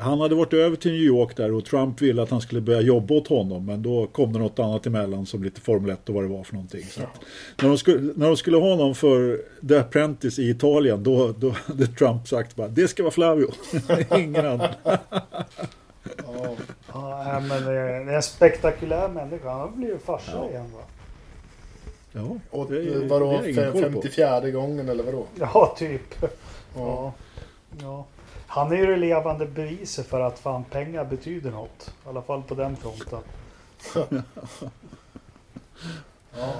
han 0.00 0.20
hade 0.20 0.34
varit 0.34 0.52
över 0.52 0.76
till 0.76 0.92
New 0.92 1.00
York 1.00 1.36
där 1.36 1.52
och 1.52 1.64
Trump 1.64 2.02
ville 2.02 2.22
att 2.22 2.30
han 2.30 2.40
skulle 2.40 2.60
börja 2.60 2.80
jobba 2.80 3.14
åt 3.14 3.28
honom 3.28 3.66
men 3.66 3.82
då 3.82 4.06
kom 4.06 4.32
det 4.32 4.38
något 4.38 4.58
annat 4.58 4.86
emellan 4.86 5.26
som 5.26 5.42
lite 5.44 5.60
Formel 5.60 5.90
1 5.90 6.08
och 6.08 6.14
vad 6.14 6.24
det 6.24 6.28
var 6.28 6.44
för 6.44 6.54
någonting. 6.54 6.84
Så 6.84 7.00
att, 7.02 7.08
när, 7.62 7.68
de 7.68 7.78
skulle, 7.78 8.12
när 8.16 8.26
de 8.26 8.36
skulle 8.36 8.56
ha 8.56 8.70
honom 8.70 8.94
för 8.94 9.42
The 9.68 9.76
Apprentice 9.76 10.38
i 10.38 10.50
Italien 10.50 11.02
då, 11.02 11.32
då 11.38 11.50
hade 11.66 11.86
Trump 11.86 12.28
sagt 12.28 12.56
bara 12.56 12.68
det 12.68 12.88
ska 12.88 13.02
vara 13.02 13.12
Flavio, 13.12 13.50
ingen 14.18 14.46
annan. 14.46 14.68
Ja, 16.92 17.40
men 17.48 17.64
det 17.64 17.72
är 17.72 18.08
är 18.10 18.14
en 18.16 18.22
spektakulär 18.22 19.08
människa. 19.08 19.50
Han 19.50 19.60
har 19.60 19.68
blivit 19.68 20.02
farsa 20.02 20.32
Ja. 20.34 20.48
igen 20.50 20.66
va? 20.74 20.80
Ja, 22.12 22.36
och 22.50 22.70
det 22.70 22.78
är- 22.78 23.08
vadå, 23.08 23.40
det 23.44 23.72
på. 23.72 23.78
54 23.80 24.50
gången 24.50 24.88
eller 24.88 25.04
vadå? 25.04 25.26
Ja, 25.34 25.74
typ. 25.78 26.00
Ja. 26.20 26.28
Ja. 26.76 27.12
ja. 27.82 28.04
Han 28.54 28.72
är 28.72 28.76
ju 28.76 28.86
det 28.86 28.96
levande 28.96 29.46
beviset 29.46 30.06
för 30.06 30.20
att 30.20 30.38
fan 30.38 30.64
pengar 30.64 31.04
betyder 31.04 31.50
något. 31.50 31.94
I 32.04 32.08
alla 32.08 32.22
fall 32.22 32.42
på 32.42 32.54
den 32.54 32.76
fronten. 32.76 33.20
Ja. 36.36 36.54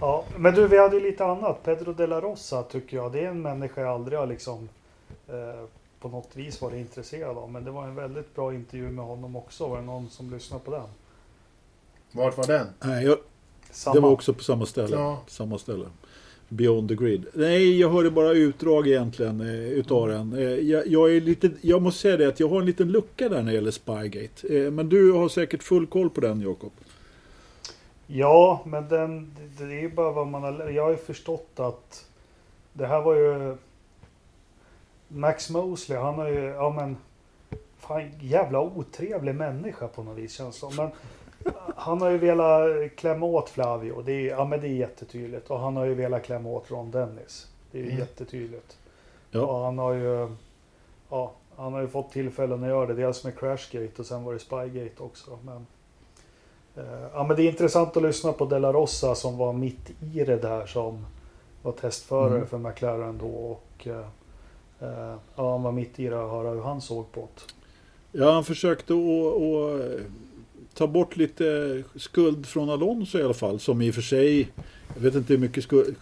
Ja, 0.00 0.24
men 0.36 0.54
du, 0.54 0.68
vi 0.68 0.78
hade 0.78 0.96
ju 0.96 1.02
lite 1.02 1.24
annat. 1.24 1.62
Pedro 1.62 1.92
de 1.92 2.06
la 2.06 2.20
Rosa 2.20 2.62
tycker 2.62 2.96
jag. 2.96 3.12
Det 3.12 3.20
är 3.20 3.28
en 3.28 3.42
människa 3.42 3.80
jag 3.80 3.90
aldrig 3.90 4.18
har 4.18 4.26
liksom 4.26 4.68
eh, 5.28 5.64
på 6.00 6.08
något 6.08 6.36
vis 6.36 6.60
varit 6.60 6.76
intresserad 6.76 7.38
av. 7.38 7.50
Men 7.50 7.64
det 7.64 7.70
var 7.70 7.84
en 7.84 7.94
väldigt 7.94 8.34
bra 8.34 8.54
intervju 8.54 8.90
med 8.90 9.04
honom 9.04 9.36
också. 9.36 9.68
Var 9.68 9.76
det 9.76 9.82
någon 9.82 10.10
som 10.10 10.30
lyssnade 10.30 10.64
på 10.64 10.70
den? 10.70 10.88
Vart 12.12 12.36
var 12.36 12.46
den? 12.46 12.66
Nej, 12.80 13.04
jag, 13.04 13.18
Samma. 13.70 13.94
Det 13.94 14.00
var 14.00 14.10
också 14.10 14.34
på 14.34 14.42
samma 14.42 14.66
ställe. 14.66 14.96
Ja. 14.96 15.20
Samma 15.26 15.58
ställe. 15.58 15.86
Beyond 16.52 16.88
the 16.88 16.94
grid. 16.94 17.26
Nej, 17.32 17.80
jag 17.80 17.90
hörde 17.90 18.10
bara 18.10 18.32
utdrag 18.32 18.88
egentligen 18.88 19.40
eh, 19.40 19.70
utav 19.72 20.08
den. 20.08 20.32
Eh, 20.32 20.42
jag, 20.42 20.86
jag, 20.86 21.16
är 21.16 21.20
lite, 21.20 21.50
jag 21.60 21.82
måste 21.82 22.00
säga 22.00 22.16
det 22.16 22.28
att 22.28 22.40
jag 22.40 22.48
har 22.48 22.60
en 22.60 22.66
liten 22.66 22.92
lucka 22.92 23.28
där 23.28 23.36
när 23.36 23.44
det 23.44 23.52
gäller 23.52 23.70
Spygate. 23.70 24.56
Eh, 24.56 24.70
men 24.70 24.88
du 24.88 25.12
har 25.12 25.28
säkert 25.28 25.62
full 25.62 25.86
koll 25.86 26.10
på 26.10 26.20
den 26.20 26.40
Jakob. 26.40 26.72
Ja, 28.06 28.62
men 28.66 28.88
den, 28.88 29.36
det, 29.58 29.64
är 29.64 29.80
ju 29.80 29.90
bara 29.90 30.12
vad 30.12 30.26
man 30.26 30.42
har 30.42 30.70
Jag 30.70 30.82
har 30.82 30.90
ju 30.90 30.96
förstått 30.96 31.50
att 31.56 32.08
det 32.72 32.86
här 32.86 33.00
var 33.00 33.14
ju 33.14 33.56
Max 35.08 35.50
Mosley, 35.50 35.98
han 35.98 36.14
har 36.14 36.28
ju, 36.28 36.40
ja 36.40 36.70
men 36.70 36.96
fan 37.78 38.10
jävla 38.20 38.60
otrevlig 38.60 39.34
människa 39.34 39.88
på 39.88 40.02
något 40.02 40.18
vis 40.18 40.32
känns 40.32 40.54
det 40.54 40.60
som. 40.60 40.76
Men 40.76 40.90
han 41.76 42.00
har 42.00 42.10
ju 42.10 42.18
velat 42.18 42.96
klämma 42.96 43.26
åt 43.26 43.48
Flavio, 43.50 44.02
det 44.02 44.12
är, 44.12 44.30
ja 44.30 44.44
men 44.44 44.60
det 44.60 44.66
är 44.68 44.72
jättetydligt. 44.74 45.50
Och 45.50 45.58
han 45.58 45.76
har 45.76 45.84
ju 45.84 45.94
velat 45.94 46.22
klämma 46.24 46.48
åt 46.48 46.70
Ron 46.70 46.90
Dennis. 46.90 47.46
Det 47.70 47.78
är 47.78 47.82
ju 47.82 47.88
Mm. 47.88 47.98
jättetydligt. 48.00 48.76
Ja. 49.30 49.40
Och 49.40 49.58
han 49.64 49.78
har 49.78 49.92
ju, 49.92 50.28
ja, 51.10 51.32
han 51.56 51.72
har 51.72 51.80
ju 51.80 51.88
fått 51.88 52.12
tillfällen 52.12 52.62
att 52.62 52.68
göra 52.68 52.86
det. 52.86 52.94
Dels 52.94 53.24
med 53.24 53.38
Crashgate 53.38 53.92
och 53.98 54.06
sen 54.06 54.24
var 54.24 54.32
det 54.32 54.38
Spygate 54.38 55.02
också. 55.02 55.38
Men, 55.44 55.66
eh, 56.76 57.02
ja, 57.14 57.24
men 57.28 57.36
det 57.36 57.42
är 57.42 57.48
intressant 57.48 57.96
att 57.96 58.02
lyssna 58.02 58.32
på 58.32 58.44
De 58.44 58.58
La 58.58 58.72
Rosa 58.72 59.14
som 59.14 59.36
var 59.38 59.52
mitt 59.52 59.90
i 60.14 60.24
det 60.24 60.36
där 60.36 60.66
som 60.66 61.06
var 61.62 61.72
testförare 61.72 62.34
Mm. 62.36 62.46
för 62.46 62.58
McLaren 62.58 63.18
då. 63.18 63.26
Och, 63.26 63.86
eh, 63.86 64.06
eh, 64.80 65.14
ja, 65.36 65.50
han 65.52 65.62
var 65.62 65.72
mitt 65.72 65.98
i 66.00 66.06
det 66.08 66.16
och 66.18 66.30
höra 66.30 66.50
hur 66.50 66.62
han 66.62 66.80
såg 66.80 67.12
på 67.12 67.20
det. 67.20 67.42
Ja, 68.18 68.32
han 68.32 68.44
försökte 68.44 68.92
att, 68.92 70.00
ta 70.74 70.86
bort 70.86 71.16
lite 71.16 71.82
skuld 71.96 72.46
från 72.46 72.70
Alonso 72.70 73.18
i 73.18 73.22
alla 73.22 73.34
fall. 73.34 73.60
Som 73.60 73.82
i 73.82 73.90
och 73.90 73.94
för 73.94 74.02
sig, 74.02 74.52
jag 74.94 75.00
vet 75.02 75.14
inte 75.14 75.32
hur 75.32 75.40
mycket 75.40 75.64
skuld, 75.64 75.96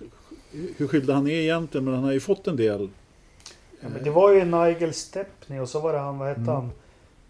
hur 0.77 0.87
skyldig 0.89 1.13
han 1.15 1.27
är 1.27 1.31
egentligen, 1.41 1.85
men 1.85 1.95
han 1.95 2.05
har 2.05 2.13
ju 2.13 2.21
fått 2.21 2.47
en 2.47 2.57
del. 2.57 2.89
Ja, 3.81 3.89
men 3.89 4.05
det 4.05 4.11
var 4.11 4.31
ju 4.33 4.45
Nigel 4.45 4.93
Stepney 4.95 5.59
och 5.61 5.69
så 5.69 5.81
var 5.81 5.93
det 5.93 5.99
han, 5.99 6.19
vad 6.19 6.29
hette 6.29 6.41
Mm. 6.41 6.55
han? 6.55 6.71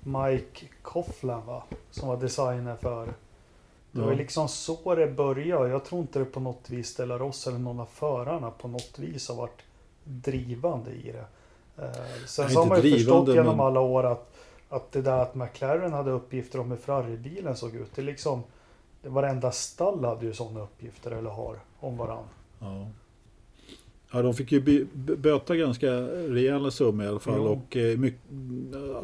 Mike 0.02 0.66
Coughlin 0.82 1.46
va? 1.46 1.62
Som 1.90 2.08
var 2.08 2.16
designer 2.16 2.76
för. 2.76 3.08
Det 3.92 4.00
var 4.00 4.10
ju 4.10 4.16
liksom 4.16 4.48
så 4.48 4.94
det 4.94 5.06
började. 5.06 5.68
Jag 5.68 5.84
tror 5.84 6.00
inte 6.00 6.18
det 6.18 6.24
på 6.24 6.40
något 6.40 6.70
vis 6.70 6.88
Stella 6.88 7.18
Ross 7.18 7.46
eller 7.46 7.58
någon 7.58 7.80
av 7.80 7.88
förarna 7.94 8.50
på 8.50 8.68
något 8.68 8.98
vis 8.98 9.28
har 9.28 9.34
varit 9.36 9.60
drivande 10.04 10.90
i 10.90 11.12
det. 11.12 11.24
Eh, 11.84 11.90
sen 12.26 12.50
så 12.50 12.58
har 12.60 12.66
man 12.66 12.82
ju 12.82 12.92
förstått 12.94 13.28
genom 13.28 13.56
men- 13.56 13.66
alla 13.66 13.80
år 13.80 14.04
att, 14.04 14.34
att 14.70 14.92
det 14.92 15.02
där 15.02 15.18
att 15.18 15.34
McLaren 15.34 15.92
hade 15.92 16.10
uppgifter 16.10 16.60
om 16.60 16.70
hur 16.70 16.76
Ferrari-bilen 16.78 17.56
såg 17.56 17.74
ut. 17.74 17.90
Det 17.94 18.00
är 18.02 18.06
liksom 18.06 18.42
det 19.02 19.08
varenda 19.08 19.50
stall 19.52 20.04
hade 20.04 20.26
ju 20.26 20.32
sådana 20.34 20.60
uppgifter 20.62 21.10
eller 21.10 21.30
har 21.30 21.56
om 21.80 21.96
varann. 21.96 22.24
Ja. 22.60 22.86
Ja, 24.12 24.22
de 24.22 24.34
fick 24.34 24.52
ju 24.52 24.86
böta 24.94 25.56
ganska 25.56 25.90
rejäla 26.10 26.70
summor 26.70 27.04
i 27.06 27.08
alla 27.08 27.18
fall. 27.18 27.34
Jo. 27.36 27.44
Och, 27.68 27.76
eh, 27.76 27.98
mycket, 27.98 28.20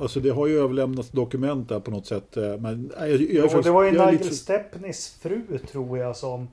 alltså 0.01 0.21
det 0.21 0.31
har 0.31 0.47
ju 0.47 0.59
överlämnats 0.59 1.11
dokument 1.11 1.69
där 1.69 1.81
på 1.81 1.91
något 1.91 2.07
sätt. 2.07 2.37
eh, 2.37 2.57
Men 2.59 2.93
nej, 2.99 3.11
jag, 3.11 3.21
jag, 3.21 3.29
Jo, 3.31 3.43
faktiskt- 3.43 3.65
det 3.65 3.71
var 3.71 3.83
ju 3.85 3.91
Nigel 3.93 4.11
lite- 4.13 4.35
Stepneys 4.35 5.09
fru 5.21 5.59
tror 5.71 5.99
jag 5.99 6.17
som 6.17 6.49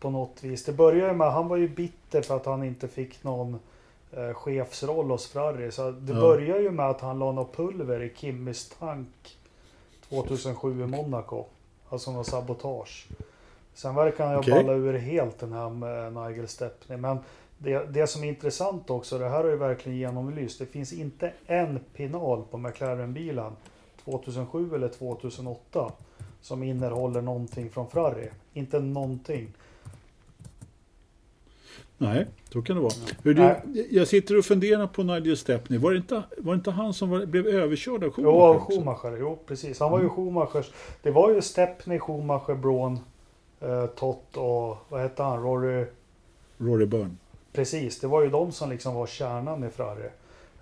på 0.00 0.10
något 0.10 0.44
vis. 0.44 0.64
Det 0.64 0.72
började 0.72 1.12
med 1.14 1.32
han 1.32 1.48
var 1.48 1.56
ju 1.56 1.68
bitter 1.68 2.22
för 2.22 2.36
att 2.36 2.46
han 2.46 2.62
inte 2.62 2.88
fick 2.88 3.24
någon 3.24 3.58
eh, 4.16 4.34
chefsroll 4.34 5.10
hos 5.10 5.26
Ferrari. 5.28 5.72
Så 5.72 5.90
det 5.90 6.12
Ja. 6.12 6.20
började 6.20 6.60
ju 6.62 6.70
med 6.70 6.90
att 6.90 7.00
han 7.00 7.18
la 7.18 7.32
något 7.32 7.56
pulver 7.56 8.02
i 8.02 8.12
Kimmys 8.16 8.68
tank 8.78 9.36
2007 10.08 10.82
i 10.82 10.86
Monaco. 10.86 11.44
Alltså 11.88 12.12
något 12.12 12.26
sabotage. 12.26 13.06
Sen 13.74 13.94
verkar 13.94 14.24
han 14.24 14.34
ju 14.34 14.38
Okej. 14.40 14.54
balla 14.54 14.72
ur 14.72 14.98
helt 14.98 15.38
den 15.38 15.52
här 15.52 15.70
med 15.70 16.12
Nigel 16.12 16.48
Stepney. 16.48 16.98
Men 16.98 17.18
det, 17.58 17.78
det 17.94 18.06
som 18.06 18.24
är 18.24 18.28
intressant 18.28 18.90
också, 18.90 19.18
det 19.18 19.28
här 19.28 19.42
har 19.44 19.50
ju 19.50 19.56
verkligen 19.56 19.98
genomlyst. 19.98 20.58
Det 20.58 20.66
finns 20.66 20.92
inte 20.92 21.32
en 21.46 21.80
pinal 21.94 22.42
på 22.50 22.58
McLaren-bilen 22.58 23.52
2007 24.04 24.74
eller 24.74 24.88
2008 24.88 25.92
som 26.40 26.62
innehåller 26.62 27.22
någonting 27.22 27.70
från 27.70 27.90
Ferrari. 27.90 28.28
Inte 28.52 28.80
någonting. 28.80 29.52
Nej, 31.98 32.26
så 32.52 32.62
kan 32.62 32.76
det 32.76 32.82
vara. 32.82 32.92
Hur 33.22 33.34
du, 33.34 33.54
jag 33.90 34.08
sitter 34.08 34.38
och 34.38 34.44
funderar 34.44 34.86
på 34.86 35.02
Nigel 35.02 35.36
Stepney. 35.36 35.78
Var 35.78 35.90
det 35.90 35.96
inte, 35.96 36.22
var 36.38 36.52
det 36.52 36.56
inte 36.56 36.70
han 36.70 36.94
som 36.94 37.10
var, 37.10 37.26
blev 37.26 37.46
överkörd 37.46 38.04
av 38.04 38.10
Schumacher? 38.10 38.32
Jo, 38.32 38.40
av? 38.40 38.60
Schumacher. 38.60 39.16
Jo, 39.20 39.38
precis. 39.46 39.80
Han 39.80 39.90
var 39.90 40.00
ju 40.02 40.08
Schumachers. 40.08 40.70
Det 41.02 41.10
var 41.10 41.30
ju 41.32 41.42
Stepney, 41.42 41.98
Schumacher, 41.98 42.54
Braun, 42.54 42.98
eh, 43.60 43.86
Tott 43.86 44.36
och 44.36 44.76
vad 44.88 45.00
hette 45.00 45.22
han? 45.22 45.42
Rory. 45.42 45.86
Rory 46.58 46.86
Byrne. 46.86 47.16
Precis, 47.52 48.00
det 48.00 48.06
var 48.06 48.22
ju 48.22 48.30
de 48.30 48.52
som 48.52 48.70
liksom 48.70 48.94
var 48.94 49.06
kärnan 49.06 49.64
i 49.64 49.70
Ferrari. 49.70 50.08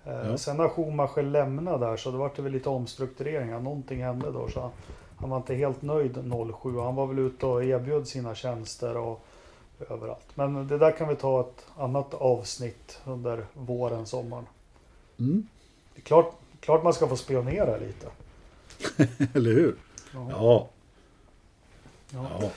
Eh, 0.05 0.29
Ja. 0.29 0.37
Sen 0.37 0.57
när 0.57 0.67
Schumacher 0.69 1.23
lämnade 1.23 1.85
där 1.85 1.97
så 1.97 2.11
det 2.11 2.17
var 2.17 2.31
det 2.35 2.41
väl 2.41 2.51
lite 2.51 2.69
omstruktureringar. 2.69 3.59
Någonting 3.59 4.03
hände 4.03 4.31
då 4.31 4.47
så 4.47 4.59
han, 4.61 4.71
han 5.17 5.29
var 5.29 5.37
inte 5.37 5.55
helt 5.55 5.81
nöjd 5.81 6.17
07. 6.61 6.77
Han 6.79 6.95
var 6.95 7.07
väl 7.07 7.19
ute 7.19 7.45
och 7.45 7.63
erbjöd 7.63 8.07
sina 8.07 8.35
tjänster 8.35 8.97
och 8.97 9.25
överallt. 9.89 10.27
Men 10.33 10.67
det 10.67 10.77
där 10.77 10.91
kan 10.91 11.07
vi 11.07 11.15
ta 11.15 11.41
ett 11.41 11.65
annat 11.77 12.13
avsnitt 12.13 12.99
under 13.05 13.45
våren, 13.53 14.05
sommaren. 14.05 14.45
Mm. 15.19 15.47
Det 15.95 16.01
är 16.01 16.03
klart, 16.03 16.33
klart 16.59 16.83
man 16.83 16.93
ska 16.93 17.07
få 17.07 17.17
spionera 17.17 17.77
lite. 17.77 18.07
Eller 19.33 19.51
hur? 19.51 19.75
Ja. 20.13 20.27
Ja. 20.29 20.69
Ja. 22.13 22.29
ja. 22.41 22.51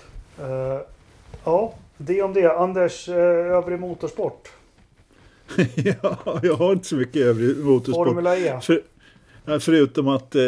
Eh, 0.45 0.81
ja, 1.45 1.75
det 1.97 2.23
om 2.23 2.35
det. 2.35 2.53
Anders, 2.53 3.09
eh, 3.09 3.15
övrig 3.57 3.81
motorsport. 3.81 4.49
ja, 5.75 6.41
jag 6.43 6.55
har 6.55 6.73
inte 6.73 6.89
så 6.89 6.97
mycket 6.97 7.23
övrig 7.23 7.57
motorsport. 7.57 8.07
Formula 8.07 8.37
E. 8.37 8.61
För, 8.63 8.83
förutom 9.59 10.09
att, 10.09 10.35
eh, 10.35 10.43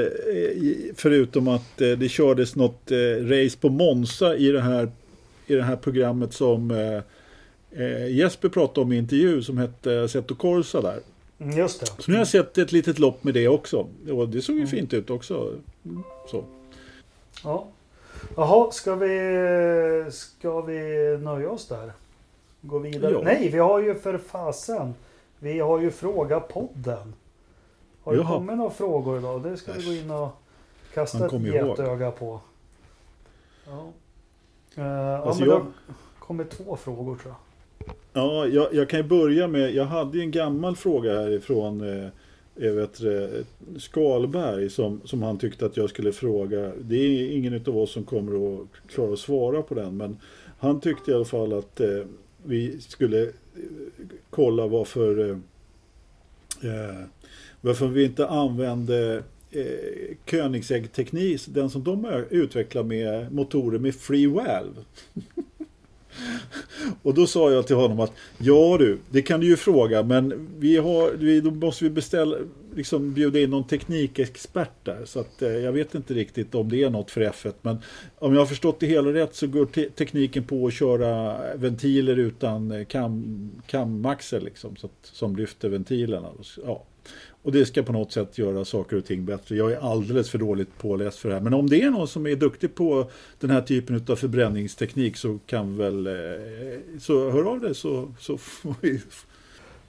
förutom 0.97 1.49
att 1.49 1.77
det 1.77 2.11
kördes 2.11 2.57
något 2.57 2.91
race 3.21 3.59
på 3.61 3.69
Monza 3.69 4.37
i 4.37 4.49
det 4.49 4.61
här, 4.61 4.91
i 5.51 5.55
det 5.55 5.63
här 5.63 5.77
programmet 5.77 6.33
som 6.33 6.71
eh, 6.71 7.03
eh, 7.83 8.07
Jesper 8.17 8.49
pratade 8.49 8.81
om 8.81 8.93
i 8.93 8.97
intervju 8.97 9.43
som 9.43 9.59
hette 9.59 10.09
Seto 10.09 10.35
Corsa 10.35 10.81
där. 10.81 11.01
Mm, 11.39 11.59
Just 11.59 11.81
det. 11.81 11.87
Så 11.87 12.11
nu 12.11 12.13
har 12.15 12.21
jag 12.21 12.29
sett 12.29 12.59
ett 12.59 12.73
litet 12.73 12.99
lopp 12.99 13.25
med 13.25 13.35
det 13.35 13.49
också. 13.49 13.87
Och 14.13 14.29
det 14.29 14.43
såg 14.43 14.55
ju 14.57 14.61
Mm. 14.61 14.71
fint 14.71 14.93
ut 14.93 15.11
också. 15.11 15.53
Så. 16.31 16.45
Ja. 17.45 17.67
Jaha, 18.37 18.71
ska 18.71 18.95
vi, 18.95 20.05
ska 20.11 20.61
vi 20.61 20.79
nöja 21.23 21.51
oss 21.51 21.67
där? 21.69 21.93
Gå 22.61 22.79
vidare? 22.79 23.13
Ja. 23.13 23.21
Nej, 23.25 23.49
vi 23.53 23.59
har 23.59 23.81
ju 23.81 23.95
för 23.95 24.19
fasen. 24.19 24.95
Vi 25.39 25.59
har 25.61 25.81
ju 25.81 25.91
Fråga 25.91 26.41
podden. 26.41 27.15
Har 28.03 28.13
det 28.13 28.19
Jaha. 28.19 28.33
kommit 28.35 28.57
några 28.57 28.71
frågor 28.71 29.19
idag? 29.19 29.43
Det 29.43 29.57
ska 29.57 29.73
vi 29.73 29.85
gå 29.87 29.93
in 29.93 30.11
och 30.11 30.29
kasta 30.95 31.27
ett 31.27 31.33
getöga 31.33 32.11
på. 32.11 32.41
Ja. 33.67 33.87
Uh, 34.81 34.87
ja, 34.87 35.17
Alltså 35.19 35.41
men 35.41 35.49
det 35.49 35.55
jag- 35.55 35.67
kommit 36.19 36.51
två 36.51 36.77
frågor 36.77 37.17
tror 37.17 37.35
jag. 37.35 37.37
Ja, 38.13 38.47
jag, 38.47 38.75
jag 38.75 38.89
kan 38.89 39.01
ju 39.01 39.07
börja 39.09 39.49
med, 39.49 39.75
jag 39.75 39.85
hade 39.85 40.19
ju 40.19 40.25
en 40.25 40.31
gammal 40.31 40.77
fråga 40.77 41.13
härifrån 41.21 41.81
eh, 41.81 42.09
vet, 42.73 43.01
eh, 43.03 43.45
Skalberg 43.79 44.71
som, 44.71 45.01
som 45.05 45.23
han 45.23 45.39
tyckte 45.39 45.67
att 45.67 45.77
jag 45.77 45.91
skulle 45.91 46.13
fråga. 46.13 46.73
Det 46.81 46.97
är 46.97 47.37
ingen 47.37 47.55
av 47.67 47.79
oss 47.79 47.93
som 47.93 48.05
kommer 48.05 48.55
att 48.63 48.67
klara 48.89 49.13
att 49.13 49.19
svara 49.19 49.63
på 49.63 49.75
den 49.75 49.97
men 49.97 50.17
han 50.59 50.81
tyckte 50.81 51.11
i 51.11 51.15
alla 51.15 51.25
fall 51.25 51.53
att 51.53 51.81
eh, 51.81 52.03
vi 52.45 52.81
skulle 52.81 53.23
eh, 53.23 53.31
kolla 54.31 54.67
varför 54.67 55.31
eh, 55.31 55.37
varför 57.61 57.87
vi 57.87 58.05
inte 58.05 58.29
använde 58.29 59.23
eh, 59.51 60.17
Koenigsegg-teknik, 60.31 61.43
den 61.47 61.71
som 61.71 61.85
de 61.85 62.25
utvecklar 62.31 62.83
med 62.83 63.33
motorer 63.33 63.79
med 63.79 63.95
free 63.95 64.27
valve. 64.27 64.85
Och 67.03 67.15
då 67.15 67.27
sa 67.27 67.51
jag 67.51 67.67
till 67.67 67.77
honom 67.77 68.01
att 68.01 68.13
ja 68.39 68.77
du, 68.79 68.99
det 69.11 69.23
kan 69.23 69.41
du 69.41 69.47
ju 69.47 69.57
fråga 69.57 70.03
men 70.03 70.49
vi 70.59 70.77
har, 70.77 71.11
vi, 71.13 71.41
då 71.41 71.51
måste 71.51 71.85
vi 71.85 71.91
beställa, 71.91 72.37
liksom 72.75 73.15
bjuda 73.15 73.41
in 73.41 73.51
någon 73.51 73.67
teknikexpert 73.67 74.85
där. 74.85 75.05
Så 75.05 75.21
att 75.21 75.43
eh, 75.43 75.49
jag 75.49 75.73
vet 75.73 75.95
inte 75.95 76.15
riktigt 76.15 76.55
om 76.55 76.69
det 76.69 76.83
är 76.83 76.91
något 76.91 77.11
för 77.11 77.21
F1 77.21 77.53
men 77.63 77.79
om 78.19 78.33
jag 78.35 78.41
har 78.41 78.47
förstått 78.47 78.81
det 78.81 78.87
hela 78.87 79.13
rätt 79.13 79.35
så 79.35 79.47
går 79.47 79.67
te- 79.67 79.91
tekniken 79.91 80.45
på 80.45 80.67
att 80.67 80.75
köra 80.75 81.39
ventiler 81.57 82.17
utan 82.19 82.71
eh, 82.71 82.85
kam, 82.85 83.51
kamaxel 83.67 84.45
liksom, 84.45 84.77
så 84.77 84.87
att, 84.87 84.93
som 85.03 85.37
lyfter 85.37 85.69
ventilerna. 85.69 86.29
Ja. 86.65 86.85
Och 87.43 87.53
det 87.53 87.67
ska 87.67 87.83
på 87.83 87.93
något 87.93 88.13
sätt 88.13 88.39
göra 88.39 88.65
saker 88.65 88.97
och 88.97 89.05
ting 89.05 89.25
bättre. 89.25 89.57
Jag 89.57 89.73
är 89.73 89.93
alldeles 89.93 90.31
för 90.31 90.39
dåligt 90.39 90.79
påläst 90.79 91.19
för 91.19 91.29
det 91.29 91.35
här. 91.35 91.43
Men 91.43 91.55
om 91.55 91.71
det 91.71 91.83
är 91.83 91.91
någon 91.91 92.09
som 92.09 92.27
är 92.27 92.37
duktig 92.37 92.75
på 92.75 93.11
den 93.39 93.51
här 93.51 93.63
typen 93.63 94.05
av 94.09 94.17
förbränningsteknik 94.17 95.17
så 95.17 95.39
kan 95.47 95.77
väl 95.77 96.07
eh, 96.07 96.13
så 97.01 97.31
hör 97.31 97.45
av 97.45 97.61
dig 97.61 97.75
så, 97.75 98.13
så 98.19 98.39
får 98.39 98.75
vi 98.81 99.01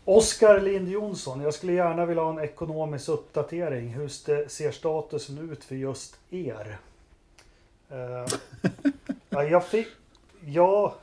Oskar 0.06 0.61
Lind 0.61 0.90
Jonsson, 0.90 1.41
jag 1.41 1.53
skulle 1.53 1.73
gärna 1.73 2.06
vilja 2.06 2.23
ha 2.23 2.30
en 2.30 2.40
ekonomisk 2.40 3.10
uppdatering. 3.10 3.90
Hur 3.90 4.07
ser 4.48 4.72
statusen 4.72 5.52
ut 5.52 5.64
för 5.64 5.76
just 5.76 6.19
er? 6.30 6.78
Eh, 7.90 8.26
ja, 9.30 9.44
jag 9.44 9.65
fick... 9.65 9.88
Ja, 10.45 10.95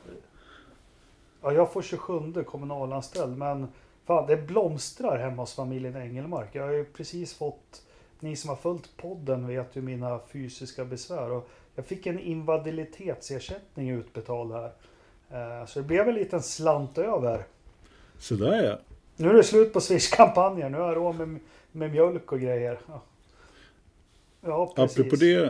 ja, 1.41 1.51
jag 1.51 1.73
får 1.73 1.81
27 1.81 2.43
kommunalanställd, 2.43 3.37
men 3.37 3.67
fan, 4.09 4.27
det 4.27 4.37
blomstrar 4.37 5.17
hemma 5.17 5.41
hos 5.41 5.53
familjen 5.53 5.95
Engelmark. 5.95 6.49
Jag 6.51 6.63
har 6.63 6.73
ju 6.73 6.85
precis 6.85 7.33
fått... 7.33 7.81
Ni 8.19 8.35
som 8.35 8.49
har 8.49 8.55
följt 8.55 8.97
podden 8.97 9.47
vet 9.47 9.75
ju 9.75 9.81
mina 9.81 10.19
fysiska 10.31 10.85
besvär. 10.85 11.31
Och 11.31 11.49
jag 11.75 11.85
fick 11.85 12.07
en 12.07 12.19
invaliditetsersättning 12.19 13.89
utbetald 13.89 14.51
här. 14.51 14.71
Eh, 15.31 15.65
så 15.67 15.79
det 15.79 15.85
blev 15.85 16.07
en 16.09 16.15
liten 16.15 16.41
slant 16.41 16.97
över. 16.97 17.43
Sådär 18.17 18.63
ja. 18.63 18.79
Nu 19.15 19.29
är 19.29 19.33
det 19.33 19.43
slut 19.43 19.73
på 19.73 19.81
Swish-kampanjer. 19.81 20.69
Nu 20.69 20.77
har 20.77 20.87
jag 20.87 20.95
råd 20.95 21.15
med, 21.15 21.39
med 21.71 21.91
mjölk 21.91 22.31
och 22.31 22.39
grejer. 22.39 22.79
Ja, 22.87 23.01
ja 24.41 24.73
precis. 24.75 24.99
Apropå 24.99 25.15
det. 25.15 25.43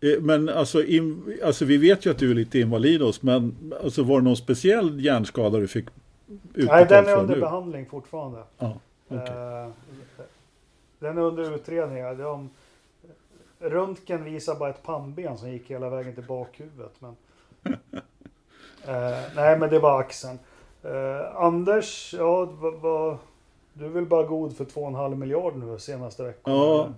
eh, 0.00 0.20
Men 0.20 0.48
alltså, 0.48 0.84
in, 0.84 1.38
alltså 1.44 1.64
vi 1.64 1.76
vet 1.76 2.06
ju 2.06 2.10
att 2.10 2.18
du 2.18 2.30
är 2.30 2.34
lite 2.34 2.58
invalidos 2.58 3.22
men 3.22 3.72
alltså 3.82 4.02
var 4.02 4.20
det 4.20 4.24
någon 4.24 4.36
speciell 4.36 5.04
hjärnskada 5.04 5.58
du 5.58 5.68
fick 5.68 5.84
Nej, 6.54 6.86
den 6.88 7.06
är 7.06 7.16
under 7.16 7.34
nu? 7.34 7.40
behandling 7.40 7.86
fortfarande. 7.86 8.42
Okej. 8.56 9.18
Eh, 9.18 9.68
den 10.98 11.18
är 11.18 11.22
under 11.22 11.54
utredning. 11.54 12.18
De, 12.18 12.50
röntgen 13.60 14.24
visar 14.24 14.54
bara 14.54 14.70
ett 14.70 14.82
pannben 14.82 15.38
som 15.38 15.50
gick 15.50 15.70
hela 15.70 15.90
vägen 15.90 16.14
till 16.14 16.24
bakhuvudet. 16.24 16.92
Men, 16.98 17.16
Eh, 18.86 19.18
nej, 19.36 19.58
men 19.58 19.70
det 19.70 19.78
var 19.78 20.00
axeln. 20.00 20.38
Eh, 20.82 21.36
Anders, 21.36 22.14
ja, 22.18 22.44
vad, 22.44 22.74
vad, 22.74 23.16
du 23.72 23.84
är 23.84 23.88
väl 23.88 24.06
bara 24.06 24.22
god 24.22 24.56
för 24.56 24.64
2,5 24.64 25.14
miljarder 25.14 25.58
nu 25.58 25.78
senaste 25.78 26.22
veckan? 26.22 26.54
Ja. 26.54 26.84
eller? 26.84 26.94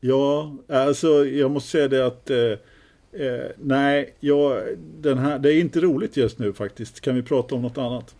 Ja, 0.00 0.52
alltså 0.68 1.08
jag 1.26 1.50
måste 1.50 1.70
säga 1.70 1.88
det 1.88 2.06
att 2.06 2.30
eh, 2.30 3.50
nej, 3.56 4.14
jag, 4.20 4.62
den 4.78 5.18
här, 5.18 5.38
det 5.38 5.52
är 5.52 5.60
inte 5.60 5.80
roligt 5.80 6.16
just 6.16 6.38
nu 6.38 6.52
faktiskt. 6.52 7.00
Kan 7.00 7.14
vi 7.14 7.22
prata 7.22 7.54
om 7.54 7.62
något 7.62 7.78
annat? 7.78 8.14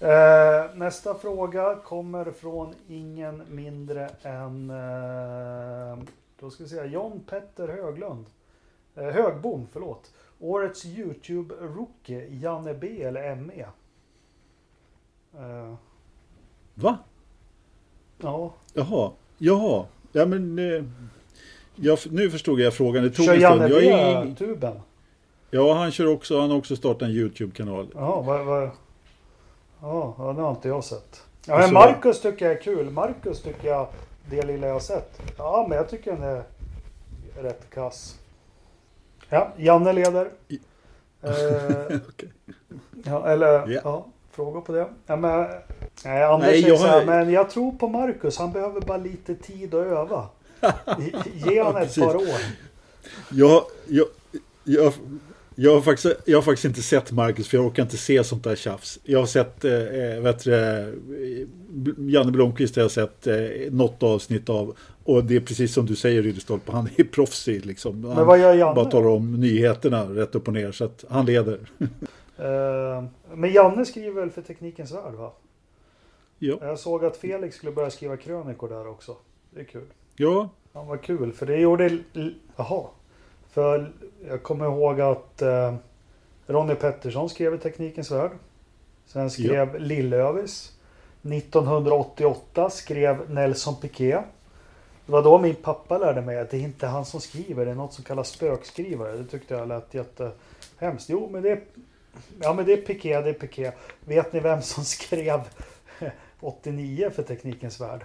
Eh, 0.00 0.74
nästa 0.74 1.14
fråga 1.14 1.76
kommer 1.84 2.30
från 2.30 2.74
ingen 2.88 3.42
mindre 3.48 4.10
än 4.22 4.70
eh, 4.70 6.04
då 6.40 6.50
ska 6.50 6.62
vi 6.62 6.68
säga 6.68 6.84
John 6.86 7.20
Petter 7.26 7.68
Höglund. 7.68 8.26
Eh, 8.94 9.04
Högbom, 9.04 9.66
förlåt. 9.72 10.12
Årets 10.40 10.84
YouTube-rookie, 10.84 12.26
Janne 12.30 12.74
B 12.74 13.02
eller 13.02 13.34
ME? 13.34 13.66
Eh, 15.38 15.74
Va? 16.74 16.98
ja, 18.18 18.54
Jaha, 18.74 19.10
jaha. 19.38 19.86
Ja 20.12 20.26
men 20.26 20.58
eh, 20.58 20.84
jag, 21.74 21.98
nu 22.10 22.30
förstod 22.30 22.60
jag 22.60 22.74
frågan. 22.74 23.02
Det 23.04 23.10
tog 23.10 23.26
kör 23.26 23.34
Janne. 23.34 24.24
B 24.26 24.34
tuben? 24.38 24.80
ja, 25.50 25.74
han 25.74 25.90
kör 25.92 26.06
också. 26.06 26.40
Han 26.40 26.50
har 26.50 26.58
också 26.58 26.76
startat 26.76 27.02
en 27.02 27.10
YouTube-kanal. 27.10 27.88
Jaha, 27.94 28.22
vad, 28.22 28.46
vad, 28.46 28.70
Ja, 29.86 30.32
det 30.36 30.42
har 30.42 30.50
inte 30.50 30.68
jag 30.68 30.84
sett. 30.84 31.22
Ja, 31.46 31.58
men 31.58 31.72
Marcus 31.72 32.20
tycker 32.20 32.46
jag 32.46 32.54
är 32.54 32.60
kul. 32.62 32.90
Marcus 32.90 33.42
tycker 33.42 33.68
jag, 33.68 33.86
det 34.30 34.42
lilla 34.42 34.66
jag 34.66 34.72
har 34.74 34.80
sett. 34.80 35.20
Ja, 35.38 35.66
men 35.68 35.78
jag 35.78 35.88
tycker 35.88 36.12
den 36.12 36.22
är 36.22 36.42
rätt 37.42 37.70
kass. 37.70 38.14
Ja, 39.28 39.48
Janne 39.56 39.92
leder. 39.92 40.30
I- 40.48 40.60
Eh, 41.22 41.30
Okej. 42.08 42.28
ja, 43.04 43.26
eller 43.28 43.52
Ja. 43.72 43.80
ja, 43.84 44.06
frågor 44.30 44.60
på 44.60 44.72
det. 44.72 44.86
Ja, 45.06 45.16
men, 45.16 45.46
nej, 46.04 46.22
Anders 46.24 46.50
Nej, 46.50 46.68
jag 46.68 46.78
så 46.78 46.86
här, 46.86 46.98
har- 46.98 47.06
men 47.06 47.30
jag 47.30 47.50
tror 47.50 47.72
på 47.72 47.88
Marcus. 47.88 48.38
Han 48.38 48.52
behöver 48.52 48.80
bara 48.80 48.98
lite 48.98 49.34
tid 49.34 49.74
att 49.74 49.86
öva. 49.86 50.28
Ge- 51.34 51.62
han 51.64 51.76
ett 51.76 51.94
par 51.96 52.16
år. 52.16 52.24
Jag, 53.30 53.62
jag, 53.86 54.06
jag, 54.64 54.92
jag, 55.54 55.74
har 55.74 55.80
faktiskt, 55.80 56.16
jag 56.24 56.36
har 56.38 56.42
faktiskt 56.42 56.64
inte 56.64 56.82
sett 56.82 57.12
Marcus 57.12 57.48
för 57.48 57.56
jag 57.56 57.66
orkar 57.66 57.82
inte 57.82 57.96
se 57.96 58.24
sånt 58.24 58.44
där 58.44 58.56
tjafs. 58.56 58.98
Jag 59.04 59.18
har 59.18 59.26
sett, 59.26 59.64
eh, 59.64 60.22
vet 60.22 60.44
du, 60.44 60.54
eh, 60.54 61.46
Janne 61.98 62.32
Blomqvist 62.32 62.76
har 62.76 62.82
jag 62.82 62.90
sett 62.90 63.26
eh, 63.26 63.36
något 63.70 64.02
avsnitt 64.02 64.48
av. 64.48 64.76
Och 65.04 65.24
det 65.24 65.36
är 65.36 65.40
precis 65.40 65.74
som 65.74 65.86
du 65.86 65.96
säger 65.96 66.22
Ridderstolpe, 66.22 66.72
han 66.72 66.88
är 66.96 67.04
proffsig 67.12 67.66
liksom. 67.66 68.04
Han 68.04 68.16
Men 68.16 68.26
vad 68.26 68.38
gör 68.38 68.54
Janne? 68.54 68.74
bara 68.74 68.90
talar 68.90 69.08
om 69.08 69.40
nyheterna 69.40 70.04
rätt 70.04 70.34
upp 70.34 70.48
och 70.48 70.54
ner 70.54 70.72
så 70.72 70.84
att 70.84 71.04
han 71.08 71.26
leder. 71.26 71.58
Eh, 72.38 73.04
men 73.34 73.52
Janne 73.52 73.84
skriver 73.84 74.20
väl 74.20 74.30
för 74.30 74.42
Teknikens 74.42 74.92
Värld 74.92 75.14
va? 75.14 75.32
Ja, 76.38 76.58
Jag 76.60 76.78
såg 76.78 77.04
att 77.04 77.16
Felix 77.16 77.56
skulle 77.56 77.72
börja 77.72 77.90
skriva 77.90 78.16
krönikor 78.16 78.68
där 78.68 78.88
också. 78.88 79.16
Det 79.50 79.60
är 79.60 79.64
kul. 79.64 79.84
ja, 80.16 80.50
Ja, 80.72 80.82
vad 80.82 81.02
kul, 81.02 81.32
för 81.32 81.46
det 81.46 81.56
gjorde... 81.56 81.98
Jaha. 82.56 82.86
För 83.54 83.92
jag 84.28 84.42
kommer 84.42 84.64
ihåg 84.64 85.00
att 85.00 85.42
eh, 85.42 85.74
Ronny 86.46 86.74
Pettersson 86.74 87.30
skrev 87.30 87.54
i 87.54 87.58
Teknikens 87.58 88.10
Värld. 88.10 88.30
Sen 89.06 89.30
skrev 89.30 89.80
Lillövis. 89.80 90.72
1988 91.22 92.70
skrev 92.70 93.30
Nelson 93.30 93.76
Piquet. 93.76 94.24
Det 95.06 95.12
var 95.12 95.22
då 95.22 95.38
min 95.38 95.54
pappa 95.54 95.98
lärde 95.98 96.20
mig 96.20 96.38
att 96.38 96.50
det 96.50 96.56
är 96.56 96.60
inte 96.60 96.86
han 96.86 97.04
som 97.04 97.20
skriver, 97.20 97.64
det 97.64 97.70
är 97.70 97.74
något 97.74 97.92
som 97.92 98.04
kallas 98.04 98.28
spökskrivare. 98.28 99.16
Det 99.16 99.24
tyckte 99.24 99.54
jag 99.54 99.68
lät 99.68 99.94
jättehemskt. 99.94 101.08
Jo, 101.08 101.28
men 101.32 101.42
det 101.42 101.50
är, 101.50 101.60
ja, 102.40 102.54
men 102.54 102.66
det 102.66 102.72
är 102.72 102.76
Piquet, 102.76 103.24
det 103.24 103.30
är 103.30 103.34
Piquet. 103.34 103.74
Vet 104.04 104.32
ni 104.32 104.40
vem 104.40 104.62
som 104.62 104.84
skrev 104.84 105.40
89 106.40 107.10
för 107.14 107.22
Teknikens 107.22 107.80
Värld? 107.80 108.04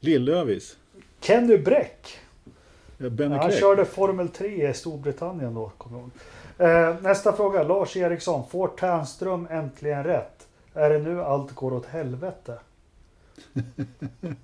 Lillövis. 0.00 0.76
Kenny 1.20 1.58
Bräck. 1.58 2.20
Benny 3.08 3.34
Han 3.36 3.48
Clegg. 3.48 3.60
körde 3.60 3.84
Formel 3.84 4.28
3 4.28 4.70
i 4.70 4.74
Storbritannien 4.74 5.54
då, 5.54 5.72
kommer 5.78 5.98
jag 5.98 6.02
ihåg. 6.02 6.10
Eh, 6.98 7.02
nästa 7.02 7.32
fråga, 7.32 7.62
Lars 7.62 7.96
Eriksson. 7.96 8.48
Får 8.50 8.68
Ternström 8.68 9.46
äntligen 9.50 10.04
rätt? 10.04 10.46
Är 10.74 10.90
det 10.90 10.98
nu 10.98 11.20
allt 11.22 11.54
går 11.54 11.72
åt 11.72 11.86
helvete? 11.86 12.58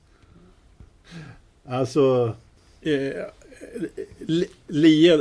Alltså, 1.68 2.34
eh, 2.82 3.24
Li- 4.18 4.48
Lie, 4.66 5.16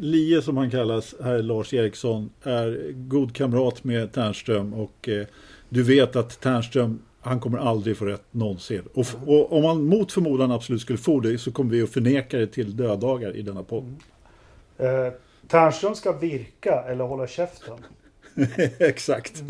Lie 0.00 0.42
som 0.42 0.56
han 0.56 0.70
kallas, 0.70 1.14
här 1.24 1.42
Lars 1.42 1.74
Eriksson, 1.74 2.30
är 2.42 2.92
god 2.94 3.34
kamrat 3.34 3.84
med 3.84 4.12
Ternström 4.12 4.74
och 4.74 5.08
eh, 5.08 5.26
du 5.68 5.82
vet 5.82 6.16
att 6.16 6.40
Ternström, 6.40 6.98
han 7.26 7.40
kommer 7.40 7.58
aldrig 7.58 7.96
få 7.96 8.04
rätt 8.04 8.24
någonsin. 8.30 8.82
Och, 8.94 9.06
och 9.26 9.52
om 9.52 9.64
han 9.64 9.84
mot 9.84 10.12
förmodan 10.12 10.52
absolut 10.52 10.80
skulle 10.80 10.98
få 10.98 11.20
det 11.20 11.38
så 11.38 11.52
kommer 11.52 11.70
vi 11.70 11.82
att 11.82 11.90
förneka 11.90 12.38
det 12.38 12.46
till 12.46 12.76
dödagar 12.76 13.36
i 13.36 13.42
denna 13.42 13.62
podd. 13.62 13.96
Eh, 14.78 15.12
Ternström 15.48 15.94
ska 15.94 16.12
virka 16.12 16.82
eller 16.82 17.04
hålla 17.04 17.26
käften. 17.26 17.78
Exakt. 18.78 19.42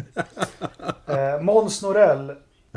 Eh, 1.07 1.41
Måns 1.41 1.83
Norell. 1.83 2.33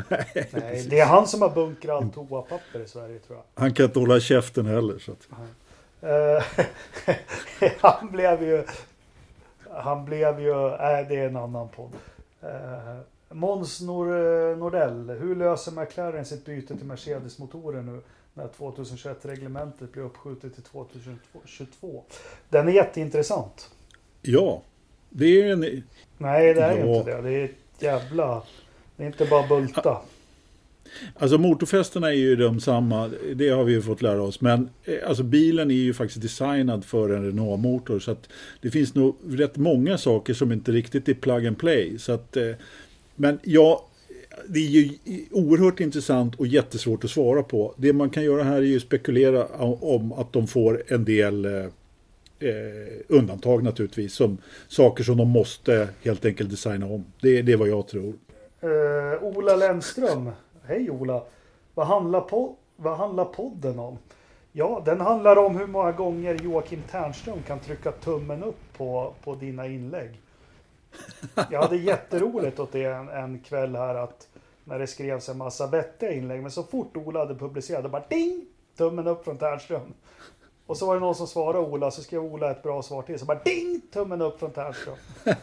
Nej, 0.08 0.86
det 0.90 1.00
är 1.00 1.06
han 1.06 1.26
som 1.26 1.42
har 1.42 1.50
bunkrat 1.50 2.14
toapapper 2.14 2.80
i 2.84 2.88
Sverige 2.88 3.18
tror 3.18 3.38
jag. 3.38 3.62
Han 3.62 3.74
kan 3.74 3.86
inte 3.86 3.98
hålla 3.98 4.20
käften 4.20 4.66
heller. 4.66 4.98
Så 4.98 5.12
att, 5.12 5.28
Eh, 6.02 6.44
han 7.80 8.10
blev 8.10 8.42
ju... 8.42 8.64
Han 9.70 10.04
blev 10.04 10.40
ju... 10.40 10.54
Nej, 10.54 11.06
det 11.08 11.16
är 11.16 11.26
en 11.26 11.36
annan 11.36 11.68
podd. 11.68 11.92
Uh, 12.44 13.00
Måns 13.34 13.80
Nor 13.80 14.06
Nordell. 14.56 15.10
Hur 15.10 15.36
löser 15.36 15.72
McLaren 15.72 16.24
sitt 16.24 16.44
byte 16.44 16.76
till 16.76 16.86
Mercedes-motorer 16.86 17.82
nu? 17.82 18.00
När 18.34 18.48
2021-reglementet 18.48 19.92
blir 19.92 20.02
uppskjutet 20.02 20.54
till 20.54 20.62
2022. 20.62 22.02
Den 22.48 22.68
är 22.68 22.72
jätteintressant. 22.72 23.70
ja, 24.22 24.62
det 25.10 25.42
är 25.42 25.52
en... 25.52 25.60
Nej, 26.18 26.54
det 26.54 26.60
är 26.62 26.78
Ja. 26.78 26.96
inte 26.98 27.10
det. 27.16 27.22
Det 27.22 27.30
är 27.32 27.44
ett 27.44 27.50
jävla... 27.82 28.42
Det 28.96 29.02
är 29.02 29.06
inte 29.06 29.26
bara 29.26 29.46
bulta. 29.48 29.98
Alltså 31.18 31.38
motorfästena 31.38 32.08
är 32.08 32.12
ju 32.16 32.36
de 32.36 32.60
samma, 32.60 33.10
det 33.34 33.48
har 33.48 33.64
vi 33.64 33.72
ju 33.72 33.82
fått 33.82 34.02
lära 34.02 34.22
oss. 34.22 34.40
Men 34.40 34.68
eh, 34.84 35.08
alltså 35.08 35.22
bilen 35.22 35.70
är 35.70 35.74
ju 35.74 35.94
faktiskt 35.94 36.22
designad 36.22 36.84
för 36.84 37.10
en 37.10 37.24
Renault-motor. 37.26 37.98
Så 37.98 38.10
att 38.10 38.28
det 38.60 38.70
finns 38.70 38.94
nog 38.94 39.16
rätt 39.28 39.56
många 39.56 39.98
saker 39.98 40.34
som 40.34 40.52
inte 40.52 40.72
riktigt 40.72 41.08
är 41.08 41.14
plug 41.14 41.46
and 41.46 41.58
play. 41.58 41.98
Så 41.98 42.12
att, 42.12 42.36
eh, 42.36 42.50
men 43.20 43.38
ja, 43.42 43.86
det 44.48 44.58
är 44.58 44.68
ju 44.68 44.90
oerhört 45.30 45.80
intressant 45.80 46.34
och 46.34 46.46
jättesvårt 46.46 47.04
att 47.04 47.10
svara 47.10 47.42
på. 47.42 47.74
Det 47.76 47.92
man 47.92 48.10
kan 48.10 48.22
göra 48.22 48.42
här 48.42 48.56
är 48.56 48.62
ju 48.62 48.80
spekulera 48.80 49.46
om 49.80 50.12
att 50.12 50.32
de 50.32 50.46
får 50.46 50.82
en 50.88 51.04
del 51.04 51.44
eh, 51.44 51.64
eh, 52.38 53.00
undantag 53.08 53.62
naturligtvis. 53.62 54.14
Som 54.14 54.38
saker 54.68 55.04
som 55.04 55.16
de 55.16 55.28
måste 55.28 55.88
helt 56.04 56.24
enkelt 56.24 56.50
designa 56.50 56.86
om. 56.86 57.04
Det, 57.20 57.42
det 57.42 57.52
är 57.52 57.56
vad 57.56 57.68
jag 57.68 57.88
tror. 57.88 58.14
Eh, 58.60 59.22
Ola 59.22 59.56
Lennström. 59.56 60.30
Hej 60.64 60.90
Ola. 60.90 61.22
Vad 61.74 61.86
handlar, 61.86 62.20
po- 62.20 62.54
vad 62.76 62.96
handlar 62.96 63.24
podden 63.24 63.78
om? 63.78 63.98
Ja, 64.52 64.82
den 64.86 65.00
handlar 65.00 65.36
om 65.36 65.56
hur 65.56 65.66
många 65.66 65.92
gånger 65.92 66.38
Joakim 66.44 66.82
Ternström 66.90 67.38
kan 67.46 67.58
trycka 67.58 67.92
tummen 67.92 68.42
upp 68.42 68.76
på, 68.76 69.14
på 69.24 69.34
dina 69.34 69.66
inlägg. 69.66 70.10
Jag 71.50 71.62
hade 71.62 71.76
jätteroligt 71.76 72.60
åt 72.60 72.72
det 72.72 72.84
en, 72.84 73.08
en 73.08 73.38
kväll 73.38 73.76
här 73.76 73.94
att 73.94 74.28
när 74.64 74.78
det 74.78 74.86
skrevs 74.86 75.28
en 75.28 75.38
massa 75.38 75.66
vettiga 75.66 76.12
inlägg. 76.12 76.42
Men 76.42 76.50
så 76.50 76.62
fort 76.62 76.96
Ola 76.96 77.18
hade 77.20 77.34
publicerat, 77.34 77.82
det 77.82 77.88
bara 77.88 78.04
ding! 78.08 78.46
Tummen 78.76 79.06
upp 79.06 79.24
från 79.24 79.38
Ternström. 79.38 79.92
Och 80.66 80.76
så 80.76 80.86
var 80.86 80.94
det 80.94 81.00
någon 81.00 81.14
som 81.14 81.26
svarade 81.26 81.58
Ola, 81.58 81.90
så 81.90 82.02
skrev 82.02 82.22
Ola 82.24 82.50
ett 82.50 82.62
bra 82.62 82.82
svar 82.82 83.02
till. 83.02 83.18
Så 83.18 83.24
bara 83.24 83.38
ding! 83.44 83.80
Tummen 83.92 84.22
upp 84.22 84.38
från 84.38 84.50
Ternström. 84.50 84.96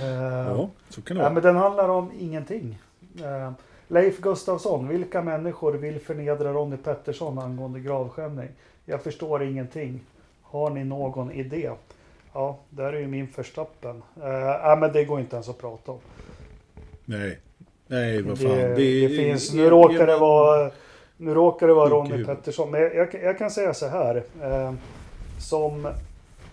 Eh, 0.00 0.06
Ja, 0.48 0.68
så 0.88 1.02
kan 1.02 1.16
det 1.16 1.22
vara. 1.22 1.32
men 1.32 1.42
den 1.42 1.56
handlar 1.56 1.88
om 1.88 2.10
ingenting. 2.18 2.78
Eh, 3.22 3.52
Leif 3.88 4.20
Gustafsson, 4.20 4.88
vilka 4.88 5.22
människor 5.22 5.72
vill 5.72 6.00
förnedra 6.00 6.52
Ronny 6.52 6.76
Pettersson 6.76 7.38
angående 7.38 7.80
gravskändning? 7.80 8.48
Jag 8.84 9.02
förstår 9.02 9.42
ingenting. 9.42 10.00
Har 10.42 10.70
ni 10.70 10.84
någon 10.84 11.30
idé? 11.32 11.70
Ja, 12.32 12.58
där 12.70 12.92
är 12.92 13.00
ju 13.00 13.06
min 13.06 13.28
förstappen. 13.28 14.02
Uh, 14.22 14.28
ja, 14.62 14.76
men 14.80 14.92
det 14.92 15.04
går 15.04 15.20
inte 15.20 15.36
ens 15.36 15.48
att 15.48 15.58
prata 15.58 15.92
om. 15.92 15.98
Nej. 17.04 17.38
Nej, 17.86 18.22
vad 18.22 18.38
fan. 18.38 18.48
Det, 18.48 18.74
det, 18.74 19.08
finns, 19.08 19.52
nu 19.52 19.70
råkar 19.70 20.06
det 20.06 20.16
vara, 20.16 20.70
nu 21.16 21.34
råkar 21.34 21.66
det 21.66 21.74
vara 21.74 21.90
Ronny. 21.90 22.24
Pettersson. 22.24 22.70
Men 22.70 22.80
jag, 22.80 22.94
jag, 22.94 23.14
jag 23.22 23.38
kan 23.38 23.50
säga 23.50 23.74
så 23.74 23.86
här. 23.86 24.22
Eh, 24.42 24.72
som 25.38 25.88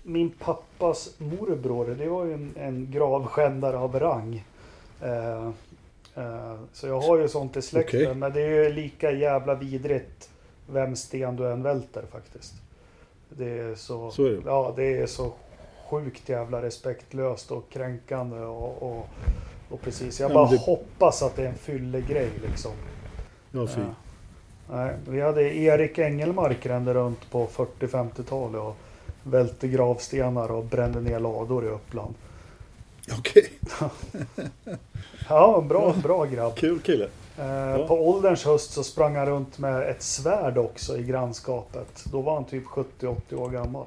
min 0.03 0.29
pappas 0.29 1.15
morbror, 1.17 1.95
det 1.99 2.09
var 2.09 2.25
ju 2.25 2.33
en, 2.33 2.53
en 2.57 2.91
gravskändare 2.91 3.77
av 3.77 3.99
rang. 3.99 4.43
Eh, 5.01 5.47
eh, 6.15 6.55
så 6.73 6.87
jag 6.87 6.99
har 6.99 7.17
ju 7.17 7.27
sånt 7.27 7.57
i 7.57 7.61
släkten. 7.61 8.01
Okej. 8.01 8.15
Men 8.15 8.33
det 8.33 8.41
är 8.41 8.63
ju 8.63 8.73
lika 8.73 9.11
jävla 9.11 9.55
vidrigt 9.55 10.29
vem 10.69 10.95
sten 10.95 11.35
du 11.35 11.51
än 11.51 11.63
välter 11.63 12.03
faktiskt. 12.11 12.53
Det 13.29 13.59
är 13.59 13.75
så, 13.75 14.11
Så 14.11 14.25
är 14.25 14.29
det. 14.29 14.41
Ja, 14.45 14.73
det 14.75 14.97
är 14.97 15.07
så 15.07 15.33
sjukt 15.89 16.29
jävla 16.29 16.61
respektlöst 16.61 17.51
och 17.51 17.69
kränkande 17.69 18.37
och, 18.39 18.83
och, 18.83 19.07
och 19.69 19.81
precis. 19.81 20.19
Jag 20.19 20.29
Ja, 20.31 20.33
bara 20.33 20.45
men 20.45 20.55
det- 20.55 20.61
hoppas 20.65 21.23
att 21.23 21.35
det 21.35 21.43
är 21.43 21.47
en 21.47 21.55
fyllegrej 21.57 22.29
liksom. 22.49 22.71
Ja, 23.51 23.67
fy. 23.67 23.81
Ja. 23.81 23.87
Nej, 24.75 24.93
vi 25.07 25.21
hade 25.21 25.55
Erik 25.55 25.97
Engelmark 25.99 26.65
rände 26.65 26.93
runt 26.93 27.31
på 27.31 27.47
40-50-talet 27.47 28.61
och 28.61 28.75
välte 29.23 29.67
gravstenar 29.67 30.51
och 30.51 30.65
brände 30.65 31.01
ner 31.01 31.19
lador 31.19 31.65
i 31.65 31.69
Uppland. 31.69 32.13
Okej, 33.19 33.49
Ja, 35.29 35.61
bra, 35.69 35.93
bra 36.03 36.25
grabb. 36.25 36.55
kul 36.55 36.79
kille. 36.79 37.07
Eh, 37.37 37.87
På 37.87 38.09
ålderns 38.09 38.45
höst 38.45 38.71
så 38.71 38.83
sprang 38.83 39.15
han 39.15 39.25
runt 39.25 39.57
med 39.59 39.89
ett 39.89 40.01
svärd 40.03 40.57
också 40.57 40.97
i 40.97 41.03
grannskapet. 41.03 42.03
Då 42.11 42.21
var 42.21 42.33
han 42.33 42.43
typ 42.45 42.65
70-80 42.65 43.35
år 43.35 43.49
gammal. 43.49 43.85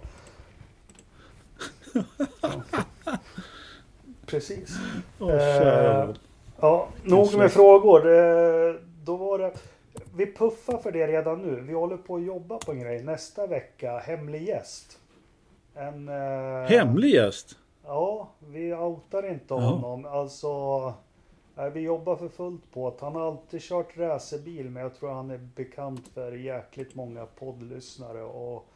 Precis. 4.27 4.71
Eh, 5.21 5.27
nån. 6.07 6.19
Ja, 6.61 6.89
nog 7.05 7.37
med 7.39 7.53
frågor. 7.53 8.07
Eh, 8.15 8.75
Då 9.05 9.17
var 9.17 9.39
det... 9.39 9.53
Vi 10.17 10.35
puffar 10.35 10.79
för 10.79 10.93
det 10.93 11.07
redan 11.07 11.43
nu. 11.43 11.61
Vi 11.61 11.73
håller 11.75 11.97
på 11.97 12.17
att 12.17 12.23
jobba 12.23 12.59
på 12.59 12.73
en 12.73 12.81
grej. 12.81 13.03
Nästa 13.03 13.47
vecka, 13.47 13.99
hemlig 13.99 14.43
gäst. 14.43 14.99
En, 15.75 16.09
eh, 16.09 16.69
Hemlig 16.69 17.11
gäst? 17.15 17.57
ja, 17.85 18.29
vi 18.49 18.75
outar 18.75 19.31
inte 19.31 19.55
Ja. 19.55 19.61
honom. 19.61 20.05
Alltså, 20.07 20.49
vi 21.73 21.81
jobbar 21.81 22.17
för 22.17 22.29
fullt 22.29 22.73
på 22.73 22.89
att 22.89 23.01
han 23.01 23.15
har 23.15 23.27
alltid 23.27 23.61
kört 23.63 23.97
racerbil, 23.97 24.71
men 24.71 24.83
jag 24.83 24.95
tror 24.95 25.11
han 25.11 25.31
är 25.31 25.39
bekant 25.39 26.09
för 26.15 26.33
jäkligt 26.33 26.95
många 26.95 27.27
poddlyssnare 27.27 28.23
och 28.23 28.67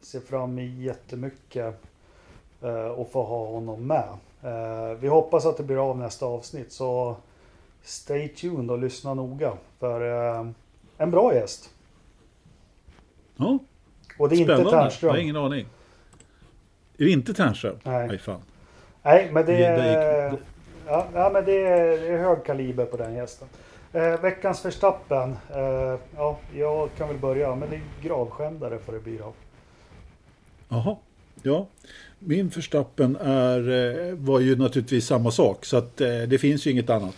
ser 0.00 0.20
fram 0.20 0.58
emot 0.58 0.78
jättemycket 0.80 1.74
eh, 2.62 2.90
att 2.90 3.10
få 3.12 3.22
ha 3.22 3.46
honom 3.46 3.86
med. 3.86 4.08
Eh, 4.42 4.98
vi 5.00 5.08
hoppas 5.08 5.46
att 5.46 5.56
det 5.56 5.62
blir 5.62 5.90
av 5.90 5.98
nästa 5.98 6.26
avsnitt, 6.26 6.72
så 6.72 7.16
stay 7.82 8.28
tuned 8.28 8.70
och 8.70 8.78
lyssna 8.78 9.14
noga 9.14 9.52
för 9.78 10.00
eh, 10.40 10.46
en 10.98 11.10
bra 11.10 11.34
gäst. 11.34 11.70
Ja, 13.36 13.58
Och 14.18 14.28
det 14.28 14.34
är 14.36 14.40
inte 14.40 14.54
spännande. 14.54 14.76
Jag 14.76 14.82
Ternström. 14.82 15.10
har 15.10 15.18
ingen 15.18 15.36
aning. 15.36 15.66
Är 16.98 17.04
det 17.04 17.10
inte 17.10 17.34
Ternström? 17.34 17.76
Nej. 17.82 18.08
Nej, 18.08 18.18
fan. 18.18 18.40
Nej, 19.02 19.30
men 19.32 19.46
det 19.46 19.64
är, 19.64 20.36
ja, 20.86 21.06
ja, 21.14 21.30
men 21.32 21.44
det 21.44 21.62
är, 21.66 22.00
det 22.00 22.08
är 22.08 22.18
hög 22.18 22.44
kaliber 22.44 22.84
på 22.84 22.96
den 22.96 23.14
gästen. 23.14 23.48
Eh, 23.92 24.20
veckans 24.20 24.64
Verstappen. 24.64 25.36
Eh, 25.54 25.98
ja, 26.16 26.38
jag 26.54 26.88
kan 26.96 27.08
väl 27.08 27.18
börja, 27.18 27.54
men 27.54 27.70
det 27.70 27.76
är 27.76 27.82
gravskändare 28.02 28.78
får 28.78 28.92
det 28.92 29.00
bli 29.00 29.16
då. 29.18 29.32
Jaha. 30.68 30.96
Ja, 31.42 31.66
min 32.20 32.48
Verstappen 32.48 33.16
är, 33.16 33.68
eh, 33.70 34.14
var 34.14 34.40
ju 34.40 34.56
naturligtvis 34.56 35.06
samma 35.06 35.30
sak. 35.30 35.64
Så 35.64 35.76
att 35.76 36.00
eh, 36.00 36.22
det 36.28 36.38
finns 36.38 36.66
ju 36.66 36.70
inget 36.70 36.90
annat. 36.90 37.16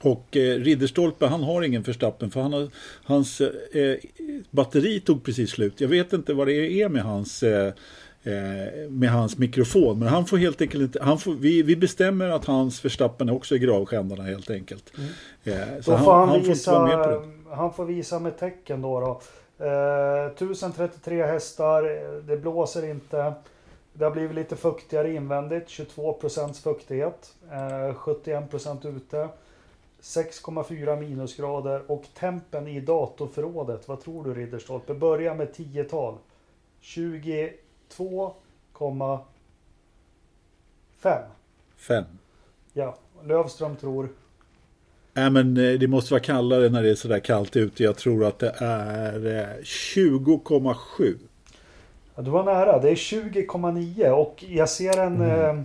Och 0.00 0.36
eh, 0.36 0.58
Ridderstolpe, 0.58 1.26
han 1.26 1.42
har 1.42 1.62
ingen 1.62 1.82
Verstappen 1.82 2.30
för 2.30 2.40
han 2.40 2.52
har, 2.52 2.68
hans 3.04 3.40
eh, 3.40 3.96
batteri 4.50 5.00
tog 5.00 5.24
precis 5.24 5.50
slut. 5.50 5.80
Jag 5.80 5.88
vet 5.88 6.12
inte 6.12 6.34
vad 6.34 6.46
det 6.46 6.82
är 6.82 6.88
med 6.88 7.02
hans, 7.02 7.42
eh, 7.42 7.72
eh, 8.22 8.90
med 8.90 9.10
hans 9.10 9.38
mikrofon. 9.38 9.98
Men 9.98 10.08
han 10.08 10.26
får 10.26 10.36
helt 10.36 10.60
enkelt 10.60 10.82
inte, 10.82 11.02
han 11.02 11.18
får, 11.18 11.34
vi, 11.34 11.62
vi 11.62 11.76
bestämmer 11.76 12.28
att 12.28 12.44
hans 12.44 12.84
Verstappen 12.84 13.30
också 13.30 13.54
är 13.54 13.58
gravskändarna 13.58 14.22
helt 14.22 14.50
enkelt. 14.50 14.92
Eh, 15.44 15.54
så 15.80 15.94
han, 15.94 16.04
får 16.04 16.12
han, 16.12 16.28
han 16.28 16.44
får 16.44 16.52
inte 16.52 16.70
vara 16.70 16.86
med 16.86 17.04
på 17.04 17.10
visa, 17.10 17.20
det. 17.50 17.56
han 17.56 17.72
får 17.72 17.84
visa 17.84 18.18
med 18.18 18.38
tecken 18.38 18.82
då. 18.82 19.00
då. 19.00 19.20
Eh, 19.58 20.26
1033 20.26 21.26
hästar, 21.26 21.84
eh, 21.84 22.12
det 22.12 22.36
blåser 22.36 22.90
inte. 22.90 23.34
Det 23.92 24.04
har 24.04 24.10
blivit 24.10 24.34
lite 24.34 24.56
fuktigare 24.56 25.12
invändigt, 25.12 25.68
22% 25.68 26.58
fuktighet. 26.58 27.34
Eh, 27.50 27.94
71% 27.94 28.84
ute. 28.84 29.28
6,4 30.00 30.96
minusgrader 30.96 31.90
och 31.90 32.04
tempen 32.14 32.68
i 32.68 32.80
datorförrådet, 32.80 33.88
vad 33.88 34.00
tror 34.00 34.24
du 34.24 34.34
Ridderstolpe? 34.34 34.94
Börja 34.94 35.34
med 35.34 35.54
10-tal. 35.54 36.18
22,5. 36.80 39.18
Fem. 41.76 42.04
Ja, 42.72 42.96
Lövström 43.24 43.76
tror 43.76 44.08
Nej 45.16 45.30
men 45.30 45.56
eh, 45.56 45.72
det 45.78 45.86
måste 45.88 46.12
vara 46.14 46.22
kallare 46.22 46.68
när 46.68 46.82
det 46.82 46.90
är 46.90 46.94
sådär 46.94 47.18
kallt 47.18 47.56
ute. 47.56 47.82
Jag 47.82 47.96
tror 47.96 48.24
att 48.24 48.38
det 48.38 48.54
är 48.58 49.26
eh, 49.26 49.62
20,7. 49.62 51.14
Ja, 52.14 52.22
du 52.22 52.30
var 52.30 52.44
nära. 52.44 52.78
Det 52.78 52.90
är 52.90 52.94
20,9 52.94 54.10
och 54.10 54.44
jag 54.48 54.68
ser 54.68 54.98
en 55.00 55.16
Mm. 55.22 55.64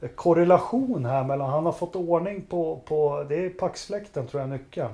eh, 0.00 0.08
korrelation 0.14 1.04
här 1.04 1.24
mellan 1.24 1.50
han 1.50 1.64
har 1.66 1.72
fått 1.72 1.96
ordning 1.96 2.42
på, 2.48 2.80
på 2.84 3.26
det 3.28 3.44
är 3.44 3.50
paxfläkten 3.50 4.26
tror 4.26 4.40
jag 4.40 4.50
nyckeln. 4.50 4.90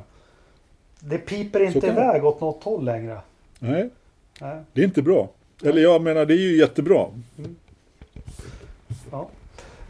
Det 1.00 1.18
piper 1.18 1.60
inte 1.60 1.86
iväg 1.86 2.24
åt 2.24 2.40
något 2.40 2.64
håll 2.64 2.84
längre. 2.84 3.18
Nej, 3.58 3.90
Nej. 4.40 4.58
det 4.72 4.80
är 4.80 4.84
inte 4.84 5.02
bra. 5.02 5.28
Eller 5.64 5.82
jag 5.82 6.02
menar 6.02 6.24
det 6.26 6.34
är 6.34 6.50
ju 6.50 6.56
jättebra. 6.58 7.06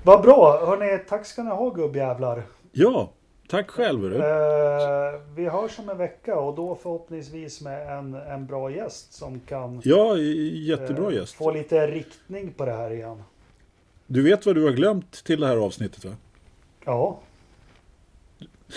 Vad 0.03 0.23
bra! 0.23 0.67
Hörni, 0.67 0.99
tack 1.09 1.27
ska 1.27 1.43
ni 1.43 1.51
ha 1.51 1.71
gubbjävlar. 1.71 2.43
Ja, 2.73 3.11
tack 3.51 3.71
själv. 3.71 4.03
hörru. 4.03 4.17
Eh, 5.15 5.21
vi 5.37 5.49
hörs 5.49 5.79
om 5.79 5.89
en 5.89 5.99
vecka 5.99 6.37
och 6.41 6.55
då 6.57 6.75
förhoppningsvis 6.75 7.61
med 7.61 7.99
en, 7.99 8.15
en 8.15 8.47
bra 8.47 8.71
gäst 8.71 9.13
som 9.13 9.41
kan 9.41 9.81
Ja, 9.85 10.17
jättebra 10.53 11.11
eh, 11.11 11.17
gäst. 11.17 11.35
få 11.35 11.51
lite 11.51 11.87
riktning 11.87 12.53
på 12.53 12.65
det 12.65 12.73
här 12.73 12.91
igen. 12.91 13.23
Du 14.07 14.23
vet 14.23 14.47
vad 14.47 14.55
du 14.55 14.65
har 14.65 14.73
glömt 14.73 15.25
till 15.25 15.41
det 15.41 15.47
här 15.47 15.57
avsnittet 15.57 16.05
va? 16.05 16.13
Ja, 16.85 17.21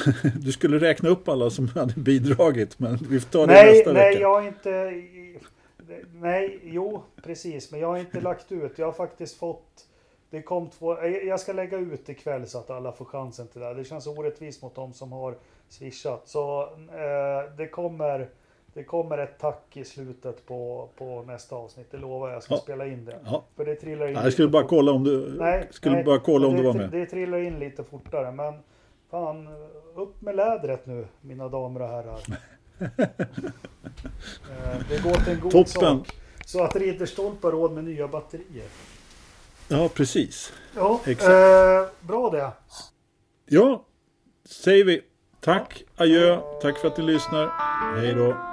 Du 0.42 0.52
skulle 0.52 0.80
räkna 0.80 1.10
upp 1.10 1.28
alla 1.28 1.50
som 1.50 1.68
hade 1.68 1.94
bidragit 2.00 2.80
men 2.80 2.96
vi 3.10 3.20
får 3.20 3.30
ta 3.30 3.40
det 3.46 3.54
nej, 3.54 3.78
nästa 3.78 3.94
nej, 3.94 4.10
vecka. 4.10 4.22
jag 4.22 4.34
har 4.42 4.48
inte... 4.48 4.94
Nej, 6.14 6.60
jo, 6.64 7.04
precis. 7.24 7.72
Men 7.72 7.80
jag 7.80 7.88
har 7.88 7.98
inte 7.98 8.22
lagt 8.22 8.52
ut. 8.52 8.78
Jag 8.78 8.86
har 8.86 8.94
faktiskt 8.94 9.38
fått... 9.38 9.86
Det 10.34 10.42
kom 10.42 10.70
två... 10.70 10.98
jag- 11.26 11.40
ska 11.40 11.54
lägga 11.54 11.78
ut 11.78 12.10
ikväll 12.10 12.48
så 12.48 12.58
att 12.58 12.70
alla 12.70 12.92
får 12.92 13.06
chansen 13.06 13.48
till 13.48 13.62
det. 13.62 13.74
Det 13.74 13.84
känns 13.84 14.08
orättvist 14.08 14.62
mot 14.62 14.76
de 14.76 14.94
som 14.94 15.12
har 15.12 15.36
swishat. 15.70 16.22
Så 16.28 16.62
eh, 16.62 17.56
det 17.58 17.68
kommer... 17.68 18.30
Det 18.74 18.84
kommer 18.84 19.18
ett 19.18 19.40
tack 19.40 19.78
i 19.78 19.86
slutet 19.86 20.46
på, 20.46 20.90
på 20.98 21.22
nästa 21.28 21.56
avsnitt. 21.56 21.88
Det 21.92 21.98
lovar 21.98 22.28
jag. 22.28 22.36
Jag 22.36 22.44
ska 22.44 22.54
Ja. 22.54 22.60
spela 22.60 22.86
in 22.86 23.06
det. 23.06 23.20
Ja. 23.26 23.44
För 23.56 23.66
det 23.66 23.76
trillar 23.76 24.08
in 24.08 24.14
Jag 24.14 24.34
skulle 24.34 24.48
bara 24.48 24.64
kolla 24.64 24.92
om 24.92 25.04
du, 25.04 25.36
Nej, 25.40 25.68
skulle 25.72 25.96
nej, 25.96 26.04
bara 26.04 26.20
kolla 26.20 26.48
om 26.48 26.54
det, 26.56 26.62
du 26.62 26.68
var 26.68 26.74
med. 26.74 26.90
Det 26.90 27.06
trillar 27.06 27.38
in 27.38 27.60
lite 27.60 27.84
fortare. 27.84 28.32
Men 28.32 28.54
fan, 29.12 29.48
upp 29.96 30.22
med 30.22 30.36
lädret 30.36 30.86
nu, 30.86 31.08
mina 31.22 31.50
damer 31.50 31.82
och 31.82 31.88
herrar. 31.88 32.20
Eh, 34.50 34.80
det 34.90 35.04
går 35.04 35.24
till 35.24 35.34
en 35.34 35.40
god 35.40 35.52
Toppen. 35.52 35.66
sak. 35.98 36.08
Så 36.46 36.64
att 36.64 36.76
Ridderstolpe 36.76 37.48
har 37.48 37.52
råd 37.52 37.72
med 37.72 37.84
nya 37.84 38.08
batterier. 38.08 38.68
Ja, 39.74 39.90
precis. 39.90 40.54
Ja, 40.76 41.00
Exakt. 41.06 41.30
eh, 41.32 42.08
bra 42.08 42.30
det. 42.30 42.52
Ja, 43.46 43.86
säger 44.50 44.86
vi. 44.86 45.02
Tack, 45.40 45.84
adjö. 45.98 46.40
Tack 46.62 46.78
för 46.78 46.88
att 46.88 46.98
ni 46.98 47.04
lyssnar. 47.04 47.48
Hej 47.98 48.14
då. 48.14 48.53